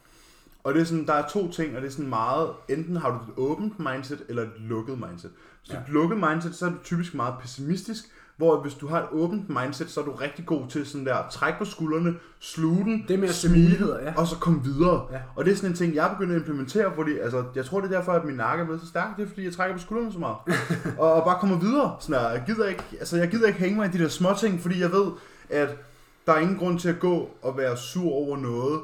Og 0.64 0.74
det 0.74 0.80
er 0.80 0.84
sådan, 0.84 1.06
der 1.06 1.12
er 1.12 1.28
to 1.28 1.50
ting, 1.52 1.76
og 1.76 1.82
det 1.82 1.88
er 1.88 1.92
sådan 1.92 2.08
meget, 2.08 2.48
enten 2.68 2.96
har 2.96 3.10
du 3.10 3.16
et 3.16 3.38
åbent 3.50 3.78
mindset, 3.78 4.22
eller 4.28 4.42
et 4.42 4.50
lukket 4.58 4.98
mindset. 4.98 5.30
Hvis 5.60 5.68
du 5.70 5.74
Ja. 5.74 5.80
et 5.80 5.88
lukket 5.88 6.18
mindset, 6.18 6.54
så 6.54 6.66
er 6.66 6.70
du 6.70 6.76
typisk 6.84 7.14
meget 7.14 7.34
pessimistisk, 7.40 8.04
hvor 8.36 8.60
hvis 8.62 8.74
du 8.74 8.86
har 8.86 8.98
et 8.98 9.08
åbent 9.12 9.48
mindset, 9.48 9.90
så 9.90 10.00
er 10.00 10.04
du 10.04 10.10
rigtig 10.12 10.46
god 10.46 10.68
til 10.68 10.86
sådan 10.86 11.06
der, 11.06 11.16
trække 11.30 11.58
på 11.58 11.64
skuldrene, 11.64 12.14
sluge 12.40 12.84
den, 12.84 13.04
Det 13.08 13.18
med 13.18 13.28
smile, 13.28 13.96
ja. 14.02 14.14
og 14.16 14.26
så 14.26 14.36
komme 14.38 14.62
videre. 14.64 15.06
Ja. 15.12 15.18
Og 15.36 15.44
det 15.44 15.52
er 15.52 15.56
sådan 15.56 15.70
en 15.70 15.76
ting, 15.76 15.94
jeg 15.94 16.06
er 16.06 16.12
begyndt 16.12 16.32
at 16.32 16.38
implementere, 16.38 16.92
fordi 16.94 17.18
altså, 17.18 17.44
jeg 17.54 17.64
tror, 17.64 17.80
det 17.80 17.92
er 17.92 17.96
derfor, 17.98 18.12
at 18.12 18.24
min 18.24 18.34
nakke 18.36 18.60
er 18.62 18.64
blevet 18.64 18.80
så 18.80 18.86
stærk. 18.88 19.16
Det 19.16 19.22
er, 19.22 19.28
fordi 19.28 19.44
jeg 19.44 19.52
trækker 19.52 19.76
på 19.76 19.82
skuldrene 19.82 20.12
så 20.12 20.18
meget. 20.18 20.36
og, 20.98 21.12
og 21.12 21.24
bare 21.24 21.38
kommer 21.40 21.58
videre. 21.58 21.96
Sådan 22.00 22.22
der, 22.24 22.30
jeg, 22.30 22.42
gider 22.46 22.66
ikke, 22.68 22.84
altså, 22.98 23.16
jeg 23.16 23.28
gider 23.30 23.46
ikke 23.46 23.58
hænge 23.58 23.76
mig 23.76 23.88
i 23.88 23.98
de 23.98 24.02
der 24.02 24.08
små 24.08 24.28
ting, 24.40 24.60
fordi 24.60 24.80
jeg 24.80 24.92
ved, 24.92 25.06
at 25.50 25.76
der 26.26 26.32
er 26.32 26.38
ingen 26.38 26.56
grund 26.58 26.78
til 26.78 26.88
at 26.88 27.00
gå 27.00 27.30
og 27.42 27.56
være 27.56 27.76
sur 27.76 28.12
over 28.12 28.36
noget, 28.36 28.80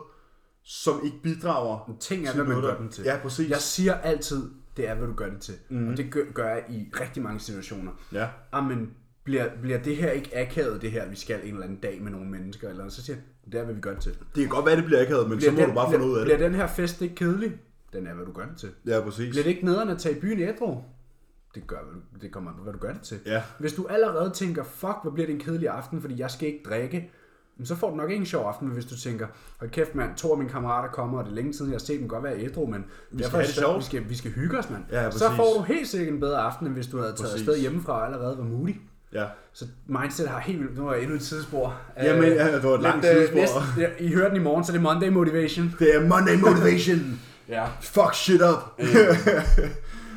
som 0.70 1.00
ikke 1.04 1.16
bidrager 1.22 1.96
Ting 2.00 2.22
er, 2.26 2.30
til 2.30 2.34
hvad 2.34 2.44
man 2.44 2.56
noget, 2.56 2.62
gør 2.64 2.70
der- 2.74 2.80
den 2.80 2.88
til. 2.90 3.04
Ja, 3.04 3.18
præcis. 3.22 3.50
Jeg 3.50 3.58
siger 3.58 3.94
altid, 3.94 4.42
det 4.76 4.88
er, 4.88 4.94
hvad 4.94 5.06
du 5.08 5.12
gør 5.14 5.28
det 5.30 5.40
til. 5.40 5.54
Mm. 5.68 5.88
Og 5.88 5.96
det 5.96 6.10
gør, 6.10 6.20
gør 6.34 6.48
jeg 6.48 6.64
i 6.68 6.88
rigtig 7.00 7.22
mange 7.22 7.40
situationer. 7.40 7.92
Ja. 8.12 8.28
Jamen, 8.54 8.90
bliver, 9.24 9.46
bliver 9.62 9.78
det 9.82 9.96
her 9.96 10.10
ikke 10.10 10.38
akavet, 10.38 10.82
det 10.82 10.90
her, 10.90 11.08
vi 11.08 11.16
skal 11.16 11.40
en 11.44 11.48
eller 11.52 11.62
anden 11.62 11.78
dag 11.78 12.02
med 12.02 12.10
nogle 12.12 12.26
mennesker, 12.30 12.68
eller 12.68 12.88
så 12.88 13.02
siger 13.02 13.16
jeg, 13.16 13.52
det 13.52 13.60
er, 13.60 13.64
hvad 13.64 13.74
vi 13.74 13.80
gør 13.80 13.92
det 13.92 14.00
til. 14.02 14.12
Det 14.12 14.18
kan 14.34 14.48
godt 14.48 14.66
være, 14.66 14.76
det 14.76 14.84
bliver 14.84 15.02
akavet, 15.02 15.28
men 15.30 15.40
så 15.40 15.50
Bliver 15.50 15.52
må 15.52 15.60
den, 15.60 15.68
du 15.68 15.74
bare 15.74 15.86
få 15.86 15.90
bliver, 15.90 16.06
noget 16.06 16.18
af 16.20 16.24
bliver 16.24 16.38
det. 16.38 16.44
den 16.46 16.54
her 16.54 16.66
fest 16.66 17.02
ikke 17.02 17.14
kedelig? 17.14 17.52
Den 17.92 18.06
er, 18.06 18.14
hvad 18.14 18.26
du 18.26 18.32
gør 18.32 18.46
det 18.46 18.56
til. 18.58 18.68
Ja, 18.86 19.00
præcis. 19.00 19.30
Bliver 19.30 19.42
det 19.42 19.50
ikke 19.50 19.64
nederen 19.64 19.88
at 19.88 19.98
tage 19.98 20.16
i 20.16 20.20
byen 20.20 20.40
ædru? 20.40 20.76
Det, 21.54 21.66
gør, 21.66 21.76
det 22.22 22.32
kommer 22.32 22.50
an 22.50 22.56
på, 22.56 22.62
hvad 22.62 22.72
du 22.72 22.78
gør 22.78 22.92
det 22.92 23.02
til. 23.02 23.18
Ja. 23.26 23.42
Hvis 23.58 23.72
du 23.72 23.86
allerede 23.86 24.30
tænker, 24.30 24.64
fuck, 24.64 24.94
hvor 25.02 25.10
bliver 25.10 25.26
det 25.26 25.34
en 25.34 25.40
kedelig 25.40 25.68
aften, 25.68 26.00
fordi 26.00 26.18
jeg 26.20 26.30
skal 26.30 26.48
ikke 26.48 26.60
drikke, 26.68 26.96
men 26.96 27.08
så 27.64 27.76
får 27.76 27.90
du 27.90 27.96
nok 27.96 28.10
ikke 28.10 28.20
en 28.20 28.26
sjov 28.26 28.46
aften, 28.48 28.68
hvis 28.68 28.84
du 28.84 28.96
tænker, 28.96 29.26
hold 29.58 29.70
kæft 29.70 29.94
mand, 29.94 30.14
to 30.16 30.32
af 30.32 30.38
mine 30.38 30.50
kammerater 30.50 30.88
kommer, 30.88 31.18
og 31.18 31.24
det 31.24 31.30
er 31.30 31.34
længe 31.34 31.54
siden, 31.54 31.70
jeg 31.70 31.74
har 31.74 31.84
set 31.84 32.00
dem 32.00 32.08
godt 32.08 32.24
være 32.24 32.38
ædru, 32.44 32.66
men 32.66 32.84
vi 33.10 33.22
skal 33.24 33.38
det 33.38 33.48
sjovt. 33.48 33.78
Vi 33.78 33.82
skal, 33.84 34.08
vi 34.08 34.16
skal 34.16 34.30
hygge 34.30 34.58
os, 34.58 34.70
mand. 34.70 34.82
Ja, 34.92 35.10
så 35.10 35.18
præcis. 35.24 35.36
får 35.36 35.54
du 35.56 35.62
helt 35.62 35.88
sikkert 35.88 36.14
en 36.14 36.20
bedre 36.20 36.38
aften, 36.40 36.66
end 36.66 36.74
hvis 36.74 36.86
du 36.86 36.96
havde 36.98 37.12
taget 37.12 37.20
Præcis. 37.20 37.48
afsted 37.48 37.60
hjemmefra 37.60 37.92
og 37.92 38.04
allerede 38.06 38.38
var 38.38 38.44
moody. 38.44 38.74
Ja. 39.12 39.24
Så 39.52 39.64
mindset 39.86 40.28
har 40.28 40.40
helt 40.40 40.60
vildt, 40.60 40.78
nu 40.78 40.88
er 40.88 40.92
jeg 40.92 41.02
endnu 41.02 41.16
et 41.16 41.22
tidsspor. 41.22 41.76
Jamen, 42.02 42.24
Øh, 42.24 42.30
ja, 42.30 42.54
det 42.54 42.62
var 42.64 42.74
et 42.74 42.82
langt 42.82 43.04
men, 43.04 43.10
øh, 43.16 43.16
tidsspor. 43.16 43.38
næste- 43.40 43.80
ja, 43.80 44.04
I 44.04 44.12
hører 44.12 44.28
den 44.28 44.36
i 44.36 44.42
morgen, 44.44 44.64
så 44.64 44.72
det 44.72 44.78
er 44.78 44.82
Monday 44.82 45.08
Motivation. 45.08 45.74
Det 45.78 45.94
er 45.94 46.00
Monday 46.08 46.40
Motivation. 46.40 46.98
Ja. 47.48 47.66
Fuck 47.80 48.14
shit 48.14 48.40
up. 48.42 48.78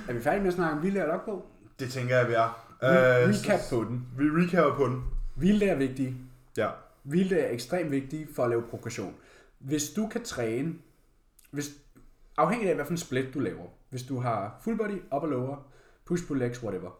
Er 0.07 0.13
vi 0.13 0.21
færdige 0.21 0.39
med 0.41 0.47
at 0.47 0.53
snakke 0.53 0.73
om 0.73 0.79
hvilde 0.79 1.01
og 1.01 1.07
logbog? 1.07 1.45
det 1.79 1.89
tænker 1.91 2.17
jeg, 2.17 2.27
vi 2.27 2.33
er. 2.33 2.57
Øh, 2.83 3.29
recap 3.29 3.59
på 3.69 3.85
den. 3.89 4.05
Vi 4.17 4.23
recapper 4.25 4.75
på 4.77 4.85
den. 4.87 5.03
Hvilde 5.35 5.65
er 5.65 5.75
vigtige. 5.77 6.15
Ja. 6.57 6.67
Hvilde 7.03 7.35
er 7.39 7.51
ekstremt 7.53 7.91
vigtige 7.91 8.27
for 8.35 8.43
at 8.43 8.49
lave 8.49 8.63
progression. 8.69 9.15
Hvis 9.59 9.89
du 9.89 10.07
kan 10.07 10.23
træne, 10.23 10.73
hvis, 11.51 11.71
afhængig 12.37 12.69
af 12.69 12.75
hvilken 12.75 12.97
split 12.97 13.33
du 13.33 13.39
laver, 13.39 13.65
hvis 13.89 14.03
du 14.03 14.19
har 14.19 14.59
full 14.63 14.77
body, 14.77 15.01
upper 15.15 15.27
lower, 15.29 15.71
push 16.05 16.27
pull 16.27 16.39
legs, 16.39 16.63
whatever. 16.63 16.91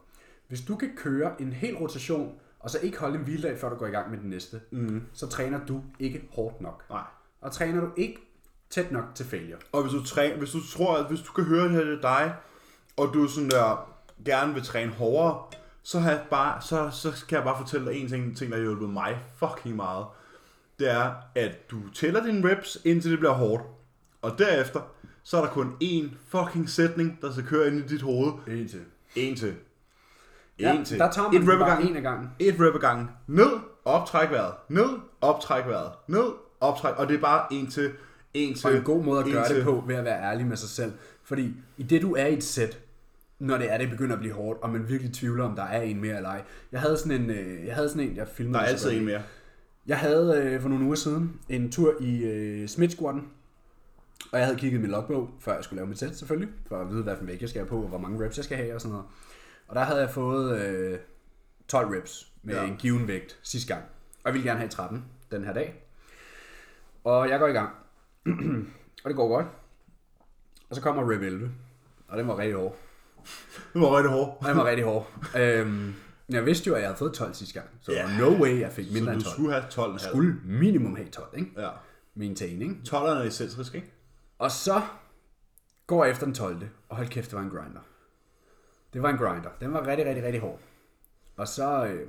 Hvis 0.48 0.62
du 0.62 0.76
kan 0.76 0.92
køre 0.98 1.42
en 1.42 1.54
hel 1.54 1.76
rotation, 1.78 2.36
og 2.60 2.70
så 2.70 2.80
ikke 2.80 3.00
holde 3.00 3.16
en 3.18 3.24
hviledag, 3.24 3.58
før 3.58 3.70
du 3.70 3.76
går 3.76 3.88
i 3.88 3.92
gang 3.92 4.10
med 4.12 4.18
den 4.18 4.30
næste, 4.30 4.62
Mm. 4.72 5.04
så 5.14 5.28
træner 5.28 5.66
du 5.66 5.84
ikke 6.00 6.28
hårdt 6.32 6.62
nok. 6.62 6.86
Nej. 6.90 7.04
og 7.42 7.52
træner 7.52 7.82
du 7.82 7.90
ikke 7.98 8.18
tæt 8.70 8.92
nok 8.92 9.06
til 9.16 9.26
failure. 9.26 9.58
Og 9.72 9.82
hvis 9.82 9.94
du, 9.94 10.04
træ, 10.06 10.36
hvis 10.38 10.52
du 10.52 10.60
tror, 10.68 10.98
at 10.98 11.08
hvis 11.08 11.20
du 11.20 11.32
kan 11.32 11.44
høre, 11.44 11.64
det 11.64 11.72
her 11.72 11.84
det 11.84 11.94
er 11.94 12.02
dig, 12.02 12.34
og 12.98 13.14
du 13.14 13.28
sådan 13.28 13.50
der, 13.50 13.94
gerne 14.26 14.54
vil 14.54 14.64
træne 14.64 14.92
hårdere, 14.92 15.44
så, 15.84 16.00
har 16.00 16.12
jeg 16.12 16.22
bare, 16.30 16.62
så, 16.62 16.90
så 16.90 17.26
kan 17.28 17.36
jeg 17.36 17.44
bare 17.44 17.58
fortælle 17.58 17.92
dig 17.92 17.96
en 18.02 18.08
ting, 18.10 18.38
ting, 18.38 18.52
der 18.52 18.58
har 18.58 18.64
hjulpet 18.64 18.90
mig 18.90 19.18
fucking 19.36 19.76
meget. 19.76 20.06
Det 20.80 20.92
er, 20.92 21.14
at 21.36 21.72
du 21.72 21.78
tæller 21.94 22.24
dine 22.26 22.52
reps, 22.52 22.78
indtil 22.86 23.12
det 23.12 23.20
bliver 23.20 23.34
hårdt. 23.34 23.64
Og 24.22 24.38
derefter, 24.38 24.82
så 25.24 25.38
er 25.38 25.42
der 25.42 25.50
kun 25.50 25.76
én 25.84 26.16
fucking 26.28 26.70
sætning, 26.70 27.20
der 27.22 27.32
skal 27.32 27.44
køre 27.46 27.68
ind 27.68 27.78
i 27.78 27.82
dit 27.88 28.02
hoved. 28.02 28.34
En 28.48 28.68
til. 28.68 28.82
En 29.16 29.36
til. 29.36 29.56
Ja, 30.60 30.74
En 30.74 30.86
til. 30.86 31.00
der 31.00 31.12
tager 31.12 31.32
man 31.32 31.42
Et 31.44 31.50
rep 31.50 31.60
bare 31.60 31.84
en 31.84 31.96
af 31.96 32.02
gangen. 32.02 32.30
Et 32.40 32.56
rep 32.60 32.76
ad 32.76 32.80
gangen. 32.80 33.10
Ned, 33.28 33.52
optræk 33.86 34.32
vejret. 34.32 34.54
Ned, 34.70 34.90
optræk 35.22 35.68
vejret. 35.68 35.92
Ned, 36.08 36.32
optræk. 36.60 36.94
Og 36.98 37.08
det 37.08 37.16
er 37.16 37.22
bare 37.22 37.54
en 37.54 37.70
til, 37.72 37.92
en 38.34 38.56
til. 38.56 38.70
Og 38.70 38.76
en 38.76 38.84
god 38.84 39.04
måde 39.04 39.20
at 39.20 39.32
gøre 39.32 39.48
til. 39.48 39.56
det 39.56 39.64
på, 39.64 39.84
ved 39.88 39.96
at 39.96 40.06
være 40.06 40.22
ærlig 40.22 40.46
med 40.46 40.58
sig 40.58 40.70
selv. 40.70 40.94
Fordi 41.24 41.54
i 41.78 41.84
det, 41.84 42.02
du 42.02 42.16
er 42.16 42.26
i 42.26 42.34
et 42.34 42.44
sæt, 42.44 42.80
når 43.42 43.58
det 43.58 43.72
er, 43.74 43.78
det 43.78 43.90
begynder 43.90 44.14
at 44.14 44.20
blive 44.20 44.34
hårdt, 44.34 44.62
og 44.62 44.70
man 44.70 44.90
virkelig 44.90 45.14
tvivler, 45.14 45.44
om 45.44 45.56
der 45.56 45.64
er 45.64 45.82
en 45.82 46.02
mere 46.02 46.16
eller 46.16 46.30
ej. 46.30 46.44
Jeg 46.72 46.82
havde 46.82 46.98
sådan 46.98 47.22
en, 47.22 47.30
øh, 47.30 47.66
jeg 47.66 47.76
havde 47.76 47.90
sådan 47.90 48.10
en, 48.10 48.16
jeg 48.16 48.28
filmede. 48.28 48.54
Der 48.54 48.60
er 48.60 48.66
det 48.66 48.74
altid 48.74 48.92
en 48.92 49.06
mere. 49.06 49.22
Jeg 49.88 50.00
havde 50.00 50.42
øh, 50.44 50.62
for 50.62 50.70
nogle 50.70 50.86
uger 50.86 50.96
siden 50.96 51.40
en 51.50 51.72
tur 51.72 51.94
i 52.02 52.24
øh, 52.24 52.68
Smith 52.68 52.96
Squatten, 52.96 53.28
og 54.32 54.38
jeg 54.40 54.46
havde 54.48 54.60
kigget 54.60 54.82
min 54.82 54.90
logbog, 54.92 55.30
før 55.40 55.54
jeg 55.56 55.64
skulle 55.64 55.78
lave 55.78 55.88
mit 55.88 56.00
sæt 56.00 56.16
selvfølgelig, 56.18 56.50
for 56.68 56.82
at 56.82 56.90
vide, 56.90 57.04
hvad 57.04 57.16
for 57.16 57.22
en 57.22 57.28
vægt 57.28 57.42
jeg 57.42 57.50
skal 57.50 57.60
have 57.62 57.70
på, 57.70 57.82
og 57.82 57.88
hvor 57.88 57.98
mange 57.98 58.26
reps 58.26 58.38
jeg 58.38 58.46
skal 58.46 58.58
have 58.58 58.76
og 58.76 58.82
sådan 58.82 58.92
noget. 58.92 59.06
Og 59.68 59.76
der 59.76 59.82
havde 59.84 60.00
jeg 60.00 60.10
fået 60.10 60.60
øh, 60.62 61.00
12 61.68 61.88
reps 61.98 62.32
med 62.44 62.54
Ja. 62.56 62.62
ja. 62.64 62.68
en 62.68 62.78
given 62.78 63.08
vægt 63.08 63.40
sidste 63.44 63.74
gang. 63.74 63.86
Og 64.14 64.22
jeg 64.26 64.34
ville 64.34 64.48
gerne 64.50 64.60
have 64.60 64.70
13 64.70 65.06
den 65.32 65.44
her 65.44 65.54
dag. 65.54 65.84
Og 67.04 67.30
jeg 67.30 67.40
går 67.40 67.48
i 67.48 67.52
gang. 67.52 67.70
og 69.04 69.10
det 69.10 69.16
går 69.16 69.28
godt. 69.28 69.46
Og 70.70 70.76
så 70.76 70.82
kommer 70.82 71.12
rep 71.12 71.22
11. 71.22 71.52
Og 72.08 72.18
den 72.18 72.28
var 72.28 72.38
rigtig 72.38 72.56
hård. 72.56 72.76
Det 73.74 73.82
var 73.82 73.98
rigtig 73.98 74.12
hårdt. 74.12 74.32
Og 74.42 74.50
den 74.50 74.58
var 74.58 74.66
rigtig 74.66 74.86
hård. 74.86 75.08
øhm, 75.40 75.94
jeg 76.30 76.46
vidste 76.46 76.68
jo, 76.68 76.76
at 76.76 76.82
jeg 76.82 76.88
havde 76.88 76.98
fået 76.98 77.14
12 77.14 77.34
sidste 77.34 77.54
gang. 77.60 77.70
Så 77.82 77.92
yeah. 77.92 78.20
no 78.20 78.42
way, 78.44 78.60
jeg 78.60 78.72
fik 78.72 78.88
Så 78.88 78.94
mindre 78.94 79.12
du 79.12 79.16
end 79.16 79.24
12. 79.24 79.34
skulle 79.34 79.54
have 79.54 79.64
12 79.70 80.00
Skulle 80.00 80.36
minimum 80.46 80.96
have 80.96 81.10
12, 81.10 81.28
ikke? 81.38 81.62
Ja. 81.62 81.70
Min 82.16 82.36
tane, 82.36 82.64
ikke? 82.66 82.76
12'erne 82.88 82.96
er 82.96 83.24
excentrisk, 83.24 83.76
ikke? 83.76 83.94
Og 84.40 84.52
så 84.52 84.82
går 85.88 86.04
jeg 86.04 86.12
efter 86.12 86.26
den 86.26 86.36
12. 86.36 86.70
Og 86.90 86.96
hold 86.96 87.08
kæft, 87.08 87.32
det 87.32 87.38
var 87.38 87.44
en 87.44 87.50
grinder. 87.50 87.82
Det 88.94 89.02
var 89.02 89.10
en 89.10 89.18
grinder. 89.18 89.50
Den 89.62 89.74
var 89.74 89.88
rigtig, 89.88 90.06
rigtig, 90.06 90.24
rigtig 90.24 90.42
hård. 90.42 90.60
Og 91.38 91.48
så, 91.48 91.86
øh, 91.86 92.08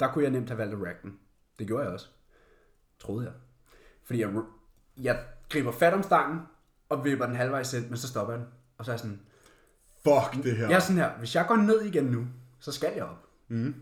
der 0.00 0.12
kunne 0.12 0.24
jeg 0.24 0.32
nemt 0.32 0.48
have 0.48 0.58
valgt 0.58 0.74
at 0.74 0.80
rack 0.86 1.02
den. 1.02 1.18
Det 1.58 1.66
gjorde 1.66 1.84
jeg 1.84 1.92
også. 1.92 2.06
Troede 2.98 3.24
jeg. 3.24 3.32
Fordi 4.04 4.20
jeg, 4.20 4.30
jeg 4.96 5.24
griber 5.48 5.72
fat 5.72 5.94
om 5.94 6.02
stangen, 6.02 6.40
og 6.88 7.04
vipper 7.04 7.26
den 7.26 7.34
halvvejs 7.36 7.74
ind, 7.74 7.88
men 7.88 7.96
så 7.96 8.08
stopper 8.08 8.32
jeg 8.32 8.40
den. 8.40 8.48
Og 8.78 8.84
så 8.84 8.90
er 8.90 8.92
jeg 8.92 9.00
sådan, 9.00 9.20
Fuck 10.04 10.44
det 10.44 10.56
her. 10.56 10.68
jeg 10.68 10.76
er 10.76 10.80
sådan 10.80 10.96
her, 10.96 11.10
hvis 11.18 11.34
jeg 11.34 11.46
går 11.46 11.56
ned 11.56 11.82
igen 11.82 12.04
nu, 12.04 12.26
så 12.60 12.72
skal 12.72 12.92
jeg 12.96 13.04
op. 13.04 13.26
Mm. 13.48 13.74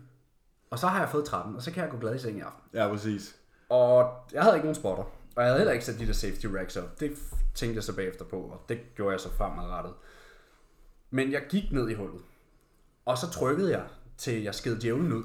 Og 0.71 0.79
så 0.79 0.87
har 0.87 0.99
jeg 0.99 1.09
fået 1.09 1.25
13, 1.25 1.55
og 1.55 1.61
så 1.61 1.71
kan 1.71 1.83
jeg 1.83 1.91
gå 1.91 1.97
glad 1.97 2.15
i 2.15 2.19
seng 2.19 2.37
i 2.37 2.41
aften. 2.41 2.79
Ja, 2.79 2.87
præcis. 2.87 3.35
Og 3.69 4.11
jeg 4.33 4.43
havde 4.43 4.55
ikke 4.55 4.65
nogen 4.65 4.75
spotter. 4.75 5.03
Og 5.03 5.43
jeg 5.43 5.45
havde 5.45 5.57
heller 5.57 5.73
ikke 5.73 5.85
sat 5.85 5.99
de 5.99 6.07
der 6.07 6.13
safety 6.13 6.45
racks 6.45 6.75
op. 6.75 6.99
Det 6.99 7.11
tænkte 7.55 7.75
jeg 7.75 7.83
så 7.83 7.95
bagefter 7.95 8.25
på, 8.25 8.37
og 8.37 8.65
det 8.69 8.95
gjorde 8.95 9.11
jeg 9.11 9.19
så 9.19 9.29
fremadrettet. 9.37 9.93
Men 11.11 11.31
jeg 11.31 11.41
gik 11.49 11.71
ned 11.71 11.89
i 11.89 11.93
hullet. 11.93 12.21
Og 13.05 13.17
så 13.17 13.29
trykkede 13.29 13.71
jeg, 13.71 13.83
til 14.17 14.43
jeg 14.43 14.55
sked 14.55 14.79
djævlen 14.79 15.13
ud. 15.13 15.23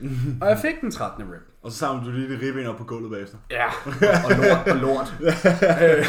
og 0.42 0.48
jeg 0.48 0.58
fik 0.58 0.80
den 0.80 0.90
13. 0.90 1.24
rip. 1.32 1.40
Og 1.62 1.72
så 1.72 1.78
samler 1.78 2.04
du 2.04 2.10
lige 2.10 2.28
det 2.28 2.42
ribben 2.42 2.66
op 2.66 2.76
på 2.76 2.84
gulvet 2.84 3.10
bagefter. 3.10 3.38
Ja, 3.50 3.66
og, 3.66 3.92
og 4.24 4.30
lort 4.36 4.68
og 4.68 4.76
lort. 4.76 5.14
øh, 5.84 6.06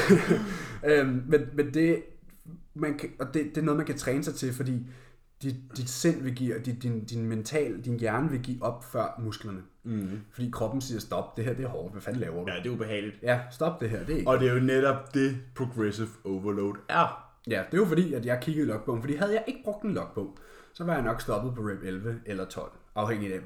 øh, 0.99 1.07
men, 1.07 1.41
men 1.53 1.73
det, 1.73 2.03
man 2.73 2.97
kan, 2.97 3.09
og 3.19 3.33
det, 3.33 3.45
det 3.45 3.57
er 3.57 3.61
noget, 3.61 3.77
man 3.77 3.85
kan 3.85 3.97
træne 3.97 4.23
sig 4.23 4.35
til, 4.35 4.53
fordi 4.53 4.87
dit, 5.41 5.55
dit 5.77 5.89
sind 5.89 6.23
vil 6.23 6.35
give, 6.35 6.55
og 6.55 6.65
dit, 6.65 6.83
din, 6.83 7.05
din 7.05 7.25
mental, 7.25 7.81
din 7.81 7.99
hjerne 7.99 8.29
vil 8.29 8.39
give 8.39 8.63
op 8.63 8.83
før 8.91 9.21
musklerne. 9.23 9.61
Mm. 9.83 10.21
Fordi 10.31 10.49
kroppen 10.51 10.81
siger, 10.81 10.99
stop, 10.99 11.37
det 11.37 11.45
her 11.45 11.53
det 11.53 11.65
er 11.65 11.69
hårdt, 11.69 11.91
hvad 11.91 12.01
fanden 12.01 12.21
laver 12.21 12.45
du? 12.45 12.51
Ja, 12.51 12.57
det 12.57 12.65
er 12.65 12.73
ubehageligt. 12.73 13.15
Ja, 13.23 13.39
stop 13.51 13.81
det 13.81 13.89
her, 13.89 13.99
det 13.99 14.13
er 14.13 14.17
ikke. 14.17 14.29
Og 14.29 14.39
det 14.39 14.49
er 14.49 14.53
jo 14.53 14.59
netop 14.59 15.13
det, 15.13 15.37
progressive 15.55 16.07
overload 16.23 16.75
er. 16.89 17.23
Ja, 17.47 17.63
det 17.71 17.73
er 17.73 17.77
jo 17.77 17.85
fordi, 17.85 18.13
at 18.13 18.25
jeg 18.25 18.39
kiggede 18.41 18.65
i 18.65 18.69
logbogen, 18.69 19.01
fordi 19.01 19.15
havde 19.15 19.33
jeg 19.33 19.43
ikke 19.47 19.59
brugt 19.63 19.83
en 19.83 19.93
logbog, 19.93 20.37
så 20.73 20.83
var 20.83 20.93
jeg 20.93 21.03
nok 21.03 21.21
stoppet 21.21 21.55
på 21.55 21.61
rep 21.61 21.83
11 21.83 22.19
eller 22.25 22.45
12, 22.45 22.71
afhængig 22.95 23.33
af, 23.33 23.39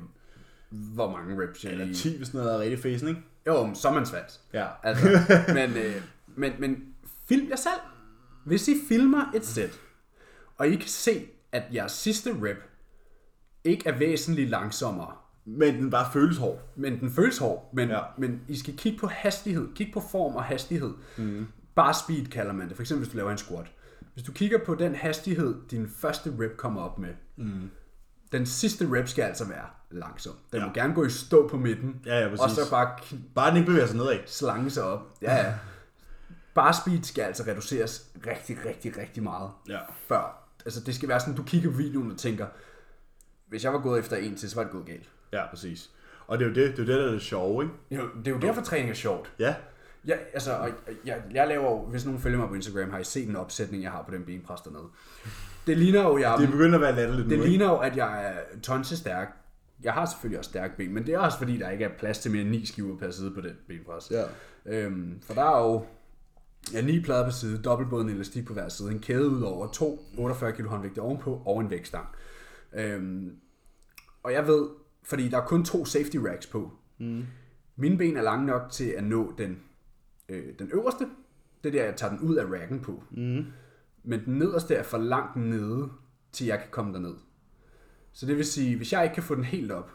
hvor 0.69 1.11
mange 1.11 1.43
reps 1.43 1.63
jeg 1.63 1.71
Eller 1.71 1.85
lige... 1.85 1.95
10, 1.95 2.17
hvis 2.17 2.33
noget 2.33 2.53
er 2.53 2.59
rigtig 2.59 2.79
facing, 2.79 3.09
ikke? 3.09 3.21
Jo, 3.47 3.69
så 3.73 3.87
er 3.87 3.93
man 3.93 4.05
svans. 4.05 4.41
Ja. 4.53 4.67
Altså, 4.83 5.07
men, 5.57 5.77
øh, 5.77 6.01
men, 6.35 6.51
men 6.59 6.83
film 7.29 7.49
jer 7.49 7.55
selv. 7.55 7.81
Hvis 8.45 8.67
I 8.67 8.75
filmer 8.89 9.31
et 9.35 9.45
sæt, 9.45 9.79
og 10.57 10.67
I 10.67 10.75
kan 10.75 10.87
se, 10.89 11.25
at 11.51 11.63
jeres 11.73 11.91
sidste 11.91 12.29
rep 12.41 12.57
ikke 13.63 13.89
er 13.89 13.97
væsentligt 13.97 14.49
langsommere, 14.49 15.11
Men 15.45 15.75
den 15.75 15.89
bare 15.89 16.11
føles 16.13 16.37
hård. 16.37 16.59
men 16.75 16.99
den 16.99 17.11
føles 17.11 17.37
hård, 17.37 17.69
men, 17.73 17.89
Ja. 17.89 17.95
ja. 17.97 18.01
men 18.17 18.41
I 18.47 18.55
skal 18.57 18.77
kigge 18.77 18.99
på 18.99 19.07
hastighed, 19.07 19.67
kigge 19.75 19.93
på 19.93 19.99
form 20.11 20.35
og 20.35 20.43
hastighed. 20.43 20.93
Mm. 21.17 21.47
Bare 21.75 21.93
speed 21.93 22.25
kalder 22.25 22.53
man 22.53 22.67
det, 22.69 22.75
for 22.75 22.83
eksempel 22.83 23.03
hvis 23.05 23.11
du 23.11 23.17
laver 23.17 23.31
en 23.31 23.37
squat. 23.37 23.71
Hvis 24.13 24.23
du 24.23 24.31
kigger 24.31 24.57
på 24.65 24.75
den 24.75 24.95
hastighed, 24.95 25.55
din 25.71 25.89
første 25.97 26.33
rep 26.39 26.57
kommer 26.57 26.81
op 26.81 26.99
med, 26.99 27.09
mm. 27.37 27.69
den 28.31 28.45
sidste 28.45 28.87
rep 28.91 29.07
skal 29.07 29.21
altså 29.23 29.45
være 29.45 29.65
langsom. 29.91 30.33
Den 30.51 30.59
Ja. 30.59 30.67
må 30.67 30.73
gerne 30.73 30.93
gå 30.93 31.03
i 31.05 31.09
stå 31.09 31.47
på 31.47 31.57
midten, 31.57 32.01
Ja, 32.05 32.19
ja, 32.19 32.31
og 32.31 32.37
præcis. 32.37 32.57
så 32.63 32.69
bare 32.71 32.97
Bare 33.35 33.49
den 33.49 33.57
ikke 33.57 33.67
bevæger 33.67 33.87
sig 33.87 33.97
nedad. 33.97 34.19
slange 34.25 34.69
sig 34.69 34.83
op. 34.83 35.13
Ja, 35.21 35.35
ja. 35.35 35.53
Bar 36.53 36.71
speed 36.71 37.03
skal 37.03 37.21
altså 37.21 37.43
reduceres 37.47 38.11
rigtig, 38.27 38.57
rigtig, 38.65 38.97
rigtig 38.97 39.23
meget. 39.23 39.49
Ja. 39.69 39.79
Før. 40.07 40.37
Altså 40.65 40.79
det 40.79 40.95
skal 40.95 41.09
være 41.09 41.19
sådan, 41.19 41.35
du 41.35 41.43
kigger 41.43 41.71
på 41.71 41.77
videoen 41.77 42.11
og 42.11 42.17
tænker, 42.17 42.45
hvis 43.47 43.63
jeg 43.63 43.73
var 43.73 43.79
gået 43.79 43.99
efter 43.99 44.15
en 44.15 44.35
til, 44.35 44.49
så 44.49 44.55
var 44.55 44.63
det 44.63 44.71
gået 44.71 44.85
galt. 44.85 45.09
Ja, 45.33 45.49
præcis. 45.49 45.89
Og 46.27 46.39
det 46.39 46.45
er 46.45 46.49
jo 46.49 46.55
det, 46.55 46.77
det, 46.77 46.79
er 46.79 46.83
jo 46.83 46.91
det 46.91 47.01
der 47.01 47.07
er 47.07 47.11
det 47.11 47.21
sjove, 47.21 47.63
ikke? 47.63 47.75
Jo, 47.91 48.09
det 48.19 48.27
er 48.27 48.31
jo 48.31 48.37
derfor, 48.37 48.61
træning 48.61 48.89
er 48.89 48.93
sjovt. 48.93 49.33
Ja. 49.39 49.55
Jeg, 50.05 50.19
altså, 50.33 50.51
og 50.53 50.69
jeg, 51.05 51.21
jeg 51.31 51.47
laver 51.47 51.71
jo, 51.71 51.85
hvis 51.85 52.05
nogen 52.05 52.19
følger 52.19 52.39
mig 52.39 52.47
på 52.47 52.55
Instagram, 52.55 52.89
har 52.89 52.99
I 52.99 53.03
set 53.03 53.29
en 53.29 53.35
opsætning, 53.35 53.83
jeg 53.83 53.91
har 53.91 54.03
på 54.03 54.11
den 54.11 54.23
benpres 54.25 54.61
dernede. 54.61 54.83
Det 55.67 55.77
ligner 55.77 56.01
jo, 56.01 56.17
jeg, 56.17 56.35
Det 56.37 56.47
er 56.47 56.51
begyndt 56.51 56.75
at 56.75 56.81
være 56.81 56.95
latterligt 56.95 57.29
det 57.29 57.37
nu, 57.37 57.43
ligner 57.43 57.65
jo, 57.65 57.77
at 57.77 57.97
jeg 57.97 58.25
er 58.25 58.59
tonse 58.63 58.97
stærk. 58.97 59.27
Jeg 59.83 59.93
har 59.93 60.05
selvfølgelig 60.05 60.39
også 60.39 60.49
stærke 60.49 60.77
ben, 60.77 60.93
men 60.93 61.05
det 61.05 61.13
er 61.13 61.19
også 61.19 61.37
fordi, 61.37 61.57
der 61.57 61.69
ikke 61.69 61.85
er 61.85 61.89
plads 61.99 62.19
til 62.19 62.31
mere 62.31 62.41
end 62.41 62.49
9 62.49 62.65
skiver 62.65 62.97
per 62.97 63.11
side 63.11 63.31
på 63.31 63.41
den 63.41 63.53
benpres. 63.67 64.11
Ja. 64.11 64.23
Øhm, 64.65 65.21
for 65.21 65.33
der 65.33 65.43
er 65.43 65.61
jo 65.61 65.85
ja, 66.73 66.81
ni 66.81 66.99
plader 66.99 67.25
på 67.25 67.31
side, 67.31 67.61
dobbeltbåden 67.61 68.09
elastik 68.09 68.45
på 68.45 68.53
hver 68.53 68.69
side, 68.69 68.91
en 68.91 68.99
kæde 68.99 69.29
ud 69.29 69.41
over, 69.41 69.67
to 69.67 69.99
48 70.17 70.51
kg 70.51 70.65
håndvægte 70.65 70.99
ovenpå 70.99 71.41
og 71.45 71.61
en 71.61 71.69
vægtstang. 71.69 72.07
Øhm, 72.73 73.35
og 74.23 74.33
jeg 74.33 74.47
ved, 74.47 74.69
fordi 75.03 75.27
der 75.27 75.37
er 75.37 75.45
kun 75.45 75.65
to 75.65 75.85
safety 75.85 76.17
racks 76.17 76.47
på, 76.47 76.71
mm. 76.97 77.25
mine 77.75 77.97
ben 77.97 78.17
er 78.17 78.21
lange 78.21 78.45
nok 78.45 78.61
til 78.71 78.89
at 78.89 79.03
nå 79.03 79.33
den, 79.37 79.59
øh, 80.29 80.53
den 80.59 80.69
øverste. 80.73 81.05
Det 81.63 81.69
er 81.69 81.79
der, 81.79 81.85
jeg 81.85 81.95
tager 81.95 82.17
den 82.17 82.29
ud 82.29 82.35
af 82.35 82.45
racken 82.45 82.79
på. 82.79 83.03
Mm. 83.11 83.45
Men 84.03 84.25
den 84.25 84.37
nederste 84.37 84.75
er 84.75 84.83
for 84.83 84.97
langt 84.97 85.35
nede, 85.35 85.89
til 86.31 86.47
jeg 86.47 86.59
kan 86.59 86.67
komme 86.71 86.93
derned. 86.93 87.15
Så 88.13 88.25
det 88.25 88.37
vil 88.37 88.45
sige, 88.45 88.77
hvis 88.77 88.93
jeg 88.93 89.03
ikke 89.03 89.13
kan 89.13 89.23
få 89.23 89.35
den 89.35 89.43
helt 89.43 89.71
op, 89.71 89.91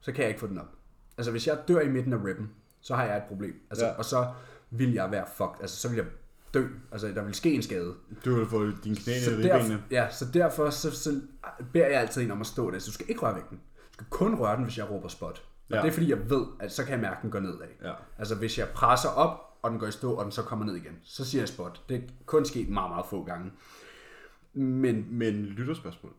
så 0.00 0.12
kan 0.12 0.22
jeg 0.22 0.28
ikke 0.28 0.40
få 0.40 0.46
den 0.46 0.58
op. 0.58 0.76
Altså 1.18 1.30
hvis 1.30 1.46
jeg 1.46 1.58
dør 1.68 1.80
i 1.80 1.88
midten 1.88 2.12
af 2.12 2.24
ribben, 2.24 2.50
så 2.80 2.94
har 2.94 3.04
jeg 3.04 3.16
et 3.16 3.22
problem. 3.28 3.54
Altså, 3.70 3.86
ja. 3.86 3.92
Og 3.92 4.04
så 4.04 4.32
vil 4.78 4.92
jeg 4.92 5.10
være 5.10 5.24
fucked. 5.36 5.60
Altså 5.60 5.76
så 5.76 5.88
vil 5.88 5.96
jeg 5.96 6.06
dø. 6.54 6.66
Altså 6.92 7.06
der 7.08 7.24
vil 7.24 7.34
ske 7.34 7.52
en 7.54 7.62
skade. 7.62 7.94
Du 8.24 8.34
vil 8.34 8.46
få 8.46 8.66
dine 8.84 8.96
knæ 8.96 9.12
ned 9.12 9.44
i 9.44 9.52
ribbenene. 9.52 9.82
ja, 9.90 10.10
så 10.10 10.24
derfor 10.34 10.70
så, 10.70 10.90
så 10.90 11.20
beder 11.72 11.86
jeg 11.86 12.00
altid 12.00 12.22
en 12.22 12.30
om 12.30 12.40
at 12.40 12.46
stå 12.46 12.70
der. 12.70 12.78
Så 12.78 12.86
du 12.86 12.92
skal 12.92 13.06
ikke 13.08 13.20
røre 13.20 13.34
vægten. 13.34 13.56
Du 13.88 13.92
skal 13.92 14.06
kun 14.10 14.34
røre 14.34 14.56
den, 14.56 14.64
hvis 14.64 14.78
jeg 14.78 14.90
råber 14.90 15.08
spot. 15.08 15.42
Og 15.70 15.76
Ja. 15.76 15.82
det 15.82 15.88
er 15.88 15.92
fordi, 15.92 16.10
jeg 16.10 16.30
ved, 16.30 16.44
at 16.60 16.72
så 16.72 16.82
kan 16.84 16.92
jeg 16.92 17.00
mærke, 17.00 17.16
at 17.16 17.22
den 17.22 17.30
går 17.30 17.40
nedad. 17.40 17.68
Ja. 17.84 17.92
Altså 18.18 18.34
hvis 18.34 18.58
jeg 18.58 18.68
presser 18.74 19.08
op, 19.08 19.40
og 19.62 19.70
den 19.70 19.78
går 19.78 19.86
i 19.86 19.90
stå, 19.92 20.12
og 20.14 20.24
den 20.24 20.32
så 20.32 20.42
kommer 20.42 20.64
ned 20.66 20.74
igen, 20.76 20.92
så 21.04 21.24
siger 21.24 21.40
jeg 21.42 21.48
spot. 21.48 21.80
Det 21.88 21.96
er 21.96 22.00
kun 22.26 22.44
sket 22.44 22.68
meget, 22.68 22.90
meget 22.90 23.06
få 23.10 23.24
gange. 23.24 23.50
Men, 24.54 25.06
Men 25.10 25.34
lytterspørgsmål. 25.34 26.12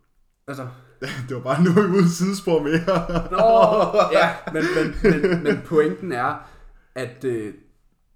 altså, 0.48 0.68
det 1.30 1.36
var 1.36 1.42
bare 1.42 1.64
nu 1.64 1.70
ikke 1.70 1.82
uden 1.98 2.10
sidespor 2.10 2.64
mere. 2.64 3.32
Nå, 3.32 3.98
ja, 4.12 4.36
men, 4.54 4.64
men, 4.76 5.22
men, 5.32 5.44
men 5.44 5.62
pointen 5.66 6.12
er, 6.12 6.50
at 6.96 7.24
øh, 7.24 7.54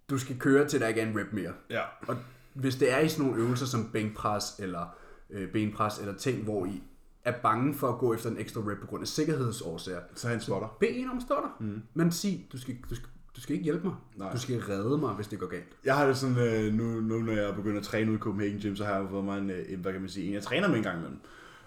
du 0.09 0.17
skal 0.17 0.39
køre 0.39 0.67
til, 0.67 0.79
der 0.81 0.87
ikke 0.87 1.01
er 1.01 1.05
en 1.07 1.19
rep 1.19 1.33
mere. 1.33 1.51
ja. 1.69 1.81
Og 2.07 2.15
hvis 2.53 2.75
det 2.75 2.93
er 2.93 2.99
i 2.99 3.09
sådan 3.09 3.25
nogle 3.25 3.41
øvelser 3.41 3.65
som 3.65 3.89
bænkpres 3.93 4.43
eller 4.59 4.95
øh, 5.29 5.51
benpres 5.51 5.99
eller 5.99 6.13
ting, 6.15 6.43
hvor 6.43 6.65
I 6.65 6.83
er 7.25 7.33
bange 7.43 7.73
for 7.73 7.89
at 7.89 7.97
gå 7.97 8.13
efter 8.13 8.29
en 8.29 8.37
ekstra 8.37 8.61
rep 8.61 8.79
på 8.81 8.87
grund 8.87 9.01
af 9.01 9.07
sikkerhedsårsager, 9.07 9.99
Så 10.15 10.27
han 10.27 10.41
spotter. 10.41 10.77
bed 10.79 10.87
en 10.91 11.09
om 11.09 11.21
der. 11.27 11.55
Mm. 11.59 11.81
Men 11.93 12.11
sig, 12.11 12.47
du 12.51 12.57
skal, 12.61 12.75
du, 12.89 12.95
skal, 12.95 13.07
du 13.35 13.41
skal 13.41 13.53
ikke 13.53 13.63
hjælpe 13.63 13.87
mig. 13.87 13.95
Nej. 14.15 14.31
Du 14.31 14.39
skal 14.39 14.59
redde 14.61 14.97
mig, 14.97 15.13
hvis 15.13 15.27
det 15.27 15.39
går 15.39 15.47
galt. 15.47 15.67
Jeg 15.85 15.95
har 15.95 16.07
det 16.07 16.17
sådan, 16.17 16.37
øh, 16.37 16.73
nu, 16.73 16.83
nu 16.83 17.19
når 17.19 17.33
jeg 17.33 17.43
er 17.43 17.55
begyndt 17.55 17.77
at 17.77 17.83
træne 17.83 18.11
ude 18.11 18.17
i 18.17 18.19
Copenhagen 18.19 18.59
Gym, 18.59 18.75
så 18.75 18.85
har 18.85 18.93
jeg 18.93 19.01
jo 19.03 19.07
fået 19.09 19.23
mig 19.25 19.37
en, 19.37 19.49
øh, 19.49 19.81
hvad 19.81 19.91
kan 19.91 20.01
man 20.01 20.09
sige, 20.09 20.27
en 20.27 20.33
jeg 20.33 20.43
træner 20.43 20.67
med 20.67 20.77
en 20.77 20.83
gang 20.83 20.97
imellem. 20.97 21.19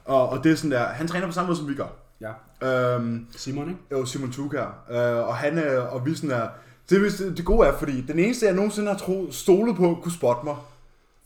Og, 0.05 0.29
og 0.29 0.45
det 0.45 0.53
er 0.53 0.57
sådan 0.57 0.71
der, 0.71 0.85
han 0.85 1.07
træner 1.09 1.27
på 1.27 1.33
samme 1.33 1.47
måde 1.47 1.59
som 1.59 1.69
vi 1.69 1.75
gør. 1.75 1.89
Ja. 2.21 2.33
Øhm, 2.97 3.27
Simon, 3.31 3.69
ikke? 3.69 3.81
jo, 3.91 4.05
Simon 4.05 4.33
Tuk 4.33 4.53
her. 4.53 4.67
Øh, 4.91 5.29
og 5.29 5.37
han 5.37 5.59
øh, 5.59 5.95
og 5.95 6.07
vi 6.07 6.15
sådan 6.15 6.31
der, 6.31 6.49
Det, 6.91 7.03
vist- 7.03 7.23
det 7.37 7.45
gode 7.45 7.69
er, 7.69 7.79
fordi 7.79 8.01
den 8.01 8.19
eneste, 8.19 8.47
jeg 8.47 8.55
nogensinde 8.55 8.89
har 8.93 8.99
troet, 8.99 9.35
stolet 9.35 9.77
på, 9.77 9.99
kunne 10.03 10.13
spotte 10.13 10.45
mig 10.45 10.57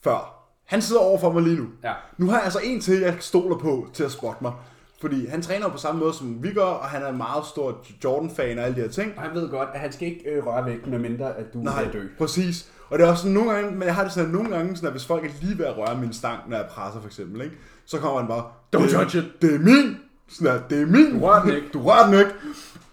før. 0.04 0.32
Han 0.64 0.82
sidder 0.82 1.00
over 1.02 1.18
for 1.20 1.32
mig 1.32 1.42
lige 1.42 1.57
nu. 1.57 1.66
Ja. 1.84 1.92
Nu 2.18 2.26
har 2.26 2.34
jeg 2.36 2.44
altså 2.44 2.61
en 2.64 2.80
til, 2.80 3.00
jeg 3.00 3.16
stoler 3.20 3.57
på 3.59 3.86
til 3.92 4.04
at 4.04 4.11
spotte 4.11 4.38
mig. 4.42 4.52
Fordi 5.00 5.26
han 5.26 5.42
træner 5.42 5.68
på 5.68 5.78
samme 5.78 6.00
måde, 6.00 6.14
som 6.14 6.42
vi 6.42 6.52
gør, 6.52 6.62
og 6.64 6.84
han 6.88 7.02
er 7.02 7.09
en 7.09 7.16
meget 7.16 7.46
stor 7.46 7.84
Jordan-fan 8.04 8.59
og 8.59 8.64
alle 8.64 8.76
de 8.76 8.80
her 8.80 8.88
ting. 8.88 9.12
Og 9.16 9.22
han 9.22 9.34
ved 9.34 9.48
godt, 9.50 9.68
at 9.74 9.80
han 9.80 9.92
skal 9.92 10.09
ikke 10.09 10.30
øh, 10.30 10.46
røre 10.46 10.66
væk, 10.66 10.86
medmindre 10.86 11.36
at 11.36 11.44
du 11.54 11.59
Nej, 11.59 11.84
er 11.84 11.90
dø. 11.92 12.00
præcis. 12.18 12.68
Og 12.90 12.98
det 12.98 13.04
er 13.07 13.11
også 13.11 13.22
sådan 13.22 13.34
nogle 13.34 13.52
gange, 13.52 13.70
men 13.70 13.82
jeg 13.82 13.94
har 13.94 14.02
det 14.04 14.12
sådan, 14.12 14.30
nogle 14.30 14.50
gange, 14.57 14.76
sådan, 14.76 14.86
at 14.86 14.92
hvis 14.92 15.07
folk 15.07 15.24
er 15.24 15.28
lige 15.40 15.59
ved 15.59 15.64
at 15.64 15.76
røre 15.78 15.98
min 16.00 16.12
stang, 16.12 16.38
når 16.48 16.57
jeg 16.57 16.66
presser 16.70 17.00
for 17.00 17.07
eksempel, 17.07 17.40
ikke? 17.42 17.57
så 17.86 17.98
kommer 17.98 18.18
han 18.18 18.28
bare, 18.28 18.44
Don't 18.76 18.82
"Det- 18.82 18.90
touch 18.90 19.16
it." 19.16 19.24
Det 19.42 19.54
er 19.54 19.59
min! 19.59 19.96
Sådan 20.28 20.57
at, 20.57 20.62
det 20.70 20.82
er 20.82 20.86
min! 20.86 21.18
Du 21.20 21.26
rører 21.26 21.42
den 21.42 21.54
ikke. 21.54 21.68
Du 21.72 21.82
rører 21.82 22.07
den 22.07 22.18
ikke! 22.18 22.30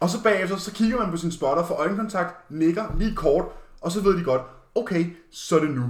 Og 0.03 0.09
så 0.09 0.23
bagefter, 0.23 0.57
så 0.57 0.73
kigger 0.73 0.97
man 0.97 1.11
på 1.11 1.17
sin 1.17 1.31
spotter, 1.31 1.65
får 1.65 1.75
øjenkontakt, 1.75 2.51
nikker 2.51 2.95
lige 2.97 3.15
kort, 3.15 3.45
og 3.81 3.91
så 3.91 4.01
ved 4.01 4.17
de 4.17 4.23
godt, 4.23 4.41
okay, 4.75 5.15
så 5.31 5.55
er 5.55 5.59
det 5.59 5.69
nu. 5.69 5.83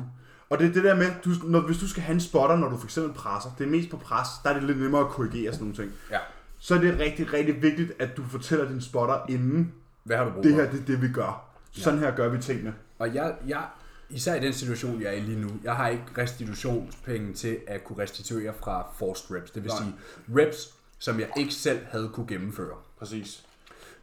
Og 0.50 0.60
det 0.60 0.70
er 0.70 0.74
det 0.74 0.84
der 0.84 0.96
med, 0.96 1.12
du, 1.26 1.30
når, 1.44 1.60
hvis 1.60 1.78
du 1.78 1.88
skal 1.88 2.04
have 2.04 2.14
en 2.14 2.22
spotter, 2.22 2.56
når 2.56 2.70
du 2.70 2.78
for 2.78 2.86
eksempel 2.86 3.14
presser, 3.14 3.50
det 3.58 3.66
er 3.66 3.70
mest 3.70 3.90
på 3.90 3.98
pres, 3.98 4.28
der 4.44 4.50
er 4.50 4.54
det 4.54 4.64
lidt 4.64 4.80
nemmere 4.80 5.02
at 5.02 5.08
korrigere 5.08 5.54
sådan 5.54 5.68
nogle 5.68 5.84
ting. 5.84 5.92
Ja. 6.12 6.18
Så 6.60 6.76
er 6.76 6.80
det 6.80 7.00
rigtig, 7.00 7.34
rigtig 7.34 7.62
vigtigt, 7.62 7.92
at 8.00 8.18
du 8.18 8.24
fortæller 8.24 8.68
din 8.68 8.82
spotter 8.82 9.20
inden, 9.30 9.74
Hvad 10.04 10.18
har 10.18 10.26
du 10.26 10.32
brug 10.32 10.44
det 10.44 10.54
her 10.54 10.72
det 10.72 10.82
er 10.82 10.86
det, 10.86 11.02
vi 11.02 11.08
gør. 11.08 11.46
Sådan 11.72 12.00
her 12.00 12.16
gør 12.16 12.30
vi 12.30 12.42
tingene. 12.42 12.74
Og 13.00 13.16
jeg, 13.16 13.36
jeg, 13.48 13.64
især 14.10 14.36
i 14.36 14.40
den 14.40 14.54
situation, 14.54 15.02
jeg 15.02 15.10
er 15.10 15.18
i 15.18 15.20
lige 15.20 15.40
nu, 15.40 15.50
jeg 15.64 15.76
har 15.76 15.88
ikke 15.88 16.04
restitutionspenge 16.18 17.34
til 17.34 17.58
at 17.68 17.84
kunne 17.84 18.04
restituere 18.04 18.54
fra 18.60 18.88
forced 18.98 19.36
reps. 19.36 19.52
Det 19.52 19.64
vil 19.64 19.72
Nej. 19.72 19.78
sige 19.78 19.96
reps, 20.36 20.74
som 21.00 21.20
jeg 21.20 21.30
ikke 21.38 21.54
selv 21.54 21.80
havde 21.92 22.10
kunne 22.14 22.28
gennemføre. 22.28 22.76
Præcis. 23.00 23.44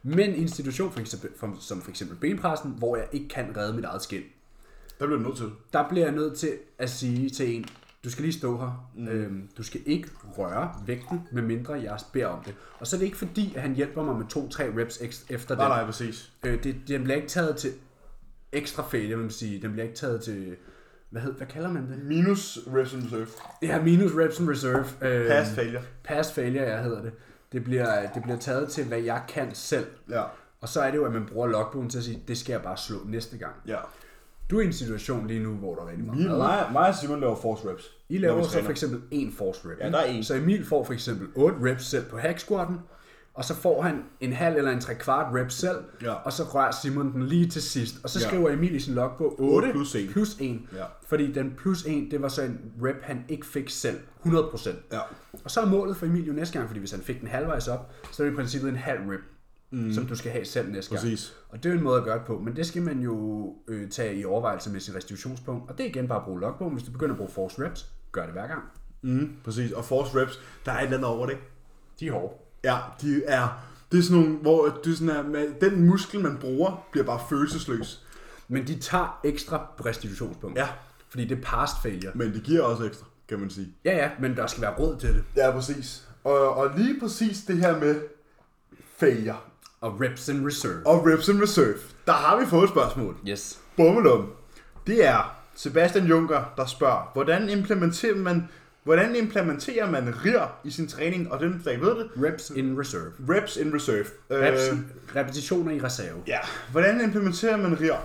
Men 0.03 0.29
en 0.35 0.47
situation, 0.47 0.91
for 0.91 0.99
eksempel, 0.99 1.29
for, 1.37 1.55
som 1.59 1.81
for 1.81 1.89
eksempel 1.89 2.17
benpressen, 2.17 2.75
hvor 2.77 2.95
jeg 2.95 3.07
ikke 3.11 3.27
kan 3.27 3.57
redde 3.57 3.73
mit 3.73 3.85
eget 3.85 4.01
skin, 4.01 4.21
Der 4.99 5.05
bliver 5.05 5.19
du 5.19 5.23
nødt 5.27 5.37
til. 5.37 5.45
der 5.73 5.89
bliver 5.89 6.05
jeg 6.05 6.15
nødt 6.15 6.37
til 6.37 6.51
at 6.77 6.89
sige 6.89 7.29
til 7.29 7.55
en, 7.55 7.65
du 8.03 8.09
skal 8.09 8.21
lige 8.23 8.33
stå 8.33 8.57
her. 8.57 8.89
Mm. 8.95 9.07
Øhm, 9.07 9.49
du 9.57 9.63
skal 9.63 9.81
ikke 9.85 10.07
røre 10.37 10.71
vægten, 10.85 11.27
medmindre 11.31 11.73
jeg 11.73 11.97
beder 12.13 12.25
om 12.27 12.43
det. 12.43 12.55
Og 12.79 12.87
så 12.87 12.95
er 12.95 12.97
det 12.97 13.05
ikke 13.05 13.17
fordi, 13.17 13.53
at 13.55 13.61
han 13.61 13.75
hjælper 13.75 14.03
mig 14.03 14.15
med 14.15 14.25
2-3 14.25 14.79
reps 14.79 15.01
efter 15.29 15.55
Nej, 15.55 15.65
den. 15.65 15.71
nej, 15.71 15.85
præcis. 15.85 16.31
Øh, 16.45 16.63
det, 16.63 16.75
den 16.87 17.03
bliver 17.03 17.15
ikke 17.15 17.27
taget 17.27 17.57
til 17.57 17.71
ekstra 18.51 18.83
failure, 18.83 19.09
vil 19.15 19.17
man 19.25 19.31
sige. 19.31 19.61
Den 19.61 19.71
bliver 19.71 19.83
ikke 19.83 19.95
taget 19.97 20.21
til, 20.23 20.55
hvad, 21.09 21.21
hed, 21.21 21.33
hvad 21.33 21.47
kalder 21.47 21.71
man 21.71 21.87
det? 21.91 22.03
Minus 22.05 22.59
reps 22.67 22.93
and 22.93 23.03
reserve. 23.03 23.27
Ja, 23.61 23.81
minus 23.81 24.11
reps 24.15 24.39
and 24.39 24.49
reserve. 24.49 24.85
Øh, 25.01 25.27
Pass 25.27 25.51
failure. 25.55 25.81
Pass 26.03 26.33
failure, 26.33 26.63
ja, 26.63 26.81
hedder 26.83 27.01
det. 27.01 27.11
Det 27.51 27.63
bliver, 27.63 28.11
det 28.13 28.23
bliver 28.23 28.37
taget 28.37 28.69
til, 28.69 28.85
hvad 28.85 28.99
jeg 28.99 29.21
kan 29.27 29.55
selv. 29.55 29.85
Ja. 30.09 30.23
Og 30.61 30.69
så 30.69 30.81
er 30.81 30.91
det 30.91 30.97
jo, 30.97 31.05
at 31.05 31.11
man 31.11 31.25
bruger 31.25 31.47
logbogen 31.47 31.89
til 31.89 31.97
at 31.97 32.03
sige, 32.03 32.23
det 32.27 32.37
skal 32.37 32.53
jeg 32.53 32.61
bare 32.61 32.77
slå 32.77 32.97
næste 33.05 33.37
gang. 33.37 33.53
Ja. 33.67 33.77
Du 34.49 34.57
er 34.57 34.61
i 34.61 34.65
en 34.65 34.73
situation 34.73 35.27
lige 35.27 35.43
nu, 35.43 35.53
hvor 35.53 35.75
der 35.75 35.81
er 35.81 35.87
rigtig 35.87 36.05
meget 36.05 36.27
mad. 36.27 36.37
mig, 36.37 36.69
mig 36.71 36.87
og 36.87 36.95
Simon 36.95 37.19
laver 37.19 37.35
force 37.35 37.69
reps. 37.69 37.91
I 38.09 38.17
laver 38.17 38.43
så 38.43 38.63
for 38.63 38.71
eksempel 38.71 39.01
en 39.11 39.33
force 39.37 39.69
rep. 39.69 39.79
Ja, 39.79 39.89
der 39.89 39.97
er 39.97 40.05
en. 40.05 40.23
Så 40.23 40.35
Emil 40.35 40.65
får 40.65 40.83
for 40.83 40.93
eksempel 40.93 41.27
8 41.35 41.57
reps 41.69 41.85
selv 41.85 42.05
på 42.05 42.17
hack 42.17 42.39
squatten, 42.39 42.79
og 43.33 43.45
så 43.45 43.55
får 43.55 43.81
han 43.81 44.03
en 44.19 44.33
halv 44.33 44.57
eller 44.57 44.71
en 44.71 44.79
tre 44.79 44.95
kvart 44.95 45.35
rep 45.35 45.51
selv, 45.51 45.77
Ja. 46.01 46.13
og 46.13 46.33
så 46.33 46.43
rører 46.43 46.71
Simon 46.83 47.13
den 47.13 47.23
lige 47.25 47.47
til 47.49 47.61
sidst. 47.61 47.95
Og 48.03 48.09
så 48.09 48.19
Ja. 48.19 48.27
skriver 48.27 48.49
Emil 48.49 48.75
i 48.75 48.79
sin 48.79 48.93
logbog 48.93 49.41
8, 49.41 49.55
8 49.65 49.71
plus 49.71 49.95
en. 49.95 50.07
plus 50.09 50.37
1. 50.39 50.61
Ja. 50.75 50.83
Fordi 51.07 51.31
den 51.31 51.53
plus 51.57 51.85
1, 51.85 52.07
det 52.11 52.21
var 52.21 52.27
så 52.27 52.41
en 52.41 52.59
rep, 52.83 52.95
han 53.03 53.25
ikke 53.29 53.45
fik 53.45 53.69
selv. 53.69 53.99
100%. 54.23 54.75
Ja. 54.91 54.99
Og 55.43 55.51
så 55.51 55.61
er 55.61 55.65
målet 55.65 55.97
for 55.97 56.05
Emil 56.05 56.25
jo 56.27 56.33
næste 56.33 56.53
gang, 56.57 56.69
fordi 56.69 56.79
hvis 56.79 56.91
han 56.91 57.01
fik 57.01 57.19
den 57.19 57.27
halvvejs 57.27 57.67
op, 57.67 57.91
så 58.11 58.23
er 58.23 58.27
det 58.27 58.33
i 58.33 58.35
princippet 58.35 58.69
en 58.69 58.75
halv 58.75 58.99
rep, 59.09 59.21
mm. 59.71 59.93
som 59.93 60.05
du 60.05 60.15
skal 60.15 60.31
have 60.31 60.45
selv 60.45 60.71
næste 60.71 60.91
gang. 60.95 61.01
Præcis. 61.01 61.35
Og 61.49 61.63
det 61.63 61.71
er 61.71 61.75
en 61.77 61.83
måde 61.83 61.97
at 61.97 62.03
gøre 62.03 62.17
det 62.17 62.25
på, 62.25 62.39
men 62.39 62.55
det 62.55 62.65
skal 62.65 62.81
man 62.81 62.99
jo 62.99 63.55
øh, 63.67 63.89
tage 63.89 64.15
i 64.15 64.25
overvejelse 64.25 64.69
med 64.71 64.79
sin 64.79 64.95
restitutionspunkt. 64.95 65.69
Og 65.71 65.77
det 65.77 65.85
er 65.85 65.89
igen 65.89 66.07
bare 66.07 66.17
at 66.19 66.25
bruge 66.25 66.39
logbogen. 66.39 66.73
Hvis 66.73 66.83
du 66.85 66.91
begynder 66.91 67.13
at 67.13 67.17
bruge 67.17 67.31
force 67.31 67.65
reps, 67.65 67.91
gør 68.11 68.23
det 68.23 68.31
hver 68.33 68.47
gang. 68.47 68.61
Mm, 69.01 69.31
præcis. 69.43 69.71
Og 69.71 69.85
force 69.85 70.21
reps, 70.21 70.39
der 70.65 70.71
er 70.71 70.77
et 70.77 70.83
eller 70.83 70.97
andet 70.97 71.09
over 71.09 71.25
det. 71.25 71.33
ikke? 71.33 71.43
De 71.99 72.07
er 72.07 72.11
hårde. 72.11 72.33
Ja, 72.63 72.77
de 73.01 73.23
er... 73.25 73.47
Det 73.91 73.99
er 73.99 74.03
sådan 74.03 74.21
nogle, 74.21 74.35
hvor 74.37 74.79
det 74.83 74.91
er 74.91 74.95
sådan 74.97 75.35
her, 75.35 75.45
den 75.69 75.85
muskel, 75.85 76.19
man 76.19 76.37
bruger, 76.37 76.87
bliver 76.91 77.05
bare 77.05 77.19
følelsesløs. 77.29 78.05
Men 78.47 78.67
de 78.67 78.79
tager 78.79 79.19
ekstra 79.23 79.65
på 79.77 79.83
restitutionspunkt. 79.85 80.57
Ja. 80.57 80.67
Fordi 81.09 81.25
det 81.25 81.37
er 81.37 81.41
past 81.41 81.73
failure. 81.83 82.11
Men 82.15 82.33
det 82.33 82.43
giver 82.43 82.61
også 82.63 82.83
ekstra, 82.83 83.05
kan 83.29 83.39
man 83.39 83.49
sige. 83.49 83.67
Ja, 83.85 83.97
ja, 83.97 84.09
men 84.19 84.35
der 84.35 84.47
skal 84.47 84.61
være 84.61 84.73
råd 84.79 84.97
til 84.99 85.09
det. 85.09 85.23
Ja, 85.35 85.51
præcis. 85.51 86.07
Og, 86.23 86.53
og 86.55 86.71
lige 86.77 86.99
præcis 86.99 87.41
det 87.47 87.57
her 87.57 87.79
med 87.79 88.01
failure 88.97 89.37
Og 89.81 90.01
reps 90.01 90.27
in 90.27 90.47
reserve. 90.47 90.81
og 90.87 91.05
reps 91.07 91.29
and 91.29 91.41
reserve, 91.41 91.73
der 92.05 92.11
har 92.13 92.39
vi 92.39 92.45
fået 92.45 92.63
et 92.63 92.69
spørgsmål. 92.69 93.17
Yes. 93.27 93.59
Bummelum. 93.77 94.31
Det 94.87 95.05
er 95.05 95.35
Sebastian 95.55 96.05
Juncker, 96.05 96.43
der 96.57 96.65
spørger, 96.65 97.11
hvordan 97.13 97.49
implementerer 97.49 98.15
man, 98.15 98.49
hvordan 98.83 99.15
implementerer 99.15 99.91
man 99.91 100.13
RIR 100.25 100.59
i 100.63 100.71
sin 100.71 100.87
træning, 100.87 101.31
og 101.31 101.39
den, 101.39 101.61
der 101.65 101.71
ikke 101.71 101.85
ved 101.85 101.95
det, 101.99 102.09
Reps 102.23 102.49
in 102.49 102.79
reserve. 102.79 103.11
reps 103.29 103.57
in 103.57 103.73
reserve. 103.75 104.05
Reps, 104.31 104.69
Øh, 104.71 104.77
repetitioner 105.15 105.71
i 105.71 105.81
reserve. 105.81 106.21
ja, 106.27 106.39
hvordan 106.71 107.01
implementerer 107.03 107.57
man 107.57 107.79
RIR? 107.81 107.95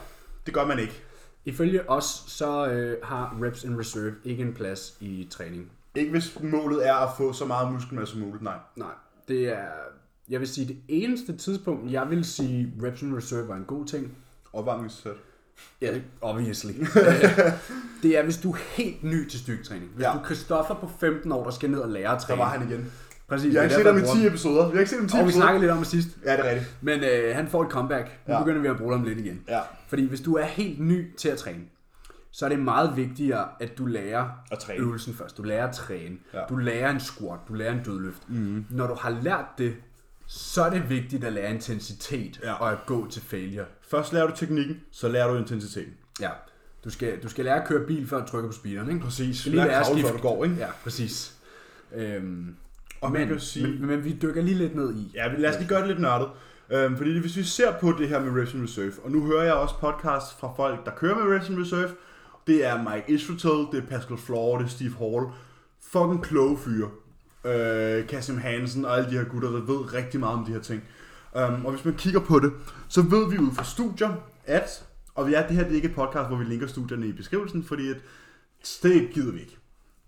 Det 0.47 0.55
gør 0.55 0.66
man 0.66 0.79
ikke. 0.79 1.03
Ifølge 1.45 1.91
os, 1.91 2.24
så 2.27 2.66
øh, 2.68 2.97
har 3.03 3.39
reps 3.43 3.64
in 3.64 3.79
reserve 3.79 4.14
ikke 4.24 4.43
en 4.43 4.55
plads 4.55 4.97
i 5.01 5.29
træning. 5.31 5.70
Ikke 5.95 6.11
hvis 6.11 6.39
målet 6.43 6.87
er 6.89 6.95
at 6.95 7.09
få 7.16 7.33
så 7.33 7.45
meget 7.45 7.72
muskelmasse 7.72 8.12
som 8.12 8.20
muligt, 8.22 8.43
nej. 8.43 8.57
Nej, 8.77 8.91
det 9.29 9.49
er... 9.49 9.64
Jeg 10.29 10.41
vil 10.41 10.49
sige, 10.49 10.66
det 10.68 10.77
eneste 10.89 11.37
tidspunkt, 11.37 11.93
jeg 11.93 12.11
vil 12.11 12.24
sige, 12.24 12.72
reps 12.83 13.03
in 13.03 13.16
reserve 13.16 13.49
var 13.49 13.57
en 13.57 13.64
god 13.64 13.87
ting. 13.87 14.16
Opvarmningssæt. 14.53 15.12
Ja, 15.83 15.95
obviously. 16.21 16.71
det 18.03 18.19
er, 18.19 18.23
hvis 18.25 18.37
du 18.39 18.53
er 18.53 18.57
helt 18.77 19.05
ny 19.05 19.29
til 19.29 19.39
styrketræning. 19.41 19.91
Hvis 19.95 20.05
Ja. 20.05 20.13
du 20.13 20.19
er 20.19 20.25
Christoffer 20.25 20.75
på 20.75 20.91
15 21.01 21.33
år, 21.33 21.45
der 21.45 21.51
skal 21.51 21.71
ned 21.71 21.79
og 21.79 21.89
lære 21.91 22.09
at 22.09 22.21
Der 22.21 22.27
træne. 22.27 22.39
var 22.39 22.49
han 22.49 22.71
igen. 22.71 22.93
Præcis. 23.29 23.55
Jeg 23.55 23.61
har 23.61 23.65
ikke 23.65 23.77
set 23.77 23.87
ham 23.87 23.97
i 23.97 24.01
derfor, 24.01 24.15
10 24.15 24.21
jeg 24.21 24.29
episoder. 24.29 24.67
Vi 24.69 24.73
har 24.73 24.79
ikke 24.81 24.91
set 24.91 24.99
ham 24.99 25.07
i 25.07 25.09
10 25.09 25.13
bruger- 25.13 25.23
Og 25.23 25.29
vi 25.29 25.33
snakkede 25.33 25.61
lidt 25.61 25.73
om 25.73 25.79
det 25.79 25.87
sidst. 25.87 26.09
Ja, 26.25 26.33
det 26.33 26.47
er 26.47 26.51
rigtigt. 26.51 26.75
Men 26.81 27.01
øh, 27.05 27.35
han 27.37 27.49
får 27.49 27.63
et 27.65 27.71
comeback. 27.71 28.19
Nu 28.29 28.35
Ja. 28.35 28.39
begynder 28.41 28.61
vi 28.63 28.69
at 28.69 28.77
bruge 28.77 28.93
ham 28.97 29.05
lidt 29.05 29.19
igen. 29.19 29.41
Ja. 29.49 29.61
Fordi 29.89 30.09
hvis 30.09 30.21
du 30.21 30.35
er 30.35 30.45
helt 30.45 30.81
ny 30.81 31.17
til 31.17 31.29
at 31.29 31.39
træne, 31.39 31.61
så 32.33 32.45
er 32.45 32.49
det 32.49 32.59
meget 32.59 32.97
vigtigere, 32.97 33.49
at 33.61 33.79
du 33.79 33.87
lærer 33.87 34.29
At 34.53 34.59
træne. 34.59 34.81
øvelsen 34.81 35.15
først. 35.15 35.37
Du 35.37 35.43
lærer 35.43 35.67
at 35.69 35.75
træne. 35.75 36.17
Ja. 36.35 36.41
Du 36.49 36.57
lærer 36.57 36.91
en 36.91 37.01
squat. 37.01 37.39
Du 37.49 37.55
lærer 37.55 37.73
en 37.73 37.83
dødløft. 37.85 38.23
Mm. 38.31 38.65
Når 38.71 38.87
du 38.87 38.95
har 38.95 39.11
lært 39.23 39.45
det, 39.59 39.75
så 40.27 40.63
er 40.63 40.71
det 40.71 40.91
vigtigt 40.91 41.25
at 41.25 41.33
lære 41.33 41.51
intensitet 41.51 42.41
Ja. 42.45 42.53
og 42.53 42.73
at 42.73 42.79
gå 42.87 43.07
til 43.11 43.23
failure. 43.23 43.65
Først 43.91 44.12
lærer 44.12 44.26
du 44.26 44.37
teknikken, 44.37 44.80
så 44.91 45.09
lærer 45.09 45.32
du 45.32 45.39
intensiteten. 45.39 45.93
Ja. 46.20 46.30
Du 46.84 46.91
skal, 46.91 47.22
du 47.22 47.28
skal 47.28 47.45
lære 47.45 47.62
at 47.62 47.68
køre 47.68 47.87
bil, 47.87 48.09
før 48.09 48.20
du 48.20 48.26
trykker 48.26 48.49
på 48.51 48.55
speederen, 48.57 48.89
ikke? 48.91 49.01
Præcis. 49.01 49.37
Du 49.37 49.41
skal 49.41 49.51
lige 49.53 49.61
Lær 49.61 49.66
lære 49.68 49.80
at 49.80 50.01
før 50.01 50.12
du 50.12 50.18
går, 50.18 50.45
ikke? 50.45 50.57
Ja, 50.57 50.68
præcis. 50.82 51.34
Øhm, 51.95 52.57
Og 53.01 53.12
man 53.12 53.20
men, 53.20 53.28
kan 53.28 53.41
sige- 53.41 53.66
men, 53.66 53.87
men, 53.87 54.05
vi 54.05 54.18
dykker 54.22 54.43
lige 54.43 54.59
lidt 54.59 54.76
ned 54.76 54.95
i. 54.97 55.12
Ja, 55.14 55.28
lad 55.39 55.51
os 55.51 55.57
lige 55.59 55.68
gøre 55.68 55.80
det 55.80 55.89
lidt 55.89 56.01
nørdet. 56.01 56.28
Øhm, 56.70 56.97
fordi 56.97 57.18
hvis 57.18 57.37
vi 57.37 57.43
ser 57.43 57.72
på 57.80 57.93
det 57.99 58.09
her 58.09 58.20
med 58.20 58.43
Reps 58.43 58.55
and 58.55 58.62
Reserve, 58.62 58.93
og 59.05 59.11
nu 59.11 59.26
hører 59.26 59.43
jeg 59.45 59.55
også 59.55 59.74
podcast 59.80 60.41
fra 60.41 60.53
folk, 60.57 60.84
der 60.87 60.91
kører 60.93 61.14
med 61.24 61.34
Reps 61.37 61.49
and 61.49 61.59
Reserve, 61.61 61.91
det 62.47 62.64
er 62.66 62.82
Mike 62.82 63.05
Israel, 63.12 63.66
det 63.72 63.82
er 63.82 63.87
Pascal 63.87 64.16
Floor, 64.18 64.59
det 64.59 64.64
er 64.64 64.68
Steve 64.68 64.93
Hall. 64.99 65.26
Fucking 65.82 66.24
kloge 66.24 66.59
fyre. 66.59 66.91
Øh, 67.45 68.07
Kasim 68.07 68.39
Hansen 68.39 68.84
og 68.84 68.97
alle 68.99 69.11
de 69.11 69.16
her 69.18 69.24
gutter, 69.24 69.51
der 69.51 69.61
ved 69.61 69.95
rigtig 69.95 70.20
meget 70.20 70.39
om 70.39 70.45
de 70.45 70.53
her 70.53 70.61
ting. 70.61 70.82
Um, 71.37 71.64
og 71.66 71.72
hvis 71.72 71.84
man 71.84 71.95
kigger 71.95 72.20
på 72.20 72.39
det, 72.39 72.53
så 72.89 73.03
ved 73.03 73.30
vi 73.30 73.39
ud 73.39 73.51
fra 73.55 73.64
studier, 73.64 74.11
at, 74.47 74.84
og 75.14 75.26
vi 75.28 75.34
er, 75.34 75.47
det 75.47 75.57
her 75.57 75.62
det 75.62 75.70
er 75.72 75.76
ikke 75.76 75.89
et 75.89 75.95
podcast, 75.95 76.28
hvor 76.28 76.37
vi 76.37 76.45
linker 76.45 76.66
studierne 76.66 77.07
i 77.07 77.12
beskrivelsen, 77.12 77.64
fordi 77.64 77.91
at, 77.91 77.97
det 78.82 79.09
gider 79.12 79.32
vi 79.32 79.41
ikke. 79.41 79.57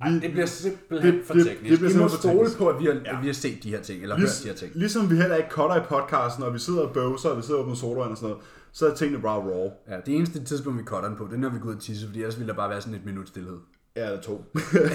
Ej, 0.00 0.08
det 0.10 0.30
bliver 0.32 0.46
simpelthen 0.46 1.14
det- 1.14 1.24
for 1.26 1.34
det- 1.34 1.46
teknisk. 1.46 1.70
det 1.70 1.78
bliver 1.78 1.92
vi 1.92 1.98
må 1.98 2.08
stole 2.08 2.48
på, 2.58 2.68
at 2.68 2.80
vi 2.80 2.84
har, 2.84 2.92
Ja. 2.92 3.16
at 3.16 3.22
vi 3.22 3.26
har 3.26 3.34
set 3.34 3.62
de 3.62 3.70
her 3.70 3.80
ting, 3.82 4.02
eller 4.02 4.16
Lig, 4.16 4.22
hørt 4.26 4.40
de 4.42 4.48
her 4.48 4.54
ting. 4.56 4.72
ligesom 4.74 5.10
vi 5.10 5.16
heller 5.16 5.36
ikke 5.36 5.48
cutter 5.50 5.76
i 5.76 5.80
podcasten, 5.88 6.42
og 6.44 6.54
vi 6.54 6.58
sidder 6.58 6.80
og 6.80 6.92
bøvser, 6.94 7.28
og 7.28 7.36
vi 7.36 7.42
sidder 7.42 7.58
og 7.60 7.64
åbner 7.64 7.76
sodavand 7.76 8.10
og 8.10 8.16
sådan 8.16 8.28
noget, 8.30 8.44
så 8.72 8.86
er 8.90 8.94
tingene 8.94 9.22
bare 9.22 9.38
raw. 9.40 9.70
Ja, 9.88 9.96
det 10.06 10.16
eneste 10.16 10.44
tidspunkt, 10.44 10.78
vi 10.78 10.84
cutter 10.84 11.08
den 11.08 11.18
på, 11.18 11.24
det 11.24 11.32
er, 11.32 11.38
når 11.38 11.48
vi 11.48 11.58
går 11.58 11.68
ud 11.68 11.74
og 11.74 11.80
tisse, 11.80 12.06
fordi 12.06 12.18
ellers 12.18 12.38
ville 12.38 12.48
der 12.50 12.56
bare 12.56 12.70
være 12.70 12.80
sådan 12.80 12.94
et 12.94 13.04
minut 13.04 13.28
stillhed. 13.28 13.56
Ja, 13.96 14.06
eller 14.06 14.20
to. 14.20 14.44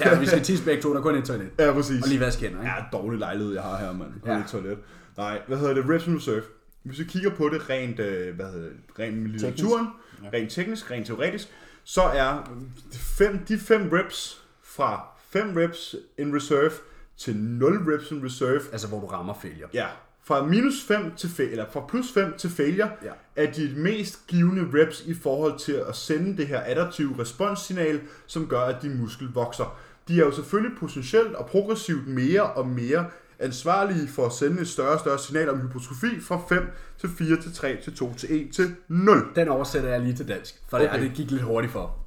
Ja, 0.06 0.20
vi 0.20 0.26
skal 0.26 0.42
tisse 0.44 0.66
begge 0.66 0.82
to, 0.82 0.92
der 0.94 0.98
er 1.00 1.02
kun 1.04 1.16
et 1.16 1.26
toilet. 1.26 1.50
ja, 1.60 1.74
præcis. 1.74 2.02
Og 2.04 2.08
lige 2.10 2.20
vaske 2.20 2.42
hænder, 2.42 2.60
ikke? 2.62 2.72
Ja, 2.72 2.98
dårlig 2.98 3.20
lejlighed, 3.20 3.54
jeg 3.54 3.64
har 3.64 3.78
her, 3.78 3.94
mand. 3.94 4.10
Kun 4.22 4.30
Ja. 4.32 4.34
ja. 4.34 4.40
et 4.44 4.48
toilet. 4.50 4.78
Nej, 5.18 5.42
hvad 5.48 5.58
hedder 5.58 5.74
det? 5.74 5.90
Reps 5.90 6.08
and 6.08 6.16
Reserve. 6.18 6.42
Hvis 6.84 7.00
vi 7.00 7.04
kigger 7.04 7.30
på 7.36 7.50
det 7.50 7.70
rent, 7.70 8.00
øh, 8.00 8.36
hvad 8.36 8.46
hedder 8.46 8.70
det, 8.70 8.78
rent 9.00 9.18
med 9.18 9.30
litteraturen, 9.32 9.88
Ja. 10.24 10.30
rent 10.34 10.52
teknisk, 10.52 10.92
rent 10.92 11.08
teoretisk, 11.08 11.48
så 11.84 12.02
er 12.02 12.50
fem, 12.94 13.38
de 13.48 13.58
fem 13.60 13.90
reps 13.90 14.44
fra 14.64 15.08
5 15.30 15.54
reps 15.58 15.96
in 16.18 16.36
reserve 16.36 16.72
til 17.18 17.36
0 17.36 17.94
reps 17.94 18.12
in 18.12 18.26
reserve, 18.26 18.62
Altså, 18.72 18.88
hvor 18.88 19.00
du 19.00 19.06
rammer 19.06 19.34
failure. 19.42 19.68
ja, 19.74 19.88
fra 20.24 20.46
minus 20.46 20.84
5 20.88 21.12
til 21.18 21.28
fa- 21.28 21.52
eller 21.52 21.66
fra 21.74 21.86
plus 21.88 22.12
5 22.14 22.34
til 22.38 22.50
failure, 22.50 22.90
Ja. 23.04 23.12
er 23.36 23.52
de 23.52 23.74
mest 23.78 24.28
givende 24.28 24.68
reps 24.74 25.02
i 25.06 25.14
forhold 25.14 25.60
til 25.60 25.74
at 25.90 25.96
sende 25.96 26.38
det 26.38 26.48
her 26.48 26.62
adaptive 26.66 27.16
responssignal, 27.20 28.02
som 28.28 28.48
gør, 28.48 28.60
at 28.62 28.82
din 28.82 28.98
muskel 29.02 29.28
vokser. 29.34 29.80
De 30.08 30.14
er 30.22 30.26
jo 30.26 30.32
selvfølgelig 30.32 30.78
potentielt 30.78 31.36
og 31.36 31.46
progressivt 31.46 32.08
mere 32.08 32.44
og 32.54 32.68
mere 32.68 33.06
ansvarlige 33.44 34.08
for 34.08 34.26
at 34.26 34.32
sende 34.32 34.62
et 34.62 34.68
større 34.68 34.94
og 34.94 35.00
større 35.00 35.20
signal 35.20 35.50
om 35.50 35.62
hypotrofi 35.62 36.20
fra 36.22 36.42
5 36.50 36.68
til 36.98 37.10
4 37.10 37.42
til 37.42 37.54
3 37.54 37.82
til 37.84 37.96
2 37.96 38.14
til 38.14 38.48
1 38.48 38.54
til 38.54 38.76
0. 38.88 39.32
Den 39.36 39.48
oversætter 39.48 39.90
jeg 39.90 40.02
lige 40.02 40.16
til 40.16 40.28
dansk, 40.28 40.64
for 40.70 40.78
okay. 40.78 40.94
Det, 40.94 41.02
det 41.02 41.14
gik 41.14 41.32
lidt 41.32 41.42
hurtigt 41.44 41.74
for. 41.74 41.98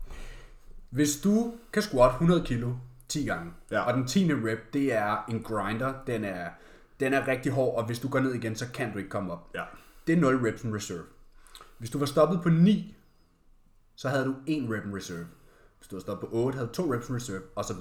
Hvis 0.90 1.16
du 1.24 1.54
kan 1.72 1.82
squat 1.82 2.10
100 2.12 2.44
kilo 2.46 2.72
10 3.08 3.24
gange, 3.24 3.52
Ja. 3.70 3.80
og 3.80 3.94
den 3.94 4.06
10. 4.06 4.32
rep, 4.34 4.72
det 4.72 4.92
er 4.94 5.24
en 5.28 5.42
grinder, 5.42 5.94
den 6.06 6.24
er, 6.24 6.48
den 7.00 7.14
er 7.14 7.28
rigtig 7.28 7.52
hård, 7.52 7.78
og 7.78 7.86
hvis 7.86 7.98
du 7.98 8.08
går 8.08 8.20
ned 8.20 8.34
igen, 8.34 8.56
så 8.56 8.66
kan 8.74 8.92
du 8.92 8.98
ikke 8.98 9.10
komme 9.10 9.32
op. 9.32 9.50
Ja. 9.54 9.62
Det 10.06 10.12
er 10.12 10.16
0 10.20 10.36
reps 10.36 10.64
in 10.64 10.74
reserve. 10.74 11.02
Hvis 11.78 11.90
du 11.90 11.98
var 11.98 12.06
stoppet 12.06 12.40
på 12.42 12.48
9, 12.48 12.96
så 13.96 14.08
havde 14.08 14.24
du 14.24 14.34
1 14.46 14.70
rep 14.70 14.84
in 14.86 14.96
reserve. 14.96 15.26
Hvis 15.78 15.88
du 15.88 15.96
var 15.96 16.00
stoppet 16.00 16.28
på 16.30 16.36
8, 16.36 16.56
havde 16.56 16.68
du 16.68 16.72
2 16.74 16.94
reps 16.94 17.08
in 17.08 17.14
reserve, 17.14 17.40
osv. 17.56 17.76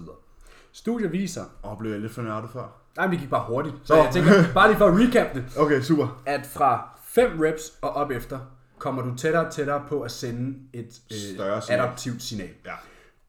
Studier 0.75 1.09
viser, 1.09 1.43
Og 1.63 1.77
blev 1.77 1.91
jeg 1.91 1.99
lidt 2.01 2.11
for 2.11 2.21
nørdet 2.21 2.49
før. 2.53 2.81
nej, 2.97 3.05
men 3.05 3.11
det 3.13 3.19
gik 3.19 3.29
bare 3.29 3.45
hurtigt, 3.47 3.75
så 3.83 3.95
Nå. 3.95 4.03
jeg 4.03 4.13
tænker, 4.13 4.31
bare 4.53 4.67
lige 4.69 4.77
for 4.77 4.85
at 4.87 4.93
recap 4.99 5.33
det, 5.35 5.43
Okay, 5.57 5.81
super. 5.81 6.21
at 6.25 6.45
fra 6.53 6.99
5 7.07 7.39
reps 7.39 7.73
og 7.81 7.89
op 7.89 8.11
efter, 8.11 8.39
kommer 8.77 9.01
du 9.01 9.15
tættere 9.17 9.45
og 9.45 9.53
tættere 9.53 9.83
på 9.89 10.01
at 10.01 10.11
sende 10.11 10.57
et 10.73 10.93
Større 10.93 11.55
øh, 11.57 11.63
signal. 11.63 11.79
adaptivt 11.79 12.21
signal. 12.23 12.49
Ja. 12.65 12.71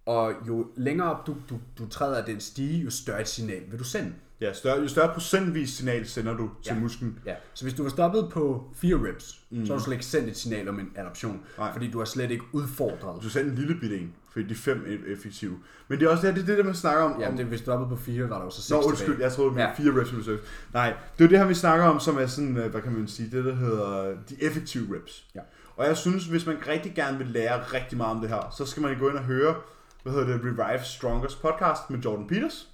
Og 0.07 0.32
jo 0.49 0.66
længere 0.76 1.11
op 1.11 1.26
du, 1.26 1.34
du, 1.51 1.59
du 1.78 1.88
træder 1.88 2.16
af 2.18 2.24
den 2.24 2.40
stige, 2.40 2.84
jo 2.84 2.90
større 2.90 3.20
et 3.20 3.28
signal 3.28 3.62
vil 3.70 3.78
du 3.78 3.84
sende. 3.84 4.12
Ja, 4.40 4.53
større, 4.53 4.80
jo 4.80 4.88
større 4.88 5.12
procentvis 5.14 5.70
signal 5.70 6.07
sender 6.09 6.34
du 6.36 6.51
til 6.62 6.74
Ja. 6.74 6.80
musklen. 6.80 7.18
Ja. 7.26 7.34
Så 7.55 7.64
hvis 7.64 7.74
du 7.74 7.82
var 7.82 7.90
stoppet 7.90 8.28
på 8.32 8.64
4 8.74 8.94
reps, 9.09 9.40
mm. 9.51 9.66
så 9.66 9.72
har 9.72 9.78
du 9.78 9.84
slet 9.84 9.94
ikke 9.94 10.07
sendt 10.07 10.28
et 10.28 10.36
signal 10.36 10.68
om 10.68 10.80
en 10.80 10.88
adaption. 10.97 11.40
Nej. 11.59 11.72
Fordi 11.72 11.90
du 11.90 11.99
har 11.99 12.05
slet 12.05 12.30
ikke 12.30 12.44
udfordret. 12.53 13.22
Du 13.22 13.28
sender 13.28 13.51
en 13.51 13.59
lille 13.59 13.80
bit 13.80 13.92
en, 13.92 14.14
fordi 14.37 14.49
de 14.49 14.55
fem 14.55 14.84
er 14.89 15.12
effektive. 15.12 15.59
Men 15.89 16.01
det 16.01 16.07
er 16.07 16.11
også 16.11 16.26
det, 16.26 16.34
det, 16.34 16.43
er 16.43 16.47
det 16.47 16.59
der, 16.59 16.64
man 16.64 16.74
snakker 16.74 17.03
om. 17.03 17.20
Ja, 17.20 17.28
om 17.28 17.37
det, 17.37 17.47
hvis 17.47 17.61
du 17.62 17.70
oppe 17.72 17.97
på 17.97 18.03
4, 18.03 18.28
var 18.30 18.39
der 18.39 18.45
jo 18.45 18.51
så 18.51 18.62
6 18.62 18.70
Nå, 18.70 18.80
undskyld, 18.80 19.20
jeg 19.20 19.32
troede, 19.32 19.51
det 19.51 19.57
var 19.57 19.62
Ja. 19.62 19.72
fire 19.76 20.01
reps 20.01 20.12
in 20.12 20.18
reserve. 20.18 20.39
Nej, 20.72 20.95
det 21.18 21.24
er 21.24 21.28
det 21.28 21.39
her, 21.39 21.47
vi 21.47 21.55
snakker 21.55 21.87
om, 21.87 22.01
som 22.01 22.16
er 22.18 22.26
sådan, 22.26 22.57
øh, 22.57 22.70
hvad 22.70 22.82
kan 22.82 22.93
man 22.93 23.09
sige, 23.09 23.30
det 23.37 23.45
der 23.45 23.55
hedder 23.55 24.16
de 24.28 24.43
effektive 24.43 24.97
reps. 24.97 25.24
Ja. 25.34 25.41
Og 25.76 25.87
jeg 25.87 25.97
synes, 25.97 26.26
hvis 26.26 26.47
man 26.47 26.57
rigtig 26.68 26.95
gerne 26.95 27.18
vil 27.18 27.26
lære 27.26 27.62
rigtig 27.62 27.99
meget 27.99 28.14
om 28.16 28.20
det 28.20 28.28
her, 28.30 28.55
så 28.59 28.66
skal 28.66 28.82
man 28.82 28.99
gå 28.99 29.09
ind 29.09 29.16
og 29.18 29.24
høre, 29.24 29.55
hvad 30.03 30.12
hedder 30.12 30.26
det, 30.26 30.41
Revive 30.45 30.84
Strongest 30.84 31.43
podcast 31.43 31.91
med 31.91 31.99
Jordan 31.99 32.26
Peters. 32.26 32.68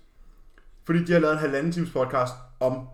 Fordi 0.85 1.05
de 1.05 1.13
har 1.13 1.21
lavet 1.21 1.33
en 1.33 1.39
halvanden 1.41 1.73
times 1.73 1.91
podcast 1.91 2.33
om 2.61 2.87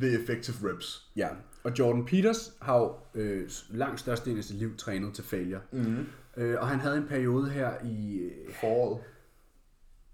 The 0.00 0.22
Effective 0.22 0.56
Reps. 0.70 1.06
Ja, 1.16 1.28
og 1.64 1.72
Jordan 1.78 2.04
Peters 2.04 2.52
har 2.62 2.76
jo 2.78 2.92
øh, 3.14 3.48
langt 3.70 4.00
størstedelen 4.00 4.38
af 4.38 4.44
sit 4.44 4.56
liv 4.56 4.76
trænet 4.76 5.14
til 5.14 5.24
failure. 5.24 5.60
Mm-hmm. 5.72 6.06
Øh, 6.38 6.56
og 6.60 6.68
han 6.68 6.80
havde 6.80 6.96
en 6.96 7.06
periode 7.08 7.50
her 7.50 7.70
i... 7.84 8.16
Øh, 8.18 8.54
Foråret. 8.60 9.00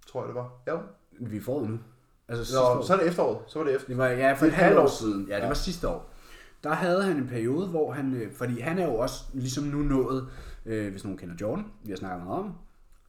Tror 0.06 0.20
jeg, 0.20 0.28
det 0.28 0.34
var. 0.34 0.50
Ja. 0.66 0.76
vi 1.20 1.40
får 1.40 1.60
det 1.60 1.70
nu. 1.70 1.78
Altså 2.28 2.54
Nå, 2.76 2.82
så 2.82 2.92
er 2.94 2.98
det 2.98 3.06
efteråret. 3.08 3.38
Så 3.46 3.58
var 3.58 3.66
det 3.66 3.74
efter. 3.74 3.88
Det 3.88 3.98
var 3.98 4.06
ja, 4.06 4.32
for 4.32 4.46
et 4.46 4.52
er 4.52 4.56
halvt 4.56 4.78
år 4.78 4.86
siden. 4.86 5.26
Ja, 5.28 5.34
det 5.36 5.40
Ja. 5.42 5.46
var 5.46 5.54
sidste 5.54 5.88
år. 5.88 6.10
Der 6.64 6.72
havde 6.74 7.02
han 7.02 7.16
en 7.16 7.28
periode, 7.28 7.66
hvor 7.66 7.92
han, 7.92 8.14
øh, 8.14 8.32
fordi 8.32 8.60
han 8.60 8.78
er 8.78 8.84
jo 8.86 8.94
også 8.94 9.24
ligesom 9.32 9.64
nu 9.64 9.78
nået, 9.78 10.28
øh, 10.66 10.90
hvis 10.90 11.04
nogen 11.04 11.18
kender 11.18 11.34
Jordan, 11.40 11.64
vi 11.84 11.90
har 11.90 11.96
snakket 11.96 12.24
meget 12.26 12.40
om, 12.40 12.52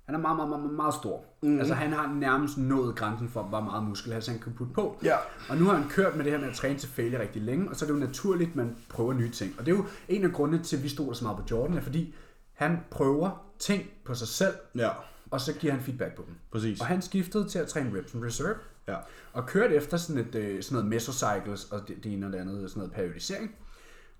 han 0.05 0.15
er 0.15 0.19
meget, 0.19 0.35
meget, 0.35 0.49
meget, 0.49 0.73
meget 0.73 0.93
stor. 0.93 1.23
Mm. 1.43 1.59
Altså 1.59 1.73
han 1.73 1.93
har 1.93 2.13
nærmest 2.13 2.57
nået 2.57 2.95
grænsen 2.95 3.29
for, 3.29 3.43
hvor 3.43 3.59
meget 3.61 3.83
muskelhals 3.83 4.27
han 4.27 4.39
kan 4.39 4.53
putte 4.53 4.73
på. 4.73 4.97
Ja. 5.03 5.15
Og 5.49 5.57
nu 5.57 5.65
har 5.65 5.73
han 5.75 5.89
kørt 5.89 6.15
med 6.15 6.23
det 6.23 6.31
her 6.31 6.39
med 6.39 6.47
at 6.49 6.55
træne 6.55 6.79
til 6.79 6.89
failure 6.89 7.21
rigtig 7.21 7.41
længe, 7.41 7.69
og 7.69 7.75
så 7.75 7.85
er 7.85 7.87
det 7.87 7.99
jo 7.99 8.05
naturligt, 8.05 8.49
at 8.49 8.55
man 8.55 8.75
prøver 8.89 9.13
nye 9.13 9.29
ting. 9.31 9.53
Og 9.59 9.65
det 9.65 9.71
er 9.71 9.75
jo 9.77 9.85
en 10.09 10.23
af 10.25 10.31
grundene 10.31 10.63
til, 10.63 10.77
at 10.77 10.83
vi 10.83 10.89
stoler 10.89 11.13
så 11.13 11.23
meget 11.25 11.37
på 11.37 11.43
Jordan, 11.51 11.77
er 11.77 11.81
fordi 11.81 12.15
han 12.55 12.77
prøver 12.91 13.45
ting 13.59 13.89
på 14.05 14.13
sig 14.15 14.27
selv, 14.27 14.53
Ja, 14.75 14.89
og 15.31 15.41
så 15.41 15.53
giver 15.53 15.73
han 15.73 15.81
feedback 15.81 16.15
på 16.15 16.23
dem. 16.27 16.35
præcis. 16.51 16.79
Og 16.81 16.85
han 16.87 17.01
skiftede 17.01 17.49
til 17.49 17.59
at 17.59 17.67
træne 17.67 17.97
reps 17.99 18.13
and 18.15 18.23
reserve, 18.25 18.55
Ja. 18.87 18.95
og 19.33 19.45
kørte 19.47 19.75
efter 19.75 19.97
sådan, 19.97 20.21
et, 20.27 20.35
øh, 20.35 20.63
sådan 20.63 20.73
noget 20.75 20.89
mesocycles 20.89 21.65
og 21.71 21.87
det, 21.87 22.03
det 22.03 22.13
ene 22.13 22.25
og 22.25 22.31
det 22.31 22.37
andet, 22.39 22.69
sådan 22.69 22.79
noget 22.79 22.93
periodisering. 22.93 23.55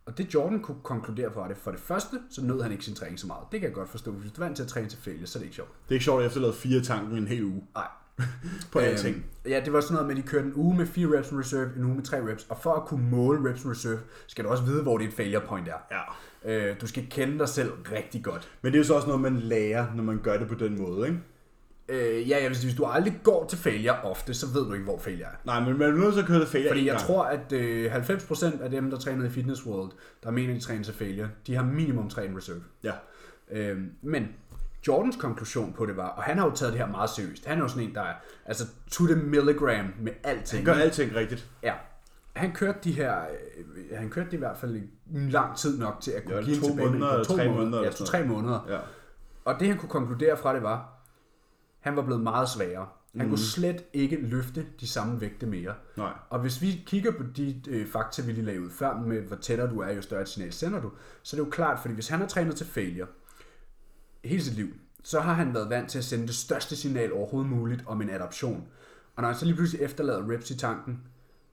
Og 0.06 0.18
det 0.18 0.34
Jordan 0.34 0.60
kunne 0.62 0.78
konkludere 0.84 1.30
på 1.32 1.46
det, 1.48 1.58
for 1.58 1.72
det 1.72 1.80
første, 1.80 2.20
så 2.30 2.42
nød 2.46 2.62
han 2.62 2.72
ikke 2.72 2.86
sin 2.86 2.96
træning 2.96 3.20
så 3.20 3.28
meget. 3.28 3.44
Det 3.52 3.60
kan 3.60 3.68
jeg 3.70 3.76
godt 3.76 3.90
forstå. 3.90 4.12
Hvis 4.12 4.32
du 4.32 4.42
er 4.42 4.46
vant 4.46 4.56
til 4.56 4.64
at 4.64 4.70
træne 4.70 4.90
til 4.90 5.00
failure, 5.00 5.28
så 5.28 5.38
er 5.38 5.42
det 5.42 5.46
ikke 5.46 5.56
sjovt. 5.56 5.70
Det 5.84 5.90
er 5.90 5.94
ikke 5.96 6.04
sjovt 6.06 6.22
at 6.22 6.28
efterlade 6.28 6.54
fire 6.54 6.82
tanken 6.82 7.18
en 7.18 7.28
hel 7.28 7.44
uge 7.44 7.64
Nej. 7.76 7.88
på 8.72 8.80
Øhm, 8.80 8.88
alting. 8.88 9.26
Ja, 9.48 9.62
det 9.66 9.74
var 9.74 9.82
sådan 9.82 9.94
noget 9.94 10.08
med, 10.08 10.18
at 10.18 10.24
de 10.24 10.28
kørte 10.30 10.46
en 10.48 10.54
uge 10.56 10.78
med 10.78 10.86
4 10.86 11.18
reps 11.18 11.32
in 11.32 11.40
reserve, 11.40 11.70
en 11.78 11.84
uge 11.84 11.96
med 11.96 12.04
3 12.04 12.18
reps. 12.32 12.46
Og 12.50 12.58
for 12.64 12.74
at 12.74 12.86
kunne 12.86 13.10
måle 13.10 13.50
reps 13.50 13.64
in 13.64 13.72
reserve, 13.72 14.00
skal 14.28 14.44
du 14.46 14.50
også 14.50 14.64
vide, 14.64 14.84
hvor 14.84 14.98
dit 14.98 15.14
failure 15.14 15.42
point 15.48 15.68
er. 15.68 15.74
Ja. 15.92 16.02
Øh, 16.70 16.76
du 16.82 16.88
skal 16.88 17.08
kende 17.10 17.40
dig 17.40 17.50
selv 17.50 17.72
rigtig 17.92 18.24
godt. 18.24 18.50
Men 18.62 18.72
det 18.72 18.78
er 18.78 18.80
jo 18.80 18.88
så 18.88 18.94
også 18.94 19.08
noget, 19.08 19.22
man 19.22 19.36
lærer, 19.40 19.88
når 19.96 20.04
man 20.04 20.18
gør 20.24 20.38
det 20.38 20.48
på 20.48 20.56
den 20.56 20.82
måde, 20.82 21.08
ikke? 21.08 21.20
Øh, 21.90 22.30
ja, 22.30 22.38
ja, 22.40 22.48
hvis, 22.48 22.64
hvis 22.64 22.76
du 22.76 22.86
aldrig 22.86 23.20
går 23.24 23.48
til 23.50 23.58
failure 23.58 24.02
ofte, 24.02 24.34
så 24.34 24.48
ved 24.54 24.66
du 24.66 24.74
ikke, 24.74 24.86
hvor 24.86 25.00
failure 25.00 25.28
er. 25.28 25.36
Nej, 25.46 25.60
men 25.70 25.80
man 25.80 25.90
er 25.90 25.96
nødt 25.96 26.14
til 26.14 26.22
at 26.22 26.28
køre 26.28 26.40
det 26.40 26.48
failure 26.48 26.70
Fordi 26.72 26.86
jeg 26.86 26.96
gang. 26.96 27.06
tror, 27.08 27.24
at 27.24 27.52
øh, 27.52 27.96
90% 27.96 28.64
af 28.64 28.70
dem, 28.70 28.90
der 28.90 28.98
træner 28.98 29.26
i 29.26 29.30
Fitness 29.30 29.66
World, 29.66 29.92
der 30.24 30.32
mener, 30.32 30.54
de 30.54 30.60
træner 30.60 30.84
til 30.84 30.94
failure, 30.94 31.30
de 31.48 31.56
har 31.56 31.64
minimum 31.64 32.10
3 32.10 32.26
in 32.26 32.38
reserve. 32.38 32.64
Ja. 32.84 32.92
Øhm, 33.52 33.92
men 34.02 34.28
Jordans 34.88 35.16
konklusion 35.16 35.74
på 35.74 35.86
det 35.86 35.98
var, 35.98 36.08
og 36.08 36.24
han 36.24 36.38
har 36.38 36.46
jo 36.46 36.52
taget 36.52 36.74
det 36.74 36.82
her 36.82 36.88
meget 36.88 37.10
seriøst, 37.10 37.46
han 37.46 37.58
er 37.58 37.62
jo 37.62 37.68
sådan 37.68 37.84
en, 37.84 37.96
der 37.96 38.02
er 38.02 38.14
altså 38.46 38.68
to 38.92 39.06
the 39.06 39.16
milligram 39.16 39.86
med 40.00 40.12
alting. 40.24 40.66
Han 40.68 40.76
gør 40.76 40.82
alting 40.82 41.16
rigtigt. 41.16 41.50
Ja. 41.64 41.74
Han 42.36 42.52
kørte 42.54 42.80
de 42.84 42.92
her, 42.92 43.22
øh, 43.22 43.98
han 43.98 44.10
kørte 44.10 44.30
det 44.32 44.34
i 44.34 44.40
hvert 44.40 44.58
fald 44.58 44.76
i 44.76 44.82
lang 45.12 45.58
tid 45.58 45.80
nok 45.80 46.02
til 46.02 46.12
at 46.12 46.26
kunne 46.26 46.36
Ja, 46.36 46.42
give 46.42 46.56
en 46.56 46.62
to 46.62 46.68
tilbagemelding 46.68 47.04
måneder 47.04 47.24
to 47.24 47.36
tre 47.36 47.46
måneder. 47.48 47.64
måneder 47.64 47.84
Ja, 47.84 47.90
to, 47.90 48.06
tre 48.06 48.26
måneder. 48.26 48.66
Ja. 48.70 48.80
Og 49.46 49.60
det 49.60 49.68
han 49.68 49.78
kunne 49.78 49.90
konkludere 49.90 50.38
fra 50.38 50.56
det 50.56 50.64
var, 50.64 50.94
han 51.80 51.96
var 51.96 52.02
blevet 52.02 52.24
meget 52.24 52.50
svagere. 52.50 52.88
Han 53.18 53.26
mm. 53.26 53.30
kunne 53.32 53.40
slet 53.40 53.84
ikke 53.94 54.16
løfte 54.22 54.66
de 54.80 54.88
samme 54.88 55.22
vægte 55.22 55.46
mere. 55.46 55.74
Nej. 55.98 56.12
Og 56.30 56.40
hvis 56.40 56.62
vi 56.62 56.84
kigger 56.86 57.12
på 57.12 57.24
de 57.38 57.62
øh, 57.68 57.88
fakta, 57.88 58.22
vi 58.22 58.32
lige 58.32 58.62
ud 58.62 58.70
før, 58.70 58.98
med 58.98 59.22
hvor 59.22 59.36
tættere 59.36 59.70
du 59.70 59.80
er, 59.80 59.92
jo 59.94 60.02
større 60.02 60.22
et 60.22 60.30
signal 60.30 60.54
sender 60.54 60.82
du, 60.82 60.92
så 61.24 61.38
er 61.38 61.40
det 61.42 61.46
jo 61.46 61.52
klart, 61.52 61.80
fordi 61.80 61.94
hvis 61.94 62.08
han 62.08 62.20
har 62.20 62.28
trænet 62.28 62.56
til 62.56 62.66
failure 62.66 63.08
hele 64.26 64.44
sit 64.44 64.54
liv, 64.56 64.68
så 65.04 65.20
har 65.20 65.34
han 65.34 65.54
været 65.54 65.70
vant 65.70 65.90
til 65.90 65.98
at 65.98 66.04
sende 66.04 66.28
det 66.28 66.36
største 66.36 66.76
signal 66.76 67.14
overhovedet 67.14 67.52
muligt 67.52 67.84
om 67.88 68.02
en 68.02 68.10
adaption. 68.10 68.64
Og 69.16 69.22
når 69.22 69.30
han 69.30 69.38
så 69.38 69.46
lige 69.46 69.56
pludselig 69.56 69.82
efterlader 69.82 70.32
reps 70.34 70.52
i 70.52 70.58
tanken, 70.58 71.00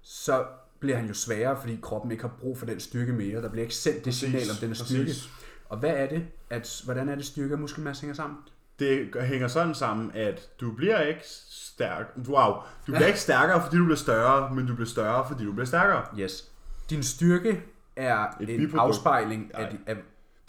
så 0.03 0.45
bliver 0.81 0.97
han 0.97 1.07
jo 1.09 1.15
sværere, 1.15 1.61
fordi 1.61 1.79
kroppen 1.83 2.11
ikke 2.13 2.23
har 2.23 2.33
brug 2.41 2.59
for 2.59 2.67
den 2.67 2.81
styrke 2.81 3.13
mere. 3.13 3.43
Der 3.43 3.49
bliver 3.49 3.63
ikke 3.63 3.75
sendt 3.75 3.97
det 3.97 4.05
Præcis, 4.05 4.21
signal 4.21 4.51
om 4.51 4.57
den 4.61 4.71
er 4.71 4.75
styrke. 4.75 5.05
præcis. 5.05 5.31
Og 5.69 5.79
hvad 5.79 5.91
er 5.91 6.07
det? 6.09 6.25
At, 6.51 6.81
hvordan 6.85 7.09
er 7.09 7.15
det 7.15 7.25
styrke 7.25 7.55
og 7.55 7.61
muskelmasse 7.61 8.03
hænger 8.03 8.15
sammen? 8.15 8.37
Det 8.79 9.09
hænger 9.21 9.49
sådan 9.49 9.75
sammen, 9.75 10.11
at 10.15 10.49
du 10.61 10.73
bliver 10.73 11.01
ikke 11.01 11.21
stærk. 11.51 12.07
Wow. 12.29 12.53
Du 12.87 12.93
bliver 12.93 13.07
ikke 13.07 13.21
stærkere, 13.21 13.63
fordi 13.63 13.77
du 13.77 13.85
bliver 13.85 13.97
større, 13.97 14.55
men 14.55 14.67
du 14.67 14.75
bliver 14.75 14.89
større, 14.89 15.29
fordi 15.29 15.45
du 15.45 15.53
bliver 15.53 15.67
stærkere. 15.67 16.05
Yes. 16.19 16.51
Din 16.91 17.03
styrke 17.03 17.63
er 17.97 18.27
Et 18.41 18.51
en 18.51 18.57
biprodukt. 18.61 18.89
afspejling 18.89 19.51
af, 19.55 19.77
af... 19.87 19.97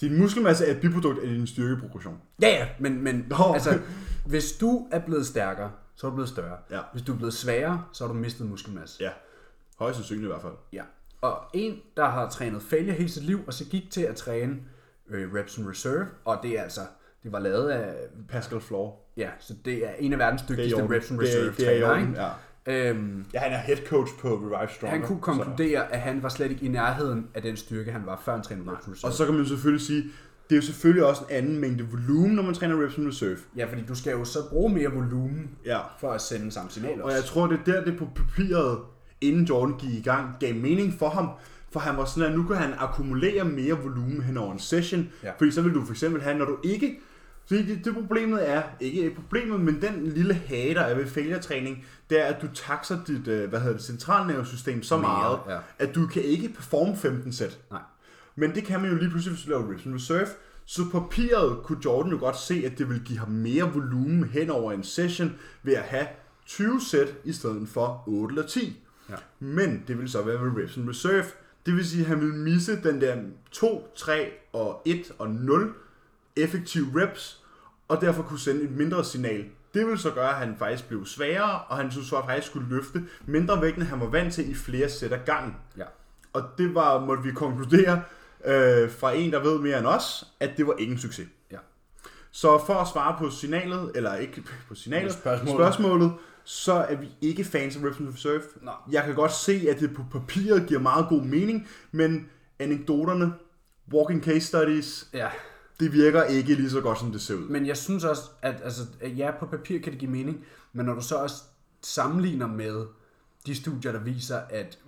Din 0.01 0.17
muskelmasse 0.19 0.65
er 0.65 0.71
et 0.75 0.81
biprodukt 0.81 1.19
af 1.19 1.27
din 1.27 1.47
styrkeprogression. 1.47 2.17
Ja, 2.41 2.47
ja, 2.47 2.67
men, 2.79 3.03
men 3.03 3.25
Nå. 3.29 3.35
altså, 3.53 3.79
hvis 4.25 4.51
du 4.51 4.87
er 4.91 4.99
blevet 4.99 5.25
stærkere, 5.27 5.71
så 5.95 6.07
er 6.07 6.11
du 6.11 6.15
blevet 6.15 6.29
større. 6.29 6.57
Ja. 6.71 6.79
Hvis 6.91 7.01
du 7.03 7.13
er 7.13 7.17
blevet 7.17 7.33
svagere, 7.33 7.83
så 7.93 8.03
har 8.07 8.13
du 8.13 8.19
mistet 8.19 8.47
muskelmasse. 8.49 9.03
Ja. 9.03 9.09
Højst 9.79 9.95
sandsynligt 9.97 10.25
i 10.25 10.27
hvert 10.27 10.41
fald. 10.41 10.53
Ja. 10.73 10.83
Og 11.21 11.37
en, 11.53 11.79
der 11.97 12.05
har 12.05 12.29
trænet 12.29 12.61
failure 12.61 12.95
hele 12.95 13.09
sit 13.09 13.23
liv, 13.23 13.39
og 13.47 13.53
så 13.53 13.65
gik 13.65 13.91
til 13.91 14.01
at 14.01 14.15
træne 14.15 14.55
øh, 15.09 15.33
reps 15.33 15.57
and 15.57 15.67
reserve, 15.67 16.05
og 16.25 16.39
det 16.43 16.59
er 16.59 16.63
altså, 16.63 16.81
det 17.23 17.31
var 17.31 17.39
lavet 17.39 17.69
af, 17.69 17.93
Pascal 18.29 18.61
Floor. 18.61 18.99
ja, 19.17 19.29
så 19.39 19.53
det 19.65 19.85
er 19.87 19.91
en 19.99 20.13
af 20.13 20.19
verdens 20.19 20.41
Det 20.41 20.49
er 20.51 20.55
dygtigste 20.55 20.89
reps 20.95 21.11
and 21.11 21.19
Det 21.19 21.25
er- 21.25 21.39
reserve 21.39 21.53
det 21.57 21.67
er 21.67 21.71
i 21.71 21.81
trænere, 21.81 21.91
orden, 21.91 22.07
ikke? 22.09 22.21
ja. 22.21 22.29
Øhm, 22.67 23.25
Ja, 23.33 23.39
han 23.39 23.51
er 23.53 23.57
head 23.57 23.77
coach 23.87 24.11
på 24.19 24.27
Revive 24.35 24.69
Stronger. 24.75 24.97
han 24.97 25.07
kunne 25.07 25.19
konkludere, 25.21 25.93
at 25.93 25.99
han 25.99 26.23
var 26.23 26.29
slet 26.29 26.51
ikke 26.51 26.65
i 26.65 26.67
nærheden 26.69 27.27
af 27.33 27.41
den 27.41 27.57
styrke, 27.57 27.91
han 27.91 28.01
var, 28.05 28.21
før 28.25 28.31
han 28.33 28.41
trænede 28.43 28.71
reps 28.71 28.89
reserve. 28.91 29.09
Og 29.09 29.13
så 29.13 29.25
kan 29.25 29.33
man 29.35 29.45
selvfølgelig 29.45 29.85
sige, 29.85 30.03
det 30.49 30.51
er 30.51 30.55
jo 30.55 30.61
selvfølgelig 30.61 31.05
også 31.05 31.21
en 31.29 31.35
anden 31.35 31.59
mængde 31.59 31.87
volumen, 31.91 32.31
når 32.35 32.43
man 32.43 32.53
træner 32.53 32.83
reps 32.85 32.95
reserve. 32.99 33.37
Ja, 33.57 33.65
fordi 33.65 33.81
du 33.87 33.95
skal 33.95 34.11
jo 34.11 34.25
så 34.25 34.39
bruge 34.49 34.73
mere 34.73 34.91
volumen 34.91 35.49
Ja. 35.65 35.79
for 35.99 36.11
at 36.11 36.21
sende 36.21 36.51
samme 36.51 36.71
signal 36.71 36.91
også. 36.91 37.03
Og 37.03 37.11
jeg 37.11 37.23
tror, 37.23 37.47
det 37.47 37.59
er 37.59 37.71
der, 37.71 37.83
det 37.83 37.97
på 37.97 38.07
papiret, 38.15 38.79
inden 39.21 39.45
Jordan 39.45 39.77
gik 39.77 39.89
i 39.93 40.01
gang, 40.01 40.29
gav 40.39 40.55
mening 40.55 40.93
for 40.99 41.09
ham. 41.09 41.29
For 41.71 41.79
han 41.79 41.97
var 41.97 42.05
sådan, 42.05 42.29
at 42.31 42.37
nu 42.37 42.43
kan 42.43 42.55
han 42.55 42.73
akkumulere 42.77 43.43
mere 43.45 43.77
volumen 43.83 44.21
hen 44.21 44.37
over 44.37 44.53
en 44.53 44.59
session. 44.59 45.09
Ja. 45.23 45.31
Fordi 45.37 45.51
så 45.51 45.61
vil 45.61 45.73
du 45.73 45.85
for 45.85 45.91
eksempel 45.93 46.21
have, 46.21 46.37
når 46.37 46.45
du 46.45 46.57
ikke... 46.63 46.99
Så 47.45 47.55
det, 47.55 47.85
det 47.85 47.93
problemet 47.93 48.49
er, 48.49 48.63
ikke 48.79 49.15
problemet, 49.15 49.59
men 49.59 49.81
den 49.81 50.07
lille 50.07 50.33
hage, 50.33 50.73
der 50.73 50.81
er 50.81 50.95
ved 50.95 51.07
failure-træning, 51.07 51.85
det 52.09 52.21
er, 52.21 52.25
at 52.25 52.41
du 52.41 52.47
taxer 52.53 52.97
dit, 53.07 53.27
øh, 53.27 53.49
hvad 53.49 53.59
hedder 53.59 53.75
det, 53.75 53.85
centralnervesystem 53.85 54.83
så 54.83 54.97
meget, 54.97 55.39
Meget, 55.47 55.59
ja. 55.79 55.85
at 55.85 55.95
du 55.95 56.07
kan 56.07 56.21
ikke 56.21 56.49
performe 56.49 56.97
15 56.97 57.33
sæt. 57.33 57.59
Nej. 57.71 57.81
Men 58.35 58.55
det 58.55 58.63
kan 58.63 58.81
man 58.81 58.89
jo 58.91 58.97
lige 58.97 59.09
pludselig, 59.09 59.35
hvis 59.35 59.45
du 59.45 59.49
laver 59.49 59.71
reps 59.71 59.85
and 59.85 59.95
reserve. 59.95 60.27
Så 60.65 60.81
på 60.91 60.99
papiret 60.99 61.57
kunne 61.63 61.77
Jordan 61.85 62.11
jo 62.11 62.17
godt 62.19 62.37
se, 62.39 62.63
at 62.65 62.77
det 62.77 62.89
ville 62.89 63.03
give 63.03 63.19
ham 63.19 63.29
mere 63.29 63.73
volumen 63.73 64.23
hen 64.23 64.49
over 64.49 64.71
en 64.71 64.83
session 64.83 65.35
ved 65.63 65.73
at 65.73 65.83
have 65.83 66.07
20 66.45 66.81
sæt 66.81 67.13
i 67.23 67.33
stedet 67.33 67.69
for 67.69 68.03
8 68.07 68.33
eller 68.33 68.47
10. 68.47 68.83
Ja. 69.09 69.15
Men 69.39 69.83
det 69.87 69.97
ville 69.97 70.11
så 70.11 70.21
være 70.21 70.41
ved 70.41 70.63
reps 70.63 70.77
and 70.77 70.89
reserve. 70.89 71.25
Det 71.65 71.73
vil 71.75 71.85
sige, 71.85 72.01
at 72.01 72.07
han 72.07 72.21
ville 72.21 72.35
misse 72.35 72.81
den 72.83 73.01
der 73.01 73.17
2, 73.51 73.93
3 73.95 74.31
og 74.53 74.81
1 74.85 75.11
og 75.19 75.29
0 75.29 75.73
effektive 76.35 77.01
reps, 77.01 77.43
og 77.87 78.01
derfor 78.01 78.23
kunne 78.23 78.39
sende 78.39 78.63
et 78.63 78.71
mindre 78.71 79.03
signal 79.03 79.45
det 79.73 79.85
ville 79.85 79.99
så 79.99 80.11
gøre, 80.11 80.29
at 80.29 80.35
han 80.35 80.55
faktisk 80.59 80.87
blev 80.87 81.05
sværere, 81.05 81.61
og 81.61 81.77
han 81.77 81.91
så 81.91 82.21
faktisk 82.25 82.47
skulle 82.47 82.69
løfte 82.69 83.03
mindre 83.25 83.61
vægt, 83.61 83.77
end 83.77 83.83
han 83.83 83.99
var 83.99 84.05
vant 84.05 84.33
til 84.33 84.51
i 84.51 84.53
flere 84.53 84.89
sæt 84.89 85.11
af 85.11 85.25
gangen. 85.25 85.55
Ja. 85.77 85.83
Og 86.33 86.43
det 86.57 86.75
var, 86.75 86.99
måtte 87.05 87.23
vi 87.23 87.31
konkludere 87.31 88.01
øh, 88.45 88.91
fra 88.91 89.11
en, 89.11 89.31
der 89.31 89.39
ved 89.39 89.59
mere 89.59 89.79
end 89.79 89.87
os, 89.87 90.27
at 90.39 90.57
det 90.57 90.67
var 90.67 90.75
ingen 90.79 90.97
succes. 90.97 91.27
Ja. 91.51 91.57
Så 92.31 92.63
for 92.65 92.73
at 92.73 92.87
svare 92.87 93.15
på 93.19 93.29
signalet, 93.29 93.91
eller 93.95 94.15
ikke 94.15 94.43
på 94.67 94.75
signalet, 94.75 95.13
Spørgsmålet. 95.13 95.57
spørgsmålet 95.57 96.13
så 96.45 96.73
er 96.73 96.95
vi 96.95 97.09
ikke 97.21 97.43
fans 97.43 97.77
af 97.77 97.83
Reps 97.83 97.99
and 97.99 98.13
Reserve. 98.13 98.41
Nå. 98.61 98.71
Jeg 98.91 99.03
kan 99.03 99.15
godt 99.15 99.31
se, 99.31 99.67
at 99.69 99.79
det 99.79 99.95
på 99.95 100.03
papiret 100.11 100.67
giver 100.67 100.79
meget 100.79 101.05
god 101.09 101.21
mening, 101.21 101.67
men 101.91 102.29
anekdoterne, 102.59 103.33
walking 103.93 104.23
case 104.23 104.47
studies, 104.47 105.09
Ja, 105.13 105.27
det 105.79 105.93
virker 105.93 106.23
ikke 106.23 106.55
lige 106.55 106.69
så 106.69 106.81
godt, 106.81 106.99
som 106.99 107.11
det 107.11 107.21
ser 107.21 107.35
ud. 107.35 107.47
men 107.47 107.65
jeg 107.65 107.77
synes 107.77 108.03
også, 108.03 108.23
at, 108.41 108.61
altså, 108.63 108.81
at 109.01 109.17
ja, 109.17 109.31
på 109.39 109.45
papir 109.45 109.79
kan 109.79 109.91
det 109.91 109.99
give 109.99 110.11
mening, 110.11 110.45
men 110.73 110.85
når 110.85 110.93
du 110.93 111.01
så 111.01 111.15
også 111.15 111.43
sammenligner 111.81 112.47
med 112.47 112.85
de 113.45 113.55
studier, 113.55 113.91
der 113.91 113.99
viser, 113.99 114.37
at 114.37 114.79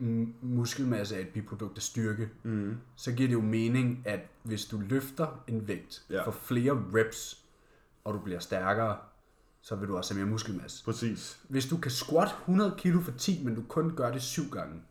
muskelmasse 0.41 1.15
er 1.15 1.19
et 1.19 1.27
biprodukt 1.27 1.77
af 1.77 1.81
styrke, 1.83 2.29
mm. 2.43 2.77
så 2.95 3.11
giver 3.11 3.27
det 3.29 3.33
jo 3.33 3.41
mening, 3.41 4.01
at 4.05 4.19
hvis 4.43 4.65
du 4.65 4.81
løfter 4.89 5.43
en 5.47 5.67
vægt 5.67 6.03
Ja. 6.09 6.25
for 6.25 6.31
flere 6.31 6.83
reps, 6.95 7.37
og 8.03 8.13
du 8.13 8.19
bliver 8.19 8.39
stærkere, 8.39 8.97
så 9.61 9.75
vil 9.75 9.87
du 9.87 9.97
også 9.97 10.13
have 10.13 10.23
mere 10.25 10.31
muskelmasse. 10.31 10.83
Præcis. 10.83 11.37
Hvis 11.49 11.65
du 11.65 11.77
kan 11.77 11.91
squat 11.91 12.27
100 12.27 12.75
kilo 12.77 13.01
for 13.01 13.11
10, 13.11 13.43
men 13.43 13.55
du 13.55 13.61
kun 13.67 13.95
gør 13.95 14.11
det 14.11 14.21
syv 14.21 14.49
gange, 14.51 14.81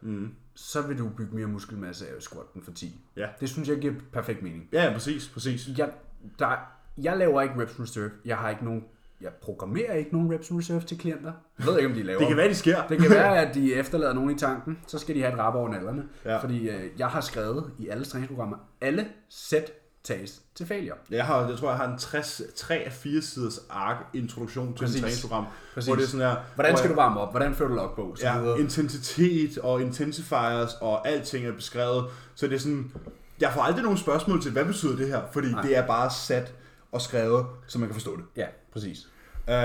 mm. 0.00 0.34
Så 0.60 0.82
vil 0.82 0.98
du 0.98 1.08
bygge 1.16 1.34
mere 1.36 1.46
muskelmasse 1.46 2.08
af 2.08 2.16
at 2.16 2.22
squat 2.22 2.54
den 2.54 2.62
for 2.62 2.72
10. 2.72 3.00
Ja. 3.16 3.26
Det 3.40 3.48
synes 3.48 3.68
jeg 3.68 3.78
giver 3.78 3.94
perfekt 4.12 4.42
mening. 4.42 4.68
Ja, 4.72 4.90
præcis, 4.92 5.28
præcis. 5.28 5.68
Jeg, 5.78 5.90
der, 6.38 6.56
jeg 6.98 7.16
laver 7.16 7.42
ikke 7.42 7.54
reps 7.62 7.80
reserve. 7.80 8.10
Jeg 8.24 8.36
har 8.36 8.50
ikke 8.50 8.64
nogen, 8.64 8.84
jeg 9.20 9.30
programmerer 9.42 9.92
ikke 9.94 10.12
nogen 10.12 10.32
reps 10.34 10.52
reserve 10.52 10.80
til 10.80 10.98
klienter. 10.98 11.32
Jeg 11.58 11.66
ved 11.66 11.76
ikke, 11.76 11.88
om 11.88 11.94
de 11.94 12.02
laver 12.02 12.18
Det 12.18 12.28
kan 12.28 12.36
være, 12.36 12.48
de 12.48 12.54
sker. 12.54 12.86
det 12.86 12.98
kan 12.98 13.10
være, 13.10 13.38
at 13.46 13.54
de 13.54 13.74
efterlader 13.74 14.12
nogen 14.12 14.30
i 14.30 14.38
tanken. 14.38 14.78
Så 14.86 14.98
skal 14.98 15.14
de 15.14 15.20
have 15.20 15.32
et 15.32 15.38
rap 15.38 15.54
over 15.54 15.68
nallerne. 15.70 16.04
Ja. 16.24 16.38
Fordi 16.38 16.68
øh, 16.68 16.90
jeg 16.98 17.06
har 17.08 17.20
skrevet 17.20 17.72
i 17.78 17.88
alle 17.88 18.04
træningsprogrammer, 18.04 18.56
alle 18.80 19.08
sæt 19.28 19.72
tages 20.04 20.42
til 20.54 20.66
failure. 20.66 20.96
Jeg, 21.10 21.26
har, 21.26 21.48
jeg 21.48 21.58
tror, 21.58 21.68
jeg 21.68 21.76
har 21.78 21.88
en 21.92 21.98
60, 21.98 22.42
3 22.56 22.74
af 22.74 22.92
4 22.92 23.22
siders 23.22 23.60
ark 23.70 23.96
introduktion 24.14 24.74
til 24.74 24.78
Præcis. 24.84 24.96
et 24.96 25.00
træningsprogram, 25.02 25.44
Præcis. 25.74 25.88
hvor 25.88 25.96
det 25.96 26.02
er 26.04 26.08
sådan 26.08 26.26
her, 26.26 26.36
Hvordan 26.54 26.72
hvor 26.72 26.76
skal 26.78 26.88
jeg- 26.88 26.96
du 26.96 27.00
varme 27.00 27.20
op? 27.20 27.30
Hvordan 27.30 27.54
fører 27.54 27.68
du 27.68 27.74
logbog? 27.74 28.16
Så 28.18 28.26
Ja, 28.26 28.40
videre. 28.40 28.60
intensitet 28.60 29.58
og 29.58 29.80
intensifiers 29.82 30.74
og 30.80 31.08
alting 31.08 31.46
er 31.46 31.52
beskrevet. 31.52 32.04
Så 32.34 32.46
det 32.46 32.54
er 32.54 32.58
sådan, 32.58 32.92
jeg 33.40 33.52
får 33.52 33.60
aldrig 33.62 33.82
nogen 33.82 33.98
spørgsmål 33.98 34.42
til, 34.42 34.52
hvad 34.52 34.64
betyder 34.64 34.96
det 34.96 35.08
her? 35.08 35.22
Fordi 35.32 35.52
Nej. 35.52 35.62
det 35.62 35.76
er 35.76 35.86
bare 35.86 36.10
sat 36.10 36.54
og 36.92 37.00
skrevet, 37.00 37.46
så 37.66 37.78
man 37.78 37.88
kan 37.88 37.94
forstå 37.94 38.16
det. 38.16 38.24
ja, 38.36 38.46
præcis. 38.72 38.98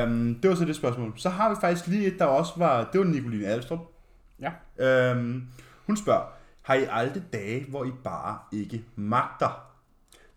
Um, 0.04 0.40
det 0.42 0.50
var 0.50 0.56
så 0.56 0.66
det 0.66 0.76
spørgsmål. 0.76 1.14
Så 1.18 1.30
har 1.30 1.50
vi 1.50 1.56
faktisk 1.62 1.88
lige 1.88 2.08
et, 2.08 2.20
der 2.20 2.26
også 2.26 2.54
var, 2.58 2.90
det 2.92 3.00
var 3.00 3.06
Nicoline 3.06 3.48
Alstrup. 3.48 3.80
Ja. 4.40 5.12
Um, 5.12 5.44
hun 5.86 5.98
spørger, 5.98 6.24
har 6.62 6.74
I 6.74 6.86
aldrig 6.92 7.24
dage, 7.34 7.66
hvor 7.70 7.86
I 7.86 7.92
bare 8.04 8.38
ikke 8.52 8.84
magter? 8.96 9.62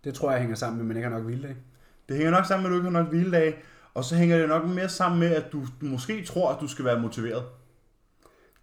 Det 0.03 0.13
tror 0.13 0.31
jeg 0.31 0.39
hænger 0.39 0.55
sammen 0.55 0.77
med, 0.77 0.85
men 0.85 0.97
ikke 0.97 1.09
har 1.09 1.15
nok 1.17 1.25
hviledag. 1.25 1.55
Det 2.09 2.17
hænger 2.17 2.31
nok 2.31 2.45
sammen 2.45 2.63
med, 2.63 2.69
at 2.69 2.83
du 2.83 2.87
ikke 2.87 2.97
har 2.97 3.03
nok 3.03 3.11
hviledag, 3.13 3.63
og 3.93 4.03
så 4.03 4.15
hænger 4.15 4.37
det 4.37 4.47
nok 4.47 4.65
mere 4.65 4.89
sammen 4.89 5.19
med, 5.19 5.27
at 5.35 5.51
du 5.51 5.65
måske 5.81 6.25
tror, 6.25 6.53
at 6.53 6.61
du 6.61 6.67
skal 6.67 6.85
være 6.85 6.99
motiveret. 6.99 7.43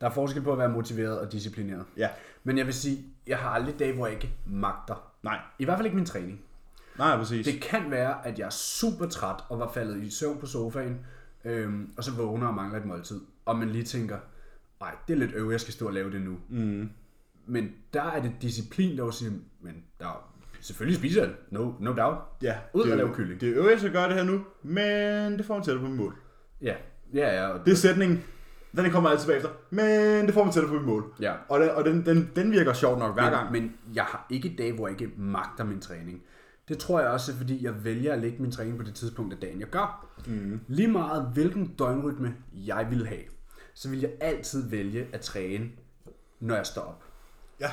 Der 0.01 0.07
er 0.07 0.11
forskel 0.11 0.43
på 0.43 0.53
at 0.53 0.59
være 0.59 0.69
motiveret 0.69 1.21
og 1.21 1.33
disciplineret. 1.33 1.85
Ja, 1.97 2.09
Men 2.45 2.59
jeg 2.59 2.67
vil 2.67 2.75
sige, 2.75 3.05
jeg 3.27 3.39
har 3.39 3.49
aldrig 3.51 3.79
dage, 3.79 3.95
hvor 3.95 4.07
jeg 4.07 4.15
ikke 4.15 4.31
magter. 4.47 5.13
nej, 5.23 5.39
I 5.59 5.65
hvert 5.65 5.79
fald 5.79 5.87
ikke 5.87 5.97
min 5.97 6.07
træning. 6.07 6.41
nej, 6.99 7.17
præcis. 7.17 7.47
Det 7.47 7.63
kan 7.63 7.91
være, 7.91 8.27
at 8.27 8.39
jeg 8.39 8.47
er 8.47 8.51
super 8.51 9.07
træt 9.07 9.37
og 9.49 9.59
var 9.59 9.73
faldet 9.73 10.03
i 10.03 10.11
søvn 10.11 10.39
på 10.41 10.47
sofaen, 10.47 11.07
øhm, 11.45 11.93
og 11.97 12.05
så 12.05 12.13
vågner 12.13 12.47
og 12.47 12.55
mangler 12.55 12.79
et 12.81 12.85
måltid. 12.87 13.21
Og 13.45 13.59
man 13.59 13.71
lige 13.71 13.85
tænker, 13.85 14.19
nej, 14.81 14.95
det 15.09 15.15
er 15.15 15.19
lidt 15.19 15.33
øv, 15.35 15.51
jeg 15.51 15.61
skal 15.61 15.75
stå 15.75 15.87
og 15.87 15.93
lave 15.93 16.13
det 16.13 16.21
nu. 16.21 16.39
Mm. 16.49 16.91
Men 17.47 17.71
der 17.95 18.03
er 18.03 18.23
det 18.23 18.33
disciplin, 18.43 18.97
der 18.99 19.05
vil 19.05 19.13
sige, 19.13 19.31
men 19.61 19.85
der 20.01 20.07
er, 20.07 20.33
selvfølgelig 20.61 20.99
spiser 20.99 21.21
jeg 21.21 21.29
det, 21.29 21.37
no, 21.51 21.73
no 21.81 21.93
doubt. 21.93 22.19
Ja, 22.43 22.55
Ud 22.75 22.83
det 22.83 22.93
og 22.93 22.93
er 22.93 22.97
lave 22.97 23.09
jo- 23.09 23.15
kylling. 23.15 23.41
Det 23.41 23.49
er 23.49 23.55
øvrigt, 23.57 23.83
jeg 23.83 23.93
gøre 23.93 24.09
det 24.09 24.15
her 24.17 24.25
nu, 24.25 24.41
men 24.63 25.39
det 25.39 25.45
får 25.47 25.55
mig 25.55 25.65
tættere 25.65 25.85
på 25.85 25.91
mit 25.91 25.99
mål. 26.01 26.15
Ja, 26.63 26.75
ja, 27.15 27.35
ja. 27.35 27.49
Og 27.49 27.67
Det 27.67 27.73
er 27.73 27.77
sætningen, 27.77 28.25
den 28.77 28.91
kommer 28.91 29.11
altid 29.11 29.27
bagefter, 29.27 29.51
men 29.71 30.27
det 30.27 30.35
får 30.35 30.45
mig 30.45 30.53
tættere 30.55 30.73
på 30.73 30.79
mit 30.79 30.87
mål. 30.87 31.13
ja. 31.21 31.35
Og, 31.49 31.61
den, 31.61 31.71
og 31.71 31.85
den, 31.85 32.07
den, 32.07 32.31
den 32.37 32.53
virker 32.53 32.73
sjovt 32.73 32.99
nok 32.99 33.15
hver 33.15 33.31
gang. 33.31 33.53
Men, 33.53 33.63
men 33.63 33.95
jeg 33.95 34.05
har 34.05 34.27
ikke 34.31 34.55
dage, 34.59 34.73
hvor 34.73 34.89
jeg 34.89 35.01
ikke 35.01 35.15
magter 35.17 35.65
min 35.65 35.81
træning. 35.81 36.23
Det 36.69 36.79
tror 36.79 37.01
jeg 37.01 37.09
også 37.09 37.37
fordi 37.37 37.65
jeg 37.65 37.85
vælger 37.85 38.13
at 38.13 38.19
lægge 38.19 38.43
min 38.43 38.53
træning 38.53 38.77
på 38.79 38.83
det 38.83 38.95
tidspunkt 38.95 39.35
af 39.35 39.41
dagen, 39.41 39.61
jeg 39.61 39.69
gør. 39.69 40.07
Mm. 40.27 40.61
Lige 40.69 40.89
meget 40.89 41.31
hvilken 41.35 41.67
døgnrytme 41.79 42.35
jeg 42.53 42.87
vil 42.91 43.07
have, 43.07 43.23
så 43.75 43.89
vil 43.91 44.01
jeg 44.01 44.11
altid 44.21 44.69
vælge 44.71 45.07
at 45.13 45.21
træne, 45.21 45.69
når 46.41 46.55
jeg 46.55 46.67
står 46.67 46.83
op. 46.83 47.03
Ja, 47.61 47.71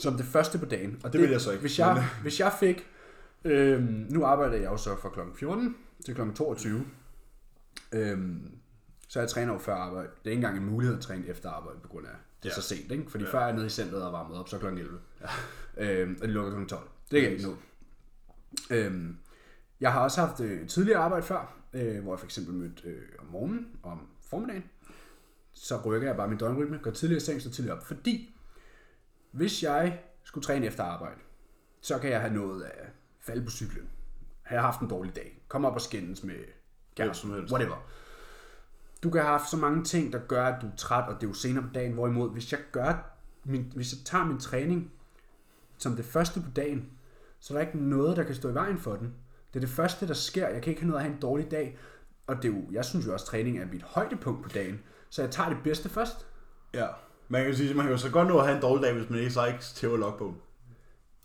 Som 0.00 0.14
det 0.16 0.24
første 0.26 0.58
på 0.58 0.64
dagen. 0.64 1.00
Og 1.04 1.12
Det 1.12 1.20
vil 1.20 1.30
jeg 1.30 1.40
så 1.40 1.50
ikke. 1.50 1.60
Hvis 1.60 1.78
jeg, 1.78 2.04
hvis 2.22 2.40
jeg 2.40 2.52
fik... 2.60 2.86
Øhm, 3.44 4.06
nu 4.10 4.24
arbejder 4.24 4.56
jeg 4.56 4.64
jo 4.64 4.76
så 4.76 4.96
fra 4.96 5.08
kl. 5.08 5.20
14 5.38 5.76
til 6.04 6.14
kl. 6.14 6.20
22. 6.34 6.84
Øhm, 7.92 8.50
så 9.08 9.20
jeg 9.20 9.28
træner 9.28 9.52
jo 9.52 9.58
før 9.58 9.74
arbejde. 9.74 10.08
Det 10.08 10.26
er 10.26 10.30
ikke 10.30 10.46
engang 10.46 10.58
en 10.64 10.70
mulighed 10.70 10.96
at 10.96 11.02
træne 11.02 11.26
efter 11.26 11.50
arbejde, 11.50 11.78
på 11.82 11.88
grund 11.88 12.06
af 12.06 12.12
det 12.42 12.48
er 12.48 12.52
Ja. 12.56 12.60
så 12.60 12.68
sent. 12.68 12.92
Ikke? 12.92 13.10
Fordi 13.10 13.24
ja. 13.24 13.30
før 13.32 13.38
er 13.40 13.44
jeg 13.46 13.54
nede 13.54 13.66
i 13.66 13.70
centret 13.70 14.02
og 14.02 14.12
varmet 14.12 14.38
op, 14.38 14.48
så 14.48 14.58
kl. 14.58 14.66
11. 14.66 14.98
Ja. 15.76 15.92
Øhm, 16.02 16.16
og 16.20 16.26
det 16.26 16.30
lukker 16.34 16.58
kl. 16.58 16.66
12. 16.66 16.88
Det 17.10 17.20
kan 17.20 17.30
jeg 17.30 17.38
ikke 17.38 17.44
nå. 17.48 17.56
Øhm, 18.70 19.16
jeg 19.80 19.92
har 19.92 20.00
også 20.00 20.20
haft 20.20 20.40
øh, 20.40 20.68
tidligere 20.68 20.98
arbejde 20.98 21.26
før, 21.26 21.56
øh, 21.72 22.02
hvor 22.02 22.12
jeg 22.12 22.18
for 22.18 22.26
eksempel 22.26 22.54
mødte 22.54 22.88
øh, 22.88 23.02
om 23.18 23.26
morgenen 23.26 23.66
og 23.82 23.92
om 23.92 24.00
formiddagen. 24.30 24.64
Så 25.52 25.80
rykker 25.84 26.08
jeg 26.08 26.16
bare 26.16 26.28
min 26.28 26.38
døgnrytme, 26.38 26.78
går 26.82 26.90
tidligere 26.90 27.16
i 27.16 27.20
seng, 27.20 27.42
så 27.42 27.50
tidligere 27.50 27.76
op. 27.76 27.86
Fordi 27.86 28.34
hvis 29.30 29.62
jeg 29.62 30.00
skulle 30.24 30.44
træne 30.44 30.66
efter 30.66 30.84
arbejde, 30.84 31.20
så 31.80 31.98
kan 31.98 32.10
jeg 32.10 32.20
have 32.20 32.34
nået 32.34 32.62
at 32.62 32.88
falde 33.20 33.44
på 33.44 33.50
cyklen. 33.50 33.88
Har 34.42 34.56
jeg 34.56 34.62
haft 34.62 34.80
en 34.80 34.88
dårlig 34.88 35.16
dag. 35.16 35.42
Kom 35.48 35.64
op 35.64 35.74
og 35.74 35.80
skændes 35.80 36.24
med 36.24 36.34
kæresten. 36.96 37.30
Whatever. 37.30 37.86
Du 39.02 39.10
kan 39.10 39.20
have 39.20 39.30
haft 39.38 39.50
så 39.50 39.56
mange 39.56 39.84
ting, 39.84 40.12
der 40.12 40.18
gør, 40.18 40.46
at 40.46 40.62
du 40.62 40.66
er 40.66 40.76
træt, 40.76 41.08
og 41.08 41.14
det 41.14 41.22
er 41.22 41.28
jo 41.28 41.34
senere 41.34 41.62
på 41.62 41.68
dagen. 41.74 41.92
Hvorimod, 41.92 42.30
hvis 42.32 42.52
jeg, 42.52 42.60
gør 42.72 43.18
min, 43.44 43.72
hvis 43.74 43.92
jeg 43.92 43.98
tager 44.04 44.24
min 44.24 44.38
træning 44.38 44.92
som 45.78 45.96
det 45.96 46.04
første 46.04 46.40
på 46.40 46.50
dagen, 46.56 46.90
så 47.38 47.54
er 47.54 47.58
der 47.58 47.66
ikke 47.66 47.78
noget, 47.78 48.16
der 48.16 48.22
kan 48.22 48.34
stå 48.34 48.48
i 48.48 48.54
vejen 48.54 48.78
for 48.78 48.96
den. 48.96 49.14
Det 49.52 49.58
er 49.58 49.60
det 49.60 49.68
første, 49.68 50.08
der 50.08 50.14
sker. 50.14 50.48
Jeg 50.48 50.62
kan 50.62 50.70
ikke 50.70 50.82
have 50.82 50.88
noget 50.90 51.00
at 51.00 51.04
have 51.04 51.14
en 51.14 51.22
dårlig 51.22 51.50
dag. 51.50 51.78
Og 52.26 52.36
det 52.36 52.44
er 52.44 52.48
jo, 52.48 52.62
jeg 52.72 52.84
synes 52.84 53.06
jo 53.06 53.12
også, 53.12 53.24
at 53.24 53.28
træning 53.28 53.58
er 53.58 53.66
mit 53.66 53.82
højdepunkt 53.82 54.42
på 54.42 54.48
dagen. 54.48 54.80
Så 55.10 55.22
jeg 55.22 55.30
tager 55.30 55.48
det 55.48 55.58
bedste 55.64 55.88
først. 55.88 56.26
ja. 56.74 56.86
Man 57.32 57.44
kan 57.44 57.56
sige, 57.56 57.74
man 57.74 57.84
kan 57.84 57.92
jo 57.92 57.98
så 57.98 58.10
godt 58.10 58.28
nå 58.28 58.38
at 58.38 58.44
have 58.46 58.56
en 58.56 58.62
dårlig 58.62 58.82
dag, 58.84 58.94
hvis 58.94 59.10
man 59.10 59.18
ikke 59.18 59.30
så 59.30 59.46
ikke 59.46 59.58
tæver 59.74 59.96
logbogen. 59.96 60.36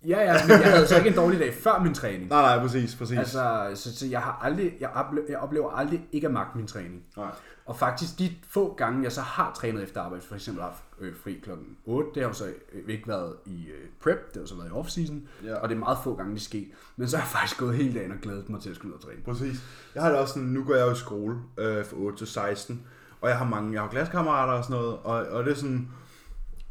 Ja, 0.07 0.21
ja, 0.21 0.33
men 0.47 0.49
jeg 0.61 0.73
havde 0.73 0.87
så 0.87 0.97
ikke 0.97 1.09
en 1.09 1.15
dårlig 1.15 1.39
dag 1.39 1.53
før 1.53 1.79
min 1.83 1.93
træning. 1.93 2.29
Nej, 2.29 2.41
nej, 2.41 2.59
præcis, 2.65 2.95
præcis. 2.95 3.17
Altså, 3.17 3.71
så, 3.75 3.95
så 3.97 4.05
jeg, 4.05 4.21
har 4.21 4.39
aldrig, 4.43 4.73
jeg, 4.79 4.89
oplever, 4.89 5.25
jeg 5.29 5.37
oplever 5.37 5.71
aldrig 5.71 6.05
ikke 6.11 6.27
at 6.27 6.33
magte 6.33 6.57
min 6.57 6.67
træning. 6.67 7.03
Nej. 7.17 7.27
Og 7.65 7.75
faktisk 7.79 8.19
de 8.19 8.31
få 8.49 8.73
gange, 8.77 9.03
jeg 9.03 9.11
så 9.11 9.21
har 9.21 9.53
trænet 9.57 9.83
efter 9.83 10.01
arbejde, 10.01 10.23
for 10.27 10.35
eksempel 10.35 10.63
haft 10.63 10.83
øh, 10.99 11.13
fri 11.23 11.39
klokken 11.43 11.65
8, 11.85 12.09
det 12.15 12.21
har 12.23 12.29
jo 12.29 12.33
så 12.33 12.45
øh, 12.73 12.89
ikke 12.89 13.07
været 13.07 13.33
i 13.45 13.65
øh, 13.67 13.87
prep, 14.03 14.33
det 14.33 14.41
har 14.41 14.47
så 14.47 14.55
været 14.55 14.67
i 14.67 14.71
off-season, 14.71 15.45
Ja. 15.47 15.55
og 15.55 15.69
det 15.69 15.75
er 15.75 15.79
meget 15.79 15.97
få 16.03 16.15
gange, 16.15 16.33
det 16.33 16.41
sker. 16.41 16.63
Men 16.97 17.07
så 17.07 17.17
har 17.17 17.23
jeg 17.23 17.29
faktisk 17.31 17.59
gået 17.59 17.75
hele 17.75 17.99
dagen 17.99 18.11
og 18.11 18.17
glædet 18.21 18.49
mig 18.49 18.61
til 18.61 18.69
at 18.69 18.75
skulle 18.75 18.93
ud 18.93 18.97
og 18.99 19.03
træne. 19.05 19.21
Præcis. 19.25 19.59
Jeg 19.95 20.03
har 20.03 20.09
det 20.09 20.19
også 20.19 20.33
sådan, 20.33 20.47
nu 20.49 20.63
går 20.63 20.75
jeg 20.75 20.87
jo 20.87 20.91
i 20.91 20.95
skole 20.95 21.37
øh, 21.57 21.85
fra 21.85 21.95
8 21.97 22.17
til 22.17 22.27
16, 22.27 22.83
og 23.25 23.29
jeg 23.31 23.37
har 23.37 23.45
mange, 23.45 23.73
jeg 23.73 23.81
har 23.81 23.87
klassekammerater 23.89 24.53
og 24.53 24.63
sådan 24.63 24.75
noget, 24.81 24.97
og, 25.03 25.15
og 25.31 25.43
det 25.45 25.51
er 25.51 25.55
sådan, 25.55 25.87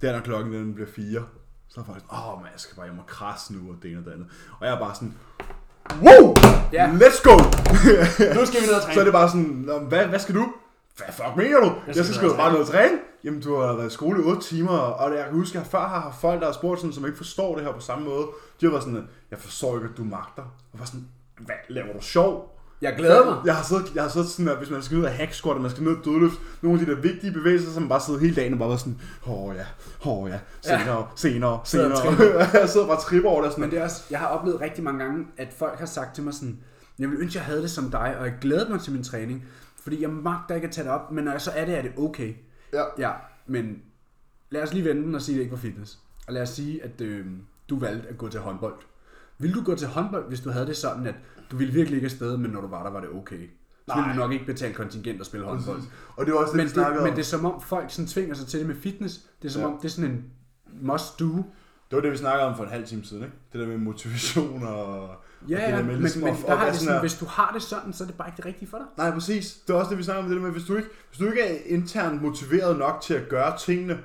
der 0.03 0.13
når 0.13 0.21
klokken 0.21 0.53
den 0.55 0.75
bliver 0.75 0.89
4, 0.97 1.23
så 1.69 1.81
er 1.81 1.85
jeg 1.85 1.87
faktisk, 1.87 2.13
åh 2.13 2.43
man, 2.43 2.51
jeg 2.53 2.61
skal 2.61 2.77
bare 2.77 2.87
hjem 2.87 2.99
og 2.99 3.07
krasse 3.07 3.55
nu, 3.55 3.71
og 3.71 3.77
det 3.83 3.91
ene 3.91 4.01
og 4.01 4.05
det 4.05 4.13
andet. 4.13 4.27
Og 4.61 4.67
jeg 4.67 4.75
er 4.75 4.79
bare 4.79 4.95
sådan, 4.95 5.15
wow, 6.03 6.35
Ja. 6.73 6.87
let's 6.93 7.23
go! 7.29 7.37
Nu 8.39 8.47
skal 8.47 8.61
vi 8.61 8.67
ned 8.67 8.75
og 8.75 8.83
træne. 8.83 8.95
så 8.95 9.01
er 9.01 9.05
det 9.05 9.13
bare 9.13 9.29
sådan, 9.29 9.65
"Nå, 9.67 9.79
hvad, 9.79 10.07
hvad 10.07 10.19
skal 10.19 10.35
du? 10.35 10.53
Hvad 10.97 11.07
fuck 11.13 11.37
mener 11.37 11.61
du? 11.61 11.67
Jeg 11.87 11.95
skal, 11.95 12.05
skal 12.05 12.15
skal 12.15 12.27
ned 12.29 12.35
du 12.35 12.35
og 12.35 12.39
bare 12.45 12.53
ned 12.53 12.61
og 12.61 12.67
træne? 12.67 12.99
Jamen, 13.25 13.41
du 13.43 13.57
har 13.61 13.73
været 13.77 13.87
i 13.87 13.95
skole 13.95 14.21
i 14.21 14.25
8 14.25 14.41
timer, 14.43 14.79
og 14.79 15.15
jeg 15.17 15.25
kan 15.25 15.35
huske, 15.35 15.59
at 15.59 15.63
jeg 15.65 15.71
før 15.71 15.81
har 15.89 16.01
haft 16.01 16.21
folk, 16.21 16.41
der 16.41 16.47
har 16.47 16.53
spurgt 16.53 16.81
sådan, 16.81 16.93
som 16.93 17.05
ikke 17.07 17.17
forstår 17.17 17.55
det 17.57 17.65
her 17.65 17.73
på 17.73 17.81
samme 17.81 18.05
måde. 18.05 18.27
De 18.61 18.67
har 18.67 18.71
været 18.71 18.83
sådan, 18.85 19.09
jeg 19.31 19.39
forstår 19.39 19.75
ikke, 19.77 19.89
at 19.93 19.97
du 19.97 20.05
magter. 20.05 20.43
Og 20.73 20.79
var 20.79 20.85
sådan, 20.85 21.09
hvad, 21.39 21.55
laver 21.69 21.93
du 21.93 22.01
sjov? 22.01 22.54
Jeg 22.85 22.95
glæder 22.97 23.25
mig. 23.25 23.37
Jeg 23.45 23.57
har 23.57 23.65
siddet, 23.65 23.95
jeg 23.95 24.03
har 24.03 24.11
siddet 24.11 24.29
sådan, 24.29 24.49
at 24.49 24.59
hvis 24.59 24.71
man 24.71 24.83
skal 24.83 24.99
ud 24.99 25.05
af 25.05 25.13
hack 25.13 25.33
squat, 25.33 25.57
og 25.57 25.63
man 25.63 25.71
skal 25.71 25.83
ned 25.83 25.97
og 25.97 26.05
dødløft, 26.05 26.39
nogle 26.63 26.81
af 26.81 26.87
de 26.87 26.93
der 26.93 27.01
vigtige 27.01 27.33
bevægelser, 27.33 27.73
som 27.73 27.89
bare 27.89 28.01
sidder 28.01 28.21
hele 28.21 28.35
dagen 28.35 28.53
og 28.53 28.59
bare 28.59 28.69
var 28.69 28.77
sådan, 28.77 29.01
åh 29.27 29.57
ja, 29.57 29.67
åh 30.11 30.31
ja, 30.31 30.39
senere, 30.63 30.99
ja. 30.99 31.05
senere, 31.17 31.61
og 31.61 31.67
senere. 31.67 32.01
jeg 32.61 32.69
sidder 32.69 32.87
bare 32.87 32.97
og 32.97 33.03
tripper 33.03 33.31
over 33.31 33.41
det 33.41 33.47
og 33.47 33.53
sådan, 33.53 33.63
Men 33.63 33.71
det 33.71 33.79
er 33.79 33.85
også, 33.85 34.03
jeg 34.11 34.19
har 34.19 34.27
oplevet 34.27 34.61
rigtig 34.61 34.85
mange 34.85 35.05
gange, 35.05 35.27
at 35.37 35.49
folk 35.59 35.79
har 35.79 35.87
sagt 35.87 36.15
til 36.15 36.25
mig 36.25 36.35
sådan, 36.35 36.59
jeg 36.99 37.11
vil 37.11 37.19
ønske, 37.21 37.39
jeg 37.39 37.45
havde 37.47 37.63
det 37.63 37.71
som 37.71 37.91
dig, 37.91 38.17
og 38.19 38.27
jeg 38.27 38.35
glæder 38.41 38.69
mig 38.69 38.81
til 38.81 38.93
min 38.93 39.05
træning, 39.05 39.45
fordi 39.83 40.03
jeg 40.03 40.11
magter 40.11 40.55
ikke 40.55 40.67
at 40.67 40.73
tage 40.73 40.85
det 40.85 40.93
op, 40.93 41.13
men 41.13 41.25
når 41.25 41.33
jeg 41.33 41.41
så 41.41 41.51
er 41.51 41.65
det, 41.65 41.79
er 41.79 41.83
det 41.83 41.93
okay. 41.99 42.35
ja, 42.73 42.83
Ja, 42.99 43.11
men 43.47 43.83
lad 44.51 44.63
os 44.63 44.73
lige 44.73 44.85
vende 44.85 45.03
den 45.03 45.15
og 45.15 45.23
sige, 45.23 45.35
at 45.35 45.37
det 45.37 45.43
ikke 45.43 45.53
var 45.53 45.59
fitness. 45.59 45.99
Og 46.27 46.33
lad 46.33 46.43
os 46.43 46.49
sige, 46.49 46.85
at 46.85 47.01
øh, 47.01 47.27
du 47.69 47.79
valgte 47.79 48.09
at 48.09 48.19
gå 48.19 48.29
til 48.29 48.41
håndbold. 48.41 48.75
Vil 49.39 49.55
du 49.55 49.63
gå 49.63 49.75
til 49.75 49.89
håndbold, 49.89 50.29
hvis 50.29 50.41
du 50.41 50.51
havde 50.51 50.67
det 50.67 50.77
sådan, 50.77 51.07
at 51.07 51.15
du 51.51 51.57
ville 51.57 51.73
virkelig 51.73 51.97
ikke 51.97 52.05
afsted, 52.07 52.37
men 52.37 52.51
når 52.51 52.61
du 52.61 52.67
var 52.67 52.83
der, 52.83 52.91
var 52.91 53.01
det 53.01 53.09
okay? 53.11 53.49
så 53.89 53.95
vil 53.95 54.03
Nej. 54.03 54.13
du 54.15 54.19
nok 54.19 54.33
ikke 54.33 54.47
betale 54.47 54.75
kontingent 54.75 55.21
og 55.21 55.27
spille 55.27 55.47
håndbold. 55.47 55.81
Og 56.17 56.27
det 56.27 56.35
var 56.35 56.41
også 56.41 56.53
det, 56.57 56.57
Men 56.65 56.69
det, 56.69 56.87
om. 56.99 57.03
men 57.03 57.13
det 57.13 57.19
er 57.19 57.23
som 57.25 57.45
om 57.45 57.61
folk 57.61 57.91
sådan 57.91 58.07
tvinger 58.07 58.35
sig 58.35 58.47
til 58.47 58.59
det 58.61 58.67
med 58.69 58.75
fitness. 58.77 59.15
Det 59.43 59.49
er 59.49 59.53
som 59.53 59.63
Ja. 59.63 59.69
om, 59.69 59.77
det 59.79 59.85
er 59.85 59.89
sådan 59.89 60.11
en 60.11 60.25
must 60.83 61.21
do. 61.21 61.27
Det 61.91 61.97
var 61.97 62.01
det, 62.01 62.13
vi 62.13 62.17
snakkede 62.17 62.47
om 62.49 62.57
for 62.57 62.65
en 62.65 62.71
halv 62.71 62.87
time 62.87 63.05
siden, 63.05 63.23
ikke? 63.23 63.35
Det 63.53 63.61
der 63.61 63.67
med 63.67 63.79
motivation 63.79 64.63
og... 64.67 65.01
og 65.03 65.17
Ja, 65.49 65.55
det 65.55 65.63
ja, 65.63 65.71
der 65.71 65.77
men, 65.77 65.87
med 65.87 65.93
men 65.95 66.03
ligesom 66.03 66.25
at- 66.25 66.37
der 66.47 66.53
at 66.53 66.59
har 66.59 66.67
det 66.71 66.77
sådan 66.77 67.01
hvis 67.01 67.15
du 67.15 67.25
har 67.27 67.51
det 67.55 67.63
sådan, 67.63 67.93
så 67.93 68.05
er 68.05 68.09
det 68.09 68.17
bare 68.17 68.29
ikke 68.29 68.37
det 68.37 68.47
rigtige 68.47 68.69
for 68.69 68.79
dig. 68.79 68.87
Nej, 68.97 69.11
præcis. 69.11 69.55
Det 69.67 69.73
er 69.75 69.79
også 69.79 69.91
det, 69.91 69.99
vi 69.99 70.03
snakker 70.03 70.23
om 70.23 70.29
det 70.29 70.37
der 70.37 70.43
med, 70.43 70.51
hvis 70.53 70.65
du 70.65 70.77
ikke, 70.77 70.89
hvis 71.09 71.19
du 71.19 71.27
ikke 71.27 71.41
er 71.43 71.59
internt 71.67 72.23
motiveret 72.23 72.79
nok 72.79 73.01
til 73.03 73.15
at 73.15 73.29
gøre 73.29 73.59
tingene, 73.59 73.99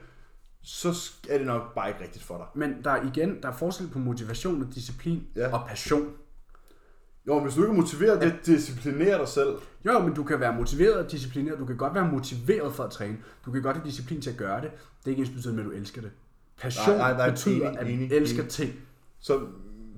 så 0.63 1.11
er 1.29 1.37
det 1.37 1.47
nok 1.47 1.75
bare 1.75 1.87
ikke 1.89 2.01
rigtigt 2.03 2.25
for 2.25 2.37
dig. 2.37 2.45
Men 2.55 2.83
der 2.83 2.91
er 2.91 3.03
igen, 3.13 3.41
der 3.41 3.47
er 3.49 3.53
forskel 3.53 3.87
på 3.87 3.99
motivation 3.99 4.61
og 4.63 4.75
disciplin 4.75 5.23
ja. 5.35 5.53
og 5.57 5.67
passion. 5.67 6.07
Jo, 7.29 7.33
men 7.35 7.43
hvis 7.43 7.55
du 7.55 7.61
ikke 7.61 7.71
er 7.71 7.75
motiveret, 7.75 8.21
det 8.21 8.35
disciplinerer 8.45 9.17
dig 9.17 9.27
selv. 9.27 9.49
Jo, 9.85 9.99
men 9.99 10.13
du 10.13 10.23
kan 10.23 10.39
være 10.39 10.55
motiveret 10.55 10.93
og 11.05 11.11
disciplineret. 11.11 11.59
Du 11.59 11.65
kan 11.65 11.77
godt 11.77 11.93
være 11.95 12.07
motiveret 12.11 12.73
for 12.73 12.83
at 12.83 12.91
træne. 12.91 13.17
Du 13.45 13.51
kan 13.51 13.61
godt 13.61 13.77
have 13.77 13.85
disciplin 13.87 14.21
til 14.21 14.29
at 14.29 14.37
gøre 14.37 14.61
det. 14.61 14.71
Det 14.71 15.05
er 15.05 15.09
ikke 15.09 15.19
ens 15.19 15.29
betydende 15.29 15.63
med, 15.63 15.71
at 15.71 15.75
du 15.75 15.81
elsker 15.81 16.01
det. 16.01 16.11
Passion 16.61 16.97
Nej, 16.97 17.07
nej, 17.11 17.17
nej, 17.17 17.29
betyder, 17.29 17.55
enig, 17.69 17.79
at 17.79 17.85
du 17.85 17.91
enig, 17.91 18.11
elsker 18.11 18.39
enig. 18.39 18.51
ting. 18.51 18.73
Så 19.19 19.39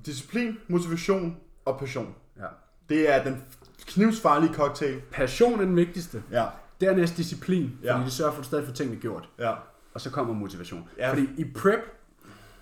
disciplin, 0.06 0.56
motivation 0.68 1.36
og 1.64 1.78
passion. 1.78 2.14
Ja. 2.38 2.46
Det 2.88 3.10
er 3.14 3.24
den 3.24 3.42
knivsfarlige 3.86 4.54
cocktail. 4.54 5.00
Passion 5.10 5.60
er 5.60 5.64
den 5.64 5.76
vigtigste. 5.76 6.22
Ja, 6.30 6.46
Dernæst 6.80 7.16
disciplin, 7.16 7.70
fordi 7.76 7.86
Ja. 7.88 8.00
det 8.04 8.12
sørger 8.12 8.32
for, 8.32 8.38
at 8.38 8.44
du 8.44 8.46
stadig 8.48 8.66
får 8.66 8.72
tingene 8.72 9.00
gjort. 9.00 9.28
ja. 9.38 9.52
Og 9.94 10.00
så 10.00 10.10
kommer 10.10 10.34
motivation. 10.34 10.88
Ja. 10.98 11.10
Fordi 11.10 11.28
i 11.38 11.44
prep, 11.54 11.80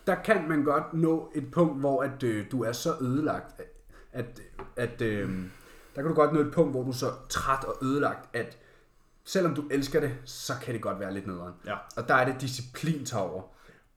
der 0.06 0.14
kan 0.14 0.48
man 0.48 0.64
godt 0.64 0.94
nå 0.94 1.32
et 1.34 1.50
punkt, 1.52 1.80
hvor 1.80 2.02
at, 2.02 2.22
øh, 2.22 2.44
du 2.52 2.62
er 2.62 2.72
så 2.72 2.94
ødelagt, 3.00 3.60
at, 4.12 4.40
at 4.76 5.00
øh, 5.02 5.28
der 5.96 6.02
kan 6.02 6.08
du 6.08 6.14
godt 6.14 6.32
nå 6.32 6.40
et 6.40 6.52
punkt, 6.54 6.70
hvor 6.72 6.82
du 6.82 6.88
er 6.88 6.92
så 6.94 7.12
træt 7.28 7.64
og 7.64 7.76
ødelagt, 7.82 8.36
at 8.36 8.58
selvom 9.24 9.54
du 9.54 9.64
elsker 9.70 10.00
det, 10.00 10.14
så 10.24 10.52
kan 10.62 10.74
det 10.74 10.82
godt 10.82 11.00
være 11.00 11.14
lidt 11.14 11.26
nederen. 11.26 11.52
Ja. 11.66 11.74
Og 11.96 12.08
der 12.08 12.14
er 12.14 12.24
det 12.32 12.40
disciplin 12.40 13.04
tager 13.06 13.24
over. 13.24 13.42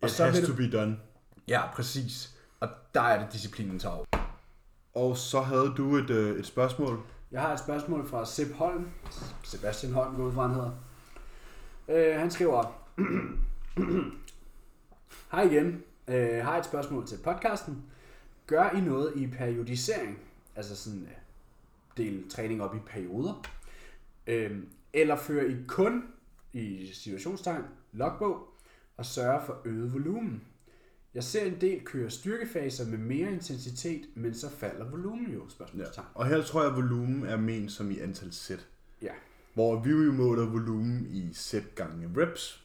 Og 0.01 0.07
It 0.07 0.11
så 0.11 0.25
has 0.25 0.37
vil 0.41 0.47
to 0.47 0.53
be 0.55 0.71
done. 0.77 0.97
ja, 1.47 1.61
præcis. 1.73 2.33
Og 2.59 2.69
der 2.93 3.01
er 3.01 3.23
det 3.23 3.33
disciplinen 3.33 3.79
tager 3.79 3.95
over. 3.95 4.05
Og 4.93 5.17
så 5.17 5.41
havde 5.41 5.73
du 5.77 5.97
et, 5.97 6.09
øh, 6.09 6.39
et 6.39 6.45
spørgsmål. 6.45 6.99
Jeg 7.31 7.41
har 7.41 7.53
et 7.53 7.59
spørgsmål 7.59 8.07
fra 8.07 8.25
Sepp 8.25 8.53
Holm. 8.53 8.89
Sebastian 9.43 9.93
Holm, 9.93 10.15
går 10.15 10.23
ud 10.23 10.33
fra, 10.33 10.47
han 10.47 10.55
hedder. 10.55 10.71
Øh, 11.87 12.19
han 12.19 12.31
skriver... 12.31 12.79
Hej 15.31 15.41
igen. 15.41 15.83
Øh, 16.07 16.45
har 16.45 16.57
et 16.57 16.65
spørgsmål 16.65 17.07
til 17.07 17.17
podcasten. 17.23 17.83
Gør 18.47 18.69
I 18.69 18.81
noget 18.81 19.13
i 19.15 19.27
periodisering? 19.27 20.19
Altså 20.55 20.75
sådan 20.75 21.01
øh, 21.01 21.17
del 21.97 22.29
træning 22.29 22.61
op 22.63 22.75
i 22.75 22.79
perioder. 22.87 23.43
Øh, 24.27 24.57
eller 24.93 25.15
fører 25.15 25.45
I 25.49 25.55
kun 25.67 26.03
i 26.53 26.89
situationstegn 26.93 27.63
logbog 27.91 28.47
og 28.97 29.05
sørger 29.05 29.45
for 29.45 29.61
øget 29.65 29.93
volumen? 29.93 30.41
Jeg 31.13 31.23
ser 31.23 31.45
en 31.45 31.61
del 31.61 31.83
køre 31.85 32.09
styrkefaser 32.09 32.85
med 32.85 32.97
mere 32.97 33.31
intensitet, 33.31 34.01
men 34.15 34.33
så 34.33 34.49
falder 34.49 34.89
volumen 34.89 35.31
jo, 35.33 35.43
Ja. 35.43 35.49
spørgsmålstegn. 35.49 36.07
Og 36.13 36.25
her 36.27 36.41
tror 36.41 36.61
jeg, 36.61 36.71
at 36.71 36.75
volumen 36.77 37.25
er 37.25 37.37
ment 37.37 37.71
som 37.71 37.91
i 37.91 37.99
antal 37.99 38.33
sæt. 38.33 38.67
Ja. 39.01 39.11
Hvor 39.53 39.79
vi 39.79 39.89
jo 39.89 40.11
måler 40.11 40.45
volumen 40.45 41.07
i 41.09 41.29
sæt 41.33 41.75
gange 41.75 42.09
reps. 42.17 42.63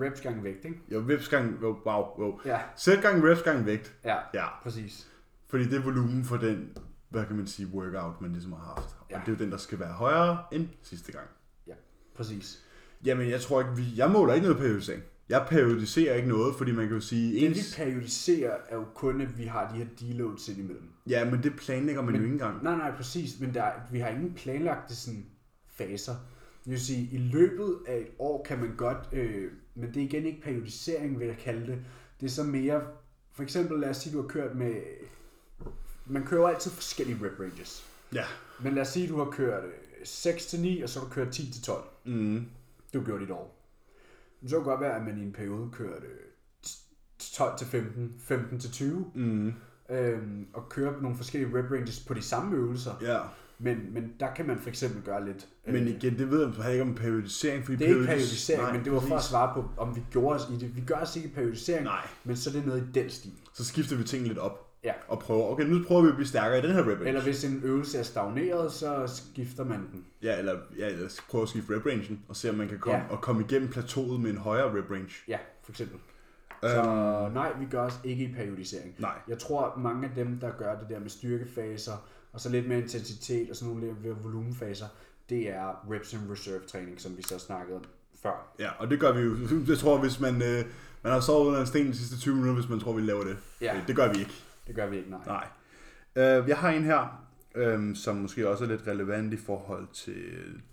Reps 0.00 0.20
gange 0.20 0.44
vægt, 0.44 0.64
ikke? 0.64 0.78
Jo, 0.92 1.04
reps 1.08 1.28
gange, 1.28 1.52
wow, 1.62 2.04
wow. 2.18 2.40
Ja, 2.44 2.60
Sæt 2.76 3.02
gange 3.02 3.30
reps 3.30 3.42
gange 3.42 3.66
vægt. 3.66 3.94
ja, 4.04 4.16
Ja, 4.34 4.46
præcis. 4.62 5.08
fordi 5.48 5.64
det 5.64 5.74
er 5.78 5.82
volumen 5.82 6.24
for 6.24 6.36
den, 6.36 6.76
hvad 7.08 7.24
kan 7.26 7.36
man 7.36 7.46
sige, 7.46 7.68
workout, 7.68 8.20
man 8.20 8.32
ligesom 8.32 8.52
har 8.52 8.74
haft. 8.76 8.96
Og 9.00 9.06
Ja. 9.10 9.16
det 9.26 9.28
er 9.32 9.32
jo 9.38 9.44
den, 9.44 9.50
der 9.50 9.56
skal 9.56 9.78
være 9.78 9.92
højere 9.92 10.38
end 10.52 10.68
sidste 10.82 11.12
gang. 11.12 11.26
Ja, 11.66 11.72
præcis. 12.14 12.64
Jamen, 13.04 13.30
jeg 13.30 13.40
tror 13.40 13.60
ikke, 13.60 13.76
vi, 13.76 13.82
jeg 13.96 14.10
måler 14.10 14.34
ikke 14.34 14.46
noget 14.46 14.60
periodisering. 14.62 15.02
Jeg 15.28 15.46
periodiserer 15.50 16.14
ikke 16.14 16.28
noget, 16.28 16.54
fordi 16.56 16.72
man 16.72 16.86
kan 16.86 16.94
jo 16.94 17.00
sige, 17.00 17.48
Det 17.48 17.56
vi 17.56 17.60
periodiserer 17.76 18.56
er 18.68 18.76
jo 18.76 18.84
kun, 18.94 19.20
at 19.20 19.38
vi 19.38 19.44
har 19.44 19.72
de 19.72 19.78
her 19.78 19.86
deloads 20.00 20.48
ind 20.48 20.58
imellem. 20.58 20.88
ja, 21.08 21.30
men 21.30 21.42
det 21.42 21.56
planlægger 21.56 22.02
man 22.02 22.12
Men- 22.12 22.20
jo 22.20 22.24
ikke 22.24 22.32
engang. 22.32 22.62
Nej, 22.62 22.76
nej, 22.76 22.92
præcis. 22.96 23.40
Men 23.40 23.54
der, 23.54 23.62
er- 23.62 23.80
vi 23.92 23.98
har 23.98 24.08
ingen 24.08 24.32
planlagte 24.34 24.96
sådan, 24.96 25.26
faser. 25.68 26.12
Det 26.64 26.70
vil 26.70 26.80
sige, 26.80 27.08
i 27.12 27.18
løbet 27.18 27.76
af 27.88 27.96
et 27.98 28.06
år 28.18 28.44
kan 28.48 28.58
man 28.58 28.74
godt, 28.76 29.08
øh, 29.12 29.50
men 29.74 29.88
det 29.94 29.96
er 29.96 30.04
igen 30.06 30.26
ikke 30.26 30.42
periodisering, 30.42 31.18
vil 31.18 31.26
jeg 31.26 31.36
kalde 31.38 31.66
det. 31.66 31.78
Det 32.20 32.26
er 32.26 32.30
så 32.30 32.42
mere, 32.44 32.82
for 33.32 33.42
eksempel 33.42 33.80
lad 33.80 33.90
os 33.90 33.96
sige, 33.96 34.12
du 34.16 34.20
har 34.20 34.28
kørt 34.28 34.56
med, 34.56 34.74
man 36.06 36.26
kører 36.26 36.40
jo 36.40 36.46
altid 36.46 36.70
forskellige 36.70 37.18
rep 37.26 37.40
ranges. 37.40 37.86
Ja. 38.14 38.24
Men 38.62 38.74
lad 38.74 38.82
os 38.82 38.88
sige, 38.88 39.08
du 39.08 39.18
har 39.18 39.30
kørt 39.30 39.64
øh, 39.64 39.70
6 40.04 40.46
til 40.46 40.60
9, 40.60 40.82
og 40.82 40.88
så 40.88 40.98
har 41.00 41.06
du 41.06 41.12
kørt 41.12 41.32
10 41.32 41.52
til 41.52 41.62
12. 41.62 41.84
Mm. 42.04 42.34
Det 42.34 42.92
har 42.92 42.98
du 43.00 43.04
gjort 43.06 43.20
i 43.20 43.24
et 43.24 43.30
år. 43.30 43.58
Men 44.40 44.48
så 44.48 44.54
kan 44.56 44.60
det 44.60 44.64
godt 44.66 44.80
være, 44.80 44.96
at 44.96 45.02
man 45.02 45.18
i 45.18 45.22
en 45.22 45.32
periode 45.32 45.70
kørte 45.72 46.06
12 47.18 47.58
til 47.58 47.66
15, 47.66 48.14
15 48.18 48.58
til 48.60 48.70
20, 48.70 49.10
Mm. 49.14 49.52
øhm, 49.90 50.46
og 50.52 50.68
kører 50.68 51.00
nogle 51.00 51.16
forskellige 51.16 51.58
rep 51.58 51.70
ranges 51.70 52.00
på 52.04 52.14
de 52.14 52.22
samme 52.22 52.56
øvelser. 52.56 52.94
Ja. 53.02 53.20
Men, 53.62 53.76
men 53.94 54.12
der 54.20 54.34
kan 54.36 54.46
man 54.46 54.58
for 54.58 54.68
eksempel 54.68 55.02
gøre 55.02 55.24
lidt... 55.24 55.48
Men 55.66 55.74
øh, 55.76 55.88
igen, 55.88 56.18
det 56.18 56.30
ved 56.30 56.48
jeg 56.62 56.70
ikke 56.72 56.82
om 56.82 56.94
periodisering, 56.94 57.64
fordi 57.64 57.76
det 57.76 57.84
er 57.84 57.88
ikke 57.88 58.00
periodis- 58.00 58.06
periodisering, 58.06 58.62
Nej, 58.62 58.72
men 58.72 58.84
det 58.84 58.92
var 58.92 59.00
for 59.00 59.16
at 59.16 59.22
svare 59.22 59.54
på, 59.54 59.64
om 59.76 59.96
vi 59.96 60.02
gjorde 60.10 60.36
os 60.36 60.50
i 60.50 60.56
det. 60.64 60.76
Vi 60.76 60.80
gør 60.86 60.94
os 60.96 61.16
ikke 61.16 61.28
i 61.28 61.32
periodisering, 61.32 61.84
Nej, 61.84 62.06
men 62.24 62.36
så 62.36 62.50
er 62.50 62.54
det 62.54 62.66
noget 62.66 62.82
i 62.82 63.00
den 63.00 63.10
stil. 63.10 63.32
så 63.54 63.64
skifter 63.64 63.96
vi 63.96 64.04
tingene 64.04 64.28
lidt 64.28 64.38
op. 64.38 64.68
Ja. 64.84 64.92
Og 65.08 65.18
prøver, 65.18 65.46
okay, 65.50 65.64
nu 65.64 65.84
prøver 65.86 66.02
vi 66.02 66.08
at 66.08 66.14
blive 66.14 66.26
stærkere 66.28 66.58
i 66.58 66.62
den 66.62 66.70
her 66.70 66.80
rep 66.82 66.88
range. 66.88 67.06
Eller 67.08 67.22
hvis 67.22 67.44
en 67.44 67.60
øvelse 67.64 67.98
er 67.98 68.02
stagneret, 68.02 68.72
så 68.72 69.06
skifter 69.06 69.64
man 69.64 69.78
den. 69.92 70.04
Ja, 70.22 70.38
eller, 70.38 70.56
ja, 70.78 70.86
eller 70.88 71.20
prøve 71.30 71.42
at 71.42 71.48
skifte 71.48 71.76
rep 71.76 71.86
rangen, 71.86 72.20
og 72.28 72.36
se 72.36 72.50
om 72.50 72.54
man 72.54 72.68
kan 72.68 72.78
komme, 72.78 72.98
Ja. 72.98 73.04
og 73.10 73.20
komme 73.20 73.42
igennem 73.44 73.68
plateauet 73.68 74.20
med 74.20 74.30
en 74.30 74.36
højere 74.36 74.78
rep 74.78 74.90
range. 74.90 75.10
Ja, 75.28 75.38
for 75.64 75.72
eksempel. 75.72 75.98
Så 76.62 76.68
Øhm, 76.82 77.32
nej, 77.34 77.52
vi 77.60 77.64
gør 77.70 77.82
os 77.82 78.00
ikke 78.04 78.24
i 78.24 78.32
periodisering. 78.34 78.94
nej. 78.98 79.14
Jeg 79.28 79.38
tror, 79.38 79.64
at 79.64 79.80
mange 79.82 80.08
af 80.08 80.14
dem, 80.14 80.38
der 80.40 80.50
gør 80.58 80.78
det 80.78 80.88
der 80.88 81.00
med 81.00 81.08
styrkefaser, 81.08 81.92
og 82.32 82.40
så 82.40 82.48
lidt 82.48 82.68
mere 82.68 82.78
intensitet, 82.78 83.50
og 83.50 83.56
sådan 83.56 83.74
nogle 83.74 83.86
lidt 83.86 84.02
mere 84.04 84.16
volumenfaser, 84.22 84.86
det 85.28 85.48
er 85.48 85.90
reps 85.90 86.14
and 86.14 86.30
reserve 86.30 86.60
træning, 86.66 87.00
som 87.00 87.16
vi 87.16 87.22
så 87.22 87.38
snakkede 87.38 87.76
om 87.76 87.84
før. 88.22 88.54
Ja, 88.58 88.70
og 88.78 88.90
det 88.90 89.00
gør 89.00 89.12
vi 89.12 89.20
jo. 89.20 89.36
Jeg 89.68 89.78
tror, 89.78 89.98
hvis 89.98 90.20
man, 90.20 90.34
øh, 90.42 90.64
man 91.02 91.12
har 91.12 91.20
sovet 91.20 91.46
under 91.48 91.60
en 91.60 91.66
sten 91.66 91.86
de 91.86 91.96
sidste 91.96 92.18
20 92.18 92.34
minutter, 92.34 92.54
hvis 92.54 92.68
man 92.70 92.80
tror, 92.80 92.92
vi 92.92 93.02
laver 93.02 93.24
det. 93.24 93.36
Ja. 93.60 93.74
Det, 93.76 93.88
det 93.88 93.96
gør 93.96 94.12
vi 94.12 94.18
ikke. 94.18 94.32
Det 94.66 94.74
gør 94.74 94.86
vi 94.86 94.96
ikke, 94.96 95.10
nej. 95.10 95.20
Nej. 95.26 95.46
Øh, 96.16 96.48
jeg 96.48 96.56
har 96.58 96.70
en 96.70 96.84
her, 96.84 97.26
øh, 97.54 97.96
som 97.96 98.16
måske 98.16 98.48
også 98.48 98.64
er 98.64 98.68
lidt 98.68 98.86
relevant 98.86 99.32
i 99.34 99.36
forhold 99.36 99.88
til 99.92 100.22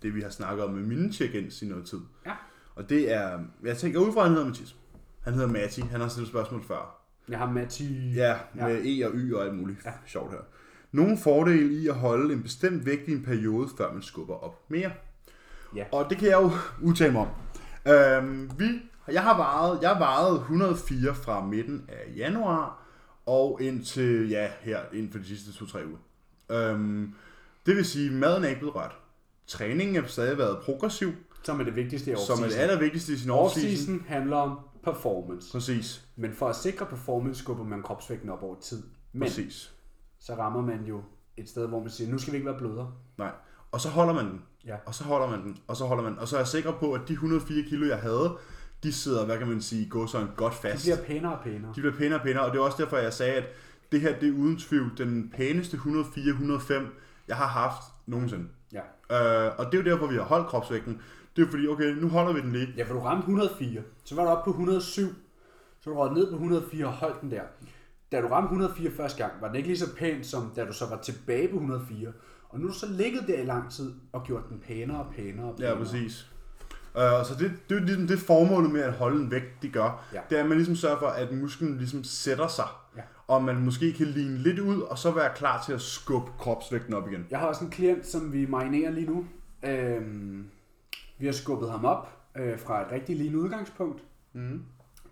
det, 0.02 0.14
vi 0.14 0.20
har 0.20 0.30
snakket 0.30 0.64
om 0.64 0.72
med 0.74 0.82
mine 0.82 1.12
check-ins 1.12 1.62
i 1.62 1.66
noget 1.68 1.86
tid. 1.86 1.98
Ja. 2.26 2.32
Og 2.74 2.88
det 2.90 3.12
er, 3.12 3.40
jeg 3.64 3.76
tænker 3.76 4.00
ud 4.00 4.12
fra, 4.12 4.22
han 4.22 4.30
hedder 4.32 4.46
Mathis. 4.46 4.76
Han 5.24 5.34
hedder 5.34 5.48
Matti, 5.48 5.80
han 5.80 6.00
har 6.00 6.08
stillet 6.08 6.28
spørgsmål 6.28 6.64
før. 6.64 6.96
Jeg 7.28 7.38
har 7.38 7.50
Matti... 7.50 8.12
Ja, 8.14 8.36
Ja. 8.56 8.66
med 8.66 8.84
E 8.84 9.06
og 9.06 9.12
Y 9.14 9.34
og 9.34 9.44
alt 9.44 9.54
muligt 9.54 9.78
Ja. 9.84 9.92
sjovt 10.06 10.30
her. 10.32 10.38
Nogle 10.92 11.18
fordele 11.18 11.72
i 11.72 11.88
at 11.88 11.94
holde 11.94 12.34
en 12.34 12.42
bestemt 12.42 12.86
vægt 12.86 13.08
i 13.08 13.12
en 13.12 13.22
periode, 13.22 13.68
før 13.76 13.92
man 13.92 14.02
skubber 14.02 14.34
op 14.34 14.60
mere. 14.68 14.90
Ja. 15.76 15.84
Og 15.92 16.10
det 16.10 16.18
kan 16.18 16.28
jeg 16.28 16.42
jo 16.42 16.50
udtale 16.88 17.12
mig 17.12 17.20
om. 17.20 17.28
Øhm, 17.92 18.50
vi, 18.58 18.64
jeg 19.12 19.22
har 19.22 19.36
varet, 19.36 19.82
jeg 19.82 19.96
varede 20.00 20.38
104 20.38 21.14
fra 21.14 21.46
midten 21.46 21.84
af 21.88 22.16
januar 22.16 22.86
og 23.26 23.58
indtil, 23.62 24.28
ja, 24.30 24.48
her 24.60 24.80
inden 24.92 25.12
for 25.12 25.18
de 25.18 25.24
sidste 25.24 25.50
2-3 25.50 25.78
uger. 25.86 25.98
Øhm, 26.50 27.14
det 27.66 27.76
vil 27.76 27.84
sige, 27.84 28.06
at 28.06 28.12
maden 28.12 28.44
er 28.44 28.48
ikke 28.48 28.58
blevet 28.58 28.74
rørt. 28.74 28.96
Træningen 29.46 29.96
er 29.96 30.06
stadig 30.06 30.38
været 30.38 30.58
progressiv, 30.64 31.12
Som 31.42 31.60
er 31.60 31.64
det 31.64 31.76
vigtigste 31.76 32.12
i 32.12 32.14
som 32.26 32.42
er 32.44 32.48
det 32.48 32.54
allervigtigste 32.54 33.12
i 33.12 33.16
sin 33.16 33.30
off-season. 33.30 33.36
Off-season 33.36 34.08
handler 34.08 34.36
om 34.36 34.58
performance. 34.84 35.52
Præcis, 35.52 36.04
Men 36.16 36.34
for 36.34 36.48
at 36.48 36.56
sikre 36.56 36.86
performance, 36.86 37.42
skubber 37.42 37.64
man 37.64 37.82
kropsvægten 37.82 38.30
op 38.30 38.42
over 38.42 38.60
tid. 38.60 38.82
Men 39.12 39.22
præcis. 39.22 39.72
Så 40.20 40.34
rammer 40.34 40.62
man 40.62 40.84
jo 40.84 41.02
et 41.36 41.48
sted, 41.48 41.66
hvor 41.68 41.80
man 41.80 41.90
siger, 41.90 42.10
nu 42.10 42.18
skal 42.18 42.32
vi 42.32 42.36
ikke 42.36 42.50
være 42.50 42.58
blødere. 42.58 42.92
Nej. 43.18 43.30
Og 43.72 43.80
så 43.80 43.88
holder 43.88 44.14
man 44.14 44.26
den. 44.26 44.42
Ja. 44.66 44.76
Og 44.86 44.94
så 44.94 45.04
holder 45.04 45.30
man 45.30 45.42
den. 45.42 45.56
Og 45.66 45.76
så 45.76 45.84
holder 45.84 46.02
man 46.02 46.12
den. 46.12 46.20
Og 46.20 46.28
så 46.28 46.36
er 46.36 46.40
jeg 46.40 46.48
sikker 46.48 46.72
på, 46.72 46.92
at 46.92 47.00
de 47.08 47.12
104 47.12 47.62
kilo, 47.62 47.86
jeg 47.86 47.98
havde, 47.98 48.36
de 48.82 48.92
sidder, 48.92 49.24
hvad 49.24 49.38
kan 49.38 49.48
man 49.48 49.60
sige, 49.60 49.88
gå 49.88 50.06
sådan 50.06 50.28
godt 50.36 50.54
fast. 50.54 50.84
bliver 50.84 50.96
pænere 51.06 51.32
og 51.36 51.44
pænere. 51.44 51.72
De 51.74 51.80
bliver 51.80 51.96
pænere 51.96 52.18
og 52.18 52.22
pænere, 52.24 52.44
og 52.44 52.52
det 52.52 52.58
er 52.58 52.62
også 52.62 52.82
derfor, 52.82 52.96
jeg 52.96 53.12
sagde, 53.12 53.34
at 53.34 53.44
det 53.92 54.00
her, 54.00 54.18
det 54.18 54.28
er 54.28 54.32
uden 54.32 54.58
tvivl 54.58 54.92
den 54.98 55.32
pæneste 55.36 55.76
104-105, 55.76 56.74
jeg 57.28 57.36
har 57.36 57.46
haft 57.46 57.82
nogensinde. 58.06 58.48
Ja. 58.72 58.80
Øh, 59.46 59.52
og 59.58 59.66
det 59.66 59.74
er 59.74 59.82
jo 59.84 59.90
derfor, 59.90 60.06
vi 60.06 60.14
har 60.14 60.22
holdt 60.22 60.46
kropsvægten. 60.46 61.00
Det 61.36 61.46
er 61.46 61.50
fordi, 61.50 61.66
okay, 61.68 61.86
nu 61.86 62.08
holder 62.08 62.32
vi 62.32 62.40
den 62.40 62.52
lige. 62.52 62.74
Ja, 62.76 62.84
for 62.84 62.94
du 62.94 63.00
ramte 63.00 63.20
104. 63.20 63.82
Så 64.04 64.14
var 64.14 64.24
du 64.24 64.28
oppe 64.30 64.44
på 64.44 64.50
107. 64.50 65.08
Så 65.80 65.90
var 65.90 65.96
du 65.96 66.00
røget 66.00 66.14
ned 66.16 66.26
på 66.26 66.32
104 66.32 66.86
og 66.86 66.92
holdt 66.92 67.20
den 67.20 67.30
der. 67.30 67.42
Da 68.12 68.20
du 68.20 68.26
ramte 68.26 68.44
104 68.46 68.90
første 68.90 69.22
gang, 69.22 69.32
var 69.40 69.46
den 69.46 69.56
ikke 69.56 69.68
lige 69.68 69.78
så 69.78 69.94
pæn, 69.96 70.24
som 70.24 70.52
da 70.56 70.64
du 70.64 70.72
så 70.72 70.86
var 70.86 70.96
tilbage 70.96 71.48
på 71.48 71.54
104. 71.54 72.08
Og 72.48 72.60
nu 72.60 72.66
er 72.66 72.70
du 72.72 72.78
så 72.78 72.86
ligget 72.90 73.24
der 73.26 73.38
i 73.42 73.44
lang 73.44 73.70
tid 73.70 73.92
og 74.12 74.24
gjort 74.24 74.48
den 74.48 74.58
pænere 74.66 74.98
og 75.04 75.14
pænere 75.16 75.46
og 75.46 75.56
pænere. 75.56 75.72
Ja, 75.72 75.78
præcis. 75.78 76.30
Uh, 76.94 77.00
så 77.00 77.34
det, 77.38 77.52
det 77.68 77.76
er 77.76 77.80
ligesom 77.80 78.06
det 78.06 78.18
formålet 78.18 78.70
med 78.70 78.80
at 78.80 78.92
holde 78.92 79.22
en 79.22 79.30
vægt, 79.30 79.62
de 79.62 79.68
gør. 79.68 80.04
Ja. 80.14 80.20
Det 80.30 80.38
er, 80.38 80.42
at 80.42 80.48
man 80.48 80.56
ligesom 80.56 80.76
sørger 80.76 80.98
for, 80.98 81.06
at 81.06 81.32
musklen 81.32 81.78
ligesom 81.78 82.04
sætter 82.04 82.48
sig. 82.48 82.64
Ja. 82.96 83.02
og 83.26 83.44
man 83.44 83.56
måske 83.56 83.92
kan 83.92 84.06
ligne 84.06 84.38
lidt 84.38 84.58
ud, 84.58 84.80
og 84.80 84.98
så 84.98 85.10
være 85.10 85.30
klar 85.36 85.62
til 85.66 85.72
at 85.72 85.80
skubbe 85.80 86.30
kropsvægten 86.38 86.94
op 86.94 87.08
igen. 87.10 87.26
Jeg 87.30 87.38
har 87.38 87.46
også 87.46 87.64
en 87.64 87.70
klient, 87.70 88.06
som 88.06 88.32
vi 88.32 88.46
marinerer 88.46 88.90
lige 88.90 89.06
nu. 89.06 89.26
Øhm, 89.64 90.44
vi 91.18 91.26
har 91.26 91.32
skubbet 91.32 91.70
ham 91.70 91.84
op 91.84 92.18
øh, 92.36 92.58
fra 92.58 92.82
et 92.82 92.92
rigtig 92.92 93.16
lignende 93.16 93.38
udgangspunkt 93.44 94.02
Mm. 94.32 94.62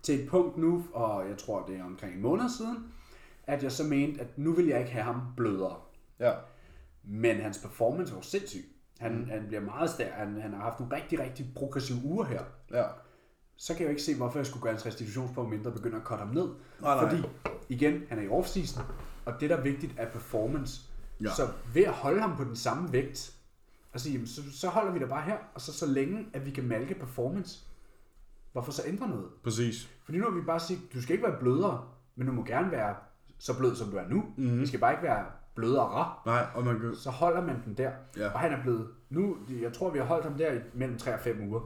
Til 0.03 0.19
et 0.19 0.29
punkt 0.29 0.57
nu, 0.57 0.85
og 0.93 1.29
jeg 1.29 1.37
tror 1.37 1.65
det 1.65 1.77
er 1.77 1.83
omkring 1.83 2.15
en 2.15 2.21
måned 2.21 2.49
siden, 2.49 2.77
at 3.47 3.63
jeg 3.63 3.71
så 3.71 3.83
mente, 3.83 4.21
at 4.21 4.37
nu 4.37 4.51
vil 4.51 4.67
jeg 4.67 4.79
ikke 4.79 4.91
have 4.91 5.03
ham 5.03 5.21
blødere. 5.37 5.75
Ja. 6.19 6.33
Men 7.03 7.37
hans 7.37 7.57
performance 7.57 8.15
var 8.15 8.21
sindssyg. 8.21 8.65
Han, 8.99 9.15
mm. 9.17 9.29
han 9.29 9.45
bliver 9.47 9.61
meget 9.61 9.89
stærk. 9.89 10.11
Han, 10.11 10.41
han 10.41 10.53
har 10.53 10.61
haft 10.61 10.79
nogle 10.79 10.95
rigtig, 10.95 11.19
rigtig 11.19 11.51
progressive 11.55 11.99
uger 12.03 12.25
her. 12.25 12.43
Ja. 12.71 12.83
Så 13.57 13.73
kan 13.73 13.79
jeg 13.79 13.85
jo 13.85 13.89
ikke 13.89 14.01
se, 14.01 14.15
hvorfor 14.15 14.39
jeg 14.39 14.45
skulle 14.45 14.63
gøre 14.63 14.73
hans 14.73 14.85
restitutionspunkt 14.85 15.49
mindre 15.49 15.69
og 15.69 15.73
begynde 15.73 15.97
at 15.97 16.03
cutte 16.03 16.23
ham 16.23 16.33
ned. 16.33 16.49
Nej, 16.81 16.95
nej. 16.95 17.09
Fordi, 17.09 17.23
igen, 17.69 18.01
han 18.09 18.19
er 18.19 18.23
i 18.23 18.27
off-season, 18.27 18.81
og 19.25 19.33
det, 19.39 19.49
der 19.49 19.57
er 19.57 19.61
vigtigt, 19.61 19.93
er 19.97 20.11
performance. 20.11 20.81
Ja. 21.21 21.29
Så 21.35 21.47
ved 21.73 21.83
at 21.83 21.93
holde 21.93 22.21
ham 22.21 22.37
på 22.37 22.43
den 22.43 22.55
samme 22.55 22.93
vægt, 22.93 23.35
og 23.93 23.99
sige, 23.99 24.13
jamen, 24.13 24.27
så, 24.27 24.41
så 24.51 24.67
holder 24.67 24.91
vi 24.91 24.99
det 24.99 25.09
bare 25.09 25.21
her, 25.21 25.37
og 25.53 25.61
så 25.61 25.73
så 25.73 25.85
længe, 25.85 26.27
at 26.33 26.45
vi 26.45 26.51
kan 26.51 26.63
malke 26.63 26.95
performance, 26.95 27.59
hvorfor 28.51 28.71
så 28.71 28.81
ændre 28.85 29.07
noget? 29.07 29.25
Præcis. 29.43 29.89
Fordi 30.05 30.17
nu 30.17 30.23
har 30.23 30.31
vi 30.31 30.41
bare 30.41 30.59
sige, 30.59 30.79
du 30.93 31.01
skal 31.01 31.13
ikke 31.13 31.27
være 31.27 31.39
blødere, 31.39 31.83
men 32.15 32.27
du 32.27 32.33
må 32.33 32.43
gerne 32.43 32.71
være 32.71 32.95
så 33.39 33.57
blød, 33.57 33.75
som 33.75 33.89
du 33.89 33.97
er 33.97 34.07
nu. 34.09 34.23
Mm. 34.37 34.59
Vi 34.59 34.67
skal 34.67 34.79
bare 34.79 34.91
ikke 34.91 35.03
være 35.03 35.25
blødere. 35.55 36.13
Nej, 36.25 36.45
og 36.55 36.63
man 36.65 36.79
kan... 36.79 36.95
Så 36.95 37.09
holder 37.09 37.41
man 37.41 37.61
den 37.65 37.73
der. 37.73 37.91
Ja. 38.17 38.29
Og 38.29 38.39
han 38.39 38.51
er 38.51 38.61
blevet, 38.61 38.87
nu, 39.09 39.37
jeg 39.61 39.73
tror, 39.73 39.89
vi 39.89 39.99
har 39.99 40.05
holdt 40.05 40.25
ham 40.25 40.33
der 40.33 40.53
i 40.53 40.57
mellem 40.73 40.97
3 40.97 41.13
og 41.13 41.19
5 41.19 41.49
uger. 41.49 41.59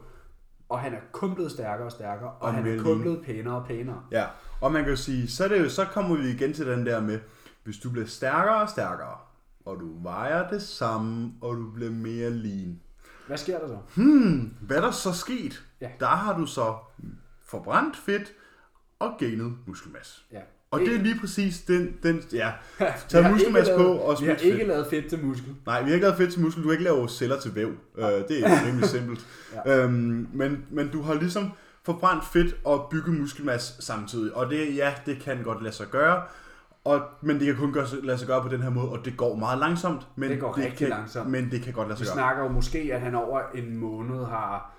Og 0.69 0.79
han 0.79 0.93
er 0.93 0.99
kun 1.11 1.35
blevet 1.35 1.51
stærkere 1.51 1.87
og 1.87 1.91
stærkere, 1.91 2.29
og, 2.29 2.41
Og 2.41 2.53
han 2.53 2.67
er 2.67 2.83
kun 2.83 3.01
blevet 3.01 3.25
pænere 3.25 3.55
og 3.55 3.67
pænere. 3.67 4.03
Ja, 4.11 4.25
og 4.61 4.71
man 4.71 4.83
kan 4.83 4.89
jo 4.89 4.95
sige, 4.95 5.27
så, 5.27 5.47
det 5.47 5.71
så 5.71 5.85
kommer 5.85 6.15
vi 6.15 6.29
igen 6.29 6.53
til 6.53 6.67
den 6.67 6.85
der 6.85 7.01
med, 7.01 7.19
hvis 7.63 7.77
du 7.77 7.89
bliver 7.89 8.07
stærkere 8.07 8.61
og 8.61 8.69
stærkere, 8.69 9.17
og 9.65 9.79
du 9.79 10.03
vejer 10.03 10.49
det 10.49 10.61
samme, 10.61 11.33
og 11.41 11.55
du 11.55 11.71
bliver 11.71 11.91
mere 11.91 12.29
lean. 12.29 12.79
Hvad 13.27 13.37
sker 13.37 13.59
der 13.59 13.67
så? 13.67 13.77
Hmm, 14.01 14.55
hvad 14.61 14.77
er 14.77 14.81
der 14.81 14.91
så 14.91 15.13
sket? 15.13 15.63
Ja. 15.83 15.89
Der 15.99 16.07
har 16.07 16.37
du 16.37 16.45
så 16.45 16.75
forbrændt 17.45 17.97
fedt 17.97 18.33
og 18.99 19.11
gainet 19.19 19.53
muskelmasse. 19.67 20.21
Ja. 20.31 20.39
Og 20.71 20.79
det 20.79 20.95
er 20.95 20.99
lige 21.01 21.19
præcis 21.19 21.61
den, 21.61 21.97
den 22.03 22.21
ja, 22.33 22.51
Vi 22.79 22.85
tag 23.09 23.31
muskelmasse 23.31 23.73
på 23.77 23.83
og 23.83 24.17
Vi 24.21 24.25
har 24.25 24.35
smid 24.35 24.39
fedt. 24.39 24.53
ikke 24.53 24.63
lavet 24.65 24.87
fedt 24.87 25.09
til 25.09 25.25
muskel. 25.25 25.55
Nej, 25.65 25.81
vi 25.81 25.87
har 25.89 25.93
ikke 25.93 26.03
lavet 26.05 26.17
fedt 26.17 26.31
til 26.33 26.41
muskel, 26.41 26.63
du 26.63 26.67
har 26.67 26.73
ikke 26.73 26.83
lavet 26.83 27.11
celler 27.11 27.39
til 27.39 27.55
væv. 27.55 27.71
Øh, 27.97 28.05
det 28.05 28.31
er 28.45 28.67
rimelig 28.67 28.89
simpelt. 28.89 29.25
Ja. 29.65 29.83
øhm, 29.83 30.27
men, 30.33 30.65
men 30.71 30.89
du 30.89 31.01
har 31.01 31.13
ligesom 31.13 31.51
forbrændt 31.83 32.25
fedt 32.25 32.55
og 32.65 32.87
bygget 32.91 33.19
muskelmasse 33.19 33.81
samtidig. 33.81 34.35
Og 34.35 34.49
det, 34.49 34.75
ja, 34.75 34.93
det 35.05 35.19
kan 35.21 35.43
godt 35.43 35.63
lade 35.63 35.75
sig 35.75 35.87
gøre. 35.87 36.21
Og, 36.83 37.01
men 37.21 37.39
det 37.39 37.45
kan 37.45 37.55
kun 37.55 37.73
gøre, 37.73 37.85
lade 38.03 38.17
sig 38.17 38.27
gøre 38.27 38.41
på 38.41 38.47
den 38.47 38.61
her 38.61 38.69
måde, 38.69 38.89
og 38.89 39.05
det 39.05 39.17
går 39.17 39.35
meget 39.35 39.59
langsomt. 39.59 40.07
Men 40.15 40.31
Det 40.31 40.39
går 40.39 40.57
rigtig 40.57 40.77
kan, 40.77 40.89
langsomt. 40.89 41.29
Men 41.29 41.51
det 41.51 41.61
kan 41.61 41.73
godt 41.73 41.87
lade 41.87 41.99
Vi 41.99 42.05
sig 42.05 42.15
gøre. 42.15 42.23
snakker 42.23 42.43
jo 42.43 42.49
måske, 42.49 42.89
at 42.93 43.01
han 43.01 43.15
over 43.15 43.39
en 43.55 43.77
måned 43.77 44.25
har... 44.25 44.73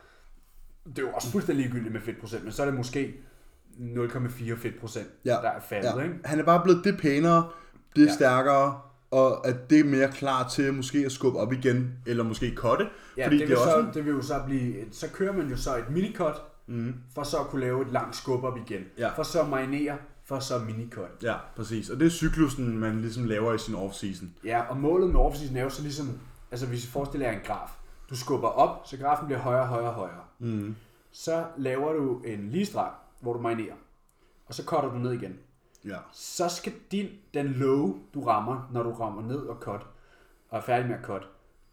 Det 0.87 0.99
er 0.99 1.03
jo 1.03 1.09
også 1.13 1.31
fuldstændig 1.31 1.65
ligegyldigt 1.65 1.93
med 1.93 2.01
fedtprocent, 2.01 2.43
men 2.45 2.53
så 2.53 2.63
er 2.63 2.67
det 2.67 2.75
måske 2.75 3.15
0,4 3.79 4.55
fedtprocent, 4.57 5.07
Ja. 5.25 5.31
der 5.31 5.49
er 5.51 5.61
faldet, 5.61 5.93
Ja. 5.97 6.03
ikke? 6.03 6.15
Han 6.25 6.41
er 6.41 6.45
bare 6.45 6.63
blevet 6.65 6.85
det 6.85 6.99
pænere, 6.99 7.49
det 7.97 8.07
Ja. 8.07 8.13
stærkere, 8.13 8.81
og 9.11 9.47
at 9.49 9.71
det 9.71 9.81
er 9.81 9.85
mere 9.85 10.09
klar 10.13 10.49
til 10.49 10.75
måske 10.75 10.99
at 11.07 11.13
skubbe 11.13 11.39
op 11.39 11.53
igen, 11.53 11.93
eller 12.07 12.25
måske 12.25 12.55
kotte. 12.55 12.87
Ja, 13.17 13.27
fordi 13.27 13.39
det, 13.39 13.49
vil 13.49 13.57
så, 13.57 13.63
også 13.63 13.79
en- 13.89 13.95
det 13.95 14.05
vil 14.05 14.13
jo 14.13 14.23
så 14.23 14.43
blive... 14.47 14.75
Så 14.93 15.09
kører 15.13 15.33
man 15.33 15.49
jo 15.49 15.57
så 15.57 15.77
et 15.77 15.91
minikot, 15.91 16.43
Mhm. 16.67 16.95
for 17.15 17.23
så 17.23 17.37
at 17.39 17.47
kunne 17.47 17.61
lave 17.61 17.83
et 17.83 17.93
langt 17.93 18.17
skub 18.17 18.45
op 18.45 18.57
igen. 18.57 18.81
Ja. 18.99 19.11
For 19.17 19.23
så 19.23 19.41
at 19.43 19.49
marinere, 19.49 19.97
for 20.25 20.39
så 20.39 20.59
minikot. 20.59 21.11
Ja, 21.23 21.35
præcis. 21.57 21.91
Og 21.91 22.01
det 22.01 22.07
er 22.07 22.11
cyklusen, 22.11 22.79
man 22.79 23.01
ligesom 23.01 23.25
laver 23.25 23.55
i 23.55 23.59
sin 23.59 23.75
off-season. 23.75 24.27
Ja, 24.45 24.61
og 24.69 24.77
målet 24.77 25.11
med 25.11 25.21
off 25.21 25.37
er 25.57 25.63
jo 25.63 25.71
så 25.71 25.83
ligesom... 25.83 26.19
Altså 26.51 26.67
hvis 26.67 26.87
vi 26.87 26.91
forestiller 26.91 27.27
jer 27.29 27.35
en 27.35 27.43
graf. 27.47 27.69
Du 28.11 28.17
skubber 28.17 28.49
op, 28.49 28.87
så 28.87 28.97
grafen 28.97 29.27
bliver 29.27 29.39
højere, 29.41 29.67
højere, 29.67 29.93
højere. 29.93 30.24
Mm. 30.39 30.77
Så 31.13 31.47
laver 31.57 31.93
du 31.93 32.21
en 32.25 32.51
lige 32.51 32.67
streg, 32.67 32.91
hvor 33.21 33.33
du 33.33 33.41
marinerer. 33.41 33.75
Og 34.47 34.55
så 34.55 34.63
cutter 34.65 34.91
du 34.91 34.99
ned 34.99 35.13
igen. 35.13 35.39
Ja. 35.87 35.97
så 36.13 36.49
skal 36.49 36.73
din, 36.93 37.09
den 37.35 37.47
low, 37.47 37.99
du 38.15 38.25
rammer, 38.25 38.69
når 38.73 38.83
du 38.83 38.93
rammer 38.93 39.23
ned 39.23 39.39
og 39.39 39.57
cut, 39.61 39.87
og 40.49 40.59
er 40.59 40.63
færdig 40.63 40.87
med 40.89 40.97
at 40.97 41.05
cut, 41.05 41.29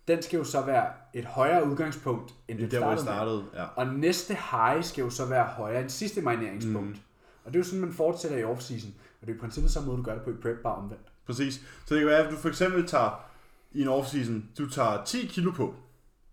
den 0.08 0.22
skal 0.22 0.38
jo 0.38 0.44
så 0.44 0.62
være 0.62 0.92
et 1.14 1.26
højere 1.26 1.66
udgangspunkt, 1.68 2.34
end 2.48 2.58
Det 2.60 2.64
det 2.64 2.72
der, 2.72 2.80
hvor 2.80 2.90
jeg 2.90 3.00
startede 3.00 3.38
med. 3.38 3.50
startede. 3.50 3.68
Ja. 3.78 3.82
Og 3.88 3.88
næste 4.00 4.38
high 4.52 4.84
skal 4.84 5.02
jo 5.02 5.10
så 5.10 5.26
være 5.26 5.44
højere 5.46 5.82
end 5.82 5.90
sidste 5.90 6.22
marineringspunkt. 6.22 6.90
Mm. 6.90 7.02
Og 7.46 7.54
det 7.54 7.56
er 7.56 7.60
jo 7.60 7.64
sådan, 7.64 7.80
man 7.82 7.94
fortsætter 7.94 8.38
i 8.38 8.44
off-season. 8.44 8.90
Og 9.22 9.28
det 9.28 9.30
er 9.30 9.36
i 9.36 9.40
princippet 9.40 9.72
samme 9.72 9.88
måde, 9.88 9.98
du 9.98 10.04
gør 10.04 10.14
det 10.14 10.24
på 10.24 10.30
i 10.30 10.34
prep, 10.34 10.58
bare 10.64 10.76
omvendt. 10.76 11.12
Præcis. 11.26 11.54
Så 11.86 11.96
det 11.96 12.02
kan 12.02 12.08
være, 12.08 12.26
at 12.26 12.32
du 12.32 12.38
for 12.38 12.50
eksempel 12.50 12.88
tager 12.88 13.26
i 13.72 13.82
en 13.82 13.88
off-season, 13.88 14.42
du 14.58 14.70
tager 14.70 15.04
10 15.04 15.26
kilo 15.26 15.52
på, 15.52 15.76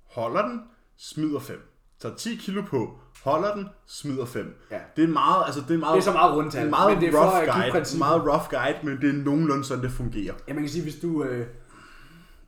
holder 0.06 0.48
den, 0.48 0.62
smider 0.96 1.40
5. 1.40 1.67
Tager 2.00 2.14
10 2.14 2.36
kilo 2.36 2.62
på, 2.62 2.98
holder 3.24 3.54
den, 3.54 3.68
smider 3.86 4.24
5. 4.24 4.54
Ja. 4.70 4.78
Det 4.96 5.04
er 5.04 5.08
meget, 5.08 5.42
altså 5.46 5.60
det 5.68 5.74
er 5.74 5.78
meget, 5.78 5.94
Det 5.94 6.00
er 6.00 6.04
så 6.04 6.12
meget 6.12 6.34
rundtal, 6.36 6.64
en 6.64 6.70
meget 6.70 6.92
men 6.92 7.00
det 7.00 7.08
er 7.08 7.12
for 7.12 7.18
rough 7.24 7.44
give 7.44 7.52
guide, 7.54 7.72
princippet. 7.72 7.98
meget 7.98 8.22
rough 8.22 8.48
guide, 8.50 8.78
men 8.82 9.00
det 9.00 9.08
er 9.20 9.24
nogenlunde 9.24 9.64
sådan, 9.64 9.84
det 9.84 9.92
fungerer. 9.92 10.34
Ja, 10.48 10.52
man 10.54 10.62
kan 10.62 10.70
sige, 10.70 10.82
hvis 10.82 10.96
du... 10.96 11.24
Øh, 11.24 11.46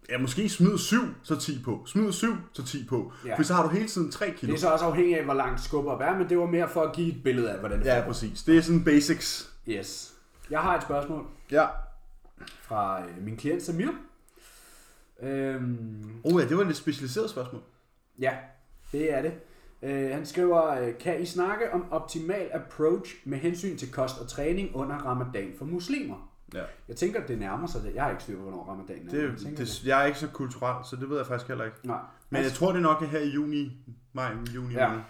Ja, 0.09 0.19
måske 0.19 0.49
smid 0.49 0.79
7, 0.79 0.97
så 1.23 1.37
10 1.37 1.63
på. 1.65 1.83
Smid 1.87 2.13
7, 2.13 2.37
så 2.53 2.65
10 2.65 2.87
på. 2.89 3.13
Ja. 3.27 3.37
For 3.39 3.43
så 3.43 3.55
har 3.55 3.63
du 3.63 3.69
hele 3.69 3.89
tiden 3.89 4.11
3 4.11 4.27
det 4.27 4.37
kilo. 4.37 4.53
er 4.55 4.59
så 4.59 4.69
også 4.69 4.85
afhængigt 4.85 5.19
af, 5.19 5.25
hvor 5.25 5.35
langt 5.35 5.61
skubber 5.61 5.99
er, 5.99 6.19
men 6.19 6.29
det 6.29 6.39
var 6.39 6.47
mere 6.47 6.69
for 6.69 6.83
at 6.83 6.93
give 6.97 7.09
et 7.17 7.23
billede 7.23 7.51
af, 7.53 7.59
hvordan 7.59 7.79
det 7.79 7.85
Ja, 7.87 7.95
foregår. 7.97 8.07
præcis. 8.13 8.43
Det 8.43 8.57
er 8.57 8.61
sådan 8.63 8.85
basics. 8.85 9.51
Yes. 9.69 10.13
Jeg 10.51 10.61
har 10.61 10.77
et 10.77 10.83
spørgsmål 10.83 11.27
Ja. 11.51 11.67
fra 12.63 13.01
øh, 13.01 13.25
min 13.25 13.37
klient 13.37 13.63
Samir. 13.63 13.89
Øhm, 15.23 16.11
Oh 16.25 16.43
ja, 16.43 16.49
det 16.49 16.57
var 16.57 16.61
et 16.63 16.67
lidt 16.67 16.79
specialiseret 16.79 17.31
spørgsmål. 17.31 17.61
Ja, 18.19 18.33
det 18.93 19.15
er 19.15 19.23
det. 19.23 19.33
Øh, 19.83 20.11
han 20.11 20.27
skriver, 20.27 20.67
øh, 20.81 20.99
kan 20.99 21.21
I 21.21 21.27
snakke 21.27 21.73
om 21.73 21.93
optimal 21.93 22.51
approach 22.53 23.15
med 23.25 23.39
hensyn 23.39 23.77
til 23.77 23.93
kost 23.93 24.21
og 24.21 24.29
træning 24.29 24.77
under 24.77 24.97
ramadan 24.97 25.53
for 25.59 25.65
muslimer? 25.65 26.31
Ja. 26.55 26.63
Jeg 26.89 26.97
tænker, 26.97 27.27
det 27.27 27.39
nærmer 27.39 27.67
sig 27.67 27.83
det. 27.83 27.95
Jeg 27.95 28.03
har 28.03 28.11
ikke 28.11 28.23
styr 28.23 28.37
på, 28.37 28.43
hvornår 28.43 28.65
ramadan 28.65 29.07
er. 29.07 29.11
Det, 29.11 29.23
Jeg 29.23 29.39
tænker 29.39 29.57
det, 29.65 29.85
jeg 29.87 30.03
er 30.03 30.07
ikke 30.07 30.19
så 30.19 30.29
kulturel, 30.29 30.85
så 30.85 30.97
det 30.97 31.11
ved 31.11 31.17
jeg 31.17 31.27
faktisk 31.27 31.49
heller 31.49 31.65
ikke. 31.65 31.77
Nej. 31.85 32.01
Men 32.31 32.43
jeg 32.43 32.53
tror, 32.53 32.73
det 32.73 32.83
nok 32.83 33.03
er 33.03 33.07
her 33.07 33.19
i 33.19 33.29
juni, 33.29 33.73
maj, 34.13 34.33
juni. 34.55 34.75
Ja. 34.75 34.89
måned. 34.89 35.03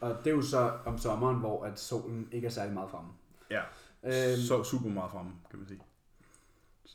Og 0.00 0.16
det 0.24 0.30
er 0.30 0.34
jo 0.34 0.42
så 0.42 0.70
om 0.84 0.98
sommeren, 0.98 1.36
hvor 1.36 1.64
at 1.64 1.80
solen 1.80 2.28
ikke 2.32 2.46
er 2.46 2.50
særlig 2.50 2.74
meget 2.74 2.90
fremme. 2.90 3.10
ja. 3.50 3.60
Øhm, 4.04 4.36
Så 4.48 4.62
super 4.64 4.88
meget 4.88 5.10
fremme, 5.10 5.30
kan 5.50 5.58
man 5.58 5.68
sige. 5.68 5.80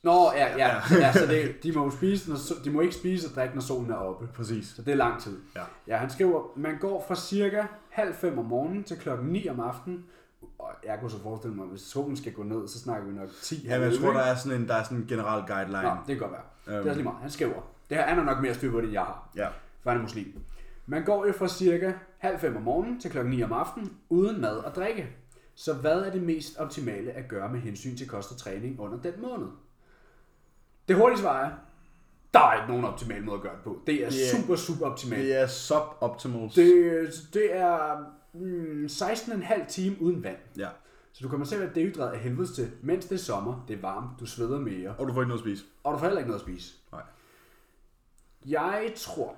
Nå, 0.03 0.31
ja, 0.35 0.57
ja. 0.57 0.75
ja 0.91 1.13
så 1.13 1.25
det, 1.25 1.63
de 1.63 1.71
må 1.71 1.83
jo 1.83 1.89
spise, 1.91 2.29
når, 2.29 2.37
de 2.63 2.69
må 2.71 2.81
ikke 2.81 2.95
spise 2.95 3.27
og 3.27 3.35
drikke, 3.35 3.55
når 3.55 3.61
solen 3.61 3.91
er 3.91 3.95
oppe. 3.95 4.27
Præcis. 4.27 4.67
Så 4.75 4.81
det 4.81 4.91
er 4.91 4.95
lang 4.95 5.21
tid. 5.21 5.37
Ja. 5.55 5.61
Ja, 5.87 5.97
han 5.97 6.09
skriver, 6.09 6.43
man 6.55 6.77
går 6.79 7.05
fra 7.07 7.15
cirka 7.15 7.63
halv 7.89 8.13
fem 8.15 8.39
om 8.39 8.45
morgenen 8.45 8.83
til 8.83 8.97
klokken 8.97 9.27
9 9.27 9.47
om 9.49 9.59
aftenen. 9.59 10.05
Og 10.59 10.69
jeg 10.85 10.97
kunne 11.01 11.11
så 11.11 11.21
forestille 11.23 11.55
mig, 11.55 11.63
at 11.63 11.69
hvis 11.69 11.81
solen 11.81 12.17
skal 12.17 12.31
gå 12.33 12.43
ned, 12.43 12.67
så 12.67 12.79
snakker 12.79 13.07
vi 13.07 13.13
nok 13.13 13.29
10 13.41 13.65
Ja, 13.67 13.79
men 13.79 13.91
jeg 13.91 13.99
tror, 13.99 14.11
der 14.13 14.19
er 14.19 14.35
sådan 14.35 14.61
en, 14.61 14.67
der 14.67 14.75
er 14.75 14.83
sådan 14.83 14.97
en 14.97 15.05
general 15.07 15.43
guideline. 15.47 15.81
Nå, 15.83 15.89
det 15.89 16.05
kan 16.07 16.17
godt 16.17 16.31
være. 16.31 16.41
Det 16.65 16.73
er 16.73 16.79
Øhm. 16.79 16.87
også 16.87 16.95
lige 16.97 17.03
meget. 17.03 17.17
Han 17.21 17.29
skriver. 17.31 17.61
Det 17.89 17.97
her 17.97 18.07
har 18.15 18.23
nok 18.23 18.41
mere 18.41 18.53
styr 18.53 18.71
på 18.71 18.77
det, 18.77 18.83
end 18.83 18.93
jeg 18.93 19.01
har. 19.01 19.29
Ja. 19.35 19.47
For 19.83 19.89
han 19.89 19.97
er 19.99 20.01
muslim. 20.03 20.33
Man 20.85 21.03
går 21.05 21.25
jo 21.25 21.33
fra 21.33 21.47
cirka 21.47 21.93
halv 22.17 22.39
fem 22.39 22.55
om 22.55 22.61
morgenen 22.61 22.99
til 22.99 23.11
klokken 23.11 23.31
9 23.33 23.43
om 23.43 23.53
aftenen, 23.53 23.93
uden 24.09 24.41
mad 24.41 24.57
og 24.57 24.75
drikke. 24.75 25.07
Så 25.55 25.73
hvad 25.73 25.99
er 26.01 26.11
det 26.11 26.21
mest 26.21 26.57
optimale 26.57 27.11
at 27.11 27.27
gøre 27.27 27.49
med 27.51 27.59
hensyn 27.59 27.97
til 27.97 28.07
kost 28.07 28.31
og 28.31 28.37
træning 28.37 28.79
under 28.79 28.97
den 28.97 29.13
måned? 29.21 29.47
Det 30.89 30.97
hurtige 30.97 31.19
svar 31.19 31.43
er, 31.45 31.51
der 32.33 32.39
er 32.39 32.53
ikke 32.53 32.67
nogen 32.67 32.85
optimal 32.85 33.23
måde 33.23 33.35
at 33.35 33.41
gøre 33.41 33.55
det 33.55 33.63
på. 33.63 33.81
Det 33.87 34.03
er 34.03 34.07
er- 34.07 34.11
super, 34.41 34.55
super 34.55 34.85
optimalt. 34.85 35.21
Det 35.23 35.35
er 35.41 35.47
suboptimals. 35.47 36.53
Det, 36.55 37.09
det 37.33 37.55
er 37.57 38.05
mm, 38.33 38.85
16,5 38.85 39.65
time 39.67 40.01
uden 40.01 40.23
vand. 40.23 40.37
Ja. 40.57 40.69
Så 41.13 41.23
du 41.23 41.29
kommer 41.29 41.45
til 41.45 41.55
at 41.55 41.61
være 41.61 41.71
dehydreret 41.75 42.11
af 42.11 42.19
helvedes 42.19 42.51
til, 42.51 42.71
mens 42.81 43.05
det 43.05 43.15
er 43.15 43.19
sommer, 43.19 43.65
det 43.67 43.77
er 43.77 43.81
varmt, 43.81 44.19
du 44.19 44.25
sveder 44.25 44.59
mere, 44.59 44.95
Og 44.97 45.07
du 45.07 45.13
får 45.13 45.21
ikke 45.21 45.27
noget 45.29 45.41
at 45.41 45.45
spise. 45.45 45.63
og 45.83 45.93
du 45.93 45.97
får 45.99 46.05
heller 46.05 46.19
ikke 46.19 46.29
noget 46.29 46.41
at 46.41 46.45
spise. 46.47 46.73
Nej. 46.91 47.01
Jeg 48.45 48.93
tror, 48.97 49.35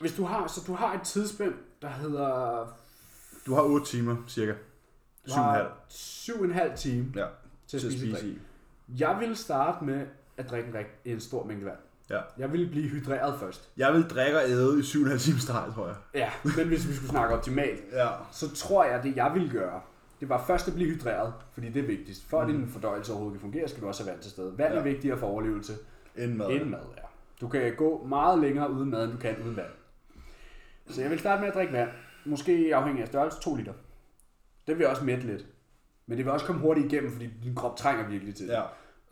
hvis 0.00 0.12
du 0.14 0.24
har, 0.24 0.46
så 0.46 0.60
du 0.66 0.74
har 0.74 0.94
et 0.94 1.02
tidsspænd, 1.02 1.54
der 1.82 1.88
hedder 1.88 2.66
Du 3.46 3.54
har 3.54 3.62
8 3.62 3.86
timer, 3.86 4.16
cirka. 4.28 4.52
du 4.52 5.30
7,5. 5.30 5.34
har 5.34 5.76
7,5 5.90 6.76
time 6.76 7.12
Ja. 7.16 7.26
til 7.66 7.76
at 7.76 7.80
Til 7.80 7.86
at 7.86 7.92
spise, 7.92 7.98
spise 7.98 8.16
spise 8.16 8.28
i. 8.28 8.38
Jeg 8.98 9.16
vil 9.20 9.36
starte 9.36 9.84
med 9.84 10.06
at 10.44 10.50
drikke 10.50 10.68
en, 10.68 10.74
rig- 10.74 11.00
en 11.12 11.20
stor 11.20 11.44
mængde 11.44 11.66
vand. 11.66 11.76
Ja. 12.10 12.20
Jeg 12.38 12.52
vil 12.52 12.68
blive 12.70 12.88
hydreret 12.88 13.40
først. 13.40 13.70
Jeg 13.76 13.92
vil 13.92 14.02
drikke 14.02 14.38
og 14.38 14.44
æde 14.48 14.78
i 14.78 14.82
7,5 14.82 15.18
timer 15.18 15.38
streg, 15.38 15.72
tror 15.74 15.86
jeg. 15.86 15.96
Ja, 16.14 16.30
men 16.56 16.68
hvis 16.68 16.88
vi 16.88 16.92
skulle 16.94 17.10
snakke 17.10 17.34
optimalt, 17.34 17.80
Ja. 17.92 18.08
så 18.32 18.54
tror 18.54 18.84
jeg, 18.84 19.02
det 19.02 19.16
jeg 19.16 19.30
ville 19.34 19.50
gøre, 19.50 19.80
det 20.20 20.28
var 20.28 20.44
først 20.46 20.68
at 20.68 20.74
blive 20.74 20.88
hydreret, 20.94 21.32
fordi 21.52 21.68
det 21.68 21.82
er 21.82 21.86
vigtigst. 21.86 22.24
For 22.28 22.40
at 22.40 22.48
Mm. 22.48 22.54
din 22.58 22.68
fordøjelse 22.68 23.12
overhovedet 23.12 23.40
kan 23.40 23.50
fungere, 23.50 23.68
skal 23.68 23.82
du 23.82 23.88
også 23.88 24.02
have 24.04 24.10
vand 24.12 24.22
til 24.22 24.30
stede. 24.30 24.58
Vand 24.58 24.72
Ja. 24.74 24.78
er 24.78 24.82
vigtigere 24.82 25.18
for 25.18 25.26
overlevelse 25.26 25.72
Inden 26.16 26.38
mad. 26.38 26.50
end 26.50 26.64
mad, 26.64 26.78
ja. 26.96 27.02
Du 27.40 27.48
kan 27.48 27.74
gå 27.76 28.04
meget 28.08 28.38
længere 28.38 28.70
uden 28.72 28.90
mad, 28.90 29.04
end 29.04 29.12
du 29.12 29.18
kan 29.18 29.36
uden 29.44 29.56
vand. 29.56 29.70
Så 30.88 31.02
jeg 31.02 31.10
vil 31.10 31.18
starte 31.18 31.40
med 31.40 31.48
at 31.48 31.54
drikke 31.54 31.72
vand. 31.72 31.88
Måske 32.24 32.70
afhængig 32.74 33.02
af 33.02 33.08
størrelse, 33.08 33.40
2 33.40 33.54
liter. 33.56 33.72
Det 34.66 34.78
vil 34.78 34.86
også 34.86 35.04
mætte 35.04 35.26
lidt. 35.26 35.46
Men 36.06 36.16
det 36.18 36.24
vil 36.26 36.32
også 36.32 36.46
komme 36.46 36.60
hurtigt 36.60 36.92
igennem, 36.92 37.12
fordi 37.12 37.30
din 37.44 37.54
krop 37.54 37.76
trænger 37.76 38.08
virkelig 38.08 38.34
til 38.34 38.46
det. 38.48 38.52
Ja. 38.54 38.62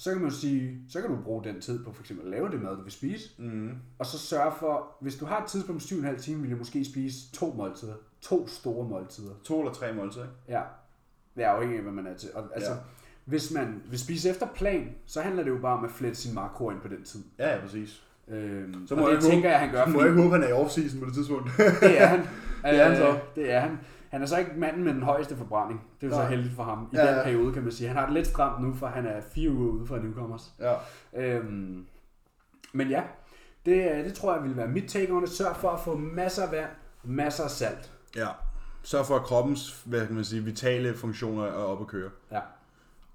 Så 0.01 0.11
kan 0.13 0.21
man 0.21 0.31
jo 0.31 0.37
sige, 0.37 0.79
så 0.89 1.01
kan 1.01 1.11
du 1.11 1.17
bruge 1.25 1.45
den 1.45 1.61
tid 1.61 1.85
på 1.85 1.93
for 1.93 2.03
eksempel 2.03 2.25
at 2.27 2.31
lave 2.31 2.51
det 2.51 2.63
mad, 2.63 2.77
du 2.77 2.83
vil 2.83 2.93
spise. 2.93 3.29
Mm. 3.39 3.71
Og 3.99 4.07
så 4.07 4.19
sørge 4.19 4.53
for, 4.59 4.87
hvis 5.01 5.17
du 5.17 5.27
har 5.27 5.43
et 5.43 5.47
tidspunkt 5.47 5.83
på 5.83 5.87
7,5 6.09 6.21
timer, 6.23 6.41
vil 6.43 6.51
du 6.51 6.57
måske 6.57 6.85
spise 6.85 7.33
to 7.33 7.55
måltider. 7.57 7.95
To 8.21 8.47
store 8.49 8.89
måltider. 8.89 9.31
To 9.45 9.61
eller 9.61 9.73
tre 9.73 9.93
måltider, 9.95 10.25
ikke? 10.25 10.35
Ja. 10.49 10.61
Det 11.37 11.45
er 11.45 11.49
afhængigt 11.49 11.77
af, 11.79 11.83
hvad 11.83 11.93
man 12.03 12.07
er 12.07 12.15
til. 12.17 12.29
Og, 12.35 12.45
altså, 12.55 12.71
Ja. 12.71 12.77
hvis 13.25 13.53
man 13.55 13.83
vil 13.91 13.99
spise 13.99 14.31
efter 14.31 14.47
plan, 14.55 14.89
så 15.07 15.21
handler 15.21 15.43
det 15.43 15.51
jo 15.51 15.59
bare 15.59 15.79
om 15.79 15.85
at 15.85 15.91
flette 15.91 16.17
sin 16.19 16.35
makro 16.35 16.71
ind 16.71 16.81
på 16.81 16.89
den 16.89 17.05
tid. 17.05 17.21
Ja, 17.39 17.55
ja, 17.55 17.61
præcis. 17.61 18.03
Øhm, 18.29 18.87
Så 18.87 18.95
og 18.95 19.01
må 19.01 19.09
det 19.09 19.15
jeg 19.15 19.23
tænker 19.23 19.37
håbe- 19.37 19.49
jeg, 19.49 19.59
han 19.61 19.71
gør, 19.71 19.85
Så 19.85 19.91
må 19.91 20.01
jeg 20.01 20.09
ikke 20.11 20.23
håbe, 20.23 20.35
han 20.35 20.43
er 20.43 20.49
i 20.49 20.53
off-season 20.53 20.99
på 21.01 21.07
det 21.07 21.15
tidspunkt. 21.15 21.51
det 21.81 22.01
er 22.03 22.07
han. 22.07 22.21
Det 22.65 22.81
er 22.81 22.89
han 22.89 22.97
så. 22.97 23.09
Øh, 23.09 23.15
Det 23.37 23.53
er 23.53 23.61
han. 23.61 23.79
Han 24.11 24.23
er 24.23 24.27
så 24.27 24.39
ikke 24.39 24.51
manden 24.57 24.85
med 24.85 24.95
den 24.95 25.03
højeste 25.03 25.37
forbrænding. 25.37 25.81
Det 26.01 26.07
er 26.13 26.17
jo 26.17 26.23
så 26.23 26.29
heldigt 26.29 26.55
for 26.55 26.63
ham. 26.63 26.89
I 26.93 26.97
Ja, 26.97 27.07
den 27.09 27.17
ja. 27.17 27.23
periode, 27.23 27.53
kan 27.53 27.63
man 27.63 27.73
sige. 27.73 27.89
Han 27.89 27.97
har 27.97 28.05
det 28.07 28.15
lidt 28.15 28.27
stramt 28.27 28.63
nu, 28.65 28.75
for 28.75 28.87
han 28.87 29.07
er 29.07 29.21
fire 29.35 29.51
uger 29.51 29.73
ude 29.73 29.87
fra 29.87 29.99
Newcomers. 29.99 30.53
ja. 30.59 30.75
Øhm, 31.17 31.87
men 32.73 32.89
ja, 32.91 33.03
det, 33.67 34.05
det 34.05 34.15
tror 34.15 34.35
jeg 34.35 34.43
vil 34.45 34.57
være 34.57 34.69
mit 34.69 34.85
take 34.91 35.13
on 35.13 35.23
det. 35.23 35.31
Sørg 35.31 35.57
for 35.57 35.71
at 35.71 35.81
få 35.81 35.97
masser 35.97 36.43
af 36.43 36.53
vand, 36.53 36.71
masser 37.05 37.45
af 37.45 37.51
salt. 37.51 37.93
ja. 38.17 38.27
Sørg 38.83 39.07
for, 39.07 39.17
at 39.17 39.23
kroppens, 39.23 39.83
hvad 39.87 40.07
kan 40.07 40.15
man 40.15 40.25
sige, 40.25 40.43
vitale 40.45 40.95
funktioner 40.97 41.45
er 41.45 41.53
oppe 41.53 41.83
at 41.85 41.89
køre. 41.89 42.11
Ja. 42.33 42.41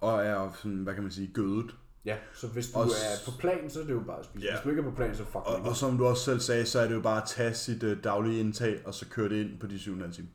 Og 0.01 0.25
er 0.25 0.51
sådan, 0.55 0.77
hvad 0.77 0.93
kan 0.93 1.03
man 1.03 1.11
sige, 1.11 1.31
gødet. 1.33 1.75
Ja, 2.05 2.15
så 2.33 2.47
hvis 2.47 2.71
du 2.71 2.79
Og 2.79 2.85
er 2.85 3.25
på 3.25 3.31
plan, 3.39 3.69
så 3.69 3.79
er 3.79 3.83
det 3.83 3.93
jo 3.93 3.99
bare 3.99 4.19
at 4.19 4.25
spise. 4.25 4.45
Ja. 4.45 4.51
Hvis 4.51 4.61
du 4.63 4.69
ikke 4.69 4.79
er 4.81 4.85
på 4.85 4.95
plan, 4.95 5.15
så 5.15 5.23
fuck 5.25 5.35
Og, 5.35 5.55
og 5.63 5.75
som 5.75 5.97
du 5.97 6.05
også 6.05 6.23
selv 6.23 6.39
sagde, 6.39 6.65
så 6.65 6.79
er 6.79 6.87
det 6.87 6.93
jo 6.95 7.01
bare 7.01 7.17
at 7.21 7.27
tage 7.27 7.53
sit 7.53 7.83
uh, 7.83 7.91
daglige 8.03 8.39
indtag, 8.39 8.79
og 8.85 8.93
så 8.93 9.05
køre 9.09 9.29
det 9.29 9.35
ind 9.35 9.59
på 9.59 9.67
de 9.67 9.75
7,5 9.75 10.11
timer. 10.11 10.27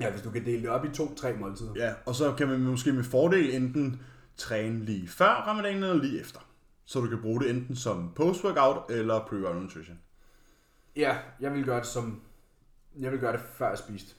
Ja, 0.00 0.10
hvis 0.10 0.22
du 0.22 0.30
kan 0.30 0.44
dele 0.44 0.62
det 0.62 0.70
op 0.70 0.84
i 0.84 0.88
to-tre 0.88 1.32
måltider. 1.32 1.72
Ja, 1.76 1.92
og 2.06 2.14
så 2.14 2.32
kan 2.32 2.48
man 2.48 2.60
måske 2.60 2.92
med 2.92 3.04
fordel 3.04 3.54
enten 3.54 4.00
træne 4.36 4.84
lige 4.84 5.08
før 5.08 5.26
ramadanen 5.46 5.82
eller 5.82 6.02
lige 6.02 6.20
efter. 6.20 6.40
Så 6.84 7.00
du 7.00 7.06
kan 7.08 7.18
bruge 7.22 7.40
det 7.42 7.50
enten 7.50 7.76
som 7.76 8.12
post-workout 8.20 8.92
eller 8.92 9.20
pre-workout 9.20 9.62
nutrition. 9.62 9.98
Ja, 10.96 11.16
jeg 11.40 11.52
vil 11.52 11.64
gøre 11.64 11.78
det 11.78 11.86
som... 11.86 12.20
Jeg 12.98 13.10
vil 13.12 13.20
gøre 13.20 13.32
det 13.32 13.40
før 13.54 13.68
jeg 13.68 13.78
spiste. 13.78 14.14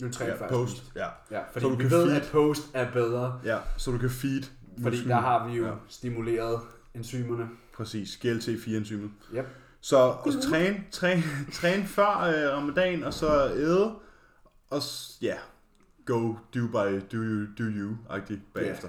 Jeg 0.00 0.06
vil 0.06 0.14
træne 0.14 0.30
Ja, 0.30 0.36
før 0.36 0.44
jeg 0.44 0.50
post. 0.50 0.76
spiste. 0.76 0.92
Ja. 0.96 1.06
Ja, 1.30 1.40
fordi 1.52 1.60
Så 1.64 1.68
du 1.68 1.74
vi 1.76 1.82
kan 1.82 1.90
ved, 1.90 2.06
feed. 2.10 2.20
at 2.22 2.28
post 2.32 2.62
er 2.74 2.92
bedre. 2.92 3.40
ja, 3.44 3.58
så 3.76 3.90
du 3.90 3.98
kan 3.98 4.10
feed. 4.10 4.42
Fordi 4.82 4.96
musklen. 4.96 5.08
der 5.10 5.20
har 5.20 5.48
vi 5.48 5.56
jo 5.56 5.66
Ja. 5.66 5.72
stimuleret 5.88 6.60
enzymerne. 6.94 7.48
Præcis, 7.74 8.16
GLT-4-enzymet. 8.24 9.10
Yep. 9.36 9.46
Så 9.80 9.96
og 9.96 10.32
så 10.32 10.40
træne, 10.50 10.84
træne, 10.90 11.22
træne 11.52 11.84
før 11.84 12.18
øh, 12.20 12.56
ramadan, 12.56 13.04
og 13.04 13.14
så 13.14 13.52
æde, 13.56 13.94
og 14.70 14.82
ja, 15.22 15.36
go, 16.04 16.34
do 16.54 16.66
by, 16.66 17.00
do 17.12 17.16
you, 17.16 17.46
do 17.58 17.64
you-agtigt 17.64 18.40
bagefter. 18.54 18.88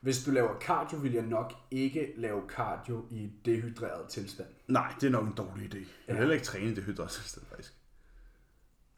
Hvis 0.00 0.24
du 0.24 0.30
laver 0.30 0.60
cardio, 0.60 0.98
vil 0.98 1.12
jeg 1.12 1.22
nok 1.26 1.52
ikke 1.70 2.12
lave 2.16 2.42
cardio 2.48 3.06
i 3.10 3.32
dehydreret 3.44 4.08
tilstand. 4.08 4.48
Nej, 4.68 4.94
det 5.00 5.06
er 5.06 5.10
nok 5.10 5.26
en 5.26 5.32
dårlig 5.34 5.74
idé. 5.74 5.78
Jeg 5.78 5.84
vil 6.06 6.14
Ja. 6.14 6.18
heller 6.18 6.34
ikke 6.34 6.44
træne 6.46 6.70
i 6.70 6.74
det 6.74 6.84
hydrattilstand, 6.84 7.46
faktisk. 7.46 7.72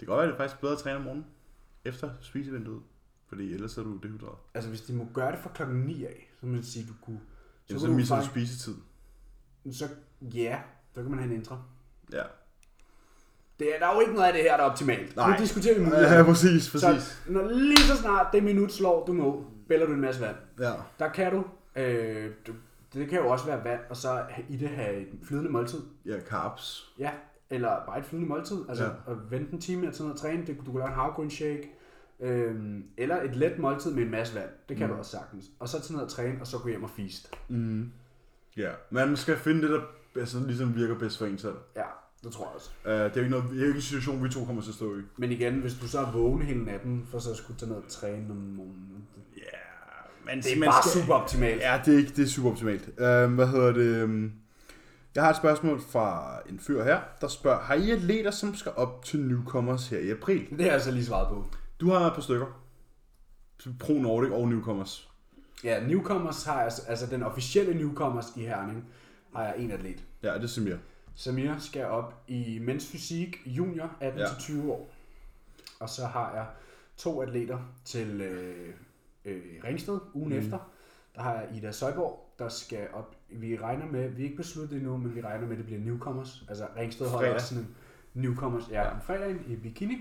Det 0.00 0.06
kan 0.06 0.08
godt 0.08 0.18
være, 0.18 0.24
at 0.26 0.28
det 0.28 0.34
er 0.34 0.48
faktisk 0.48 0.60
bedre 0.60 0.72
at 0.72 0.78
træne 0.78 0.96
om 0.96 1.02
morgenen, 1.02 1.26
efter 1.84 2.10
spisevinduet. 2.20 2.82
Fordi 3.28 3.52
ellers 3.54 3.78
er 3.78 3.82
du 3.82 3.96
dehydreret. 3.96 4.38
Altså 4.54 4.70
hvis 4.70 4.80
de 4.80 4.92
må 4.92 5.06
gøre 5.14 5.32
det 5.32 5.38
fra 5.42 5.50
klokken 5.54 5.76
9 5.80 6.04
af, 6.04 6.30
så 6.40 6.46
må 6.46 6.52
man 6.52 6.62
sige, 6.64 6.86
du 6.88 6.92
kunne... 7.02 7.20
Så, 7.66 7.78
så 7.78 7.86
kunne 7.86 7.96
misser 7.96 8.14
du 8.16 8.22
faktisk- 8.22 8.32
spisetid. 8.32 8.74
Så 9.72 9.88
ja, 10.20 10.62
så 10.94 11.02
kan 11.02 11.10
man 11.10 11.18
have 11.18 11.30
en 11.30 11.36
intra. 11.38 11.62
Ja. 12.12 12.22
Det 13.58 13.74
er, 13.74 13.78
der 13.78 13.86
er 13.86 13.94
jo 13.94 14.00
ikke 14.00 14.12
noget 14.12 14.26
af 14.26 14.32
det 14.32 14.42
her, 14.42 14.56
der 14.56 14.64
er 14.64 14.70
optimalt. 14.70 15.16
Nej. 15.16 15.30
Nu 15.30 15.36
diskuterer 15.42 15.74
vi 15.74 15.80
Ja, 15.80 15.86
muligheder. 15.88 16.24
præcis, 16.24 16.70
præcis. 16.70 17.02
Så 17.02 17.32
når 17.32 17.48
lige 17.48 17.76
så 17.78 17.96
snart 17.96 18.26
det 18.32 18.44
minut 18.44 18.72
slår, 18.72 19.04
du 19.06 19.12
må, 19.12 19.44
bælger 19.68 19.86
du 19.86 19.92
en 19.92 20.00
masse 20.00 20.20
vand. 20.20 20.36
Ja. 20.60 20.72
Der 20.98 21.08
kan 21.08 21.32
du, 21.32 21.44
øh, 21.80 22.30
du, 22.46 22.52
det 22.94 23.08
kan 23.08 23.18
jo 23.18 23.28
også 23.28 23.46
være 23.46 23.64
vand, 23.64 23.80
og 23.90 23.96
så 23.96 24.22
i 24.48 24.56
det 24.56 24.68
have 24.68 24.96
et 24.96 25.08
flydende 25.24 25.50
måltid. 25.50 25.78
Ja, 26.06 26.20
carbs. 26.28 26.92
Ja, 26.98 27.10
eller 27.50 27.70
bare 27.86 27.98
et 27.98 28.04
flydende 28.04 28.28
måltid. 28.28 28.56
Altså 28.68 28.84
Ja. 28.84 28.90
ja. 29.06 29.12
at 29.12 29.16
vente 29.30 29.52
en 29.52 29.60
time 29.60 29.86
at 29.88 29.94
tage 29.94 30.04
noget 30.04 30.20
træne. 30.20 30.46
Det, 30.46 30.56
du 30.66 30.70
kan 30.72 30.78
lave 30.78 30.88
en 30.88 30.94
havgrønshake. 30.94 31.72
Øhm, 32.20 32.84
eller 32.96 33.22
et 33.22 33.36
let 33.36 33.58
måltid 33.58 33.94
med 33.94 34.02
en 34.02 34.10
masse 34.10 34.34
vand. 34.34 34.48
Det 34.68 34.76
kan 34.76 34.86
Mm. 34.86 34.92
du 34.92 34.98
også 34.98 35.10
sagtens. 35.10 35.44
Og 35.60 35.68
så 35.68 35.80
tage 35.80 35.92
noget 35.92 36.06
at 36.06 36.12
træne, 36.12 36.40
og 36.40 36.46
så 36.46 36.58
gå 36.58 36.68
hjem 36.68 36.84
og 36.84 36.90
feast. 36.90 37.30
Mm. 37.48 37.92
Ja, 38.56 38.70
man 38.90 39.16
skal 39.16 39.36
finde 39.36 39.62
det, 39.62 39.70
der 39.70 39.80
altså, 40.20 40.38
ligesom 40.46 40.76
virker 40.76 40.98
bedst 40.98 41.18
for 41.18 41.26
en 41.26 41.38
selv. 41.38 41.54
Ja, 41.76 41.82
det 42.26 42.34
tror 42.34 42.44
jeg 42.44 42.54
også. 42.54 42.70
Uh, 42.84 42.90
det 42.92 42.98
er 43.00 43.04
jo 43.16 43.20
ikke, 43.20 43.30
noget, 43.30 43.44
det 43.50 43.56
er 43.56 43.60
jo 43.60 43.66
ikke 43.66 43.76
en 43.76 43.82
situation, 43.82 44.24
vi 44.24 44.28
to 44.28 44.44
kommer 44.44 44.62
til 44.62 44.70
at 44.70 44.74
stå 44.74 44.98
i. 44.98 45.00
Men 45.16 45.32
igen, 45.32 45.54
hvis 45.54 45.74
du 45.74 45.88
så 45.88 45.98
er 46.00 46.10
vågen 46.12 46.42
hele 46.42 46.64
natten, 46.64 47.06
for 47.10 47.18
så 47.18 47.30
at 47.30 47.36
skulle 47.36 47.58
tage 47.58 47.68
noget 47.68 47.82
at 47.82 47.88
træne 47.88 48.30
om 48.30 48.36
morgenen. 48.36 49.04
Ja, 49.36 49.42
men 50.26 50.42
Det 50.42 50.58
er 50.58 50.64
bare 50.64 50.88
super 50.88 51.14
optimalt. 51.14 51.60
Ja, 51.60 51.80
det 51.84 51.94
er, 51.94 51.98
ikke, 51.98 52.12
det 52.16 52.22
er 52.22 52.28
super 52.28 52.50
optimalt. 52.50 52.88
Uh, 52.88 53.34
hvad 53.34 53.46
hedder 53.46 53.72
det? 53.72 53.80
øhm, 54.02 54.32
Jeg 55.14 55.22
har 55.24 55.30
et 55.30 55.36
spørgsmål 55.36 55.80
fra 55.80 56.38
en 56.50 56.58
fyr 56.60 56.84
her, 56.84 57.00
der 57.20 57.28
spørger, 57.28 57.60
har 57.60 57.74
I 57.74 57.90
atleter, 57.90 58.30
som 58.30 58.54
skal 58.54 58.72
op 58.76 59.04
til 59.04 59.20
newcomers 59.20 59.88
her 59.88 59.98
i 59.98 60.10
april? 60.10 60.46
Det 60.50 60.64
har 60.64 60.72
jeg 60.72 60.80
så 60.82 60.90
lige 60.90 61.04
svaret 61.04 61.28
på. 61.28 61.44
Du 61.80 61.90
har 61.90 62.06
et 62.06 62.14
par 62.14 62.22
stykker. 62.22 62.46
Pro 63.80 63.92
Nordic 63.92 64.30
og 64.32 64.48
newcomers. 64.48 65.08
Ja, 65.64 65.86
newcomers 65.86 66.44
har 66.44 66.62
jeg, 66.62 66.72
altså 66.88 67.06
den 67.06 67.22
officielle 67.22 67.74
newcomers 67.74 68.26
i 68.36 68.40
Herning, 68.40 68.84
har 69.36 69.44
jeg 69.44 69.54
en 69.58 69.70
atlet. 69.70 70.04
Ja, 70.22 70.34
det 70.34 70.42
er 70.42 70.46
Samir. 70.46 70.76
Samir 71.16 71.58
skal 71.58 71.84
op 71.84 72.24
i 72.28 72.58
mens 72.62 72.90
fysik 72.92 73.36
junior 73.46 73.86
18-20 74.02 74.52
Ja. 74.52 74.70
år. 74.72 74.90
Og 75.80 75.88
så 75.88 76.06
har 76.06 76.34
jeg 76.34 76.46
to 76.96 77.22
atleter 77.22 77.58
til 77.84 78.20
øh, 78.20 78.74
øh, 79.24 79.42
Ringsted 79.64 79.98
ugen 80.14 80.32
mm. 80.32 80.38
efter. 80.38 80.58
Der 81.14 81.22
har 81.22 81.34
jeg 81.34 81.48
Ida 81.56 81.72
Søjborg, 81.72 82.34
der 82.38 82.48
skal 82.48 82.88
op. 82.92 83.16
Vi 83.28 83.56
regner 83.56 83.86
med, 83.86 84.08
vi 84.08 84.20
er 84.22 84.24
ikke 84.24 84.36
besluttet 84.36 84.76
endnu, 84.76 84.96
men 84.96 85.14
vi 85.14 85.20
regner 85.20 85.42
med, 85.46 85.52
at 85.52 85.58
det 85.58 85.66
bliver 85.66 85.80
newcomers. 85.80 86.44
Altså 86.48 86.66
Ringsted 86.76 87.08
holder 87.08 87.34
også 87.34 87.46
sådan 87.46 87.64
en 87.64 87.76
newcomers. 88.14 88.68
Ja, 88.70 88.82
Ja. 88.82 88.88
ja. 88.88 88.98
fredag 88.98 89.36
i 89.46 89.56
bikini. 89.56 89.98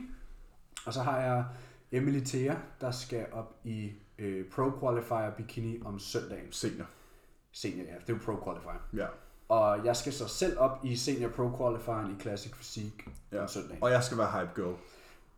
Og 0.86 0.94
så 0.94 1.02
har 1.02 1.20
jeg 1.22 1.46
Emily 1.92 2.20
Thea, 2.20 2.56
der 2.82 2.92
skal 2.92 3.26
op 3.32 3.56
i 3.64 3.92
øh, 4.20 4.46
Pro 4.50 4.72
Qualifier 4.80 5.32
bikini 5.32 5.82
om 5.86 6.00
søndagen. 6.00 6.52
Senior. 6.52 6.86
Senior, 7.52 7.86
ja, 7.86 7.94
det 7.94 8.10
er 8.10 8.14
jo 8.14 8.20
Pro 8.26 8.44
Qualifier. 8.44 8.88
Ja. 8.94 9.08
Og 9.50 9.86
jeg 9.86 9.96
skal 9.96 10.14
så 10.14 10.28
selv 10.28 10.60
op 10.60 10.80
i 10.84 10.96
Senior 10.96 11.30
Pro 11.30 11.58
Qualifieren 11.58 12.16
i 12.18 12.22
Classic 12.22 12.52
Physik 12.52 13.08
ja. 13.32 13.42
om 13.42 13.48
søndag. 13.48 13.78
Og 13.82 13.92
jeg 13.92 14.04
skal 14.04 14.18
være 14.18 14.32
hype 14.40 14.52
girl. 14.62 14.76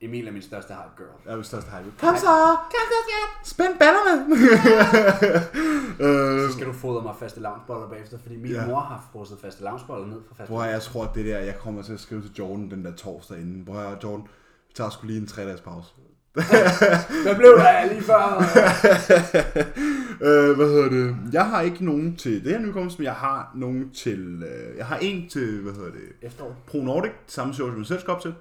Emil 0.02 0.28
er 0.28 0.32
min 0.32 0.42
største 0.42 0.74
hype 0.74 0.96
girl. 1.04 1.18
Jeg 1.26 1.32
er 1.32 1.36
min 1.36 1.44
største 1.44 1.70
hype. 1.72 1.92
Kom 2.00 2.16
så! 2.18 2.26
Kom 2.74 2.86
så, 2.92 2.98
skat! 3.08 3.48
Spænd 3.48 3.78
ballerne! 3.80 4.36
øh, 6.06 6.48
Så 6.50 6.54
skal 6.54 6.68
du 6.68 6.74
fodre 6.74 7.02
mig 7.04 7.16
faste 7.20 7.40
lavnsboller 7.40 7.90
bagefter, 7.90 8.18
fordi 8.22 8.36
min 8.36 8.52
Ja. 8.52 8.66
mor 8.68 8.80
har 8.80 9.10
frosset 9.12 9.40
faste 9.40 9.64
lavnsboller 9.64 10.06
ned 10.08 10.22
fra 10.28 10.36
faste 10.36 10.52
Bror, 10.54 10.64
jeg 10.64 10.82
tror, 10.82 11.04
at 11.06 11.16
det 11.16 11.26
der, 11.26 11.40
jeg 11.40 11.56
kommer 11.60 11.82
til 11.82 11.94
at 11.94 12.00
skrive 12.00 12.22
til 12.22 12.32
Jordan 12.40 12.72
den 12.72 12.86
der 12.86 12.96
torsdag 12.96 13.38
inden. 13.38 13.66
Bror, 13.66 13.98
Jordan, 14.04 14.28
vi 14.68 14.74
tager 14.76 14.90
sgu 14.90 15.08
lige 15.08 15.20
en 15.20 15.28
tre 15.28 15.46
dages 15.46 15.62
pause. 15.62 15.94
Hvad 17.24 17.36
blev 17.36 17.50
der 17.58 17.86
lige 17.94 18.02
før? 18.04 18.44
øh, 20.22 20.56
hvad 20.56 20.68
hedder 20.68 20.90
det? 20.90 21.16
Jeg 21.34 21.46
har 21.46 21.62
ikke 21.62 21.86
nogen 21.86 22.16
til 22.16 22.44
det 22.44 22.52
her 22.52 22.60
nykomst, 22.60 23.00
men 23.00 23.06
jeg 23.06 23.14
har 23.14 23.52
nogen 23.56 23.90
til... 23.94 24.44
Øh, 24.44 24.78
jeg 24.78 24.86
har 24.86 24.98
en 24.98 25.30
til, 25.30 25.62
hvad 25.62 25.74
hedder 25.74 25.92
det? 25.92 26.02
Efterår. 26.22 26.56
Pro 26.68 26.78
Nordic, 26.84 27.12
samme 27.28 27.54
show, 27.54 27.70
som 27.70 27.78
jeg 27.78 27.86
selv 27.86 28.00
skal 28.00 28.12
op 28.14 28.22
til. 28.22 28.34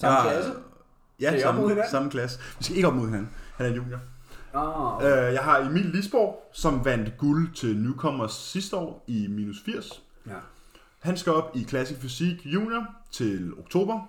Samme 0.00 0.18
Jeg- 0.18 0.32
klasse? 0.32 0.52
Ja, 1.20 1.30
mod 1.32 1.40
samme, 1.68 1.82
samme 1.90 2.10
klasse. 2.10 2.38
Vi 2.58 2.64
skal 2.64 2.76
ikke 2.76 2.88
op 2.88 2.94
mod 2.94 3.06
hinanden. 3.06 3.28
Han 3.56 3.66
er 3.66 3.70
junior. 3.74 3.98
Ah, 4.54 5.04
Øh, 5.28 5.34
jeg 5.34 5.42
har 5.42 5.58
Emil 5.58 5.84
Lisborg, 5.84 6.50
som 6.52 6.84
vandt 6.84 7.16
guld 7.18 7.52
til 7.54 7.76
Newcomers 7.76 8.32
sidste 8.32 8.76
år 8.76 9.04
i 9.06 9.26
minus 9.30 9.56
80. 9.64 10.02
ja. 10.26 10.32
Han 10.98 11.16
skal 11.16 11.32
op 11.32 11.50
i 11.56 11.64
Classic 11.64 11.98
Physik 11.98 12.36
Junior 12.44 12.84
til 13.12 13.52
oktober, 13.58 14.00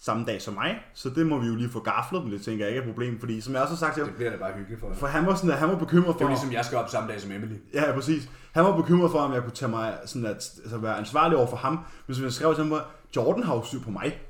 samme 0.00 0.24
dag 0.24 0.42
som 0.42 0.54
mig, 0.54 0.76
så 0.94 1.08
det 1.10 1.26
må 1.26 1.38
vi 1.38 1.46
jo 1.46 1.54
lige 1.54 1.70
få 1.70 1.80
gaflet, 1.80 2.22
men 2.22 2.32
det 2.32 2.42
tænker 2.42 2.64
jeg 2.64 2.74
ikke 2.74 2.78
er 2.84 2.88
et 2.88 2.94
problem, 2.94 3.20
fordi 3.20 3.40
som 3.40 3.54
jeg 3.54 3.62
også 3.62 3.74
har 3.74 3.78
sagt 3.78 3.94
til 3.94 4.00
ham, 4.02 4.08
Det 4.08 4.16
bliver 4.16 4.30
da 4.30 4.36
bare 4.36 4.52
hyggeligt 4.56 4.80
for 4.80 4.88
dig. 4.88 4.96
for 4.96 5.06
han 5.06 5.26
var 5.26 5.34
sådan, 5.34 5.50
at 5.50 5.56
han 5.56 5.68
var 5.68 5.76
bekymret 5.78 6.06
Det 6.08 6.14
for, 6.14 6.20
er 6.20 6.24
jo 6.24 6.28
ligesom, 6.34 6.52
jeg 6.52 6.64
skal 6.64 6.78
op 6.78 6.88
samme 6.90 7.12
dag 7.12 7.20
som 7.20 7.32
Emily. 7.32 7.54
ja, 7.74 7.92
præcis, 7.94 8.28
han 8.52 8.64
var 8.64 8.76
bekymret 8.76 9.10
for, 9.10 9.18
om 9.18 9.32
jeg 9.32 9.42
kunne 9.42 9.52
tage 9.52 9.70
mig, 9.70 9.94
sådan 10.06 10.26
at, 10.26 10.50
altså 10.62 10.78
være 10.78 10.98
ansvarlig 10.98 11.38
over 11.38 11.46
for 11.46 11.56
ham, 11.56 11.78
hvis 12.06 12.20
jeg 12.20 12.32
skrev 12.32 12.54
til 12.54 12.64
ham, 12.64 12.80
Jordan 13.16 13.42
har 13.42 13.54
jo 13.54 13.64
styr 13.64 13.80
på 13.80 13.90
mig, 13.90 14.20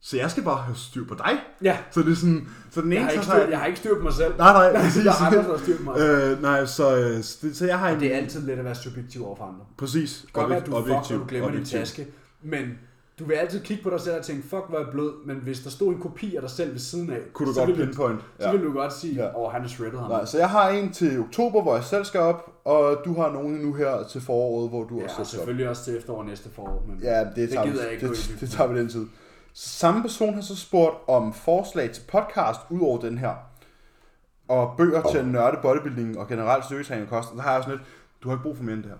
så 0.00 0.16
jeg 0.16 0.30
skal 0.30 0.42
bare 0.42 0.56
have 0.62 0.76
styr 0.76 1.04
på 1.06 1.14
dig. 1.14 1.38
Ja. 1.62 1.78
Så 1.90 2.02
det 2.02 2.12
er 2.12 2.16
sådan, 2.16 2.48
så 2.70 2.80
den 2.80 2.92
Jeg 2.92 2.96
ene 2.98 3.04
har, 3.06 3.12
ikke 3.12 3.24
styr, 3.24 3.34
jeg 3.50 3.58
har 3.58 3.66
ikke 3.66 3.78
styr 3.78 3.94
på 3.98 4.02
mig 4.02 4.12
selv. 4.12 4.34
Nej, 4.38 4.52
nej, 4.72 4.82
præcis. 4.82 5.06
er 5.06 5.26
andre, 5.26 5.38
der 5.38 5.48
har 5.50 5.58
styr 5.58 5.76
på 5.76 5.82
mig. 5.82 6.00
øh, 6.00 6.42
nej, 6.42 6.66
så, 6.66 6.96
øh, 6.98 7.22
så, 7.22 7.38
det- 7.42 7.56
så 7.56 7.66
jeg 7.66 7.78
har. 7.78 7.94
Og 7.94 8.00
det 8.00 8.12
er 8.12 8.16
altid 8.16 8.46
let 8.46 8.58
at 8.58 8.64
være 8.64 8.74
subjektiv 8.74 9.26
over 9.26 9.36
for 9.36 9.44
andre. 9.44 9.64
Præcis. 9.78 10.20
Det 10.24 10.32
godt 10.32 10.48
være, 10.50 10.58
at 10.58 10.66
du 10.66 10.70
fuck, 10.70 10.82
objektiv, 10.86 11.16
og 11.16 11.22
du 11.22 11.28
glemmer 11.28 11.48
din 11.50 11.56
objektiv. 11.56 11.78
taske. 11.78 12.06
Men 12.42 12.78
du 13.18 13.24
vil 13.24 13.34
altid 13.34 13.60
kigge 13.62 13.82
på 13.82 13.90
dig 13.90 14.00
selv 14.00 14.16
og 14.18 14.24
tænke, 14.24 14.42
fuck, 14.42 14.62
hvor 14.68 14.78
er 14.78 14.82
jeg 14.82 14.90
blød. 14.92 15.12
Men 15.26 15.36
hvis 15.36 15.60
der 15.60 15.70
stod 15.70 15.94
en 15.94 16.00
kopi 16.00 16.36
af 16.36 16.40
dig 16.42 16.50
selv 16.50 16.72
ved 16.72 16.78
siden 16.78 17.10
af, 17.10 17.18
Kunne 17.32 17.48
du 17.48 17.54
så 17.54 17.60
godt 17.60 17.68
ville 17.68 17.86
pinpoint. 17.86 18.20
Så 18.40 18.52
vil 18.52 18.62
du 18.64 18.72
godt 18.72 18.92
sige, 18.92 19.14
Ja. 19.14 19.28
åh, 19.28 19.42
oh, 19.46 19.52
han 19.52 19.64
er 19.64 19.68
shredded 19.68 19.98
ham. 19.98 20.10
Nej, 20.10 20.24
så 20.24 20.38
jeg 20.38 20.50
har 20.50 20.68
en 20.68 20.92
til 20.92 21.20
oktober, 21.20 21.62
hvor 21.62 21.74
jeg 21.74 21.84
selv 21.84 22.04
skal 22.04 22.20
op, 22.20 22.50
og 22.64 22.98
du 23.04 23.14
har 23.14 23.32
nogen 23.32 23.54
nu 23.54 23.72
her 23.74 24.02
til 24.10 24.20
foråret, 24.20 24.68
hvor 24.70 24.84
du 24.84 24.98
Ja, 24.98 25.04
også 25.04 25.16
og 25.20 25.26
skal 25.26 25.36
op. 25.38 25.40
selvfølgelig 25.40 25.68
også 25.68 25.84
til 25.84 25.96
efterår 25.96 26.22
næste 26.24 26.50
forår. 26.50 26.84
Men 26.88 26.98
Ja, 27.02 27.20
det, 27.24 27.36
det 27.36 27.50
tager, 27.50 27.64
gider 27.64 27.76
vi, 27.76 27.82
jeg 27.84 27.92
ikke 27.92 28.08
det, 28.08 28.16
dybden 28.16 28.40
det 28.40 28.50
tager 28.50 28.72
vi 28.72 28.78
den 28.78 28.88
tid. 28.88 29.06
Samme 29.54 30.02
person 30.02 30.34
har 30.34 30.40
så 30.40 30.56
spurgt 30.56 30.96
om 31.08 31.32
forslag 31.32 31.90
til 31.90 32.02
podcast 32.08 32.60
ud 32.70 32.80
over 32.80 32.98
den 33.00 33.18
her. 33.18 33.34
og 34.48 34.74
bøger 34.76 35.02
til 35.10 35.18
at 35.18 35.26
nørde 35.26 35.58
bodybuilding 35.62 36.18
og 36.18 36.28
generelt 36.28 36.64
styrketræning 36.64 37.12
og 37.12 37.16
kost, 37.16 37.30
og 37.30 37.36
så 37.36 37.42
har 37.42 37.52
jeg 37.54 37.62
sådan 37.62 37.76
lidt, 37.78 37.88
du 38.22 38.28
har 38.28 38.36
ikke 38.36 38.42
brug 38.42 38.56
for 38.56 38.64
mere 38.64 38.74
end 38.74 38.82
det 38.82 38.90
her. 38.90 38.98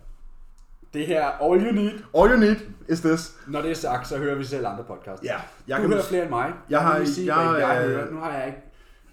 Det 0.96 1.06
her, 1.06 1.24
all 1.26 1.66
you 1.66 1.72
need. 1.72 1.92
All 2.18 2.30
you 2.30 2.36
need 2.36 2.56
is 2.88 3.00
this. 3.00 3.36
Når 3.48 3.62
det 3.62 3.70
er 3.70 3.74
sagt, 3.74 4.08
så 4.08 4.18
hører 4.18 4.34
vi 4.34 4.44
selv 4.44 4.66
andre 4.66 4.84
podcasts. 4.84 5.24
Ja, 5.24 5.36
jeg 5.68 5.76
du 5.76 5.82
kan 5.82 5.90
hører 5.92 6.02
flere 6.04 6.22
end 6.22 6.30
mig. 6.30 6.52
Jeg 6.70 6.80
har- 6.82 6.98
lige 6.98 7.10
sige, 7.14 7.36
jeg- 7.40 7.60
jeg 7.60 7.84
øh, 7.84 7.90
hører. 7.94 8.10
Nu 8.10 8.18
har 8.18 8.32
jeg 8.32 8.46
ikke... 8.46 8.58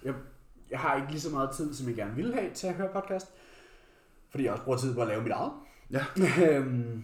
Jeg, 0.04 0.14
jeg 0.70 0.78
har 0.78 0.96
ikke 0.96 1.08
lige 1.10 1.20
så 1.20 1.30
meget 1.30 1.50
tid, 1.50 1.74
som 1.74 1.88
jeg 1.88 1.96
gerne 1.96 2.14
ville 2.14 2.34
have 2.34 2.50
til 2.54 2.66
at 2.66 2.74
høre 2.74 2.88
podcast. 2.92 3.26
Fordi 4.30 4.44
jeg 4.44 4.52
også 4.52 4.64
bruger 4.64 4.78
tid 4.78 4.94
på 4.94 5.00
at 5.00 5.08
lave 5.08 5.22
mit 5.22 5.32
eget. 5.32 5.52
Ja. 5.90 6.04
Øhm, 6.50 7.02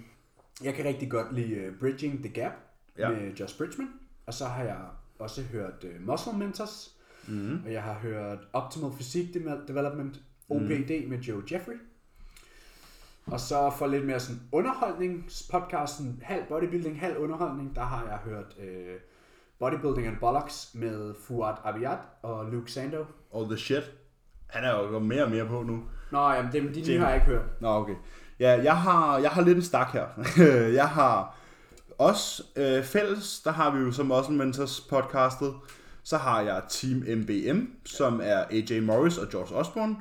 jeg 0.64 0.74
kan 0.74 0.84
rigtig 0.84 1.10
godt 1.10 1.34
lide 1.34 1.68
uh, 1.68 1.78
Bridging 1.80 2.24
the 2.24 2.32
Gap 2.42 2.52
Ja. 2.98 3.08
med 3.10 3.32
Josh 3.40 3.58
Bridgman. 3.58 3.88
Og 4.26 4.34
så 4.34 4.44
har 4.44 4.64
jeg 4.64 4.76
også 5.18 5.42
hørt 5.42 5.84
uh, 5.84 6.06
Muscle 6.10 6.32
Mentors. 6.38 6.90
Mm. 7.28 7.62
Og 7.66 7.72
jeg 7.72 7.82
har 7.82 7.94
hørt 7.94 8.38
Optimal 8.52 8.90
Physique 8.92 9.32
De- 9.40 9.60
Development, 9.68 10.20
OPD 10.48 11.08
med 11.08 11.18
Joe 11.18 11.42
Jeffrey. 11.52 11.74
Og 13.26 13.40
så 13.40 13.72
for 13.78 13.86
lidt 13.86 14.06
mere 14.06 14.20
sådan 14.20 14.40
underholdningspodcasten, 14.52 16.22
halv 16.22 16.42
bodybuilding, 16.48 17.00
halv 17.00 17.16
underholdning, 17.16 17.76
der 17.76 17.82
har 17.82 18.04
jeg 18.08 18.18
hørt 18.24 18.56
øh, 18.60 18.96
Bodybuilding 19.58 20.06
and 20.06 20.16
Bollocks 20.20 20.70
med 20.74 21.14
Fuad 21.26 21.54
Abiad 21.64 21.98
og 22.22 22.46
Luke 22.52 22.72
Sando. 22.72 23.04
All 23.36 23.46
the 23.46 23.58
shit. 23.58 23.90
Han 24.46 24.64
er 24.64 24.70
jo 24.70 24.88
gået 24.88 25.02
mere 25.02 25.24
og 25.24 25.30
mere 25.30 25.46
på 25.46 25.62
nu. 25.62 25.82
Nå, 26.10 26.30
jamen, 26.30 26.52
dem, 26.52 26.72
de 26.72 26.80
nye 26.80 26.98
har 26.98 27.06
jeg 27.08 27.16
ikke 27.16 27.26
hørt. 27.26 27.60
Nå, 27.60 27.68
okay. 27.68 27.94
Ja, 28.40 28.62
jeg 28.62 28.76
har, 28.76 29.18
jeg 29.18 29.30
har 29.30 29.42
lidt 29.42 29.56
en 29.56 29.62
stak 29.62 29.92
her. 29.92 30.06
jeg 30.80 30.88
har 30.88 31.36
også 31.98 32.42
øh, 32.56 32.84
fælles, 32.84 33.40
der 33.40 33.50
har 33.50 33.70
vi 33.70 33.78
jo 33.78 33.92
som 33.92 34.06
Muscle 34.06 34.36
Mentors 34.36 34.80
podcastet. 34.80 35.54
Så 36.02 36.16
har 36.16 36.40
jeg 36.40 36.62
Team 36.68 37.18
MBM, 37.18 37.64
som 37.84 38.20
er 38.22 38.44
AJ 38.50 38.80
Morris 38.80 39.18
og 39.18 39.28
George 39.28 39.54
Osborne. 39.54 39.96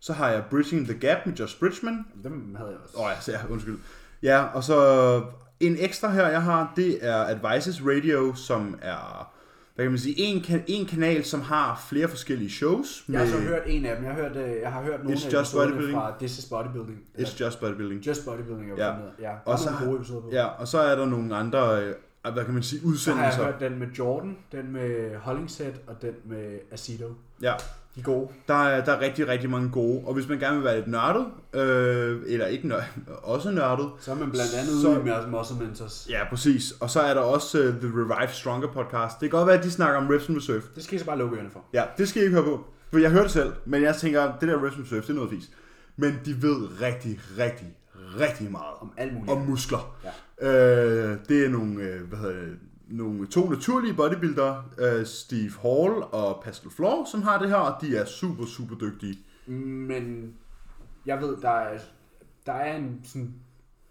Så 0.00 0.12
har 0.12 0.28
jeg 0.30 0.42
Bridging 0.50 0.86
the 0.88 0.98
Gap 0.98 1.18
med 1.26 1.34
Josh 1.34 1.58
Bridgman. 1.58 2.06
Dem 2.24 2.54
havde 2.58 2.70
jeg 2.70 2.78
også. 2.84 2.96
Åh 2.98 3.04
oh, 3.04 3.10
ja, 3.28 3.32
ja, 3.32 3.52
undskyld. 3.52 3.78
Ja, 4.22 4.42
og 4.44 4.64
så 4.64 5.22
en 5.60 5.76
ekstra 5.78 6.10
her, 6.10 6.28
jeg 6.28 6.42
har, 6.42 6.72
det 6.76 6.98
er 7.06 7.16
Advices 7.16 7.82
Radio, 7.84 8.34
som 8.34 8.78
er, 8.82 9.32
hvad 9.74 9.84
kan 9.84 9.92
man 9.92 9.98
sige, 9.98 10.14
en, 10.18 10.42
kan, 10.42 10.64
en 10.66 10.86
kanal, 10.86 11.24
som 11.24 11.40
har 11.40 11.84
flere 11.88 12.08
forskellige 12.08 12.50
shows. 12.50 13.04
Jeg 13.08 13.20
har 13.20 13.26
så 13.26 13.38
hørt 13.38 13.62
en 13.66 13.84
af 13.84 13.96
dem. 13.96 14.04
Jeg 14.04 14.14
har 14.14 14.22
hørt, 14.22 14.36
øh, 14.36 14.60
jeg 14.62 14.72
har 14.72 14.82
hørt 14.82 15.02
nogle 15.04 15.16
It's 15.16 15.26
af 15.26 15.32
Just 15.32 15.54
Bodybuilding. 15.54 15.94
fra 15.94 16.14
This 16.18 16.38
is 16.38 16.44
Bodybuilding. 16.44 16.98
It's 17.18 17.44
Just 17.44 17.60
Bodybuilding. 17.60 18.06
Just 18.06 18.24
Bodybuilding. 18.24 18.78
Ja. 18.78 18.86
Ja. 18.86 18.94
ja. 19.20 19.30
Og 19.44 19.52
er 19.52 19.56
så 19.56 19.70
gode 19.84 20.04
på. 20.08 20.30
Ja, 20.32 20.44
og 20.46 20.68
så 20.68 20.78
er 20.78 20.96
der 20.96 21.06
nogle 21.06 21.36
andre, 21.36 21.82
øh, 21.84 21.94
hvad 22.32 22.44
kan 22.44 22.54
man 22.54 22.62
sige, 22.62 22.80
Så 22.80 22.84
har 22.84 22.88
jeg 22.88 22.92
udsendelser. 22.92 23.44
hørt 23.44 23.60
den 23.60 23.78
med 23.78 23.86
Jordan, 23.98 24.36
den 24.52 24.72
med 24.72 25.16
Hollingshead 25.16 25.72
og 25.86 26.02
den 26.02 26.14
med 26.24 26.58
Acido. 26.72 27.14
Ja, 27.42 27.54
De 27.94 28.00
er 28.00 28.04
gode. 28.04 28.28
der 28.48 28.54
er, 28.54 28.84
der 28.84 28.92
er 28.92 29.00
rigtig, 29.00 29.28
rigtig 29.28 29.50
mange 29.50 29.70
gode. 29.70 30.02
Og 30.06 30.14
hvis 30.14 30.28
man 30.28 30.38
gerne 30.38 30.56
vil 30.56 30.64
være 30.64 30.76
lidt 30.76 30.86
nørdet, 30.88 31.26
øh, 31.54 32.22
eller 32.26 32.46
ikke 32.46 32.68
nørdet, 32.68 32.86
også 33.34 33.50
nørdet, 33.50 33.90
Så 34.00 34.10
er 34.10 34.14
man 34.14 34.30
blandt 34.30 34.54
andet 34.54 34.80
Så- 34.82 34.88
ude 34.88 35.02
med 35.04 35.26
Muscle 35.26 35.56
Mentors. 35.66 36.06
ja, 36.10 36.20
præcis. 36.30 36.72
Og 36.80 36.90
så 36.90 37.00
er 37.00 37.14
der 37.14 37.20
også 37.20 37.58
uh, 37.58 37.64
The 37.64 37.88
Revive 37.94 38.32
Stronger 38.32 38.68
podcast. 38.72 39.20
Det 39.20 39.30
kan 39.30 39.38
godt 39.38 39.46
være, 39.46 39.58
at 39.58 39.64
de 39.64 39.70
snakker 39.70 40.00
om 40.00 40.06
Reps 40.08 40.28
and 40.28 40.36
Reserve. 40.36 40.62
Det 40.74 40.84
skal 40.84 40.96
I 40.96 40.98
så 40.98 41.04
bare 41.06 41.18
lukke 41.18 41.36
ørerne 41.36 41.50
for. 41.50 41.64
Ja, 41.74 41.82
det 41.98 42.08
skal 42.08 42.22
I 42.22 42.24
ikke 42.24 42.34
høre 42.36 42.44
på. 42.44 42.64
For 42.90 42.98
jeg 42.98 43.10
hørte 43.10 43.24
det 43.24 43.32
selv, 43.32 43.52
men 43.66 43.82
jeg 43.82 43.96
tænker, 43.96 44.32
det 44.40 44.48
der 44.48 44.64
Reps 44.64 44.76
and 44.76 44.84
Reserve, 44.84 45.00
det 45.02 45.10
er 45.10 45.14
noget 45.14 45.30
fis. 45.30 45.50
Men 45.96 46.18
de 46.24 46.42
ved 46.42 46.80
rigtig, 46.82 47.20
rigtig, 47.38 47.66
rigtig 48.20 48.50
meget 48.50 48.74
Om 48.80 48.92
alt 48.96 49.12
muligt. 49.12 49.30
om 49.30 49.38
muskler. 49.38 49.96
Ja. 50.42 50.48
Øh, 50.48 51.16
det 51.28 51.44
er 51.44 51.48
nogle, 51.48 51.82
øh, 51.82 52.08
hvad 52.08 52.18
hedder 52.18 52.34
det, 52.40 52.58
nogle 52.88 53.26
to 53.26 53.48
naturlige 53.50 53.94
bodybuildere, 53.94 54.64
øh, 54.78 55.06
Steve 55.06 55.52
Hall 55.62 56.02
og 56.12 56.42
Pascal 56.44 56.70
Floor, 56.70 57.04
som 57.10 57.22
har 57.22 57.38
det 57.38 57.48
her, 57.48 57.56
og 57.56 57.82
de 57.82 57.96
er 57.96 58.04
super, 58.04 58.46
super 58.46 58.74
dygtige. 58.74 59.18
Men 59.46 60.34
jeg 61.06 61.20
ved, 61.20 61.36
der 61.36 61.50
er, 61.50 61.78
der 62.46 62.52
er 62.52 62.76
en 62.76 63.00
sådan, 63.04 63.34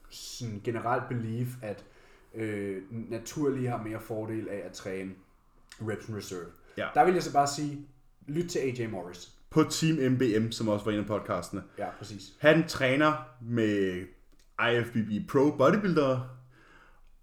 sådan 0.09 0.61
generel 0.63 1.01
belief, 1.09 1.47
at 1.61 1.83
øh, 2.35 2.81
naturlige 2.91 3.69
har 3.69 3.83
mere 3.83 3.99
fordel 3.99 4.49
af 4.49 4.61
at 4.65 4.71
træne 4.71 5.11
reps 5.81 6.09
and 6.09 6.17
reserve. 6.17 6.45
Ja. 6.77 6.87
Der 6.93 7.05
vil 7.05 7.13
jeg 7.13 7.23
så 7.23 7.33
bare 7.33 7.47
sige, 7.47 7.87
lyt 8.27 8.49
til 8.49 8.59
AJ 8.59 8.87
Morris. 8.87 9.33
På 9.49 9.63
Team 9.63 10.11
MBM, 10.11 10.51
som 10.51 10.67
også 10.67 10.85
var 10.85 10.91
en 10.91 10.99
af 10.99 11.05
podcastene. 11.05 11.63
Ja, 11.77 11.89
præcis. 11.97 12.33
Han 12.39 12.67
træner 12.67 13.13
med 13.41 14.05
IFBB 14.71 15.29
Pro 15.29 15.51
bodybuildere, 15.57 16.29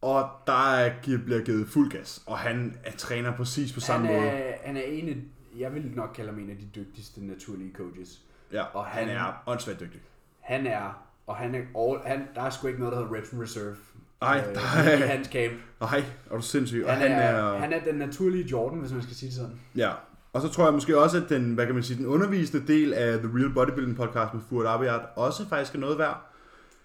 og 0.04 0.30
der 0.46 0.74
er, 0.74 0.92
bliver 1.24 1.40
givet 1.44 1.68
fuld 1.68 1.90
gas, 1.90 2.22
og 2.26 2.38
han 2.38 2.76
er 2.84 2.90
træner 2.96 3.36
præcis 3.36 3.72
på 3.72 3.80
samme 3.80 4.06
Han 4.06 4.16
måde. 4.16 4.28
er, 4.28 4.54
han 4.64 4.76
er 4.76 4.82
en 4.82 5.08
af, 5.08 5.16
jeg 5.58 5.74
vil 5.74 5.92
nok 5.94 6.10
kalde 6.14 6.30
ham 6.30 6.40
en 6.40 6.50
af 6.50 6.56
de 6.56 6.80
dygtigste 6.80 7.26
naturlige 7.26 7.72
coaches. 7.76 8.20
Ja, 8.52 8.62
og 8.62 8.84
han, 8.84 9.08
han- 9.08 9.16
er 9.16 9.42
åndssvagt 9.46 9.80
dygtig. 9.80 10.00
Han 10.40 10.66
er, 10.66 11.06
og 11.26 11.36
han 11.36 11.54
er 11.54 11.58
all, 11.58 12.00
han, 12.06 12.26
der 12.34 12.42
er 12.42 12.50
sgu 12.50 12.66
ikke 12.66 12.78
noget, 12.80 12.92
der 12.96 12.98
hedder 13.02 13.14
reps 13.16 13.32
and 13.32 13.42
reserve. 13.42 13.76
Ej, 14.22 14.44
øh, 14.48 14.54
der 14.54 14.60
i 14.98 15.02
er- 15.02 15.06
hans 15.06 15.28
camp. 15.28 15.52
Nej, 15.80 16.02
er 16.30 16.36
du 16.36 16.42
sindssyg. 16.42 16.84
Og 16.86 16.92
Han, 16.96 17.12
er, 17.12 17.58
han 17.58 17.72
er 17.72 17.84
den 17.84 17.94
naturlige 17.94 18.44
Jordan, 18.44 18.78
hvis 18.78 18.92
man 18.92 19.02
skal 19.02 19.14
sige 19.16 19.28
det 19.28 19.36
sådan. 19.36 19.60
Ja, 19.76 19.90
og 20.32 20.40
så 20.40 20.48
tror 20.48 20.64
jeg 20.64 20.72
måske 20.72 20.98
også, 20.98 21.16
at 21.22 21.28
den, 21.28 21.54
hvad 21.54 21.66
kan 21.66 21.74
man 21.74 21.84
sige, 21.84 21.96
den 21.96 22.06
undervisende 22.06 22.66
del 22.66 22.92
af 22.94 23.18
The 23.18 23.30
Real 23.34 23.52
Bodybuilding 23.54 23.96
Podcast 23.96 24.34
med 24.34 24.42
Fuad 24.48 24.66
Abiad 24.66 25.00
også 25.16 25.48
faktisk 25.48 25.74
er 25.74 25.78
noget 25.78 25.98
værd. 25.98 26.30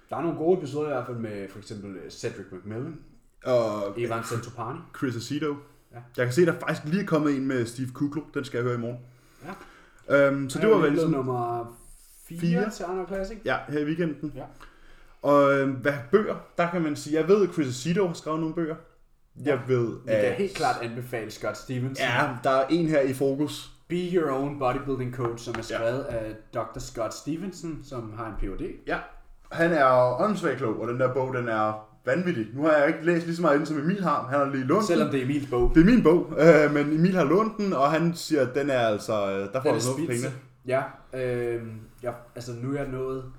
Der 0.09 0.17
er 0.17 0.21
nogle 0.21 0.37
gode 0.37 0.57
episoder 0.57 0.89
i 0.89 0.93
hvert 0.93 1.05
fald 1.05 1.17
med 1.17 1.49
for 1.49 1.59
eksempel 1.59 1.95
øh, 1.95 2.11
Cedric 2.11 2.45
McMillan, 2.51 2.99
Og 3.45 3.93
Evan 3.97 4.23
Centopani. 4.23 4.79
Chris 4.97 5.15
Aceto. 5.15 5.55
Ja. 5.93 5.97
Jeg 6.17 6.25
kan 6.25 6.33
se, 6.33 6.45
der 6.45 6.53
er 6.53 6.59
faktisk 6.59 6.85
lige 6.85 7.03
er 7.03 7.07
kommet 7.07 7.35
en 7.35 7.47
med 7.47 7.65
Steve 7.65 7.89
Kuklo. 7.93 8.21
Den 8.33 8.43
skal 8.45 8.57
jeg 8.57 8.63
høre 8.63 8.75
i 8.75 8.77
morgen. 8.77 8.97
Ja. 10.09 10.27
Øhm, 10.27 10.49
så 10.49 10.59
det 10.59 10.69
var 10.69 10.77
vel 10.77 10.91
ligesom 10.91 11.11
nummer 11.11 11.65
4, 12.27 12.39
Fire. 12.39 12.69
til 12.69 12.83
Arnold 12.83 13.07
Classic. 13.07 13.37
ja, 13.45 13.57
her 13.69 13.79
i 13.79 13.85
weekenden. 13.85 14.31
Ja. 14.35 14.43
Og 15.21 15.53
øhm, 15.53 15.71
hvad 15.71 15.93
bøger, 16.11 16.35
der 16.57 16.69
kan 16.71 16.81
man 16.81 16.95
sige, 16.95 17.19
jeg 17.19 17.27
ved, 17.27 17.47
at 17.47 17.53
Chris 17.53 17.67
Aceto 17.67 18.07
har 18.07 18.13
skrevet 18.13 18.39
nogle 18.39 18.55
bøger. 18.55 18.75
Jeg 19.45 19.59
ved, 19.67 19.87
Vi 19.87 20.07
kan 20.07 20.15
at 20.15 20.33
helt 20.33 20.55
klart 20.55 20.75
anbefale 20.81 21.31
Scott 21.31 21.57
Stevenson. 21.57 22.05
ja, 22.05 22.29
der 22.43 22.49
er 22.49 22.67
en 22.69 22.87
her 22.87 23.01
i 23.01 23.13
fokus. 23.13 23.71
Be 23.87 24.09
Your 24.13 24.31
Own 24.31 24.59
Bodybuilding 24.59 25.15
Coach, 25.15 25.43
som 25.43 25.55
er 25.57 25.61
skrevet 25.61 26.05
ja. 26.09 26.15
af 26.17 26.35
Dr. 26.53 26.79
Scott 26.79 27.13
Stevenson, 27.13 27.79
som 27.83 28.13
har 28.17 28.25
en 28.25 28.33
Ph.D. 28.39 28.63
Ja, 28.87 28.97
han 29.51 29.71
er 29.71 30.21
åndssvagt 30.21 30.57
klog, 30.57 30.79
og 30.81 30.87
den 30.87 30.99
der 30.99 31.13
bog, 31.13 31.33
den 31.33 31.47
er 31.47 31.88
vanvittig. 32.05 32.47
Nu 32.53 32.63
har 32.63 32.71
jeg 32.71 32.87
ikke 32.87 33.05
læst 33.05 33.25
lige 33.25 33.35
så 33.35 33.41
meget 33.41 33.53
inden, 33.53 33.67
som 33.67 33.79
Emil 33.79 34.03
har. 34.03 34.27
Han 34.27 34.39
har 34.39 34.45
lige 34.45 34.63
lånt 34.63 34.85
Selvom 34.85 35.09
det 35.11 35.19
er 35.19 35.23
Emils 35.23 35.49
bog. 35.49 35.71
Det 35.75 35.81
er 35.81 35.85
min 35.85 36.03
bog, 36.03 36.33
øh, 36.39 36.73
men 36.73 36.93
Emil 36.93 37.15
har 37.15 37.23
lånt 37.23 37.57
den, 37.57 37.73
og 37.73 37.91
han 37.91 38.15
siger, 38.15 38.47
at 38.47 38.55
den 38.55 38.69
er 38.69 38.79
altså, 38.79 39.31
øh, 39.31 39.53
der 39.53 39.53
får 39.53 39.59
du 39.59 39.59
er 39.59 39.63
noget 39.63 39.83
for 39.83 39.95
pengene. 40.07 40.31
Ja, 40.65 40.83
øh, 41.13 41.63
ja, 42.03 42.11
altså 42.35 42.51
nu 42.53 42.73
er 42.73 42.77
jeg 42.81 42.87
nået, 42.87 43.31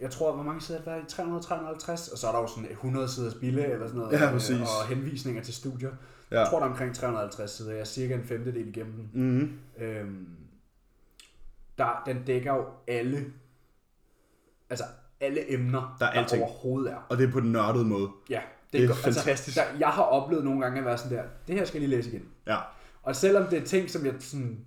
jeg 0.00 0.10
tror, 0.10 0.34
hvor 0.34 0.42
mange 0.42 0.60
sider 0.60 0.78
er 0.78 0.84
der 0.84 0.96
i 0.96 1.00
300-350, 1.00 2.12
og 2.12 2.18
så 2.18 2.28
er 2.28 2.32
der 2.32 2.40
jo 2.40 2.46
sådan 2.46 2.70
100 2.70 3.08
siders 3.08 3.34
bille 3.34 3.64
eller 3.64 3.86
sådan 3.86 4.00
noget, 4.00 4.12
Ja, 4.20 4.26
øh, 4.26 4.32
præcis. 4.32 4.60
og 4.60 4.88
henvisninger 4.88 5.42
til 5.42 5.54
studier. 5.54 5.90
Ja. 6.30 6.40
Jeg 6.40 6.48
tror, 6.50 6.58
der 6.58 6.66
er 6.66 6.70
omkring 6.70 6.94
350 6.94 7.50
sider, 7.50 7.70
jeg 7.70 7.80
er 7.80 7.84
cirka 7.84 8.14
en 8.14 8.24
femtedel 8.24 8.68
igennem 8.68 8.92
den. 8.92 9.10
Mm-hmm. 9.12 9.58
Øhm, 9.86 10.26
der, 11.78 12.02
den 12.06 12.22
dækker 12.26 12.54
jo 12.54 12.64
alle, 12.88 13.24
altså 14.70 14.84
alle 15.22 15.52
emner, 15.52 15.96
Der 16.00 16.06
er 16.06 16.10
alting. 16.10 16.42
overhovedet 16.42 16.92
er. 16.92 16.96
Og 17.08 17.18
det 17.18 17.28
er 17.28 17.32
på 17.32 17.40
den 17.40 17.52
nørdede 17.52 17.84
måde. 17.84 18.08
Ja, 18.30 18.40
Det 18.72 18.82
er 18.82 18.86
godt. 18.86 18.98
fantastisk. 18.98 19.56
Altså, 19.56 19.72
der, 19.72 19.78
jeg 19.78 19.88
har 19.88 20.02
oplevet 20.02 20.44
nogle 20.44 20.60
gange 20.60 20.78
at 20.78 20.84
være 20.84 20.98
sådan 20.98 21.16
der, 21.16 21.22
det 21.46 21.54
her 21.54 21.64
skal 21.64 21.80
jeg 21.80 21.88
lige 21.88 21.96
læse 21.98 22.08
igen. 22.10 22.22
Ja. 22.46 22.56
Og 23.02 23.16
selvom 23.16 23.46
det 23.46 23.58
er 23.58 23.64
ting, 23.64 23.90
som 23.90 24.06
jeg 24.06 24.14
sådan, 24.18 24.58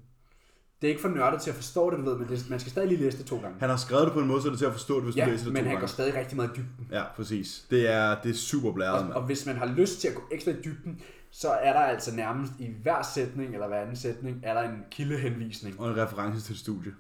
det 0.81 0.87
er 0.87 0.89
ikke 0.89 1.01
for 1.01 1.09
nørdet 1.09 1.41
til 1.41 1.49
at 1.49 1.55
forstå 1.55 1.89
det, 1.89 1.99
du 1.99 2.03
ved, 2.03 2.17
men 2.17 2.27
det, 2.29 2.45
man 2.49 2.59
skal 2.59 2.71
stadig 2.71 2.89
lige 2.89 3.01
læse 3.01 3.17
det 3.17 3.25
to 3.25 3.37
gange. 3.41 3.59
Han 3.59 3.69
har 3.69 3.77
skrevet 3.77 4.05
det 4.05 4.13
på 4.13 4.19
en 4.19 4.27
måde, 4.27 4.41
så 4.41 4.47
det 4.47 4.53
er 4.53 4.57
til 4.57 4.65
at 4.65 4.71
forstå 4.71 4.95
det, 4.95 5.03
hvis 5.03 5.15
Ja, 5.17 5.25
du 5.25 5.29
læser 5.31 5.43
det 5.43 5.53
men 5.53 5.63
to 5.63 5.67
han 5.69 5.75
går 5.75 5.79
gange. 5.79 5.87
stadig 5.87 6.15
rigtig 6.15 6.35
meget 6.35 6.49
i 6.49 6.51
dybden. 6.51 6.87
Ja, 6.91 7.03
præcis. 7.15 7.65
Det 7.69 7.89
er, 7.91 8.21
det 8.23 8.29
er 8.31 8.35
super 8.35 8.71
blæret, 8.71 9.09
Og, 9.09 9.15
og 9.15 9.21
hvis 9.21 9.45
man 9.45 9.55
har 9.55 9.65
lyst 9.65 10.01
til 10.01 10.07
at 10.07 10.15
gå 10.15 10.21
ekstra 10.31 10.51
i 10.51 10.55
dybden, 10.65 11.01
så 11.31 11.49
er 11.49 11.73
der 11.73 11.79
altså 11.79 12.15
nærmest 12.15 12.51
i 12.59 12.69
hver 12.83 13.01
sætning, 13.15 13.53
eller 13.53 13.67
hver 13.67 13.81
anden 13.81 13.95
sætning, 13.95 14.39
er 14.43 14.53
der 14.53 14.61
en 14.69 14.83
kildehenvisning. 14.91 15.79
Og 15.79 15.89
en 15.91 15.97
reference 15.97 16.41
til 16.45 16.53
et 16.53 16.59
studie. 16.59 16.91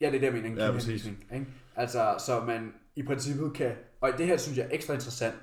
Ja, 0.00 0.06
det 0.06 0.14
er 0.14 0.18
det, 0.18 0.26
jeg 0.26 0.32
mener, 0.34 0.48
en 0.48 0.58
Ja, 0.58 0.66
kildehenvisning. 0.70 1.24
ikke? 1.34 1.46
Altså, 1.76 2.14
så 2.26 2.40
man 2.46 2.72
i 2.96 3.02
princippet 3.02 3.52
kan, 3.54 3.72
og 4.00 4.10
det 4.18 4.26
her 4.26 4.36
synes 4.36 4.58
jeg 4.58 4.64
er 4.66 4.70
ekstra 4.72 4.94
interessant, 4.94 5.34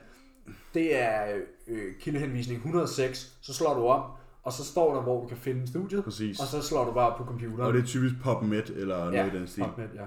det 0.73 0.95
er 1.01 1.37
øh, 1.67 1.93
kildehenvisning 1.99 2.57
106, 2.57 3.37
så 3.41 3.53
slår 3.53 3.73
du 3.73 3.85
om, 3.87 4.11
og 4.43 4.53
så 4.53 4.65
står 4.65 4.95
der, 4.95 5.01
hvor 5.01 5.21
du 5.21 5.27
kan 5.27 5.37
finde 5.37 5.67
studiet, 5.67 6.03
Præcis. 6.03 6.39
og 6.39 6.47
så 6.47 6.61
slår 6.61 6.85
du 6.85 6.91
bare 6.91 7.13
på 7.17 7.23
computeren. 7.25 7.61
Og 7.61 7.73
det 7.73 7.81
er 7.81 7.85
typisk 7.85 8.15
PubMed 8.23 8.69
eller 8.69 8.97
noget 8.97 9.13
ja, 9.13 9.25
i 9.25 9.29
den 9.29 9.47
stil. 9.47 9.63
PubMed, 9.63 9.87
ja. 9.95 10.03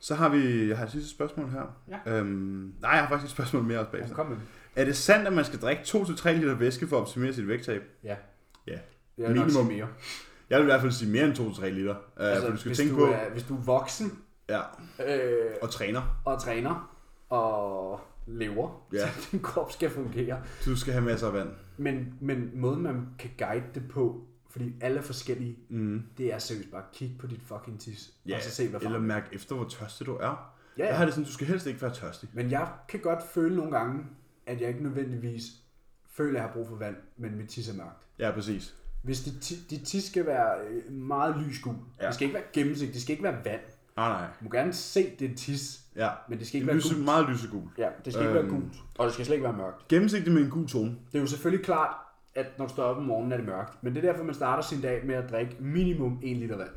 Så 0.00 0.14
har 0.14 0.28
vi, 0.28 0.68
jeg 0.68 0.78
har 0.78 0.84
et 0.86 0.92
sidste 0.92 1.10
spørgsmål 1.10 1.48
her. 1.50 1.76
Ja. 2.06 2.12
Øhm, 2.18 2.72
nej, 2.80 2.90
jeg 2.90 3.00
har 3.00 3.08
faktisk 3.08 3.24
et 3.24 3.30
spørgsmål 3.30 3.62
mere 3.62 3.78
også 3.78 3.88
Ja, 3.92 3.96
bagefter. 3.96 4.14
kom 4.16 4.26
med 4.26 4.36
den. 4.36 4.44
Er 4.76 4.84
det 4.84 4.96
sandt, 4.96 5.26
at 5.26 5.32
man 5.32 5.44
skal 5.44 5.58
drikke 5.58 5.82
2-3 5.82 6.30
liter 6.30 6.54
væske 6.54 6.86
for 6.86 6.96
at 6.96 7.00
optimere 7.00 7.32
sit 7.32 7.48
vægttab? 7.48 7.82
Ja. 8.04 8.16
Ja. 8.66 8.78
Jeg 9.18 9.30
Minimum. 9.30 9.66
mere. 9.66 9.88
Jeg 10.50 10.58
vil 10.58 10.64
i 10.64 10.66
hvert 10.66 10.80
fald 10.80 10.92
sige 10.92 11.10
mere 11.10 11.24
end 11.24 11.34
2-3 11.34 11.66
liter. 11.68 11.90
Uh, 11.94 11.96
altså, 12.16 12.42
for 12.44 12.50
du 12.50 12.56
skal 12.56 12.68
hvis, 12.68 12.78
tænke 12.78 12.92
du 12.94 12.98
på, 12.98 13.04
er, 13.12 13.30
hvis 13.32 13.42
du 13.42 13.56
er 13.56 13.60
voksen 13.60 14.18
ja, 14.48 14.60
øh, 15.06 15.54
og 15.62 15.70
træner. 15.70 16.20
og 16.24 16.42
træner 16.42 16.94
og 17.28 18.00
lever, 18.26 18.86
Ja. 18.92 18.98
så 19.10 19.12
din 19.32 19.40
krop 19.40 19.72
skal 19.72 19.90
fungere. 19.90 20.42
Du 20.64 20.76
skal 20.76 20.92
have 20.92 21.04
masser 21.04 21.26
af 21.26 21.32
vand. 21.32 21.48
Men, 21.76 22.14
men 22.20 22.50
måden 22.54 22.82
man 22.82 23.06
kan 23.18 23.30
guide 23.38 23.64
det 23.74 23.88
på, 23.88 24.24
Fordi 24.50 24.74
alle 24.80 24.98
er 24.98 25.02
forskellige. 25.02 25.58
Mm. 25.68 26.02
Det 26.18 26.32
er 26.34 26.38
seriøst 26.38 26.70
bare 26.70 26.82
kig 26.92 27.16
på 27.20 27.26
dit 27.26 27.40
fucking 27.46 27.80
tis. 27.80 28.10
Ja, 28.26 28.36
og 28.36 28.42
så 28.42 28.50
se, 28.50 28.68
hvad 28.68 28.80
eller 28.80 28.98
er. 28.98 29.02
mærk 29.02 29.28
efter, 29.32 29.54
hvor 29.54 29.64
tørstig 29.68 30.06
du 30.06 30.14
er. 30.14 30.24
Ja, 30.26 30.84
Jeg 30.84 30.90
ja. 30.92 30.96
har 30.96 31.04
det 31.04 31.14
sådan, 31.14 31.24
du 31.26 31.32
skal 31.32 31.46
helst 31.46 31.66
ikke 31.66 31.82
være 31.82 31.94
tørstig. 31.94 32.28
Men 32.32 32.50
jeg 32.50 32.68
kan 32.88 33.00
godt 33.00 33.22
føle 33.34 33.56
nogle 33.56 33.72
gange, 33.78 34.04
at 34.46 34.60
jeg 34.60 34.68
ikke 34.68 34.82
nødvendigvis 34.82 35.42
føler, 36.10 36.30
at 36.30 36.34
jeg 36.34 36.42
har 36.42 36.52
brug 36.52 36.68
for 36.68 36.76
vand, 36.76 36.96
men 37.16 37.36
mit 37.36 37.48
tis 37.48 37.68
er 37.68 37.74
mørkt. 37.76 38.02
Ja, 38.18 38.30
præcis. 38.30 38.74
Hvis 39.02 39.20
dit, 39.24 39.70
dit 39.70 39.86
tis 39.86 40.04
skal 40.04 40.26
være 40.26 40.58
øh, 40.68 40.92
meget 40.92 41.36
lysgul. 41.46 41.74
Ja. 42.00 42.06
det 42.06 42.14
skal 42.14 42.24
ikke 42.26 42.34
være 42.34 42.46
gennemsigtigt, 42.52 42.94
det 42.94 43.02
skal 43.02 43.12
ikke 43.12 43.24
være 43.24 43.44
vand. 43.44 43.60
Nej, 43.98 44.08
nej. 44.08 44.26
Du 44.40 44.44
må 44.44 44.50
gerne 44.50 44.72
se 44.72 45.10
det 45.18 45.36
tis, 45.38 45.80
Ja. 45.96 46.10
men 46.28 46.38
det 46.38 46.46
skal 46.46 46.56
ikke 46.56 46.66
være 46.66 46.76
Lyse, 46.76 46.94
gult. 46.94 47.04
meget 47.04 47.28
lysegul. 47.30 47.62
Ja, 47.78 47.88
det 48.04 48.12
skal 48.12 48.26
ikke 48.26 48.38
Øhm. 48.38 48.48
være 48.50 48.60
gult, 48.60 48.74
og 48.98 49.04
det 49.06 49.12
skal 49.14 49.24
slet 49.26 49.34
ikke 49.36 49.44
være 49.44 49.56
mørkt. 49.56 49.88
Gennemsigtig 49.88 50.32
med 50.32 50.42
en 50.42 50.50
gul 50.50 50.68
tone. 50.68 50.90
Det 51.12 51.18
er 51.18 51.20
jo 51.20 51.26
selvfølgelig 51.26 51.64
klart, 51.64 51.96
at 52.34 52.46
når 52.58 52.66
du 52.66 52.72
står 52.72 52.82
op 52.82 52.96
om 52.96 53.02
morgenen, 53.02 53.32
er 53.32 53.36
det 53.36 53.46
mørkt. 53.46 53.82
Men 53.82 53.94
det 53.94 54.04
er 54.04 54.12
derfor, 54.12 54.24
man 54.24 54.34
starter 54.34 54.62
sin 54.62 54.80
dag 54.80 55.06
med 55.06 55.14
at 55.14 55.30
drikke 55.30 55.56
minimum 55.60 56.18
1 56.22 56.36
liter 56.36 56.56
vand. 56.56 56.70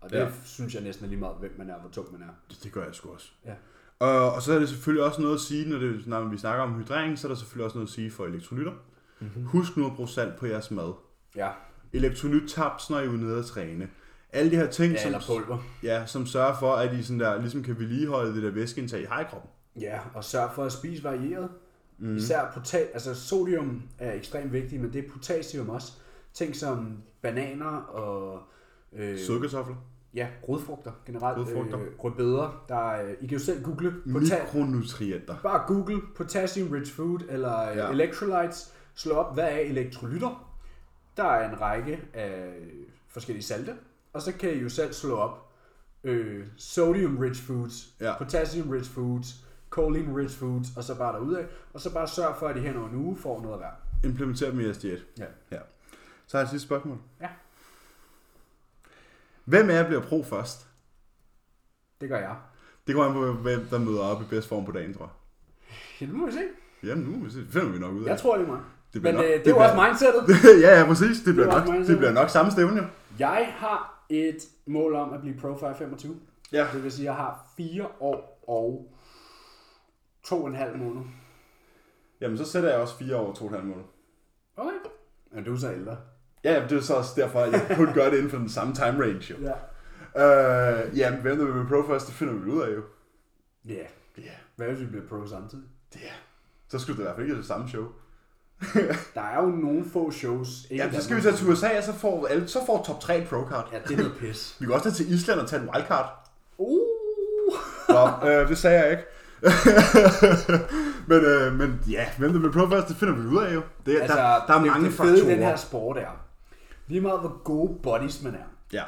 Og 0.00 0.10
det 0.10 0.16
Ja. 0.18 0.28
synes 0.44 0.74
jeg 0.74 0.82
næsten 0.82 1.04
er 1.04 1.08
lige 1.08 1.20
meget, 1.20 1.36
hvem 1.40 1.54
man 1.58 1.70
er, 1.70 1.74
og 1.74 1.80
hvor 1.80 1.90
tung 1.90 2.12
man 2.12 2.22
er. 2.22 2.32
Det, 2.50 2.58
det 2.64 2.72
gør 2.72 2.84
jeg 2.84 2.94
sgu 2.94 3.08
også. 3.14 3.30
Ja. 3.46 3.52
Og, 3.98 4.32
og 4.34 4.42
så 4.42 4.52
er 4.52 4.58
det 4.58 4.68
selvfølgelig 4.68 5.04
også 5.06 5.20
noget 5.22 5.34
at 5.34 5.40
sige, 5.40 5.70
når, 5.70 5.78
det, 5.78 6.06
når 6.06 6.24
vi 6.24 6.38
snakker 6.38 6.64
om 6.64 6.74
hydrering, 6.74 7.18
så 7.18 7.26
er 7.26 7.28
der 7.28 7.36
selvfølgelig 7.36 7.64
også 7.64 7.78
noget 7.78 7.88
at 7.88 7.92
sige 7.94 8.10
for 8.10 8.24
elektrolytter. 8.26 8.72
Mm-hmm. 9.20 9.44
Husk 9.44 9.76
nu 9.76 9.86
at 9.86 9.92
bruge 9.96 10.08
salt 10.08 10.36
på 10.36 10.46
jeres 10.46 10.70
mad. 10.70 10.92
Ja, 11.36 11.48
Elektrolyttaps, 11.92 12.90
når 12.90 12.98
I 13.00 13.04
er 13.06 13.10
nede 13.10 13.38
at 13.38 13.44
træne. 13.44 13.88
Alle 14.32 14.50
de 14.50 14.56
her 14.56 14.66
ting, 14.70 14.92
ja 14.92 15.02
som, 15.02 15.06
eller 15.08 15.20
pulver. 15.26 15.58
ja, 15.82 16.06
som 16.06 16.26
sørger 16.26 16.58
for, 16.58 16.72
at 16.72 16.94
I 16.94 17.02
sådan 17.02 17.20
der, 17.20 17.40
ligesom 17.40 17.62
kan 17.62 17.78
vedligeholde 17.78 18.34
det 18.34 18.42
der 18.42 18.50
væskeindtag, 18.50 19.00
I 19.00 19.04
har 19.04 19.20
i 19.20 19.24
kroppen. 19.24 19.50
Ja, 19.80 19.98
og 20.14 20.24
sørg 20.24 20.50
for 20.54 20.64
at 20.64 20.72
spise 20.72 21.04
varieret. 21.04 21.48
Mm. 21.98 22.16
Især 22.16 22.50
potat, 22.54 22.88
altså 22.92 23.14
sodium 23.14 23.82
er 23.98 24.12
ekstremt 24.12 24.52
vigtigt, 24.52 24.82
men 24.82 24.92
det 24.92 25.04
er 25.04 25.08
potassium 25.12 25.68
også. 25.68 25.92
Ting 26.34 26.56
som 26.56 26.98
bananer 27.22 27.76
og 27.76 28.40
øh, 28.92 29.18
Sødkartofler. 29.18 29.76
ja, 30.14 30.28
rodfrugter 30.48 30.92
generelt. 31.06 31.38
Rodfrugter. 31.38 31.80
Øh, 31.80 31.86
rødbeder. 32.04 32.64
Der 32.68 32.90
er, 32.90 33.08
I 33.20 33.26
kan 33.26 33.38
jo 33.38 33.44
selv 33.44 33.62
google. 33.64 33.90
Pota- 34.06 34.42
Mikronutrienter. 34.42 35.36
bare 35.42 35.64
google 35.66 36.00
potassium 36.16 36.68
rich 36.72 36.94
food 36.94 37.18
eller 37.28 37.62
Ja. 37.62 37.84
ja. 37.86 37.90
electrolytes. 37.90 38.72
Slå 38.94 39.14
op, 39.14 39.34
hvad 39.34 39.44
er 39.44 39.58
elektrolytter? 39.58 40.56
Der 41.16 41.24
er 41.24 41.50
en 41.52 41.60
række 41.60 42.00
af 42.14 42.52
forskellige 43.08 43.44
salte. 43.44 43.72
Og 44.12 44.22
så 44.22 44.32
kan 44.32 44.50
I 44.54 44.58
jo 44.58 44.68
selv 44.68 44.92
slå 44.92 45.16
op 45.16 45.52
øh, 46.04 46.46
sodium 46.56 47.18
rich 47.18 47.42
foods, 47.42 47.88
Ja. 48.00 48.18
potassium 48.18 48.70
rich 48.70 48.90
foods, 48.90 49.26
choline 49.74 50.16
rich 50.16 50.38
foods, 50.38 50.68
og 50.76 50.84
så 50.84 50.94
bare 50.94 51.12
derudad. 51.12 51.44
Og 51.72 51.80
så 51.80 51.92
bare 51.92 52.08
sørg 52.08 52.36
for, 52.38 52.48
at 52.48 52.56
I 52.56 52.60
hen 52.60 52.76
over 52.76 52.88
en 52.88 52.94
uge 52.94 53.16
får 53.16 53.40
noget 53.40 53.54
af 53.54 53.58
hver. 53.60 53.70
Implementer 54.10 54.50
dem 54.50 54.60
i 54.60 54.64
jeres 54.64 54.78
diæt. 54.78 54.98
Ja. 55.18 55.24
ja. 55.50 55.58
Så 56.26 56.36
har 56.36 56.38
jeg 56.40 56.44
et 56.44 56.50
sidste 56.50 56.66
spørgsmål. 56.66 56.98
Ja. 57.20 57.28
Hvem 59.44 59.70
af 59.70 59.74
jer 59.74 59.86
bliver 59.86 60.00
pro 60.02 60.22
først? 60.24 60.66
Det 62.00 62.08
gør 62.08 62.18
jeg. 62.18 62.36
Det 62.86 62.94
går 62.94 63.04
an 63.04 63.12
på, 63.12 63.32
hvem 63.32 63.66
der 63.70 63.78
møder 63.78 64.00
op 64.02 64.22
i 64.22 64.24
bedst 64.30 64.48
form 64.48 64.64
på 64.64 64.72
dagen, 64.72 64.94
tror 64.94 65.04
jeg. 65.04 65.12
Ja, 66.00 66.06
det 66.06 66.14
må 66.14 66.26
vi 66.26 66.32
se. 66.32 66.40
Jamen 66.82 67.04
nu 67.04 67.24
det 67.24 67.46
finder 67.50 67.68
vi 67.68 67.78
nok 67.78 67.92
ud 67.94 68.04
af. 68.04 68.10
Jeg 68.10 68.18
tror, 68.20 68.36
det 68.36 68.44
er 68.44 68.48
mig. 68.48 68.60
Det 68.94 69.02
Men 69.02 69.14
bliver 69.14 69.24
øh, 69.24 69.30
nok- 69.30 69.44
det 69.44 69.46
er 69.46 69.50
jo 69.50 69.56
bliver- 69.56 69.84
også 69.84 70.04
mindsetet. 70.28 70.60
ja, 70.66 70.78
ja, 70.80 70.86
præcis. 70.86 71.20
Det 71.24 71.34
bliver, 71.34 71.46
var 71.46 71.64
nok, 71.66 71.86
det 71.86 71.98
bliver 71.98 72.12
nok 72.12 72.28
samme 72.30 72.50
stævne. 72.50 72.90
Jeg 73.18 73.52
har 73.56 73.99
et 74.10 74.36
mål 74.66 74.94
om 74.94 75.12
at 75.12 75.20
blive 75.20 75.38
Pro 75.40 75.48
525. 75.58 76.20
Ja. 76.52 76.66
Det 76.72 76.82
vil 76.84 76.92
sige, 76.92 77.02
at 77.02 77.06
jeg 77.06 77.14
har 77.14 77.52
fire 77.56 77.88
år 78.00 78.44
og 78.48 78.94
to 80.24 80.42
og 80.42 80.48
en 80.48 80.54
halv 80.54 80.76
måned. 80.78 81.02
Jamen, 82.20 82.38
så 82.38 82.44
sætter 82.44 82.68
jeg 82.70 82.78
også 82.78 82.96
fire 82.96 83.16
år 83.16 83.26
og 83.28 83.36
to 83.36 83.44
og 83.44 83.50
en 83.50 83.54
halv 83.56 83.66
måned. 83.68 83.84
Okay. 84.56 84.70
Men 85.32 85.44
du 85.44 85.52
er 85.52 85.56
så 85.58 85.72
ældre. 85.72 85.96
Ja, 86.44 86.66
det 86.68 86.78
er 86.78 86.80
så 86.80 86.94
også 86.94 87.12
derfor, 87.20 87.40
at 87.40 87.52
jeg 87.52 87.72
kun 87.76 87.92
gør 87.94 88.10
det 88.10 88.16
inden 88.16 88.30
for 88.30 88.38
den 88.38 88.48
samme 88.48 88.74
time 88.74 89.02
range, 89.02 89.34
jo. 89.34 89.36
Ja. 89.46 89.54
Øh, 90.86 90.98
jamen, 90.98 91.20
hvem 91.20 91.38
der 91.38 91.44
vil 91.44 91.52
blive 91.52 91.68
pro 91.68 91.86
først, 91.88 92.06
det 92.06 92.14
finder 92.14 92.34
vi 92.34 92.50
ud 92.50 92.62
af, 92.62 92.74
jo. 92.74 92.82
Ja. 93.68 93.86
Ja, 94.18 94.30
Hvad 94.56 94.68
hvis 94.68 94.80
vi 94.80 94.86
bliver 94.86 95.06
pro 95.08 95.26
samtidig? 95.26 95.64
det 95.92 96.00
er. 96.04 96.12
Så 96.68 96.78
skulle 96.78 96.96
det 96.96 97.02
i 97.02 97.04
hvert 97.04 97.14
fald 97.16 97.24
ikke 97.26 97.32
være 97.34 97.40
det 97.40 97.48
samme 97.48 97.68
show. 97.68 97.86
Der 99.14 99.20
er 99.20 99.42
jo 99.42 99.48
nogle 99.48 99.84
få 99.92 100.10
shows. 100.10 100.48
Ikke 100.70 100.88
i 100.92 100.94
så 100.94 101.04
skal 101.04 101.16
vi 101.16 101.22
tage 101.22 101.36
til 101.36 101.48
USA, 101.48 101.78
og 101.78 101.84
så 101.84 101.92
får, 101.92 102.26
alle, 102.26 102.48
så 102.48 102.58
får 102.66 102.82
top 102.86 103.00
3 103.00 103.26
pro 103.30 103.48
card. 103.48 103.68
Ja, 103.72 103.78
det 103.88 103.92
er 103.92 103.96
noget 103.96 104.16
pis. 104.20 104.56
Vi 104.60 104.66
kan 104.66 104.74
også 104.74 104.84
tage 104.90 104.94
til 104.94 105.14
Island 105.14 105.40
og 105.40 105.48
tage 105.48 105.62
en 105.62 105.68
wildcard. 105.68 106.30
Uh. 106.58 106.78
Nå, 107.88 108.28
øh, 108.28 108.48
det 108.48 108.58
sagde 108.58 108.80
jeg 108.80 108.90
ikke. 108.90 109.02
men, 111.08 111.18
øh, 111.24 111.52
men 111.58 111.80
ja, 111.90 112.06
hvem 112.18 112.32
der 112.32 112.38
bliver 112.38 112.52
pro 112.52 112.70
først, 112.70 112.88
det 112.88 112.96
finder 112.96 113.14
vi 113.14 113.26
ud 113.26 113.42
af 113.44 113.54
jo. 113.54 113.62
Det, 113.86 114.00
Altså, 114.00 114.16
der, 114.16 114.22
der 114.46 114.54
er 114.54 114.58
det, 114.58 114.66
mange 114.66 114.86
det 114.86 114.94
fede 114.94 115.08
faktorer. 115.16 115.34
den 115.34 115.38
her 115.44 115.56
sport 115.56 115.96
er, 115.98 116.24
lige 116.86 117.00
meget 117.00 117.20
hvor 117.20 117.42
gode 117.44 117.78
bodies 117.82 118.22
man 118.22 118.34
er, 118.34 118.38
Ja, 118.72 118.82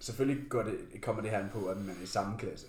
selvfølgelig 0.00 0.42
går 0.48 0.62
det, 0.62 0.74
kommer 1.02 1.22
det 1.22 1.30
her 1.30 1.38
an 1.38 1.50
på, 1.52 1.64
at 1.66 1.76
man 1.76 1.88
er 2.00 2.04
i 2.04 2.06
samme 2.06 2.38
klasse. 2.38 2.66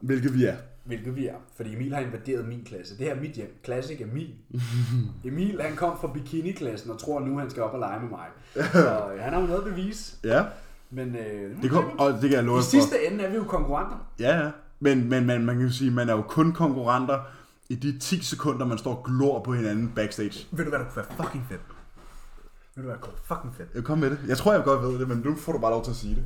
hvilket 0.00 0.34
vi 0.34 0.44
er. 0.44 0.56
Hvilket 0.86 1.16
vi 1.16 1.26
er. 1.26 1.34
Fordi 1.56 1.74
Emil 1.74 1.94
har 1.94 2.00
invaderet 2.00 2.48
min 2.48 2.64
klasse. 2.64 2.98
Det 2.98 3.06
her 3.06 3.14
er 3.14 3.20
mit 3.20 3.30
hjem. 3.32 3.60
Classic 3.64 4.00
Emil. 4.00 4.34
Emil, 5.24 5.60
han 5.62 5.76
kom 5.76 5.98
fra 6.00 6.12
bikini-klassen 6.12 6.90
og 6.90 6.98
tror 6.98 7.20
nu, 7.20 7.38
han 7.38 7.50
skal 7.50 7.62
op 7.62 7.72
og 7.74 7.78
lege 7.78 8.00
med 8.00 8.08
mig. 8.10 8.26
Så 8.54 9.10
øh, 9.14 9.20
han 9.20 9.32
har 9.32 9.40
jo 9.40 9.46
noget 9.46 9.58
at 9.58 9.64
bevise. 9.64 10.16
Ja, 10.24 10.44
Men 10.90 11.16
øh, 11.16 11.62
det, 11.62 11.70
kom, 11.70 11.98
og 11.98 12.12
det 12.12 12.20
kan 12.20 12.32
jeg 12.32 12.44
love 12.44 12.58
i 12.58 12.62
for. 12.62 12.64
sidste 12.70 13.06
ende 13.06 13.24
er 13.24 13.30
vi 13.30 13.36
jo 13.36 13.44
konkurrenter. 13.44 14.08
Ja, 14.20 14.38
ja. 14.44 14.50
Men, 14.80 15.08
men 15.08 15.26
man, 15.26 15.44
man 15.44 15.56
kan 15.56 15.64
jo 15.66 15.72
sige, 15.72 15.90
man 15.90 16.08
er 16.08 16.12
jo 16.12 16.22
kun 16.22 16.52
konkurrenter 16.52 17.20
i 17.68 17.74
de 17.74 17.98
10 17.98 18.22
sekunder, 18.22 18.66
man 18.66 18.78
står 18.78 18.94
og 18.96 19.04
glor 19.04 19.42
på 19.42 19.54
hinanden 19.54 19.92
backstage. 19.94 20.46
Ved 20.50 20.64
du 20.64 20.70
hvad, 20.70 20.78
der 20.78 20.84
kunne 20.84 20.96
være 21.08 21.16
fucking 21.24 21.44
fedt? 21.48 21.60
Ved 22.74 22.82
du 22.82 22.88
hvad, 22.88 22.94
der 22.94 23.00
kunne 23.00 23.12
være 23.12 23.36
fucking 23.36 23.54
fedt? 23.56 23.68
Jeg 23.74 23.84
kom 23.84 23.98
med 23.98 24.10
det. 24.10 24.18
Jeg 24.28 24.36
tror, 24.36 24.52
jeg 24.52 24.64
godt 24.64 24.82
ved 24.82 24.98
det, 24.98 25.08
men 25.08 25.18
nu 25.24 25.36
får 25.36 25.52
du 25.52 25.58
bare 25.58 25.70
lov 25.70 25.84
til 25.84 25.90
at 25.90 25.96
sige 25.96 26.14
det. 26.14 26.24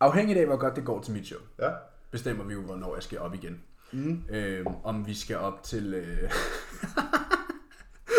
Afhængigt 0.00 0.38
af, 0.38 0.46
hvor 0.46 0.56
godt 0.56 0.76
det 0.76 0.84
går 0.84 1.02
til 1.02 1.12
mit 1.14 1.26
show, 1.26 1.40
Ja. 1.58 1.70
Bestemmer 2.10 2.44
vi 2.44 2.54
jo, 2.54 2.60
hvornår 2.60 2.94
jeg 2.94 3.02
skal 3.02 3.18
op 3.18 3.34
igen. 3.34 3.60
Mm. 3.92 4.22
Øh, 4.30 4.66
om 4.84 5.06
vi 5.06 5.14
skal 5.14 5.36
op 5.36 5.62
til... 5.62 5.94
Øh... 5.94 6.30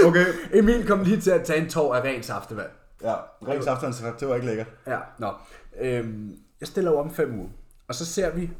Okay. 0.05 0.25
Emil 0.53 0.87
kom 0.87 1.03
lige 1.03 1.21
til 1.21 1.31
at 1.31 1.45
tage 1.45 1.61
en 1.61 1.69
tår 1.69 1.95
af 1.95 2.03
rent 2.03 2.25
saftevand. 2.25 2.69
Ja, 3.03 3.15
rent 3.47 3.63
saftevand, 3.63 4.17
det 4.19 4.27
var 4.27 4.35
ikke 4.35 4.47
lækkert. 4.47 4.67
Ja, 4.87 4.99
nå. 5.17 5.33
Øhm, 5.79 6.39
jeg 6.59 6.67
stiller 6.67 6.91
jo 6.91 6.99
om 6.99 7.13
fem 7.13 7.39
uger, 7.39 7.49
og 7.87 7.95
så 7.95 8.05
ser 8.05 8.35
vi, 8.35 8.51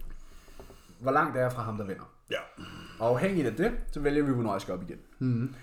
hvor 1.00 1.12
langt 1.12 1.36
det 1.36 1.42
er 1.42 1.50
fra 1.50 1.62
ham, 1.62 1.78
der 1.78 1.86
vinder. 1.86 2.14
Ja. 2.32 2.40
Og 3.00 3.10
afhængigt 3.10 3.48
af 3.48 3.56
det, 3.56 3.72
så 3.92 4.00
vælger 4.00 4.24
vi, 4.24 4.32
hvornår 4.32 4.52
jeg 4.52 4.62
skal 4.62 4.74
op 4.74 4.82
igen. 4.82 5.00
Mm. 5.20 5.56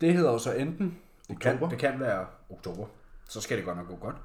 Det 0.00 0.14
hedder 0.14 0.32
jo 0.32 0.38
så 0.38 0.52
enten, 0.52 0.98
det 1.28 1.40
kan, 1.40 1.60
det 1.70 1.78
kan 1.78 2.00
være 2.00 2.26
oktober, 2.50 2.86
så 3.28 3.40
skal 3.40 3.56
det 3.56 3.64
godt 3.64 3.76
nok 3.76 3.88
gå 3.88 3.96
godt. 3.96 4.16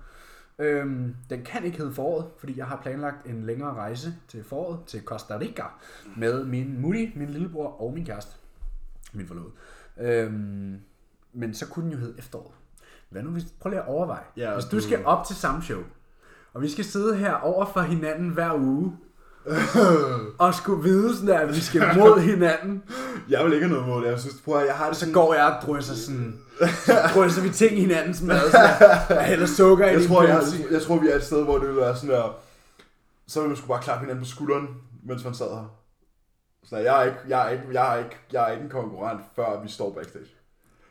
Øhm, 0.59 1.15
den 1.29 1.43
kan 1.43 1.63
ikke 1.63 1.77
hedde 1.77 1.93
foråret, 1.93 2.25
fordi 2.39 2.57
jeg 2.57 2.65
har 2.65 2.79
planlagt 2.81 3.25
en 3.25 3.43
længere 3.43 3.73
rejse 3.73 4.13
til 4.27 4.43
foråret, 4.43 4.79
til 4.87 5.03
Costa 5.03 5.37
Rica, 5.39 5.63
med 6.17 6.45
min 6.45 6.81
mutti, 6.81 7.11
min 7.15 7.29
lillebror 7.29 7.81
og 7.81 7.93
min 7.93 8.05
kæreste. 8.05 8.31
Min 9.13 9.27
forlovede. 9.27 9.51
Øhm, 9.97 10.79
men 11.33 11.53
så 11.53 11.67
kunne 11.67 11.85
den 11.85 11.91
jo 11.91 11.97
hedde 11.97 12.15
efteråret. 12.17 12.51
Hvad 13.09 13.23
nu 13.23 13.29
hvis, 13.29 13.45
prøv 13.59 13.69
lige 13.69 13.81
at 13.81 13.87
overveje. 13.87 14.23
Ja, 14.37 14.53
hvis 14.53 14.65
du- 14.65 14.79
skal 14.81 15.05
op 15.05 15.25
til 15.25 15.35
samme 15.35 15.61
show, 15.61 15.81
og 16.53 16.61
vi 16.61 16.69
skal 16.69 16.85
sidde 16.85 17.15
her 17.15 17.33
over 17.33 17.65
for 17.65 17.81
hinanden 17.81 18.29
hver 18.29 18.53
uge, 18.55 18.97
og 20.37 20.53
skulle 20.53 20.83
vide 20.83 21.13
sådan 21.13 21.27
der, 21.27 21.39
at 21.39 21.55
vi 21.55 21.61
skal 21.61 21.81
mod 21.97 22.19
hinanden, 22.31 22.83
Jeg 23.29 23.45
vil 23.45 23.53
ikke 23.53 23.67
have 23.67 23.77
noget 23.77 23.89
mod 23.89 24.03
det. 24.03 24.11
Jeg 24.11 24.19
synes, 24.19 24.35
prøv 24.45 24.57
at, 24.57 24.67
jeg 24.67 24.75
har 24.75 24.87
det 24.87 24.95
så 24.95 24.99
sådan... 24.99 25.13
går 25.13 25.33
jeg 25.33 25.45
og 25.45 25.67
drysser 25.67 25.95
sådan, 25.95 26.39
så 26.59 27.09
drysser 27.13 27.41
vi 27.41 27.49
ting 27.49 27.77
i 27.77 27.81
hinandens 27.81 28.21
mad, 28.21 28.51
så 28.51 29.13
jeg 29.13 29.23
hælder 29.23 29.45
sukker 29.45 29.85
i 29.85 29.91
jeg, 29.91 29.99
din 29.99 30.07
tror, 30.07 30.23
jeg, 30.23 30.39
pølse. 30.39 30.65
jeg, 30.71 30.81
tror, 30.81 30.97
vi 30.97 31.09
er 31.09 31.15
et 31.15 31.23
sted, 31.23 31.43
hvor 31.43 31.57
det 31.57 31.67
vil 31.67 31.77
være 31.77 31.95
sådan 31.95 32.09
der... 32.09 32.35
Så 33.27 33.39
vil 33.39 33.47
man 33.49 33.57
sgu 33.57 33.67
bare 33.67 33.81
klappe 33.81 34.01
hinanden 34.01 34.23
på 34.23 34.29
skulderen, 34.29 34.67
mens 35.03 35.23
man 35.23 35.33
sad 35.33 35.49
her. 35.49 35.77
Så 36.69 36.77
jeg 36.77 37.01
er 37.01 37.05
ikke, 37.05 37.17
jeg 37.27 37.45
er 37.45 37.49
ikke, 37.49 37.63
jeg 37.71 37.93
er 37.93 37.97
ikke, 37.97 38.17
jeg 38.31 38.47
er 38.47 38.51
ikke 38.51 38.63
en 38.63 38.69
konkurrent, 38.69 39.21
før 39.35 39.61
vi 39.63 39.69
står 39.69 39.93
backstage. 39.93 40.35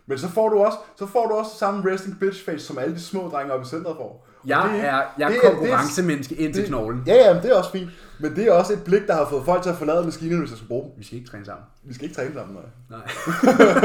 Men 0.07 0.19
så 0.19 0.29
får 0.29 0.49
du 0.49 0.59
også, 0.59 0.79
så 0.99 1.07
får 1.07 1.27
du 1.27 1.35
også 1.35 1.57
samme 1.57 1.93
resting 1.93 2.19
bitch 2.21 2.45
face, 2.45 2.67
som 2.67 2.79
alle 2.79 2.95
de 2.95 3.01
små 3.01 3.29
drenge 3.29 3.53
oppe 3.53 3.67
i 3.67 3.69
centret 3.69 3.97
får. 3.97 4.26
Og 4.47 4.51
Jeg 4.51 4.71
det 4.73 4.85
er, 4.89 5.03
jeg 5.19 5.31
det 5.31 5.37
er 5.45 5.51
konkurrencemenneske 5.51 6.35
ind 6.35 6.55
til 6.55 6.63
det- 6.63 6.69
knoglen. 6.69 7.03
Ja, 7.07 7.15
ja, 7.15 7.35
men 7.35 7.43
det 7.43 7.51
er 7.51 7.55
også 7.55 7.71
fint. 7.71 7.91
Men 8.21 8.37
det 8.37 8.47
er 8.49 8.53
også 8.53 8.73
et 8.73 8.83
blik, 8.85 9.07
der 9.07 9.15
har 9.15 9.27
fået 9.31 9.45
folk 9.45 9.63
til 9.63 9.71
at 9.71 9.77
forlade 9.77 10.05
maskinen, 10.05 10.39
hvis 10.39 10.51
jeg 10.51 10.57
skal 10.57 10.69
bruge 10.69 10.83
dem. 10.85 10.93
Vi 10.99 11.05
skal 11.05 11.19
ikke 11.19 11.31
træne 11.31 11.45
sammen. 11.45 11.65
Vi 11.85 11.95
skal 11.95 12.05
ikke 12.05 12.17
træne 12.17 12.35
sammen, 12.35 12.57
nej. 12.57 12.99
Nej. 12.99 13.07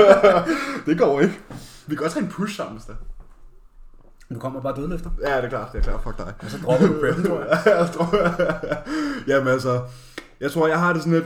det 0.86 0.98
går 1.00 1.22
ikke. 1.22 1.40
Vi 1.88 1.96
kan 1.96 2.06
også 2.06 2.16
træne 2.18 2.30
push 2.32 2.56
sammen, 2.56 2.76
hvis 2.78 2.86
det. 2.86 2.96
Du 4.36 4.40
kommer 4.40 4.62
bare 4.62 4.76
dødløfter. 4.76 5.10
Ja, 5.22 5.38
det 5.38 5.44
er 5.46 5.50
klart, 5.50 5.72
det 5.74 5.80
er 5.80 5.84
klart. 5.84 6.04
Fuck 6.04 6.18
dig. 6.18 6.34
Så 6.50 6.58
dropper 6.64 6.88
du 6.88 6.94
preppen, 7.00 7.26
tror 7.26 7.40
jeg. 7.40 7.62
jeg 7.80 7.90
tror, 7.94 8.16
jamen 9.32 9.48
altså, 9.48 9.82
jeg 10.40 10.52
tror, 10.52 10.68
jeg 10.68 10.80
har 10.80 10.94
det 10.94 11.02
sådan 11.02 11.20
lidt, 11.20 11.26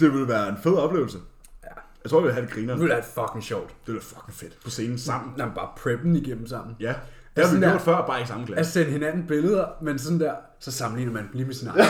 det 0.00 0.12
ville 0.12 0.28
være 0.28 0.48
en 0.48 0.56
fed 0.62 0.74
oplevelse. 0.74 1.18
Ja. 1.64 1.68
Jeg 2.04 2.10
tror, 2.10 2.20
vi 2.20 2.24
vil 2.24 2.32
have 2.34 2.46
det 2.46 2.54
griner. 2.54 2.76
Nu 2.76 2.82
er 2.84 2.94
det 2.96 3.04
fucking 3.04 3.44
sjovt. 3.44 3.68
Det 3.68 3.76
ville 3.86 3.96
være 4.00 4.20
fucking 4.20 4.34
fedt 4.34 4.58
på 4.64 4.70
scenen 4.70 4.98
sammen. 4.98 5.32
Jamen, 5.38 5.54
bare 5.54 5.68
preppen 5.76 6.16
igennem 6.16 6.46
sammen. 6.46 6.76
Ja. 6.80 6.94
Det 7.38 7.46
har 7.48 7.54
vi 7.56 7.62
der- 7.62 7.70
gjort 7.70 7.80
før, 7.80 8.06
bare 8.06 8.22
i 8.22 8.26
samme 8.26 8.42
At 8.42 8.48
klasse. 8.48 8.72
sende 8.72 8.90
hinanden 8.92 9.26
billeder, 9.26 9.66
men 9.82 9.98
sådan 9.98 10.20
der, 10.20 10.32
så 10.60 10.72
sammenligner 10.72 11.12
man 11.12 11.28
lige 11.32 11.44
med 11.46 11.54
sin 11.54 11.68
egen. 11.68 11.78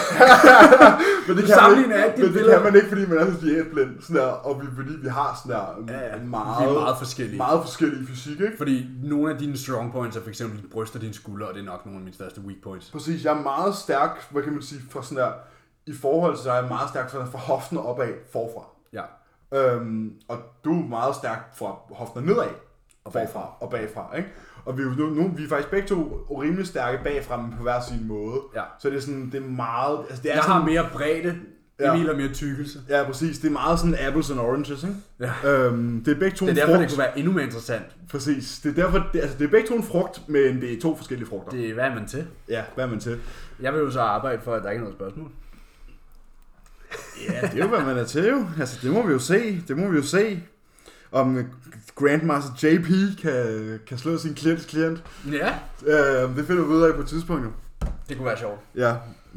Men 1.29 1.37
det 1.37 1.45
kan, 1.47 1.57
man 1.71 1.79
ikke, 1.79 1.89
men 1.89 2.25
det 2.27 2.33
billeder. 2.33 2.55
kan 2.55 2.63
man 2.65 2.75
ikke, 2.77 2.89
fordi 2.89 3.07
man 3.07 3.19
er 3.19 3.27
så 3.33 3.41
diætblind. 3.47 4.01
Sådan 4.01 4.17
der, 4.17 4.27
og 4.27 4.61
vi, 4.63 4.67
fordi 4.77 4.93
vi 5.03 5.09
har 5.09 5.41
sådan 5.45 5.59
der 5.59 5.93
Ja, 5.95 6.17
ja. 6.17 6.23
meget, 6.25 6.69
Vi 6.71 6.75
er 6.77 6.81
meget 6.81 6.99
forskellige. 6.99 7.37
meget 7.37 7.61
forskellige 7.63 8.07
fysik, 8.07 8.41
ikke? 8.41 8.57
Fordi 8.59 8.87
nogle 9.03 9.33
af 9.33 9.39
dine 9.39 9.57
strong 9.59 9.93
points 9.93 10.17
er 10.17 10.21
for 10.23 10.29
eksempel 10.29 10.59
dine 10.59 10.69
bryst 10.71 10.95
og 10.95 11.01
dine 11.01 11.15
skuldre, 11.15 11.47
og 11.49 11.55
det 11.55 11.61
er 11.61 11.65
nok 11.65 11.87
nogle 11.87 11.99
af 11.99 12.05
mine 12.05 12.15
største 12.15 12.41
weak 12.41 12.57
points. 12.63 12.91
Præcis, 12.91 13.25
jeg 13.25 13.39
er 13.39 13.43
meget 13.43 13.75
stærk, 13.75 14.27
hvad 14.31 14.43
kan 14.43 14.53
man 14.53 14.63
sige, 14.63 14.81
fra 14.91 15.03
sådan 15.03 15.19
der, 15.19 15.31
i 15.87 15.93
forhold 16.01 16.37
til 16.37 16.45
dig, 16.45 16.51
er 16.51 16.55
jeg 16.57 16.69
meget 16.69 16.89
stærk 16.89 17.11
fra, 17.11 17.25
fra 17.25 17.39
hoften 17.39 17.79
opad 17.79 18.09
forfra. 18.33 18.65
Ja. 18.93 19.03
Øhm, 19.59 20.13
og 20.29 20.39
du 20.65 20.83
er 20.83 20.89
meget 20.89 21.15
stærk 21.15 21.57
fra 21.59 21.67
hoften 21.91 22.23
nedad, 22.23 22.49
Og 23.05 23.13
forfra 23.13 23.53
og 23.61 23.71
bagfra, 23.71 24.17
ikke? 24.17 24.29
Og 24.69 24.79
vi 24.79 24.83
er, 24.83 24.87
jo 24.87 24.93
nu, 24.93 25.07
nu, 25.11 25.33
vi 25.37 25.45
er 25.45 25.49
faktisk 25.49 25.71
begge 25.71 25.89
to 25.89 26.27
rimelig 26.43 26.67
stærke 26.67 26.99
bagfra, 27.05 27.41
men 27.41 27.55
på 27.57 27.63
hver 27.63 27.81
sin 27.89 28.09
måde. 28.09 28.41
Ja. 28.55 28.63
Så 28.81 28.91
det 28.91 28.97
er 28.97 29.01
sådan, 29.01 29.31
det 29.33 29.43
er 29.43 29.47
meget, 29.49 29.99
altså 30.09 30.23
det 30.23 30.31
er 30.31 30.35
Jeg 30.35 30.43
sådan, 30.45 30.61
har 30.61 30.65
mere 30.67 30.89
bredde, 30.93 31.37
Ja. 31.81 31.95
Emil 31.95 32.07
har 32.07 32.15
mere 32.15 32.29
tykkelse. 32.33 32.79
ja 32.89 33.05
præcis, 33.05 33.39
det 33.39 33.49
er 33.49 33.53
meget 33.53 33.79
sådan 33.79 33.97
apples 34.07 34.31
and 34.31 34.41
oranges, 34.41 34.83
ikke? 34.83 34.95
Ja. 35.45 35.51
Øhm, 35.51 36.05
det 36.05 36.15
er 36.17 36.19
begge 36.21 36.37
to 36.37 36.47
Det 36.47 36.51
er 36.51 36.55
en 36.55 36.57
derfor, 36.57 36.73
frugt. 36.73 36.81
det 36.81 36.91
kunne 36.91 36.99
være 37.05 37.19
endnu 37.19 37.33
mere 37.33 37.45
interessant. 37.45 37.83
Præcis, 38.11 38.61
det 38.63 38.79
er 38.79 38.83
derfor, 38.83 38.99
det, 39.13 39.21
altså 39.21 39.39
det 39.39 39.45
er 39.45 39.49
begge 39.51 39.69
to 39.69 39.75
en 39.75 39.83
frugt, 39.83 40.29
men 40.29 40.61
det 40.61 40.73
er 40.73 40.81
to 40.81 40.97
forskellige 40.97 41.29
frugter. 41.29 41.51
Det... 41.51 41.61
Det 41.61 41.71
er, 41.71 41.75
hvad 41.75 41.85
er 41.85 41.95
man 41.95 42.07
til? 42.09 42.27
Ja, 42.49 42.63
hvad 42.75 42.85
er 42.85 42.89
man 42.89 43.01
til? 43.01 43.19
Jeg 43.61 43.73
vil 43.73 43.81
jo 43.81 43.91
så 43.91 44.01
arbejde 44.01 44.43
for, 44.43 44.55
at 44.55 44.63
der 44.63 44.71
ikke 44.71 44.79
er 44.81 44.85
noget 44.85 44.97
spørgsmål. 44.97 45.31
Ja, 47.29 47.41
det 47.49 47.55
er 47.61 47.65
jo, 47.65 47.69
hvad 47.69 47.81
man 47.81 47.99
er 47.99 48.05
til 48.05 48.29
jo. 48.29 48.47
Altså, 48.61 48.79
det 48.83 48.93
må 48.93 49.07
vi 49.07 49.13
jo 49.13 49.19
se. 49.19 49.63
Det 49.69 49.77
må 49.77 49.89
vi 49.89 49.97
jo 49.97 50.03
se. 50.03 50.43
Om 51.13 51.39
Grandmaster 51.95 52.51
JP 52.63 53.19
kan, 53.23 53.79
kan 53.87 53.99
slå 53.99 54.19
sin 54.19 54.35
klients 54.35 54.65
klient. 54.67 55.03
Ja, 55.33 55.55
Øh, 55.87 56.37
det 56.37 56.47
finder 56.47 56.63
vi 56.63 56.69
ud 56.69 56.83
af 56.83 56.95
på 56.95 57.01
et 57.01 57.07
tidspunkt 57.09 57.45
jo. 57.45 57.51
det 58.09 58.17
kunne 58.17 58.27
være 58.27 58.39
sjovt. 58.39 58.61
Ja, 58.77 58.95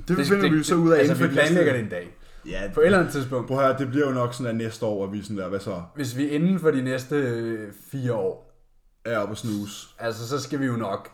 det, 0.07 0.17
det 0.17 0.27
finder 0.27 0.49
vi 0.49 0.57
jo 0.57 0.63
så 0.63 0.75
ud 0.75 0.91
af 0.91 0.97
Altså, 0.99 1.13
inden 1.13 1.29
vi 1.29 1.35
for 1.35 1.41
de 1.41 1.47
planlægger 1.47 1.73
det 1.73 1.81
en 1.83 1.89
dag. 1.89 2.17
Ja, 2.45 2.61
På 2.73 2.79
et 2.81 2.85
eller 2.85 2.99
andet 2.99 3.13
tidspunkt. 3.13 3.47
Prøv 3.47 3.59
her, 3.59 3.77
det 3.77 3.87
bliver 3.89 4.07
jo 4.07 4.13
nok 4.13 4.33
sådan, 4.33 4.47
at 4.49 4.55
næste 4.55 4.85
år, 4.85 5.05
at 5.05 5.13
vi 5.13 5.21
sådan 5.23 5.37
der, 5.37 5.49
hvad 5.49 5.59
så? 5.59 5.81
Hvis 5.95 6.17
vi 6.17 6.27
inden 6.27 6.59
for 6.59 6.71
de 6.71 6.81
næste 6.81 7.15
øh, 7.15 7.69
fire 7.91 8.13
år, 8.13 8.47
Er 9.05 9.17
oppe 9.17 9.33
og 9.33 9.37
snuse. 9.37 9.87
altså 9.99 10.27
så 10.27 10.39
skal 10.39 10.59
vi 10.59 10.65
jo 10.65 10.73
nok 10.75 11.09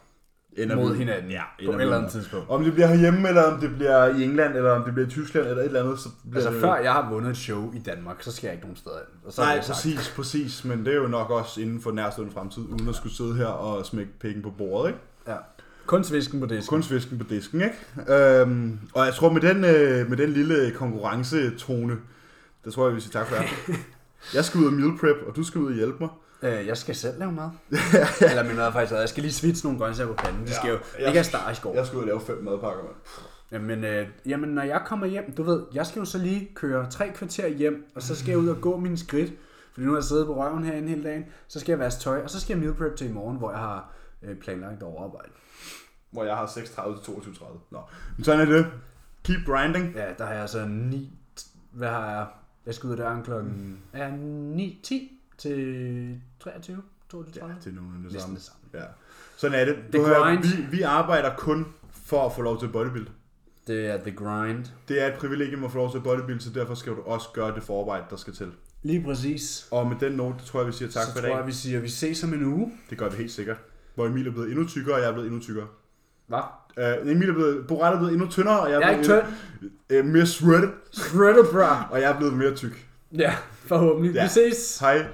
Ender 0.58 0.76
mod 0.76 0.92
vi- 0.92 0.98
hinanden 0.98 1.32
Ja, 1.32 1.42
på 1.66 1.72
et 1.72 1.82
eller 1.82 1.98
andet 1.98 2.12
tidspunkt. 2.12 2.50
Om 2.50 2.64
det 2.64 2.74
bliver 2.74 2.88
herhjemme, 2.88 3.28
eller 3.28 3.44
om 3.44 3.60
det 3.60 3.76
bliver 3.76 4.06
i 4.06 4.24
England, 4.24 4.56
eller 4.56 4.72
om 4.72 4.84
det 4.84 4.94
bliver 4.94 5.08
i 5.08 5.10
Tyskland, 5.10 5.46
eller 5.48 5.62
et 5.62 5.66
eller 5.66 5.84
andet, 5.84 6.00
så 6.00 6.10
bliver 6.22 6.36
Altså 6.36 6.52
det... 6.54 6.62
før 6.62 6.76
jeg 6.76 6.94
har 6.94 7.10
vundet 7.12 7.30
et 7.32 7.38
show 7.38 7.74
i 7.74 7.80
Danmark, 7.80 8.16
så 8.24 8.32
skal 8.32 8.48
jeg 8.48 8.54
ikke 8.54 8.66
nogen 8.66 8.78
steder 8.78 8.96
hen. 8.96 9.20
Og 9.26 9.34
så 9.34 9.42
Nej, 9.42 9.56
det 9.56 9.66
sagt. 9.66 9.76
præcis, 9.76 10.14
præcis. 10.16 10.66
Men 10.66 10.86
det 10.86 10.94
er 10.94 10.98
jo 10.98 11.08
nok 11.08 11.30
også 11.30 11.62
inden 11.62 11.82
for 11.82 11.92
nærstående 11.92 12.34
fremtid, 12.34 12.64
uden 12.64 12.90
at 12.90 12.96
skulle 12.96 13.16
sidde 13.16 13.36
her 13.36 13.46
og 13.46 13.86
smække 13.86 14.12
pikken 14.20 14.44
på 14.44 14.50
bordet, 14.50 14.88
ikke? 14.90 15.00
Ja. 15.28 15.36
Kun 15.86 16.04
svisken 16.04 16.40
på 16.40 16.46
disken. 16.46 16.68
Kun 16.68 16.84
svisken 16.84 17.18
på 17.18 17.26
disken, 17.30 17.62
ikke? 17.62 18.14
Øhm, 18.42 18.80
og 18.94 19.06
jeg 19.06 19.14
tror, 19.14 19.30
med 19.34 19.42
den, 19.42 19.58
øh, 19.66 20.10
med 20.10 20.18
den 20.18 20.30
lille 20.30 20.72
konkurrencetone, 20.72 21.98
der 22.66 22.72
tror 22.72 22.88
jeg, 22.88 22.96
vi 22.96 23.02
siger 23.02 23.12
tak 23.12 23.28
for 23.28 23.36
jer. 23.36 23.44
Jeg 24.34 24.46
skal 24.46 24.60
ud 24.62 24.66
og 24.66 24.74
meal 24.74 24.98
prep, 25.00 25.16
og 25.28 25.36
du 25.36 25.44
skal 25.44 25.62
ud 25.62 25.68
og 25.68 25.74
hjælpe 25.74 25.96
mig. 26.00 26.10
Øh, 26.42 26.68
jeg 26.68 26.78
skal 26.78 26.96
selv 26.96 27.20
lave 27.20 27.32
mad. 27.32 27.50
Eller 28.30 28.44
min 28.44 28.56
mad 28.56 28.72
faktisk, 28.72 29.00
jeg 29.00 29.10
skal 29.10 29.24
lige 29.24 29.34
svitse 29.34 29.66
nogle 29.66 29.80
grøntsager 29.80 30.08
på 30.08 30.14
panden. 30.14 30.48
De 30.48 30.54
skal 30.54 30.70
jo 30.70 30.78
ikke 31.00 31.12
have 31.12 31.24
star 31.24 31.52
i 31.52 31.56
skov. 31.56 31.76
Jeg 31.76 31.86
skal 31.86 31.98
ud 31.98 32.02
og 32.02 32.08
lave 32.08 32.22
fem 32.22 32.44
madpakker, 32.44 32.84
mand. 32.84 32.96
Jamen, 33.52 33.84
øh, 33.84 34.08
jamen, 34.26 34.50
når 34.50 34.62
jeg 34.62 34.82
kommer 34.86 35.06
hjem, 35.06 35.34
du 35.36 35.44
ved, 35.44 35.64
jeg 35.74 35.86
skal 35.86 36.00
jo 36.00 36.06
så 36.06 36.18
lige 36.18 36.50
køre 36.56 36.90
tre 36.90 37.12
kvarter 37.16 37.48
hjem, 37.48 37.92
og 37.96 38.02
så 38.02 38.16
skal 38.16 38.30
jeg 38.30 38.38
ud 38.38 38.48
og 38.48 38.62
gå 38.62 38.78
mine 38.78 38.98
skridt, 38.98 39.34
fordi 39.74 39.86
nu 39.86 39.92
har 39.92 39.98
jeg 39.98 40.04
siddet 40.04 40.26
på 40.26 40.44
røven 40.44 40.64
herinde 40.64 40.88
hele 40.88 41.04
dagen, 41.04 41.26
så 41.48 41.60
skal 41.60 41.72
jeg 41.72 41.80
vaske 41.80 42.02
tøj, 42.02 42.22
og 42.24 42.30
så 42.30 42.40
skal 42.42 42.54
jeg 42.54 42.64
meal 42.64 42.74
prep 42.74 42.96
til 42.96 43.10
i 43.10 43.14
morgen, 43.14 43.38
hvor 43.38 43.52
jeg 43.52 43.60
har 43.60 43.94
øh, 44.24 44.36
planlagt 44.38 44.84
overarbejde. 44.84 45.30
Hvor 46.12 46.24
jeg 46.24 46.36
har 46.36 46.48
36 46.48 46.98
til 47.04 47.12
22.30. 47.12 47.46
Nå, 47.72 47.80
men 48.18 48.24
sådan 48.24 48.42
er 48.42 48.46
det. 48.46 48.68
Keep 49.24 49.46
grinding. 49.46 49.96
Ja, 49.96 50.14
der 50.18 50.26
har 50.26 50.34
jeg 50.34 50.50
så 50.50 50.66
9, 50.66 51.14
hvad 51.72 51.90
har 51.90 52.12
jeg? 52.12 52.26
Jeg 52.66 52.76
skal 52.76 52.88
ud 52.88 52.92
af 52.92 52.98
døren 52.98 53.24
klokken 53.24 53.80
er 53.94 54.12
9, 54.12 54.80
10 54.84 55.17
til 55.38 56.22
23, 56.40 56.82
22, 57.10 57.46
Ja, 57.48 57.54
det 57.64 57.72
er 57.72 57.76
nogenlunde 57.76 58.10
det 58.14 58.22
samme. 58.22 58.36
det 58.36 58.44
samme. 58.44 58.60
Ja. 58.74 58.84
Sådan 59.38 59.60
er 59.60 59.66
det. 59.66 59.76
The 59.92 60.00
Du 60.02 60.06
hører, 60.06 60.24
grind. 60.24 60.44
vi, 60.44 60.78
vi 60.78 60.82
arbejder 60.82 61.36
kun 61.38 61.66
for 62.06 62.26
at 62.26 62.32
få 62.36 62.42
lov 62.42 62.60
til 62.60 62.66
at 62.66 62.72
bodybuild. 62.72 63.08
Det 63.68 63.86
er 63.88 63.98
the 63.98 64.12
grind. 64.12 64.66
Det 64.88 65.02
er 65.04 65.08
et 65.08 65.14
privilegium 65.14 65.64
at 65.64 65.72
få 65.72 65.78
lov 65.78 65.92
til 65.92 65.98
at 65.98 66.04
bodybuild, 66.04 66.40
så 66.40 66.50
derfor 66.50 66.76
skal 66.76 66.92
du 66.94 67.02
også 67.02 67.28
gøre 67.34 67.56
det 67.56 67.64
forarbejde, 67.64 68.04
der 68.10 68.16
skal 68.16 68.34
til. 68.34 68.52
Lige 68.84 69.04
præcis. 69.04 69.68
Og 69.72 69.88
med 69.88 69.96
den 70.00 70.12
note, 70.12 70.46
tror 70.46 70.60
jeg, 70.60 70.68
vi 70.68 70.72
siger 70.74 70.90
tak 70.92 71.04
så 71.04 71.12
for 71.12 71.20
i 71.20 71.22
tror 71.22 71.30
dag. 71.30 71.38
jeg, 71.38 71.48
vi 71.48 71.52
siger, 71.52 71.78
at 71.78 71.84
vi 71.84 71.90
ses 71.90 72.24
om 72.24 72.34
en 72.34 72.44
uge. 72.44 72.72
Det 72.90 72.98
gør 72.98 73.10
vi 73.10 73.18
helt 73.18 73.32
sikkert. 73.32 73.58
Hvor 73.96 74.06
Emil 74.08 74.28
er 74.28 74.32
blevet 74.32 74.50
endnu 74.52 74.68
tykkere, 74.68 74.96
og 74.96 75.02
jeg 75.02 75.08
er 75.10 75.14
blevet 75.14 75.28
endnu 75.28 75.42
tykkere. 75.42 75.68
Hvad? 76.28 76.40
Uh, 77.04 77.12
Emil 77.12 77.30
er 77.30 77.34
blevet, 77.34 77.68
Borat 77.68 77.94
er 77.94 77.98
blevet 77.98 78.14
endnu 78.14 78.28
tyndere, 78.30 78.60
og 78.60 78.70
jeg 78.70 78.76
er, 78.76 78.80
Jeg 78.80 78.88
er 78.88 78.92
ikke 78.98 79.04
blevet 79.08 79.24
tynd. 79.60 79.72
endnu, 79.90 80.08
uh, 80.10 80.14
mere 80.14 80.26
shredded, 80.26 80.70
Shredder, 80.92 81.52
bra. 81.52 81.88
og 81.92 82.02
jeg 82.02 82.12
er 82.12 82.18
blevet 82.18 82.34
mere 82.34 82.56
tyk. 82.56 82.88
Ja, 83.18 83.36
forhåbentlig. 83.66 84.14
Ja. 84.16 84.24
Vi 84.24 84.30
ses. 84.30 84.80
Hej. 84.80 85.06